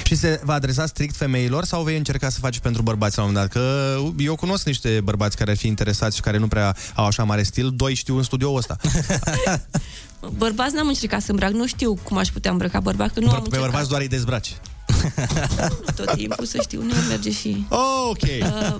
și 0.06 0.16
se 0.16 0.42
va 0.44 0.54
adresa 0.54 0.86
strict 0.86 1.16
femeilor 1.16 1.64
sau 1.64 1.84
vei 1.84 1.98
încerca 1.98 2.30
să 2.30 2.40
faci 2.40 2.60
pentru 2.60 2.82
bărbați 2.82 3.18
la 3.18 3.24
un 3.24 3.30
moment 3.32 3.52
dat? 3.52 3.64
Că 3.64 3.96
eu 4.18 4.36
cunosc 4.36 4.66
niște 4.66 5.02
bărbați 5.04 5.38
care 5.38 5.52
ar 5.52 5.58
fi 5.58 5.68
interesați 5.68 6.16
și 6.16 6.22
care 6.22 6.38
nu 6.38 6.48
prea 6.48 6.76
au 6.96 7.06
așa 7.06 7.24
mare 7.24 7.44
stil. 7.44 7.72
Doi 7.76 7.94
știu 7.94 8.18
în 8.18 8.24
studioul 8.24 8.58
ăsta. 8.58 8.78
Bărbați 10.38 10.76
n-am 10.76 10.88
încercat 10.88 11.22
să 11.22 11.32
îmbrac, 11.32 11.52
nu 11.52 11.68
știu 11.68 11.94
cum 12.04 12.18
aș 12.18 12.28
putea 12.28 12.52
îmbrăca 12.52 12.80
bărbat, 12.80 13.14
că 13.14 13.20
nu 13.20 13.26
am 13.26 13.32
Pe 13.32 13.38
încercat 13.38 13.62
bărbați 13.62 13.90
doar 13.90 14.02
îi 14.02 14.08
dezbraci. 14.08 14.56
Tot 15.96 16.14
timpul, 16.16 16.46
să 16.46 16.58
știu, 16.62 16.82
nu 16.82 16.94
merge 17.10 17.32
și... 17.32 17.66
Ok. 18.10 18.22
Uh, 18.22 18.76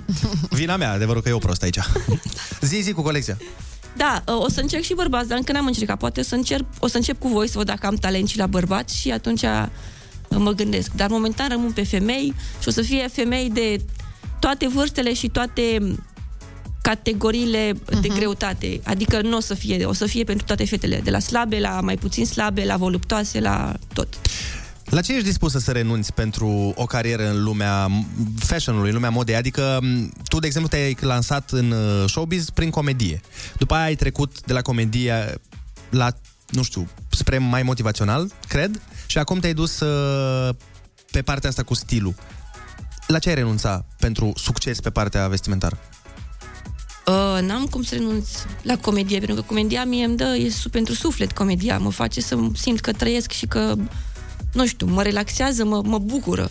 Vina 0.50 0.76
mea, 0.76 0.92
adevărul 0.92 1.22
că 1.22 1.28
eu 1.28 1.38
prost 1.38 1.62
aici. 1.62 1.78
zi, 2.60 2.80
zi 2.80 2.92
cu 2.92 3.02
colecția. 3.02 3.36
da, 3.96 4.22
uh, 4.26 4.40
o 4.44 4.48
să 4.48 4.60
încerc 4.60 4.82
și 4.82 4.94
bărbați, 4.94 5.28
dar 5.28 5.38
încă 5.38 5.52
n-am 5.52 5.66
încercat. 5.66 5.98
Poate 5.98 6.20
o 6.20 6.22
să, 6.22 6.34
încerc, 6.34 6.64
o 6.78 6.86
să 6.86 6.96
încep 6.96 7.18
cu 7.18 7.28
voi 7.28 7.48
să 7.48 7.58
văd 7.58 7.66
dacă 7.66 7.86
am 7.86 7.94
talent 7.94 8.28
și 8.28 8.38
la 8.38 8.46
bărbați 8.46 8.98
și 9.00 9.10
atunci 9.10 9.42
uh, 9.42 9.66
mă 10.28 10.50
gândesc. 10.52 10.90
Dar 10.92 11.08
momentan 11.08 11.48
rămân 11.48 11.72
pe 11.72 11.84
femei 11.84 12.34
și 12.60 12.68
o 12.68 12.70
să 12.70 12.82
fie 12.82 13.08
femei 13.12 13.50
de 13.50 13.80
toate 14.38 14.68
vârstele 14.68 15.14
și 15.14 15.28
toate 15.28 15.78
categoriile 16.82 17.72
de 18.00 18.08
greutate. 18.08 18.80
Adică 18.84 19.20
nu 19.20 19.36
o 19.36 19.40
să 19.40 19.54
fie, 19.54 19.84
o 19.84 19.92
să 19.92 20.06
fie 20.06 20.24
pentru 20.24 20.46
toate 20.46 20.64
fetele, 20.64 21.00
de 21.04 21.10
la 21.10 21.18
slabe 21.18 21.58
la 21.58 21.80
mai 21.80 21.96
puțin 21.96 22.26
slabe, 22.26 22.64
la 22.64 22.76
voluptoase, 22.76 23.40
la 23.40 23.72
tot. 23.92 24.08
La 24.84 25.00
ce 25.00 25.12
ești 25.12 25.26
dispusă 25.26 25.58
să 25.58 25.72
renunți 25.72 26.12
pentru 26.12 26.72
o 26.76 26.84
carieră 26.86 27.28
în 27.30 27.42
lumea 27.42 27.88
fashion-ului, 28.38 28.88
în 28.88 28.94
lumea 28.94 29.10
modei? 29.10 29.34
Adică 29.34 29.78
m, 29.82 30.12
tu, 30.28 30.38
de 30.38 30.46
exemplu, 30.46 30.70
te-ai 30.70 30.96
lansat 31.00 31.50
în 31.50 31.70
uh, 31.70 32.08
showbiz 32.08 32.50
prin 32.50 32.70
comedie. 32.70 33.20
După 33.58 33.74
aia 33.74 33.84
ai 33.84 33.94
trecut 33.94 34.40
de 34.40 34.52
la 34.52 34.62
comedie 34.62 35.34
la, 35.90 36.12
nu 36.48 36.62
știu, 36.62 36.88
spre 37.10 37.38
mai 37.38 37.62
motivațional, 37.62 38.30
cred, 38.48 38.80
și 39.06 39.18
acum 39.18 39.38
te-ai 39.38 39.54
dus 39.54 39.80
uh, 39.80 40.54
pe 41.10 41.22
partea 41.22 41.48
asta 41.48 41.62
cu 41.62 41.74
stilul. 41.74 42.14
La 43.06 43.18
ce 43.18 43.28
ai 43.28 43.34
renunțat 43.34 43.86
pentru 43.98 44.32
succes 44.36 44.80
pe 44.80 44.90
partea 44.90 45.28
vestimentară? 45.28 45.78
Uh, 47.06 47.38
n-am 47.42 47.66
cum 47.66 47.82
să 47.82 47.94
renunț 47.94 48.28
la 48.62 48.76
comedie, 48.76 49.18
pentru 49.18 49.36
că 49.36 49.42
comedia 49.42 49.84
mie 49.84 50.04
îmi 50.04 50.16
dă, 50.16 50.36
e 50.38 50.50
su- 50.50 50.68
pentru 50.68 50.94
suflet 50.94 51.32
comedia, 51.32 51.78
mă 51.78 51.90
face 51.90 52.20
să 52.20 52.38
simt 52.54 52.80
că 52.80 52.92
trăiesc 52.92 53.30
și 53.30 53.46
că, 53.46 53.74
nu 54.52 54.66
știu, 54.66 54.86
mă 54.86 55.02
relaxează, 55.02 55.64
mă, 55.64 55.82
mă 55.84 55.98
bucură. 55.98 56.50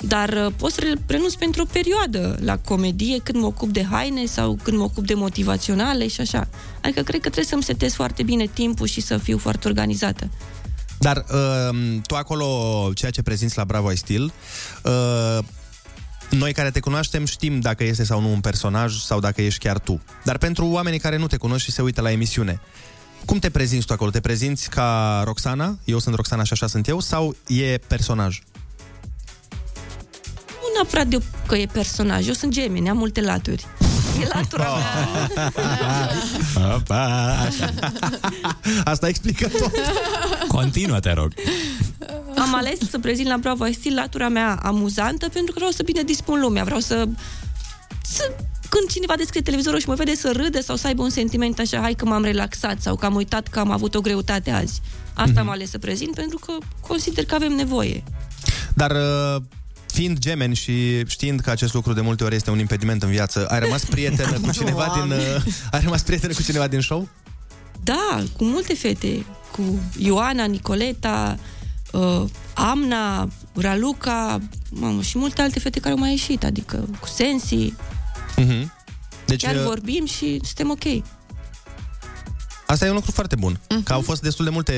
Dar 0.00 0.28
uh, 0.28 0.52
pot 0.56 0.72
să 0.72 0.80
re- 0.80 1.02
renunț 1.06 1.34
pentru 1.34 1.62
o 1.62 1.70
perioadă 1.72 2.38
la 2.40 2.58
comedie, 2.58 3.18
când 3.22 3.38
mă 3.38 3.46
ocup 3.46 3.70
de 3.70 3.84
haine 3.84 4.24
sau 4.24 4.58
când 4.62 4.76
mă 4.76 4.82
ocup 4.82 5.06
de 5.06 5.14
motivaționale 5.14 6.08
și 6.08 6.20
așa. 6.20 6.48
Adică 6.82 7.02
cred 7.02 7.20
că 7.20 7.28
trebuie 7.28 7.44
să-mi 7.44 7.62
setez 7.62 7.94
foarte 7.94 8.22
bine 8.22 8.46
timpul 8.46 8.86
și 8.86 9.00
să 9.00 9.18
fiu 9.18 9.38
foarte 9.38 9.68
organizată. 9.68 10.30
Dar 10.98 11.16
uh, 11.16 11.98
tu 12.06 12.14
acolo, 12.14 12.46
ceea 12.94 13.10
ce 13.10 13.22
prezinți 13.22 13.56
la 13.56 13.64
Bravo 13.64 13.88
ai 13.88 13.96
Stil, 13.96 14.32
uh, 14.82 15.38
noi 16.30 16.52
care 16.52 16.70
te 16.70 16.80
cunoaștem 16.80 17.24
știm 17.24 17.60
dacă 17.60 17.84
este 17.84 18.04
sau 18.04 18.20
nu 18.20 18.32
un 18.32 18.40
personaj 18.40 18.96
sau 18.96 19.20
dacă 19.20 19.42
ești 19.42 19.58
chiar 19.58 19.78
tu. 19.78 20.00
Dar 20.24 20.38
pentru 20.38 20.66
oamenii 20.66 20.98
care 20.98 21.16
nu 21.16 21.26
te 21.26 21.36
cunosc 21.36 21.64
și 21.64 21.72
se 21.72 21.82
uită 21.82 22.00
la 22.00 22.10
emisiune, 22.10 22.60
Cum 23.24 23.38
te 23.38 23.50
prezinți 23.50 23.86
tu 23.86 23.92
acolo? 23.92 24.10
Te 24.10 24.20
prezinți 24.20 24.70
ca 24.70 25.22
Roxana? 25.24 25.78
Eu 25.84 25.98
sunt 25.98 26.14
Roxana 26.14 26.42
și 26.42 26.52
așa 26.52 26.66
sunt 26.66 26.88
eu? 26.88 27.00
Sau 27.00 27.36
e 27.46 27.78
personaj? 27.86 28.42
Nu 30.48 30.68
neapărat 30.74 31.06
de 31.06 31.22
că 31.46 31.56
e 31.56 31.66
personaj, 31.66 32.26
eu 32.26 32.32
sunt 32.32 32.52
gemeni, 32.52 32.88
am 32.88 32.96
multe 32.96 33.20
laturi. 33.20 33.66
E 34.22 34.26
latura 34.34 34.64
mea. 34.64 35.30
Opa, 36.76 37.36
așa. 37.46 37.74
Asta 38.84 39.08
explică 39.08 39.48
tot. 39.48 39.72
Continuă, 40.48 41.00
te 41.00 41.12
rog. 41.12 41.32
Am 42.36 42.54
ales 42.54 42.78
să 42.90 42.98
prezint 42.98 43.28
la 43.28 43.36
Bravo 43.36 43.66
I 43.66 43.72
Still 43.72 43.94
latura 43.94 44.28
mea 44.28 44.60
amuzantă 44.62 45.28
pentru 45.28 45.52
că 45.52 45.58
vreau 45.58 45.70
să 45.70 45.82
bine 45.82 46.02
dispun 46.02 46.40
lumea, 46.40 46.64
vreau 46.64 46.80
să, 46.80 47.08
să 48.02 48.34
când 48.74 48.88
cineva 48.90 49.14
deschide 49.16 49.42
televizorul 49.42 49.80
și 49.80 49.88
mă 49.88 49.94
vede 49.94 50.14
să 50.14 50.32
râde 50.36 50.60
sau 50.60 50.76
să 50.76 50.86
aibă 50.86 51.02
un 51.02 51.10
sentiment 51.10 51.58
așa, 51.58 51.80
hai 51.80 51.94
că 51.94 52.04
m-am 52.04 52.24
relaxat 52.24 52.80
sau 52.80 52.96
că 52.96 53.06
am 53.06 53.14
uitat 53.14 53.48
că 53.48 53.58
am 53.58 53.70
avut 53.70 53.94
o 53.94 54.00
greutate 54.00 54.50
azi. 54.50 54.80
Asta 55.14 55.40
am 55.40 55.48
ales 55.48 55.70
să 55.70 55.78
prezint 55.78 56.14
pentru 56.14 56.38
că 56.38 56.52
consider 56.80 57.24
că 57.24 57.34
avem 57.34 57.52
nevoie. 57.52 58.02
Dar 58.74 58.90
uh, 58.90 59.42
fiind 59.86 60.18
gemeni 60.18 60.54
și 60.54 61.06
știind 61.06 61.40
că 61.40 61.50
acest 61.50 61.74
lucru 61.74 61.92
de 61.92 62.00
multe 62.00 62.24
ori 62.24 62.34
este 62.34 62.50
un 62.50 62.58
impediment 62.58 63.02
în 63.02 63.10
viață, 63.10 63.46
ai 63.46 63.60
rămas 63.60 63.84
prietenă 63.84 64.40
cu 64.40 64.50
cineva 64.58 65.00
din, 65.00 65.12
uh, 65.12 65.44
ai 65.70 65.80
rămas 65.82 66.02
prietenă 66.02 66.32
cu 66.32 66.42
cineva 66.42 66.66
din 66.66 66.80
show? 66.80 67.08
Da, 67.82 68.22
cu 68.36 68.44
multe 68.44 68.74
fete. 68.74 69.24
Cu 69.50 69.62
Ioana, 69.98 70.44
Nicoleta, 70.44 71.38
uh, 71.92 72.24
Amna, 72.54 73.28
Raluca, 73.54 74.38
mamă, 74.70 75.02
și 75.02 75.18
multe 75.18 75.42
alte 75.42 75.58
fete 75.58 75.80
care 75.80 75.94
au 75.94 76.00
mai 76.00 76.10
ieșit, 76.10 76.44
adică 76.44 76.88
cu 77.00 77.06
Sensi. 77.06 77.72
Uh-huh. 78.44 78.66
Deci, 79.26 79.42
Chiar 79.42 79.54
uh, 79.54 79.62
vorbim 79.62 80.06
și 80.06 80.40
suntem 80.44 80.70
ok. 80.70 81.04
Asta 82.66 82.86
e 82.86 82.88
un 82.88 82.94
lucru 82.94 83.10
foarte 83.10 83.36
bun. 83.36 83.56
Uh-huh. 83.56 83.82
Că 83.84 83.92
au 83.92 84.00
fost 84.00 84.22
destul 84.22 84.44
de 84.44 84.50
multe, 84.50 84.74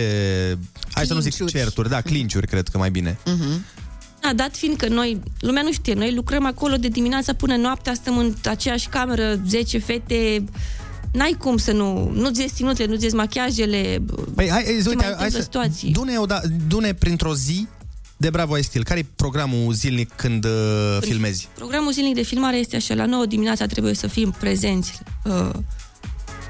hai 0.93 1.07
să 1.07 1.15
nu 1.15 1.21
zic 1.21 1.35
Clinciuri. 1.35 1.65
certuri, 1.65 1.89
da, 1.89 2.01
clinciuri, 2.01 2.47
cred 2.47 2.69
că 2.69 2.79
mai 2.79 2.91
bine. 2.91 3.19
Uh-huh. 3.27 3.83
Da, 4.21 4.33
dat 4.33 4.57
fiind 4.57 4.77
că 4.77 4.89
noi, 4.89 5.21
lumea 5.41 5.63
nu 5.63 5.73
știe, 5.73 5.95
noi 5.95 6.15
lucrăm 6.15 6.47
acolo 6.47 6.77
de 6.77 6.89
dimineața 6.89 7.33
până 7.33 7.57
noaptea, 7.57 7.95
stăm 7.95 8.19
în 8.19 8.35
aceeași 8.45 8.89
cameră, 8.89 9.41
10 9.49 9.79
fete, 9.79 10.45
n-ai 11.13 11.37
cum 11.39 11.57
să 11.57 11.73
nu, 11.73 12.11
nu-ți 12.15 12.41
ies 12.41 12.53
ținuțele, 12.53 12.89
nu-ți 12.89 13.05
ies 13.05 13.13
machiajele, 13.13 14.03
Păi, 14.35 14.49
hai, 14.51 14.63
hai, 14.65 14.79
se 14.83 14.89
uite, 14.89 14.95
mai 14.95 15.05
hai 15.05 15.13
întâmplă 15.13 15.39
să... 15.39 15.43
situații. 15.43 15.93
Dune, 15.93 16.19
o 16.19 16.27
da, 16.27 16.41
dune 16.69 16.95
printr-o 16.95 17.35
zi 17.35 17.67
de 18.25 18.31
Bravo 18.31 18.57
I 18.59 18.63
Still. 18.63 18.85
Care 18.85 18.99
e 18.99 19.07
programul 19.17 19.73
zilnic 19.73 20.13
când 20.17 20.45
uh, 20.45 20.99
filmezi? 21.01 21.49
Programul 21.55 21.93
zilnic 21.93 22.15
de 22.15 22.23
filmare 22.23 22.57
este 22.57 22.77
așa, 22.77 22.95
la 22.95 23.07
9 23.07 23.27
dimineața 23.27 23.67
trebuie 23.67 23.95
să 23.95 24.07
fim 24.07 24.35
prezenți 24.39 24.99
uh, 25.25 25.51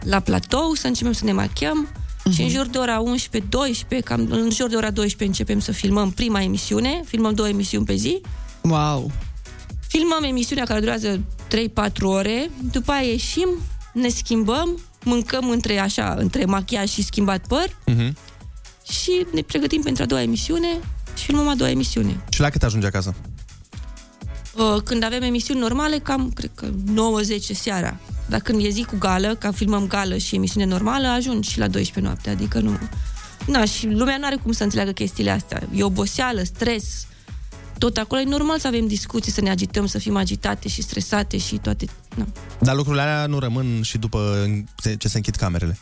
la 0.00 0.20
platou, 0.20 0.74
să 0.74 0.86
începem 0.86 1.12
să 1.12 1.24
ne 1.24 1.32
machiem 1.32 1.88
și 2.32 2.42
în 2.42 2.48
jur 2.48 2.66
de 2.66 2.78
ora 2.78 3.02
11-12, 3.98 4.02
cam 4.04 4.26
în 4.30 4.50
jur 4.50 4.68
de 4.68 4.76
ora 4.76 4.90
12 4.90 5.24
începem 5.24 5.60
să 5.60 5.72
filmăm 5.72 6.10
prima 6.10 6.42
emisiune, 6.42 7.02
filmăm 7.06 7.34
două 7.34 7.48
emisiuni 7.48 7.84
pe 7.84 7.94
zi. 7.94 8.20
Wow! 8.60 9.10
Filmăm 9.88 10.22
emisiunea 10.22 10.64
care 10.64 10.80
durează 10.80 11.20
3-4 11.88 12.02
ore, 12.02 12.50
după 12.72 12.92
aia 12.92 13.10
ieșim, 13.10 13.48
ne 13.92 14.08
schimbăm, 14.08 14.80
mâncăm 15.04 15.50
între 15.50 15.78
așa, 15.78 16.14
între 16.18 16.44
machiaj 16.44 16.90
și 16.90 17.02
schimbat 17.02 17.46
păr 17.46 17.68
Uh-huh. 17.68 18.12
și 18.90 19.26
ne 19.32 19.40
pregătim 19.40 19.82
pentru 19.82 20.02
a 20.02 20.06
doua 20.06 20.22
emisiune 20.22 20.68
și 21.14 21.24
filmăm 21.24 21.48
a 21.48 21.54
doua 21.54 21.70
emisiune. 21.70 22.24
Și 22.30 22.40
la 22.40 22.50
cât 22.50 22.62
ajungi 22.62 22.86
acasă? 22.86 23.14
Uh, 24.54 24.82
Când 24.84 25.04
avem 25.04 25.22
emisiuni 25.22 25.60
normale, 25.60 25.98
cam, 25.98 26.30
cred 26.30 26.50
că 26.54 26.66
9-10 26.66 26.72
seara. 27.54 27.96
Dar 28.26 28.40
când 28.40 28.64
e 28.64 28.68
zi 28.68 28.84
cu 28.84 28.96
gală, 28.98 29.34
ca 29.34 29.52
filmăm 29.52 29.86
gală 29.86 30.16
și 30.16 30.34
emisiune 30.34 30.66
normală, 30.66 31.06
ajungi 31.08 31.50
și 31.50 31.58
la 31.58 31.68
12 31.68 32.00
noapte, 32.12 32.30
adică 32.30 32.60
nu... 32.60 32.78
Na, 33.46 33.64
și 33.64 33.86
lumea 33.86 34.16
nu 34.16 34.26
are 34.26 34.36
cum 34.42 34.52
să 34.52 34.62
înțeleagă 34.62 34.90
chestiile 34.90 35.30
astea. 35.30 35.62
E 35.74 35.82
oboseală, 35.84 36.42
stres, 36.42 37.06
tot 37.78 37.96
acolo. 37.96 38.20
E 38.20 38.24
normal 38.24 38.58
să 38.58 38.66
avem 38.66 38.86
discuții, 38.86 39.32
să 39.32 39.40
ne 39.40 39.50
agităm, 39.50 39.86
să 39.86 39.98
fim 39.98 40.16
agitate 40.16 40.68
și 40.68 40.82
stresate 40.82 41.36
și 41.36 41.56
toate... 41.56 41.86
Na. 42.16 42.26
Dar 42.60 42.74
lucrurile 42.74 43.02
alea 43.02 43.26
nu 43.26 43.38
rămân 43.38 43.82
și 43.82 43.98
după 43.98 44.46
ce 44.98 45.08
se 45.08 45.16
închid 45.16 45.34
camerele. 45.34 45.78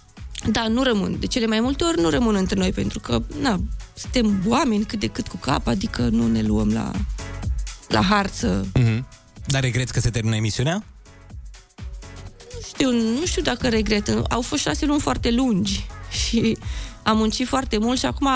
Da, 0.51 0.69
nu 0.69 0.83
rămân. 0.83 1.17
De 1.21 1.27
cele 1.27 1.47
mai 1.47 1.61
multe 1.61 1.85
ori 1.85 2.01
nu 2.01 2.09
rămân 2.09 2.35
între 2.35 2.59
noi, 2.59 2.73
pentru 2.73 3.01
că, 3.01 3.23
na, 3.41 3.61
suntem 3.95 4.43
oameni 4.47 4.85
cât 4.85 5.01
de 5.01 5.07
cât 5.07 5.29
cu 5.29 5.37
cap, 5.37 5.67
adică 5.67 6.09
nu 6.09 6.27
ne 6.27 6.43
luăm 6.43 6.73
la, 6.73 6.91
la 7.89 8.03
harță. 8.03 8.67
Uh-huh. 8.79 9.03
Dar 9.47 9.63
regreți 9.63 9.93
că 9.93 10.01
se 10.01 10.11
termină 10.11 10.37
emisiunea? 10.37 10.85
Nu 12.55 12.61
știu, 12.67 12.91
nu 12.91 13.27
știu 13.27 13.43
dacă 13.43 13.69
regret. 13.69 14.09
Au 14.29 14.41
fost 14.41 14.63
șase 14.63 14.87
luni 14.87 15.01
foarte 15.01 15.31
lungi 15.31 15.87
și 16.11 16.57
am 17.03 17.17
muncit 17.17 17.47
foarte 17.47 17.79
mult 17.79 17.99
și 17.99 18.07
acum 18.07 18.29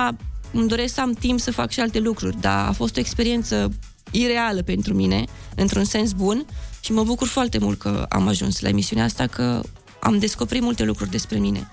îmi 0.53 0.69
doresc 0.69 0.95
să 0.95 1.01
am 1.01 1.13
timp 1.13 1.41
să 1.41 1.51
fac 1.51 1.71
și 1.71 1.81
alte 1.81 1.99
lucruri, 1.99 2.41
dar 2.41 2.69
a 2.69 2.73
fost 2.73 2.97
o 2.97 3.01
experiență 3.01 3.73
ireală 4.11 4.63
pentru 4.63 4.95
mine, 4.95 5.25
într-un 5.55 5.85
sens 5.85 6.13
bun 6.13 6.47
și 6.81 6.93
mă 6.93 7.05
bucur 7.05 7.27
foarte 7.27 7.59
mult 7.59 7.79
că 7.79 8.07
am 8.09 8.29
ajuns 8.29 8.61
la 8.61 8.69
emisiunea 8.69 9.05
asta, 9.05 9.27
că 9.27 9.63
am 10.01 10.19
descoperit 10.19 10.63
multe 10.63 10.85
lucruri 10.85 11.11
despre 11.11 11.39
mine. 11.39 11.69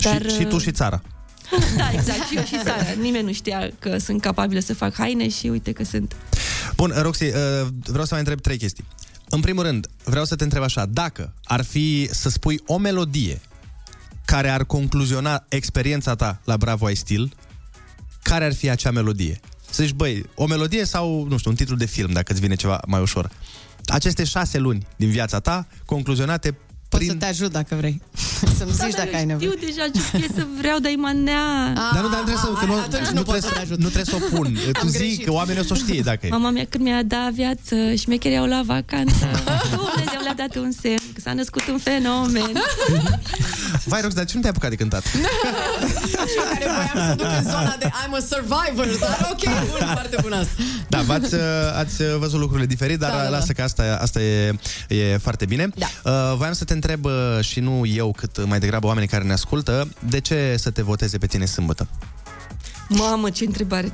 Și, 0.00 0.28
și 0.38 0.44
tu 0.44 0.58
și 0.58 0.70
țara. 0.70 1.02
Da, 1.76 1.90
exact, 1.92 2.28
și 2.28 2.36
eu 2.36 2.42
și 2.42 2.60
Sara. 2.64 2.82
Nimeni 3.00 3.26
nu 3.26 3.32
știa 3.32 3.70
că 3.78 3.98
sunt 3.98 4.20
capabilă 4.20 4.60
să 4.60 4.74
fac 4.74 4.94
haine 4.94 5.28
și 5.28 5.46
uite 5.46 5.72
că 5.72 5.84
sunt. 5.84 6.16
Bun, 6.76 6.92
Roxy, 6.96 7.24
uh, 7.24 7.32
vreau 7.84 8.04
să 8.04 8.08
mai 8.10 8.18
întreb 8.18 8.40
trei 8.40 8.58
chestii. 8.58 8.84
În 9.28 9.40
primul 9.40 9.62
rând, 9.62 9.86
vreau 10.04 10.24
să 10.24 10.36
te 10.36 10.44
întreb 10.44 10.62
așa, 10.62 10.86
dacă 10.86 11.34
ar 11.44 11.64
fi 11.64 12.08
să 12.10 12.28
spui 12.28 12.60
o 12.66 12.78
melodie 12.78 13.40
care 14.24 14.48
ar 14.48 14.64
concluziona 14.64 15.44
experiența 15.48 16.14
ta 16.14 16.40
la 16.44 16.56
Bravo 16.56 16.90
I 16.90 16.94
Still, 16.94 17.32
care 18.22 18.44
ar 18.44 18.54
fi 18.54 18.70
acea 18.70 18.90
melodie? 18.90 19.40
Să 19.70 19.82
zici, 19.82 19.94
băi, 19.94 20.24
o 20.34 20.46
melodie 20.46 20.84
sau, 20.84 21.26
nu 21.28 21.36
știu, 21.38 21.50
un 21.50 21.56
titlu 21.56 21.76
de 21.76 21.84
film, 21.86 22.12
dacă 22.12 22.32
îți 22.32 22.40
vine 22.40 22.54
ceva 22.54 22.80
mai 22.86 23.00
ușor. 23.00 23.30
Aceste 23.84 24.24
șase 24.24 24.58
luni 24.58 24.86
din 24.96 25.10
viața 25.10 25.40
ta, 25.40 25.66
concluzionate 25.84 26.58
Pot 26.98 27.06
să 27.06 27.14
te 27.14 27.24
ajut 27.26 27.52
dacă 27.52 27.74
vrei. 27.74 28.00
Să-mi 28.58 28.70
zici 28.72 28.94
Da, 28.94 29.02
dacă 29.02 29.16
ai 29.16 29.24
nevoie. 29.24 29.48
Știu 29.50 29.66
deja 29.68 29.84
ce 29.94 30.00
piesă 30.18 30.46
vreau, 30.58 30.78
dar 30.78 30.90
e 30.92 30.94
manea. 30.96 31.44
Dar 31.94 32.02
nu, 32.02 32.08
dar 32.08 32.18
nu 32.20 32.24
trebuie 32.24 32.36
să, 32.36 32.46
că 32.60 32.66
nu, 32.66 32.74
atunci 32.74 33.08
nu, 33.08 33.18
nu 33.18 33.22
pot 33.22 33.34
trebuie 33.34 33.40
să 33.40 33.48
să, 33.48 33.54
te 33.54 33.60
ajut. 33.60 33.78
nu 33.86 33.88
trebuie 33.94 34.14
să 34.14 34.16
o 34.20 34.36
pun. 34.36 34.46
Tu 34.72 34.80
Am 34.80 34.88
zici 34.88 34.98
greșit. 35.00 35.24
că 35.24 35.32
oamenii 35.32 35.60
o 35.60 35.64
să 35.64 35.72
o 35.72 35.76
știe 35.84 36.00
dacă 36.10 36.26
e. 36.26 36.28
Mama 36.28 36.50
mea 36.50 36.66
când 36.68 36.84
mi-a 36.84 37.02
dat 37.02 37.30
viață, 37.32 37.74
șmecherii 38.02 38.38
au 38.38 38.46
la 38.46 38.62
vacanță. 38.66 39.24
Dumnezeu 39.76 40.20
le-a 40.26 40.34
dat 40.42 40.52
un 40.64 40.70
semn, 40.82 41.06
că 41.14 41.20
s-a 41.24 41.32
născut 41.32 41.64
un 41.68 41.78
fenomen. 41.78 42.52
Vai, 43.84 44.00
Rox, 44.00 44.14
dar 44.14 44.24
ce 44.24 44.32
nu 44.34 44.40
te-ai 44.40 44.52
apucat 44.54 44.70
de 44.70 44.76
cântat? 44.76 45.02
Și 45.06 45.16
eu 46.36 46.44
care 46.52 46.64
voiam 46.64 47.08
să 47.08 47.14
duc 47.16 47.26
în 47.38 47.42
zona 47.50 47.76
de 47.78 47.86
I'm 47.88 48.12
a 48.12 48.20
survivor, 48.34 48.86
dar 49.00 49.28
ok, 49.32 49.42
bun, 49.70 49.88
foarte 49.92 50.16
bun 50.22 50.32
asta. 50.32 50.52
Da, 50.88 51.00
v-ați, 51.02 51.34
uh, 51.34 51.40
ați 51.76 52.02
uh, 52.02 52.08
văzut 52.18 52.40
lucrurile 52.40 52.66
diferit, 52.66 52.98
dar 52.98 53.10
Da, 53.10 53.16
da, 53.16 53.22
da. 53.22 53.28
lasă 53.28 53.52
că 53.52 53.62
asta, 53.62 53.98
asta 54.00 54.20
e, 54.20 54.54
e 54.88 55.16
foarte 55.18 55.44
bine. 55.44 55.68
Da. 55.74 55.86
Uh, 56.10 56.36
voiam 56.36 56.52
să 56.52 56.64
te 56.64 56.72
întreb, 56.72 56.85
uh, 56.94 57.44
și 57.44 57.60
nu 57.60 57.86
eu, 57.86 58.12
cât 58.12 58.46
mai 58.46 58.58
degrabă 58.58 58.86
oamenii 58.86 59.08
care 59.08 59.24
ne 59.24 59.32
ascultă, 59.32 59.88
de 60.08 60.20
ce 60.20 60.54
să 60.58 60.70
te 60.70 60.82
voteze 60.82 61.18
pe 61.18 61.26
tine 61.26 61.44
sâmbătă? 61.44 61.88
Mamă, 62.88 63.30
ce 63.30 63.44
întrebare. 63.44 63.92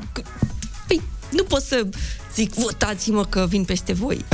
Păi, 0.86 1.00
nu 1.30 1.42
pot 1.42 1.62
să 1.62 1.86
zic, 2.34 2.54
votați-mă 2.54 3.24
că 3.24 3.46
vin 3.48 3.64
peste 3.64 3.92
voi. 3.92 4.24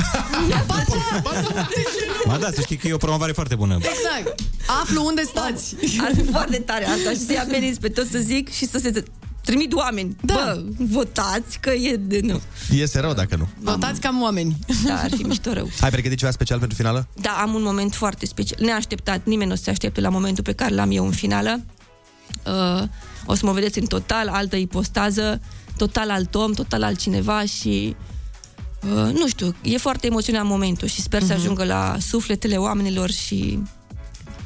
Ba 2.26 2.36
da, 2.36 2.50
să 2.54 2.60
știi 2.60 2.76
că 2.76 2.88
e 2.88 2.92
o 2.92 2.96
promovare 2.96 3.32
foarte 3.32 3.54
bună. 3.54 3.74
Exact. 3.74 4.40
Aflu 4.82 5.04
unde 5.04 5.22
stați. 5.22 5.76
Ar 6.00 6.12
fi 6.14 6.30
foarte 6.30 6.56
tare 6.56 6.84
asta 6.84 7.10
și 7.10 7.18
să-i 7.18 7.38
ameniți 7.38 7.80
pe 7.80 7.88
toți 7.88 8.10
să 8.10 8.18
zic 8.18 8.52
și 8.52 8.66
să 8.66 8.78
se 8.78 9.04
trimit 9.48 9.72
oameni. 9.72 10.16
Da. 10.20 10.34
Bă, 10.34 10.62
votați 10.78 11.58
că 11.60 11.70
e 11.70 11.96
de 11.96 12.20
nu. 12.22 12.40
Este 12.70 13.00
rău 13.00 13.12
dacă 13.14 13.36
nu. 13.36 13.48
Votați 13.60 14.00
cam 14.00 14.22
oameni. 14.22 14.58
Da, 14.86 14.94
ar 15.02 15.10
fi 15.16 15.22
mișto 15.22 15.52
rău. 15.52 15.68
Ai 15.80 15.90
pregătit 15.90 16.18
ceva 16.18 16.30
special 16.30 16.58
pentru 16.58 16.76
finală? 16.76 17.08
Da, 17.20 17.30
am 17.30 17.54
un 17.54 17.62
moment 17.62 17.94
foarte 17.94 18.26
special. 18.26 18.58
Neașteptat, 18.64 19.20
nimeni 19.24 19.50
nu 19.50 19.56
se 19.56 19.70
aștepte 19.70 20.00
la 20.00 20.08
momentul 20.08 20.44
pe 20.44 20.52
care 20.52 20.74
l-am 20.74 20.90
eu 20.90 21.04
în 21.04 21.10
finală. 21.12 21.60
Uh, 22.46 22.82
o 23.26 23.34
să 23.34 23.46
mă 23.46 23.52
vedeți 23.52 23.78
în 23.78 23.86
total 23.86 24.28
altă 24.28 24.56
ipostază, 24.56 25.40
total 25.76 26.10
alt 26.10 26.34
om, 26.34 26.52
total 26.52 26.82
altcineva 26.82 27.44
și 27.44 27.96
uh, 28.82 29.12
nu 29.14 29.28
știu, 29.28 29.54
e 29.62 29.76
foarte 29.76 30.06
emoționant 30.06 30.48
momentul 30.48 30.88
și 30.88 31.00
sper 31.00 31.20
să 31.22 31.32
Mhm. 31.32 31.42
ajungă 31.42 31.64
la 31.64 31.96
sufletele 32.00 32.56
oamenilor 32.56 33.10
și 33.10 33.58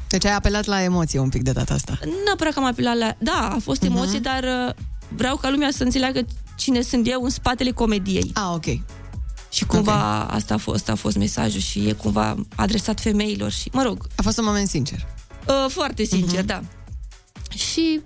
Deci 0.07 0.25
ai 0.25 0.33
apelat 0.35 0.65
la 0.65 0.83
emoție 0.83 1.19
un 1.19 1.29
pic 1.29 1.41
de 1.41 1.51
data 1.51 1.73
asta. 1.73 1.99
nu 2.05 2.11
neapărat 2.25 2.53
că 2.53 2.59
am 2.59 2.65
apelat 2.65 2.97
la... 2.97 3.15
Da, 3.19 3.49
a 3.55 3.57
fost 3.63 3.81
Mhm. 3.81 3.91
emoție, 3.95 4.19
dar 4.19 4.43
uh, 4.43 4.73
vreau 5.15 5.35
ca 5.35 5.49
lumea 5.49 5.69
să 5.71 5.83
înțeleagă 5.83 6.25
cine 6.57 6.81
sunt 6.81 7.07
eu 7.07 7.23
în 7.23 7.29
spatele 7.29 7.71
comediei. 7.71 8.31
Ah, 8.33 8.51
ok. 8.53 8.65
Și 9.49 9.65
cumva 9.65 10.23
asta, 10.23 10.53
a 10.53 10.57
fost, 10.57 10.77
asta 10.77 10.91
a 10.91 10.95
fost 10.95 11.17
mesajul 11.17 11.59
și 11.59 11.87
e 11.87 11.93
cumva 11.93 12.35
adresat 12.55 12.99
femeilor 12.99 13.51
și, 13.51 13.69
mă 13.73 13.83
rog, 13.83 14.07
A 14.15 14.21
fost 14.21 14.37
un 14.37 14.45
moment 14.45 14.67
sincer. 14.67 15.07
Uh, 15.47 15.65
foarte 15.69 16.03
sincer, 16.03 16.43
uh-huh. 16.43 16.45
da. 16.45 16.61
Și 17.49 18.01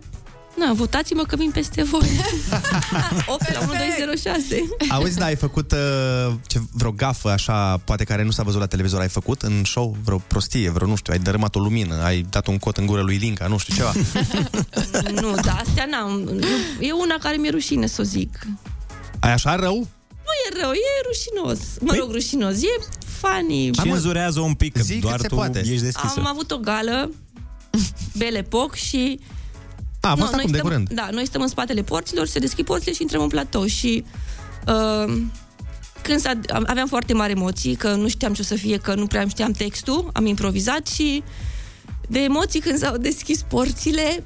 Na, 0.58 0.74
votați-mă 0.74 1.24
că 1.24 1.36
vin 1.36 1.52
peste 1.52 1.84
voi. 1.84 2.10
8 3.28 3.54
la 3.54 3.60
1206. 3.60 4.64
Auzi, 4.90 5.18
da, 5.18 5.26
ai 5.26 5.36
făcut 5.36 5.72
uh, 5.72 6.34
ce, 6.48 6.60
vreo 6.72 6.92
gafă 6.92 7.30
așa, 7.30 7.78
poate 7.78 8.04
care 8.04 8.24
nu 8.24 8.32
s-a 8.32 8.44
văzut 8.44 8.60
la 8.60 8.66
televizor, 8.66 9.02
ai 9.02 9.08
făcut 9.10 9.42
în 9.42 9.64
show 9.64 9.98
vreo 10.04 10.18
prostie, 10.18 10.70
vreo, 10.70 10.88
nu 10.88 10.96
știu, 10.96 11.14
ai 11.14 11.20
dărâmat 11.20 11.56
o 11.56 11.60
lumină, 11.60 12.04
ai 12.04 12.26
dat 12.30 12.48
un 12.48 12.58
cot 12.58 12.78
în 12.78 12.86
gură 12.86 13.02
lui 13.02 13.16
Linca, 13.18 13.48
nu 13.48 13.58
știu, 13.58 13.76
ceva. 13.76 13.92
nu, 15.22 15.36
dar 15.36 15.64
astea 15.68 15.86
n-am. 15.90 16.12
Nu, 16.12 16.46
E 16.80 16.92
una 16.92 17.16
care 17.20 17.36
mi-e 17.38 17.50
rușine 17.52 17.88
să 17.88 18.02
o 18.02 18.04
zic. 18.04 18.48
ai 19.20 19.32
așa 19.32 19.56
rău? 19.56 19.76
Nu 20.28 20.34
e 20.58 20.62
rău, 20.62 20.72
e 20.72 21.06
rușinos. 21.08 21.60
Mă 21.82 21.96
rog, 22.00 22.12
rușinos. 22.12 22.62
E 22.62 22.68
funny. 23.20 23.72
Cenzurează 23.72 24.40
un 24.40 24.54
pic, 24.54 24.74
că 24.74 24.84
doar 25.00 25.22
tu 25.22 25.52
ești 25.54 25.82
deschisă. 25.82 26.14
Am 26.18 26.28
avut 26.28 26.52
o 26.52 26.58
gală, 26.58 27.12
Belle 28.18 28.38
Epoc 28.38 28.76
și... 28.76 29.20
A, 30.08 30.12
a 30.12 30.16
fost 30.16 30.32
noi 30.32 30.40
acum 30.40 30.52
de 30.52 30.58
stăm, 30.58 30.70
curând. 30.70 30.90
Da, 30.90 31.08
noi 31.12 31.26
stăm 31.26 31.42
în 31.42 31.48
spatele 31.48 31.82
porților, 31.82 32.28
se 32.28 32.40
deschid 32.40 32.66
porțile 32.66 32.94
și 32.94 33.02
intrăm 33.02 33.22
în 33.22 33.28
platou 33.28 33.66
și... 33.66 34.04
Uh, 34.68 35.22
când 36.02 36.20
s-a, 36.20 36.40
am- 36.54 36.64
aveam 36.68 36.88
foarte 36.88 37.14
mari 37.14 37.32
emoții, 37.32 37.76
că 37.76 37.94
nu 37.94 38.08
știam 38.08 38.34
ce 38.34 38.42
o 38.42 38.44
să 38.44 38.56
fie, 38.56 38.78
că 38.78 38.94
nu 38.94 39.08
prea 39.08 39.22
îmi 39.22 39.30
știam 39.30 39.52
textul, 39.52 40.10
am 40.14 40.26
improvizat 40.26 40.88
și 40.88 41.24
de 42.08 42.20
emoții 42.20 42.60
când 42.60 42.78
s-au 42.78 42.98
deschis 42.98 43.42
porțile, 43.42 44.24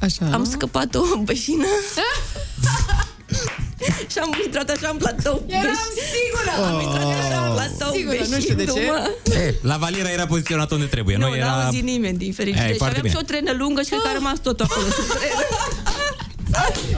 Așa. 0.00 0.30
am 0.32 0.44
scăpat 0.44 0.94
o 0.94 1.02
bășină 1.22 1.64
și 4.12 4.18
am 4.18 4.30
intrat 4.44 4.68
așa 4.70 4.88
în 4.92 4.96
platou. 4.96 5.44
Eram 5.46 5.62
beș- 5.64 6.10
sigură! 6.14 6.52
Am 6.72 6.80
intrat 6.80 7.04
așa 7.22 7.46
în 7.46 7.52
platou 7.52 7.92
Sigură, 7.96 8.16
nu 8.28 8.38
știu 8.40 8.54
de 8.54 8.64
ce. 8.64 8.72
beșindu-mă. 8.72 9.10
E, 9.40 9.54
la 9.62 9.76
Valiera 9.76 10.10
era 10.10 10.26
poziționat 10.26 10.70
unde 10.70 10.84
trebuie. 10.84 11.16
Nu, 11.16 11.28
Noi 11.28 11.38
n-a 11.38 11.44
era... 11.46 11.64
auzit 11.64 11.82
nimeni, 11.82 12.18
din 12.18 12.32
fericire. 12.32 12.64
Ei, 12.66 12.72
Și 12.72 12.78
foarte 12.78 12.98
aveam 12.98 13.12
și 13.14 13.18
bine. 13.24 13.38
o 13.38 13.40
trenă 13.42 13.58
lungă 13.64 13.82
și 13.82 13.88
cred 13.88 14.00
că 14.02 14.08
a 14.08 14.12
rămas 14.12 14.38
tot 14.38 14.60
acolo 14.60 14.86
sub 14.98 15.06
trenă. 15.16 15.44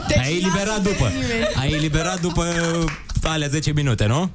Deci 0.07 0.17
Ai 0.17 0.31
eliberat 0.35 0.81
după. 0.81 1.11
Ai 1.61 1.71
eliberat 1.71 2.19
după 2.21 2.45
alea 3.29 3.47
10 3.47 3.71
minute, 3.71 4.05
nu? 4.05 4.29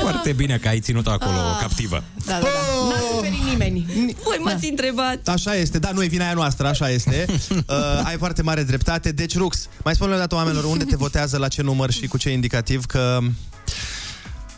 Foarte 0.00 0.32
bine 0.32 0.58
că 0.58 0.68
ai 0.68 0.80
ținut-o 0.80 1.10
acolo 1.10 1.36
Ah. 1.36 1.58
captivă. 1.60 2.04
Da, 2.26 2.32
da, 2.32 2.38
da. 2.38 2.88
N-a 2.88 3.00
suferit 3.14 3.42
nimeni. 3.50 3.86
Voi 4.24 4.36
m-ați 4.40 4.68
întrebat. 4.68 5.28
Așa 5.28 5.54
este, 5.54 5.78
da, 5.78 5.90
nu 5.90 6.02
e 6.02 6.06
vina 6.06 6.24
aia 6.24 6.34
noastră, 6.34 6.66
așa 6.66 6.90
este. 6.90 7.26
Uh, 7.68 7.74
ai 8.04 8.16
foarte 8.16 8.42
mare 8.42 8.62
dreptate. 8.62 9.12
Deci, 9.12 9.36
Rux, 9.36 9.68
mai 9.84 9.94
spune 9.94 10.14
o 10.14 10.16
dată 10.16 10.34
oamenilor 10.34 10.64
unde 10.64 10.84
te 10.84 10.96
votează, 10.96 11.36
la 11.38 11.48
ce 11.48 11.62
număr 11.62 11.90
și 11.90 12.06
cu 12.06 12.18
ce 12.18 12.30
indicativ, 12.30 12.84
că... 12.84 13.18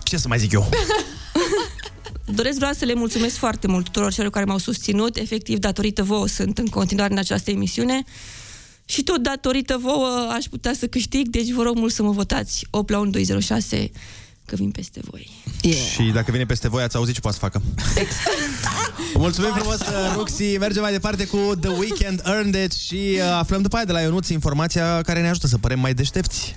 Ce 0.02 0.16
să 0.16 0.28
mai 0.28 0.38
zic 0.38 0.52
eu? 0.52 0.68
Doresc 2.24 2.56
vreau 2.56 2.72
să 2.72 2.84
le 2.84 2.94
mulțumesc 2.94 3.36
foarte 3.36 3.66
mult 3.66 3.84
tuturor 3.84 4.12
celor 4.12 4.30
care 4.30 4.44
m-au 4.44 4.58
susținut. 4.58 5.16
Efectiv, 5.16 5.58
datorită 5.58 6.02
vouă 6.02 6.26
sunt 6.26 6.58
în 6.58 6.66
continuare 6.66 7.12
în 7.12 7.18
această 7.18 7.50
emisiune. 7.50 8.04
Și 8.90 9.02
tot 9.02 9.22
datorită 9.22 9.76
vouă 9.80 10.30
aș 10.32 10.44
putea 10.44 10.72
să 10.78 10.86
câștig, 10.86 11.28
deci 11.28 11.50
vă 11.50 11.62
rog 11.62 11.76
mult 11.76 11.92
să 11.92 12.02
mă 12.02 12.10
votați 12.10 12.66
8 12.70 12.90
la 12.90 12.98
1206 12.98 13.90
că 14.44 14.54
vin 14.54 14.70
peste 14.70 15.00
voi. 15.10 15.30
Yeah. 15.62 15.76
Și 15.76 16.02
dacă 16.02 16.30
vine 16.30 16.44
peste 16.44 16.68
voi, 16.68 16.82
ați 16.82 16.96
auzit 16.96 17.14
ce 17.14 17.20
poate 17.20 17.38
să 17.40 17.44
facă. 17.44 17.62
Mulțumim 19.14 19.52
frumos, 19.54 19.80
uh, 19.80 20.12
Ruxi. 20.14 20.56
Mergem 20.56 20.82
mai 20.82 20.92
departe 20.92 21.26
cu 21.26 21.36
The 21.60 21.70
Weekend 21.70 22.22
Earned 22.24 22.54
It 22.54 22.72
și 22.72 22.94
uh, 22.94 23.20
aflăm 23.38 23.62
după 23.62 23.76
aia 23.76 23.84
de 23.84 23.92
la 23.92 24.00
Ionuț 24.00 24.28
informația 24.28 25.02
care 25.02 25.20
ne 25.20 25.28
ajută 25.28 25.46
să 25.46 25.58
părem 25.58 25.80
mai 25.80 25.94
deștepți. 25.94 26.56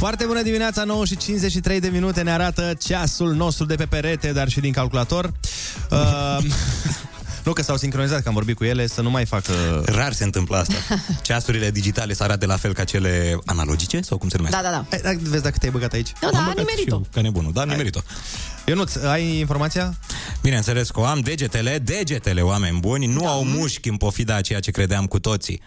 Foarte 0.00 0.24
bună 0.24 0.42
dimineața, 0.42 0.84
9 0.84 1.04
și 1.04 1.16
53 1.16 1.80
de 1.80 1.88
minute 1.88 2.22
ne 2.22 2.30
arată 2.30 2.74
ceasul 2.78 3.34
nostru 3.34 3.64
de 3.64 3.74
pe 3.74 3.86
perete, 3.86 4.32
dar 4.32 4.48
și 4.48 4.60
din 4.60 4.72
calculator. 4.72 5.32
Uh, 5.90 6.38
nu 7.44 7.52
că 7.52 7.62
s-au 7.62 7.76
sincronizat, 7.76 8.22
că 8.22 8.28
am 8.28 8.34
vorbit 8.34 8.56
cu 8.56 8.64
ele, 8.64 8.86
să 8.86 9.00
nu 9.00 9.10
mai 9.10 9.26
facă... 9.26 9.52
Rar 9.86 10.12
se 10.12 10.24
întâmplă 10.24 10.56
asta. 10.56 10.74
Ceasurile 11.22 11.70
digitale 11.70 12.14
să 12.14 12.22
arate 12.22 12.46
la 12.46 12.56
fel 12.56 12.72
ca 12.72 12.84
cele 12.84 13.38
analogice 13.44 14.00
sau 14.00 14.18
cum 14.18 14.28
se 14.28 14.36
numește? 14.36 14.58
Da, 14.62 14.70
da, 14.70 14.70
da. 14.70 14.86
Hai, 14.90 15.00
hai, 15.04 15.16
vezi 15.22 15.42
dacă 15.42 15.56
te-ai 15.58 15.72
băgat 15.72 15.92
aici. 15.92 16.12
Nu, 16.20 16.30
da, 16.30 16.38
Am 16.38 16.44
a 16.44 16.48
băgat 16.48 16.64
nimerit-o. 16.64 16.96
și 16.96 17.02
eu, 17.02 17.06
Ca 17.12 17.20
nebunul, 17.20 17.52
da, 17.52 17.64
nimerit-o. 17.64 18.00
Ionuț, 18.66 18.94
ai 18.96 19.38
informația? 19.38 19.98
Bineînțeles 20.42 20.90
că 20.90 21.00
o 21.00 21.04
am 21.04 21.20
degetele, 21.20 21.78
degetele, 21.78 22.40
oameni 22.40 22.78
buni, 22.78 23.06
nu 23.06 23.28
au 23.28 23.44
mușchi 23.44 23.88
în 23.88 23.96
pofida 23.96 24.34
a 24.34 24.40
ceea 24.40 24.60
ce 24.60 24.70
credeam 24.70 25.06
cu 25.06 25.18
toții. 25.18 25.62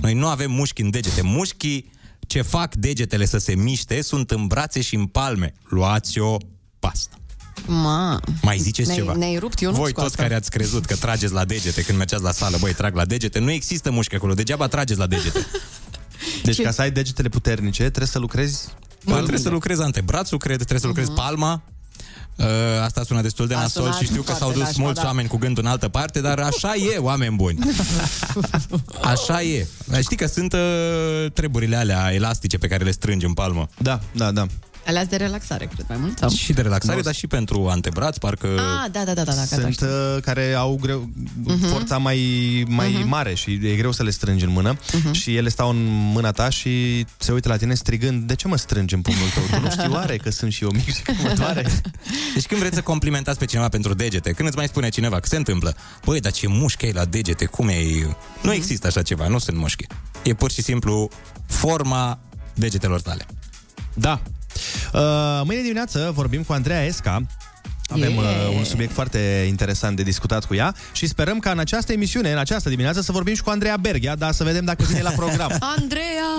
Noi 0.00 0.14
nu 0.14 0.26
avem 0.26 0.50
mușchi 0.50 0.82
în 0.82 0.90
degete. 0.90 1.22
Mușchii 1.22 1.90
ce 2.32 2.42
fac 2.42 2.74
degetele 2.74 3.24
să 3.24 3.38
se 3.38 3.54
miște 3.54 4.02
sunt 4.02 4.30
în 4.30 4.46
brațe 4.46 4.80
și 4.80 4.94
în 4.94 5.06
palme. 5.06 5.52
Luați-o 5.68 6.36
pasta. 6.78 7.16
Ma. 7.66 8.20
Mai 8.42 8.58
ziceți 8.58 8.86
Ne-ai- 8.88 8.98
ceva? 8.98 9.14
ne-ai 9.14 9.38
rupt, 9.38 9.60
Ionuț, 9.60 9.78
Voi 9.78 9.92
cu 9.92 10.00
toți 10.00 10.10
asta. 10.10 10.22
care 10.22 10.34
ați 10.34 10.50
crezut 10.50 10.84
că 10.84 10.96
trageți 10.96 11.32
la 11.32 11.44
degete 11.44 11.82
când 11.82 11.98
mergeați 11.98 12.22
la 12.22 12.32
sală, 12.32 12.56
băi, 12.60 12.72
trag 12.74 12.94
la 12.94 13.04
degete, 13.04 13.38
nu 13.38 13.50
există 13.50 13.90
mușchi 13.90 14.14
acolo, 14.14 14.34
degeaba 14.34 14.66
trageți 14.68 14.98
la 14.98 15.06
degete. 15.06 15.46
Deci 16.42 16.62
ca 16.62 16.70
să 16.70 16.80
ai 16.80 16.90
degetele 16.90 17.28
puternice, 17.28 17.82
trebuie 17.82 18.06
să 18.06 18.18
lucrezi... 18.18 18.68
Bă, 19.04 19.16
trebuie 19.16 19.38
să 19.38 19.48
lucrezi 19.48 19.82
antebrațul, 19.82 20.38
cred, 20.38 20.56
trebuie 20.56 20.78
să 20.80 20.86
lucrezi 20.86 21.10
palma. 21.10 21.62
Uh, 22.36 22.46
asta 22.82 23.02
sună 23.02 23.20
destul 23.20 23.46
de 23.46 23.54
A 23.54 23.60
nasol 23.60 23.82
sunat 23.82 23.98
și 23.98 24.04
știu 24.04 24.22
că 24.22 24.32
s-au 24.32 24.38
foarte 24.38 24.58
dus 24.58 24.66
nașpa, 24.66 24.82
mulți 24.82 25.00
da. 25.00 25.06
oameni 25.06 25.28
cu 25.28 25.36
gândul 25.36 25.64
în 25.64 25.70
altă 25.70 25.88
parte, 25.88 26.20
dar 26.20 26.38
așa 26.38 26.74
e, 26.74 26.98
oameni 26.98 27.36
buni. 27.36 27.58
Așa 29.02 29.42
e. 29.42 29.66
Știi 30.00 30.16
că 30.16 30.26
sunt 30.26 30.52
uh, 30.52 31.30
treburile 31.32 31.76
alea 31.76 32.12
elastice 32.12 32.58
pe 32.58 32.66
care 32.66 32.84
le 32.84 32.90
strângi 32.90 33.24
în 33.26 33.32
palmă. 33.32 33.68
Da, 33.78 34.00
da, 34.12 34.30
da. 34.30 34.46
Alea 34.86 35.04
de 35.04 35.16
relaxare, 35.16 35.64
cred, 35.74 35.84
mai 35.88 35.96
mult? 36.00 36.18
Sau? 36.18 36.30
Și 36.30 36.52
de 36.52 36.62
relaxare, 36.62 36.96
Nu. 36.96 37.02
dar 37.02 37.14
și 37.14 37.26
pentru 37.26 37.68
antebraț, 37.68 38.16
parcă... 38.16 38.46
Ah, 38.46 38.90
da, 38.90 39.04
da, 39.04 39.14
da, 39.14 39.22
da, 39.24 39.32
da, 39.32 39.44
gata, 39.50 39.60
Sunt 39.60 39.72
știu. 39.72 39.86
uh, 39.86 40.22
care 40.22 40.52
au 40.52 40.78
greu, 40.80 41.08
Mhm. 41.44 41.66
forța 41.66 41.98
mai, 41.98 42.18
mai 42.68 43.04
mare 43.06 43.34
și 43.34 43.50
e 43.62 43.76
greu 43.76 43.92
să 43.92 44.02
le 44.02 44.10
strângi 44.10 44.44
în 44.44 44.50
mână 44.50 44.76
Mhm. 44.92 45.12
și 45.12 45.36
ele 45.36 45.48
stau 45.48 45.70
în 45.70 45.84
mâna 45.88 46.30
ta 46.30 46.48
și 46.48 47.04
se 47.16 47.32
uită 47.32 47.48
la 47.48 47.56
tine 47.56 47.74
strigând 47.74 48.22
de 48.26 48.34
ce 48.34 48.48
mă 48.48 48.56
strângi 48.56 48.94
în 48.94 49.00
pumnul 49.02 49.28
tău? 49.34 49.42
Tu 49.58 49.64
nu 49.64 49.70
știi 49.70 49.88
oare 49.88 50.16
că 50.16 50.30
sunt 50.30 50.52
și 50.52 50.62
eu 50.64 50.70
mic 50.70 50.94
și 50.94 51.02
că 51.02 51.12
mă 51.22 51.34
doare? 51.36 51.66
Deci 52.34 52.46
când 52.46 52.60
vreți 52.60 52.74
să 52.76 52.82
complimentați 52.82 53.38
pe 53.38 53.44
cineva 53.44 53.68
pentru 53.68 53.94
degete, 53.94 54.32
când 54.32 54.48
îți 54.48 54.56
mai 54.56 54.66
spune 54.66 54.88
cineva 54.88 55.20
că 55.20 55.26
se 55.28 55.36
întâmplă, 55.36 55.76
băi, 56.04 56.20
dar 56.20 56.32
ce 56.32 56.46
mușchi 56.48 56.84
ai 56.84 56.92
la 56.92 57.04
degete, 57.04 57.44
cum 57.44 57.68
e... 57.68 57.74
Mhm. 58.04 58.16
Nu 58.42 58.52
există 58.52 58.86
așa 58.86 59.02
ceva, 59.02 59.28
nu 59.28 59.38
sunt 59.38 59.56
mușchi. 59.56 59.86
E 60.22 60.34
pur 60.34 60.50
și 60.50 60.62
simplu 60.62 61.08
forma 61.46 62.18
degetelor 62.54 63.00
tale. 63.00 63.26
Da. 63.94 64.20
Uh, 64.92 65.00
mâine 65.44 65.60
dimineață 65.60 66.10
vorbim 66.14 66.42
cu 66.42 66.52
Andreea 66.52 66.84
Esca. 66.84 67.22
Avem 67.86 68.12
Yeah. 68.12 68.24
uh, 68.48 68.56
un 68.56 68.64
subiect 68.64 68.92
foarte 68.92 69.44
interesant 69.48 69.96
de 69.96 70.02
discutat 70.02 70.44
cu 70.44 70.54
ea 70.54 70.74
și 70.92 71.06
sperăm 71.06 71.38
ca 71.38 71.50
în 71.50 71.58
această 71.58 71.92
emisiune, 71.92 72.32
în 72.32 72.38
această 72.38 72.68
dimineață, 72.68 73.00
să 73.00 73.12
vorbim 73.12 73.34
și 73.34 73.42
cu 73.42 73.50
Andreea 73.50 73.76
Berghia, 73.76 74.14
dar 74.14 74.32
să 74.32 74.44
vedem 74.44 74.64
dacă 74.64 74.84
vine 74.84 75.02
la 75.02 75.10
program. 75.10 75.56
Andreea! 75.78 76.32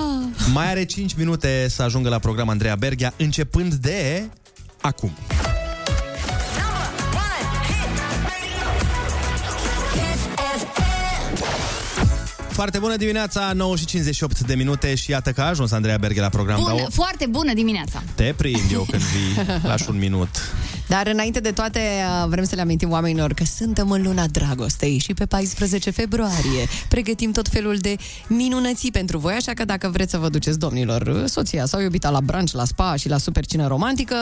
Mai 0.53 0.69
are 0.69 0.83
5 0.85 1.13
minute 1.13 1.65
să 1.69 1.81
ajungă 1.81 2.09
la 2.09 2.19
program 2.19 2.49
Andreea 2.49 2.75
Berghia, 2.75 3.13
începând 3.17 3.73
de 3.73 4.23
acum. 4.81 5.11
Foarte 12.53 12.79
bună 12.79 12.95
dimineața, 12.95 13.51
9 13.55 13.75
și 13.75 13.85
58 13.85 14.39
de 14.39 14.55
minute 14.55 14.95
și 14.95 15.11
iată 15.11 15.31
că 15.31 15.41
a 15.41 15.45
ajuns 15.47 15.71
Andreea 15.71 15.97
Berghia 15.97 16.21
la 16.21 16.29
program. 16.29 16.59
Bun, 16.59 16.65
Dar 16.75 16.85
o- 16.85 16.91
foarte 16.91 17.25
bună 17.29 17.53
dimineața. 17.53 18.03
te 18.15 18.33
prind 18.37 18.71
eu 18.71 18.85
când 18.89 19.01
vii, 19.01 19.45
lași 19.63 19.89
un 19.89 19.97
minut. 19.97 20.29
Dar 20.87 21.07
înainte 21.07 21.39
de 21.39 21.51
toate, 21.51 21.79
uh, 21.79 22.27
vrem 22.29 22.43
să 22.43 22.55
le 22.55 22.61
amintim 22.61 22.91
oamenilor 22.91 23.33
că 23.33 23.43
suntem 23.43 23.91
în 23.91 24.01
luna 24.01 24.27
dragostei 24.27 24.97
și 24.97 25.13
pe 25.13 25.25
14 25.25 25.89
februarie 25.89 26.67
pregătim 26.89 27.31
tot 27.31 27.47
felul 27.47 27.77
de 27.77 27.95
minunății 28.27 28.91
pentru 28.91 29.17
voi, 29.17 29.33
așa 29.33 29.51
că 29.53 29.65
dacă 29.65 29.89
vreți 29.89 30.11
să 30.11 30.17
vă 30.17 30.29
duceți, 30.29 30.59
domnilor, 30.59 31.23
soția 31.27 31.65
sau 31.65 31.81
iubita 31.81 32.09
la 32.09 32.21
brunch, 32.21 32.51
la 32.51 32.65
spa 32.65 32.95
și 32.95 33.09
la 33.09 33.17
super 33.17 33.45
cină 33.45 33.67
romantică, 33.67 34.15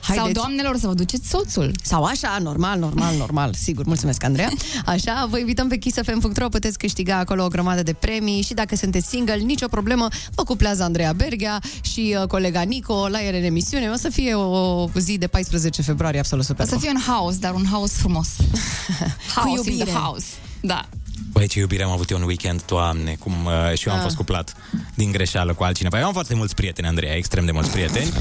haideți... 0.00 0.26
Sau 0.26 0.32
doamnelor 0.32 0.76
să 0.76 0.86
vă 0.86 0.94
duceți 0.94 1.28
soțul. 1.28 1.72
Sau 1.82 2.04
așa, 2.04 2.38
normal, 2.42 2.78
normal, 2.78 3.16
normal, 3.16 3.54
sigur. 3.54 3.84
Mulțumesc, 3.84 4.24
Andreea. 4.24 4.50
Așa, 4.86 5.26
vă 5.30 5.38
invităm 5.38 5.68
pe 5.68 5.76
kissfm.ro, 5.76 6.48
puteți 6.48 6.78
câștiga 6.78 7.16
acolo 7.16 7.44
o 7.44 7.48
grămadă 7.48 7.82
de 7.82 7.92
premii 7.92 8.42
și 8.42 8.54
dacă 8.54 8.76
sunteți 8.76 9.06
single, 9.08 9.36
nicio 9.36 9.66
problemă, 9.66 10.08
vă 10.34 10.42
cuplează 10.42 10.82
Andreea 10.82 11.12
Berghea 11.12 11.60
și 11.80 12.16
uh, 12.20 12.26
colega 12.26 12.60
Nico 12.60 13.08
la 13.08 13.24
ele 13.24 13.38
în 13.38 13.44
emisiune. 13.44 13.88
O 13.88 13.96
să 13.96 14.08
fie 14.08 14.34
o 14.34 14.88
zi 14.98 15.18
de 15.18 15.26
14 15.26 15.82
februarie 15.82 16.07
absolut 16.16 16.44
O 16.44 16.46
super. 16.46 16.66
să 16.66 16.76
fie 16.78 16.90
un 16.90 17.00
house, 17.14 17.38
dar 17.40 17.54
un 17.54 17.64
house 17.70 17.94
frumos. 17.98 18.28
house 19.34 19.48
in 19.48 19.56
iubire. 19.56 19.84
the 19.84 19.92
house. 20.00 20.26
Da. 20.60 20.88
Băi, 21.32 21.46
ce 21.46 21.58
iubire 21.58 21.82
am 21.82 21.90
avut 21.90 22.10
eu 22.10 22.16
în 22.16 22.22
weekend, 22.22 22.62
doamne, 22.66 23.16
cum 23.18 23.32
uh, 23.44 23.78
și 23.78 23.86
eu 23.88 23.92
am 23.92 23.98
Ah. 23.98 24.04
fost 24.04 24.16
cuplat 24.16 24.56
din 24.94 25.10
greșeală 25.12 25.54
cu 25.54 25.62
altcineva. 25.64 25.98
Eu 25.98 26.06
am 26.06 26.12
foarte 26.12 26.34
mulți 26.34 26.54
prieteni, 26.54 26.86
Andreea, 26.86 27.14
extrem 27.14 27.44
de 27.44 27.52
mulți 27.52 27.70
prieteni, 27.70 28.12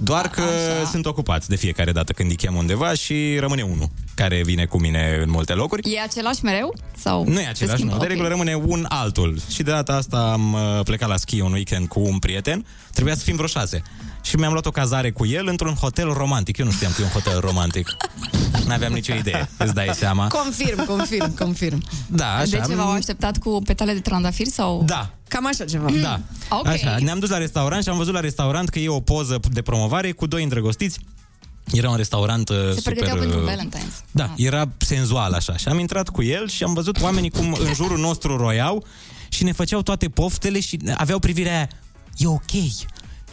doar 0.00 0.28
că 0.28 0.42
sunt 0.90 1.06
ocupați 1.06 1.48
de 1.48 1.56
fiecare 1.56 1.92
dată 1.92 2.12
când 2.12 2.30
îi 2.30 2.36
chem 2.36 2.54
undeva 2.54 2.94
și 2.94 3.36
rămâne 3.40 3.62
unul. 3.62 3.88
care 4.14 4.42
vine 4.44 4.64
cu 4.64 4.78
mine 4.80 5.18
în 5.22 5.30
multe 5.30 5.52
locuri. 5.52 5.94
E 5.94 6.00
același 6.00 6.44
mereu? 6.44 6.74
Sau 6.96 7.24
Nu 7.24 7.38
e 7.40 7.42
se 7.42 7.48
același, 7.48 7.76
schimbă? 7.76 7.92
nu. 7.92 7.98
De 7.98 8.04
Ok. 8.04 8.10
regulă 8.10 8.28
rămâne 8.28 8.54
un 8.54 8.84
altul. 8.88 9.38
Și 9.50 9.62
de 9.62 9.70
data 9.70 9.92
asta 9.94 10.30
am 10.32 10.52
uh, 10.52 10.80
plecat 10.84 11.08
la 11.08 11.16
schi 11.16 11.40
un 11.40 11.52
weekend 11.52 11.88
cu 11.88 12.00
un 12.00 12.18
prieten. 12.18 12.66
Trebuia 12.92 13.14
să 13.14 13.22
fim 13.22 13.34
vreo 13.34 13.46
șase. 13.48 13.82
Și 14.22 14.36
mi-am 14.36 14.52
luat 14.52 14.66
o 14.66 14.70
cazare 14.70 15.10
cu 15.10 15.26
el 15.26 15.46
într-un 15.46 15.74
hotel 15.74 16.12
romantic. 16.12 16.56
Eu 16.56 16.66
nu 16.66 16.72
știam 16.72 16.92
că 16.92 17.00
e 17.00 17.04
un 17.04 17.10
hotel 17.10 17.40
romantic. 17.40 17.96
N-aveam 18.66 18.92
nicio 18.92 19.14
idee, 19.14 19.48
îți 19.58 19.74
dai 19.74 19.90
seama. 19.94 20.26
Confirm, 20.26 20.84
confirm, 20.84 21.34
confirm. 21.34 21.82
Da, 22.06 22.34
așa. 22.34 22.44
De 22.44 22.62
ce 22.68 22.74
v-au 22.74 22.90
așteptat 22.90 23.38
cu 23.38 23.62
petale 23.64 23.92
de 23.92 24.00
trandafir 24.00 24.46
sau... 24.46 24.82
Da. 24.86 25.10
Cam 25.28 25.46
așa 25.46 25.64
ceva. 25.64 25.88
Da. 26.02 26.20
Ok. 26.48 26.66
Așa, 26.66 26.96
ne-am 27.00 27.18
dus 27.18 27.28
la 27.28 27.38
restaurant 27.38 27.82
și 27.82 27.88
am 27.88 27.96
văzut 27.96 28.12
la 28.12 28.20
restaurant 28.20 28.68
că 28.68 28.78
e 28.78 28.88
o 28.88 29.00
poză 29.00 29.40
de 29.50 29.62
promovare 29.62 30.12
cu 30.12 30.26
doi 30.26 30.42
îndrăgostiți. 30.42 30.98
Era 31.72 31.90
un 31.90 31.96
restaurant 31.96 32.48
uh, 32.48 32.56
Se 32.56 32.74
super... 32.74 32.92
pregăteau 32.92 33.18
pentru 33.18 33.38
uh, 33.38 33.52
Valentine's. 33.52 34.04
Da, 34.10 34.34
era 34.36 34.68
senzual 34.78 35.32
așa. 35.32 35.56
Și 35.56 35.68
am 35.68 35.78
intrat 35.78 36.08
cu 36.08 36.22
el 36.22 36.48
și 36.48 36.62
am 36.62 36.74
văzut 36.74 37.02
oamenii 37.02 37.30
cum 37.30 37.56
în 37.60 37.74
jurul 37.74 37.98
nostru 37.98 38.36
roiau 38.36 38.84
și 39.28 39.44
ne 39.44 39.52
făceau 39.52 39.82
toate 39.82 40.08
poftele 40.08 40.60
și 40.60 40.78
aveau 40.94 41.18
privirea 41.18 41.54
aia, 41.56 41.68
e 42.16 42.26
ok, 42.26 42.50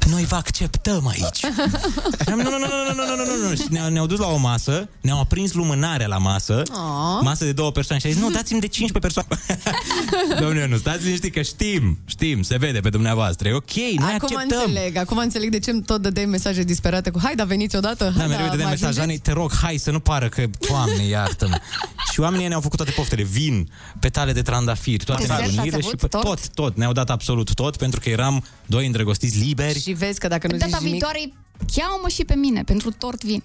noi 0.10 0.24
vă 0.26 0.36
acceptăm 0.36 1.08
aici. 1.08 1.44
Am, 2.32 2.38
nu, 2.40 2.44
nu, 2.44 2.50
nu, 2.50 2.58
nu, 2.58 2.94
nu, 2.96 3.04
nu, 3.06 3.16
nu, 3.26 3.42
nu, 3.44 3.50
nu. 3.50 3.56
Și 3.56 3.64
ne-au, 3.70 3.90
ne-au 3.90 4.06
dus 4.06 4.20
la 4.20 4.28
o 4.28 4.38
masă, 4.38 4.90
ne-au 5.02 5.20
aprins 5.20 5.54
lumânarea 5.54 6.08
la 6.08 6.18
masă, 6.18 6.62
Aw. 6.72 7.22
masă 7.22 7.44
de 7.44 7.52
două 7.52 7.72
persoane 7.72 8.02
și 8.02 8.08
a 8.08 8.10
zis, 8.12 8.22
nu, 8.22 8.30
dați-mi 8.30 8.60
de 8.60 8.68
15 8.68 9.00
persoane. 9.00 9.62
Domnule, 10.42 10.68
nu, 10.68 10.78
stați 10.78 11.04
liniștit 11.04 11.34
că 11.34 11.42
știm, 11.42 11.98
știm, 12.06 12.42
se 12.42 12.58
vede 12.58 12.80
pe 12.80 12.90
dumneavoastră, 12.90 13.48
e 13.48 13.54
ok, 13.54 13.74
noi 13.76 13.94
Acum 13.96 14.12
acceptăm. 14.38 14.48
înțeleg, 14.66 14.96
acum 14.98 15.18
înțeleg 15.18 15.50
de 15.50 15.60
ce 15.60 15.70
îmi 15.72 15.82
tot 15.84 16.02
dădeai 16.02 16.26
mesaje 16.26 16.64
disperate 16.64 17.10
cu 17.10 17.20
hai, 17.24 17.36
da, 17.36 17.44
veniți 17.44 17.76
odată. 17.76 18.04
Da, 18.04 18.20
hai, 18.20 18.28
mereu 18.28 18.46
da, 18.46 18.52
dădeam 18.52 18.70
mă 18.70 18.74
mesaj, 18.76 18.90
ajungeți?" 18.98 19.12
Ani, 19.12 19.20
te 19.20 19.32
rog, 19.32 19.52
hai 19.62 19.78
să 19.78 19.92
nu 19.92 20.00
pară 20.00 20.30
că, 20.30 20.44
Doamne, 20.70 21.04
iartă-mă. 21.04 21.58
și 22.14 22.20
oamenii 22.20 22.48
ne-au 22.48 22.62
făcut 22.62 22.78
toate 22.78 22.92
poftele, 22.92 23.24
vin, 23.24 23.70
petale 24.00 24.32
de 24.32 24.42
trandafiri, 24.42 25.04
toate 25.06 25.22
Desert 25.22 25.40
ați 25.40 25.50
nebuniile 25.50 25.80
și 25.82 25.88
avut? 25.88 26.00
pe- 26.00 26.08
Tort? 26.08 26.26
tot, 26.26 26.48
tot, 26.50 26.78
ne-au 26.78 26.92
dat 26.92 27.10
absolut 27.10 27.54
tot, 27.54 27.78
pentru 27.78 28.00
că 28.00 28.10
eram 28.10 28.44
doi 28.66 28.86
îndrăgostiți 28.86 29.38
liberi. 29.38 29.85
Și 29.86 29.92
vezi 29.92 30.20
că 30.20 30.28
dacă 30.28 30.48
nu 30.48 30.58
Data 30.58 30.66
zici 30.66 30.78
nimic... 30.78 30.92
viitoare, 30.92 31.32
cheamă 31.76 32.08
și 32.08 32.26
pe 32.26 32.36
mine, 32.36 32.64
pentru 32.64 32.92
tort 32.92 33.24
vin. 33.24 33.44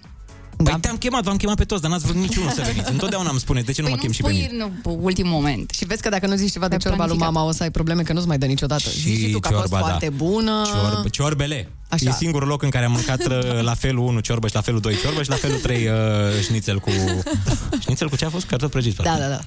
Păi 0.63 0.77
te-am 0.81 0.97
chemat, 0.97 1.23
v-am 1.23 1.37
chemat 1.37 1.55
pe 1.55 1.63
toți, 1.63 1.81
dar 1.81 1.91
n-ați 1.91 2.03
vrut 2.05 2.15
niciunul 2.15 2.49
să 2.49 2.61
veniți. 2.65 2.91
Întotdeauna 2.91 3.29
îmi 3.29 3.39
spune, 3.39 3.61
de 3.61 3.71
ce 3.71 3.81
nu 3.81 3.87
Păi 3.87 3.95
mă 3.95 4.01
chem 4.01 4.09
nu 4.09 4.15
și 4.15 4.21
pe 4.21 4.31
mine? 4.31 4.67
spui 4.79 4.93
în 4.93 4.99
ultimul 5.03 5.31
moment. 5.31 5.69
Și 5.69 5.85
vezi 5.85 6.01
că 6.01 6.09
dacă 6.09 6.27
nu 6.27 6.35
zici 6.35 6.51
ceva 6.51 6.67
de 6.67 6.75
De 6.75 6.81
ciorba 6.81 6.97
lui 6.97 7.05
planificat. 7.05 7.33
mama, 7.33 7.47
o 7.47 7.51
să 7.51 7.63
ai 7.63 7.71
probleme 7.71 8.01
că 8.01 8.13
nu-ți 8.13 8.27
mai 8.27 8.37
dă 8.37 8.45
niciodată. 8.45 8.89
Zici 8.89 9.17
și 9.17 9.31
tu 9.31 9.39
că 9.39 9.47
a 9.47 9.51
fost 9.51 9.63
ciorba, 9.63 9.79
da. 9.79 9.85
foarte 9.85 10.09
bună. 10.09 10.61
Ciorb, 10.65 11.09
ciorbele. 11.09 11.69
Așa. 11.89 12.09
E 12.09 12.11
singurul 12.11 12.47
loc 12.47 12.61
în 12.61 12.69
care 12.69 12.85
am 12.85 12.91
mâncat 12.91 13.25
uh, 13.31 13.61
la 13.61 13.73
felul 13.73 14.05
1 14.05 14.19
ciorbă 14.19 14.47
și 14.47 14.55
la 14.55 14.61
felul 14.61 14.79
2 14.79 14.95
ciorbă 14.97 15.23
și 15.23 15.29
la 15.29 15.35
felul 15.35 15.57
3 15.57 15.87
uh, 15.87 15.93
șnițel 16.43 16.79
cu... 16.79 16.89
șnițel 17.83 18.09
cu 18.09 18.15
ce 18.15 18.25
a 18.25 18.29
fost? 18.29 18.45
Cartofi 18.45 18.71
prăjiți. 18.71 18.95
Da, 18.95 19.03
parcă. 19.03 19.19
da, 19.21 19.29
da. 19.29 19.41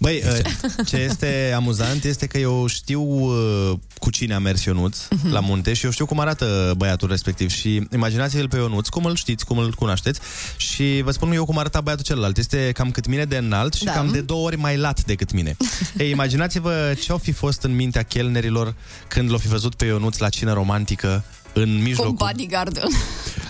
Băi, 0.00 0.22
uh, 0.26 0.84
ce 0.86 0.96
este 0.96 1.52
amuzant 1.56 2.04
este 2.04 2.26
că 2.26 2.38
eu 2.38 2.66
știu 2.66 3.02
uh, 3.02 3.72
cu 3.98 4.10
cine 4.10 4.34
a 4.34 4.38
mers 4.38 4.64
Ionuț 4.64 4.98
Mhm. 5.10 5.32
la 5.32 5.40
munte 5.40 5.72
și 5.72 5.84
eu 5.84 5.90
știu 5.90 6.06
cum 6.06 6.20
arată 6.20 6.74
băiatul 6.76 7.08
respectiv 7.08 7.50
și 7.50 7.86
imaginați-l 7.94 8.48
pe 8.48 8.56
Ionuț, 8.56 8.88
cum 8.88 9.04
îl 9.04 9.14
știți, 9.16 9.44
cum 9.44 9.58
îl 9.58 9.72
cunoașteți 9.72 10.20
și 10.56 11.00
vă 11.04 11.10
spun 11.10 11.32
eu 11.32 11.44
cum 11.44 11.58
arăta 11.58 11.80
băiatul 11.80 12.04
celălalt. 12.04 12.38
Este 12.38 12.70
cam 12.74 12.90
cât 12.90 13.06
mine 13.06 13.24
de 13.24 13.36
înalt 13.36 13.74
și 13.74 13.84
Da. 13.84 13.92
cam 13.92 14.10
de 14.10 14.20
două 14.20 14.46
ori 14.46 14.56
mai 14.56 14.76
lat 14.76 15.04
decât 15.04 15.32
mine. 15.32 15.56
Ei, 15.98 16.10
imaginați-vă 16.10 16.94
ce-au 17.02 17.18
fi 17.18 17.32
fost 17.32 17.62
în 17.62 17.74
mintea 17.74 18.02
chelnerilor 18.02 18.74
când 19.08 19.28
l-au 19.28 19.38
fi 19.38 19.48
văzut 19.48 19.74
pe 19.74 19.84
Ionuț 19.84 20.18
la 20.18 20.28
cină 20.28 20.52
romantică 20.52 21.24
în 21.52 21.76
Cu 21.76 21.82
mijlocul... 21.82 22.12
bodyguard. 22.26 22.78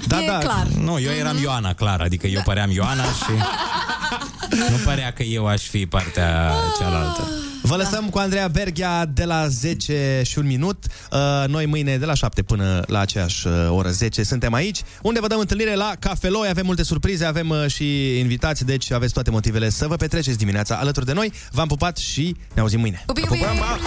Da, 0.07 0.23
E 0.23 0.27
da. 0.27 0.39
clar. 0.39 0.66
Nu, 0.66 0.99
eu 1.01 1.11
eram 1.12 1.37
Ioana, 1.43 1.74
clar. 1.74 2.01
Adică 2.01 2.27
eu 2.27 2.41
păream 2.45 2.70
Ioana 2.70 3.03
și 3.05 3.31
nu 4.70 4.77
părea 4.85 5.12
că 5.12 5.23
eu 5.23 5.47
aș 5.47 5.62
fi 5.62 5.87
partea 5.87 6.53
cealaltă. 6.79 7.29
Vă 7.62 7.77
lăsăm 7.77 8.09
cu 8.11 8.19
Andreea 8.19 8.49
Berghia 8.49 9.05
de 9.05 9.24
la 9.24 9.47
10 9.49 10.23
și 10.24 10.39
un 10.39 10.47
minut. 10.47 10.85
Uh, 11.12 11.19
Noi 11.49 11.66
mâine 11.66 11.97
de 11.97 12.05
la 12.05 12.15
7 12.15 12.43
până 12.43 12.83
la 12.87 12.99
aceeași 13.01 13.47
uh, 13.47 13.53
oră 13.70 13.89
10 13.91 14.23
suntem 14.23 14.53
aici, 14.53 14.81
unde 15.03 15.20
vă 15.20 15.27
dăm 15.27 15.39
întâlnire 15.39 15.74
la 15.74 15.93
Cafeloi. 15.99 16.49
Avem 16.49 16.66
multe 16.66 16.83
surprize, 16.83 17.24
avem 17.24 17.49
uh, 17.49 17.66
și 17.66 18.19
invitați, 18.19 18.65
deci 18.65 18.91
aveți 18.93 19.12
toate 19.12 19.31
motivele 19.31 19.69
să 19.70 19.87
vă 19.87 19.97
petreceți 19.97 20.39
dimineața 20.39 20.74
alături 20.77 21.07
de 21.07 21.12
noi. 21.12 21.33
V-am 21.51 21.66
pupat 21.69 21.97
și 21.97 22.37
ne 22.55 22.61
auzim 22.61 22.81
mâine. 22.81 23.03
Pupi, 23.07 23.20
Vă 23.20 23.27
pupăm, 23.27 23.49
pupi! 23.49 23.59
pa! 23.59 23.79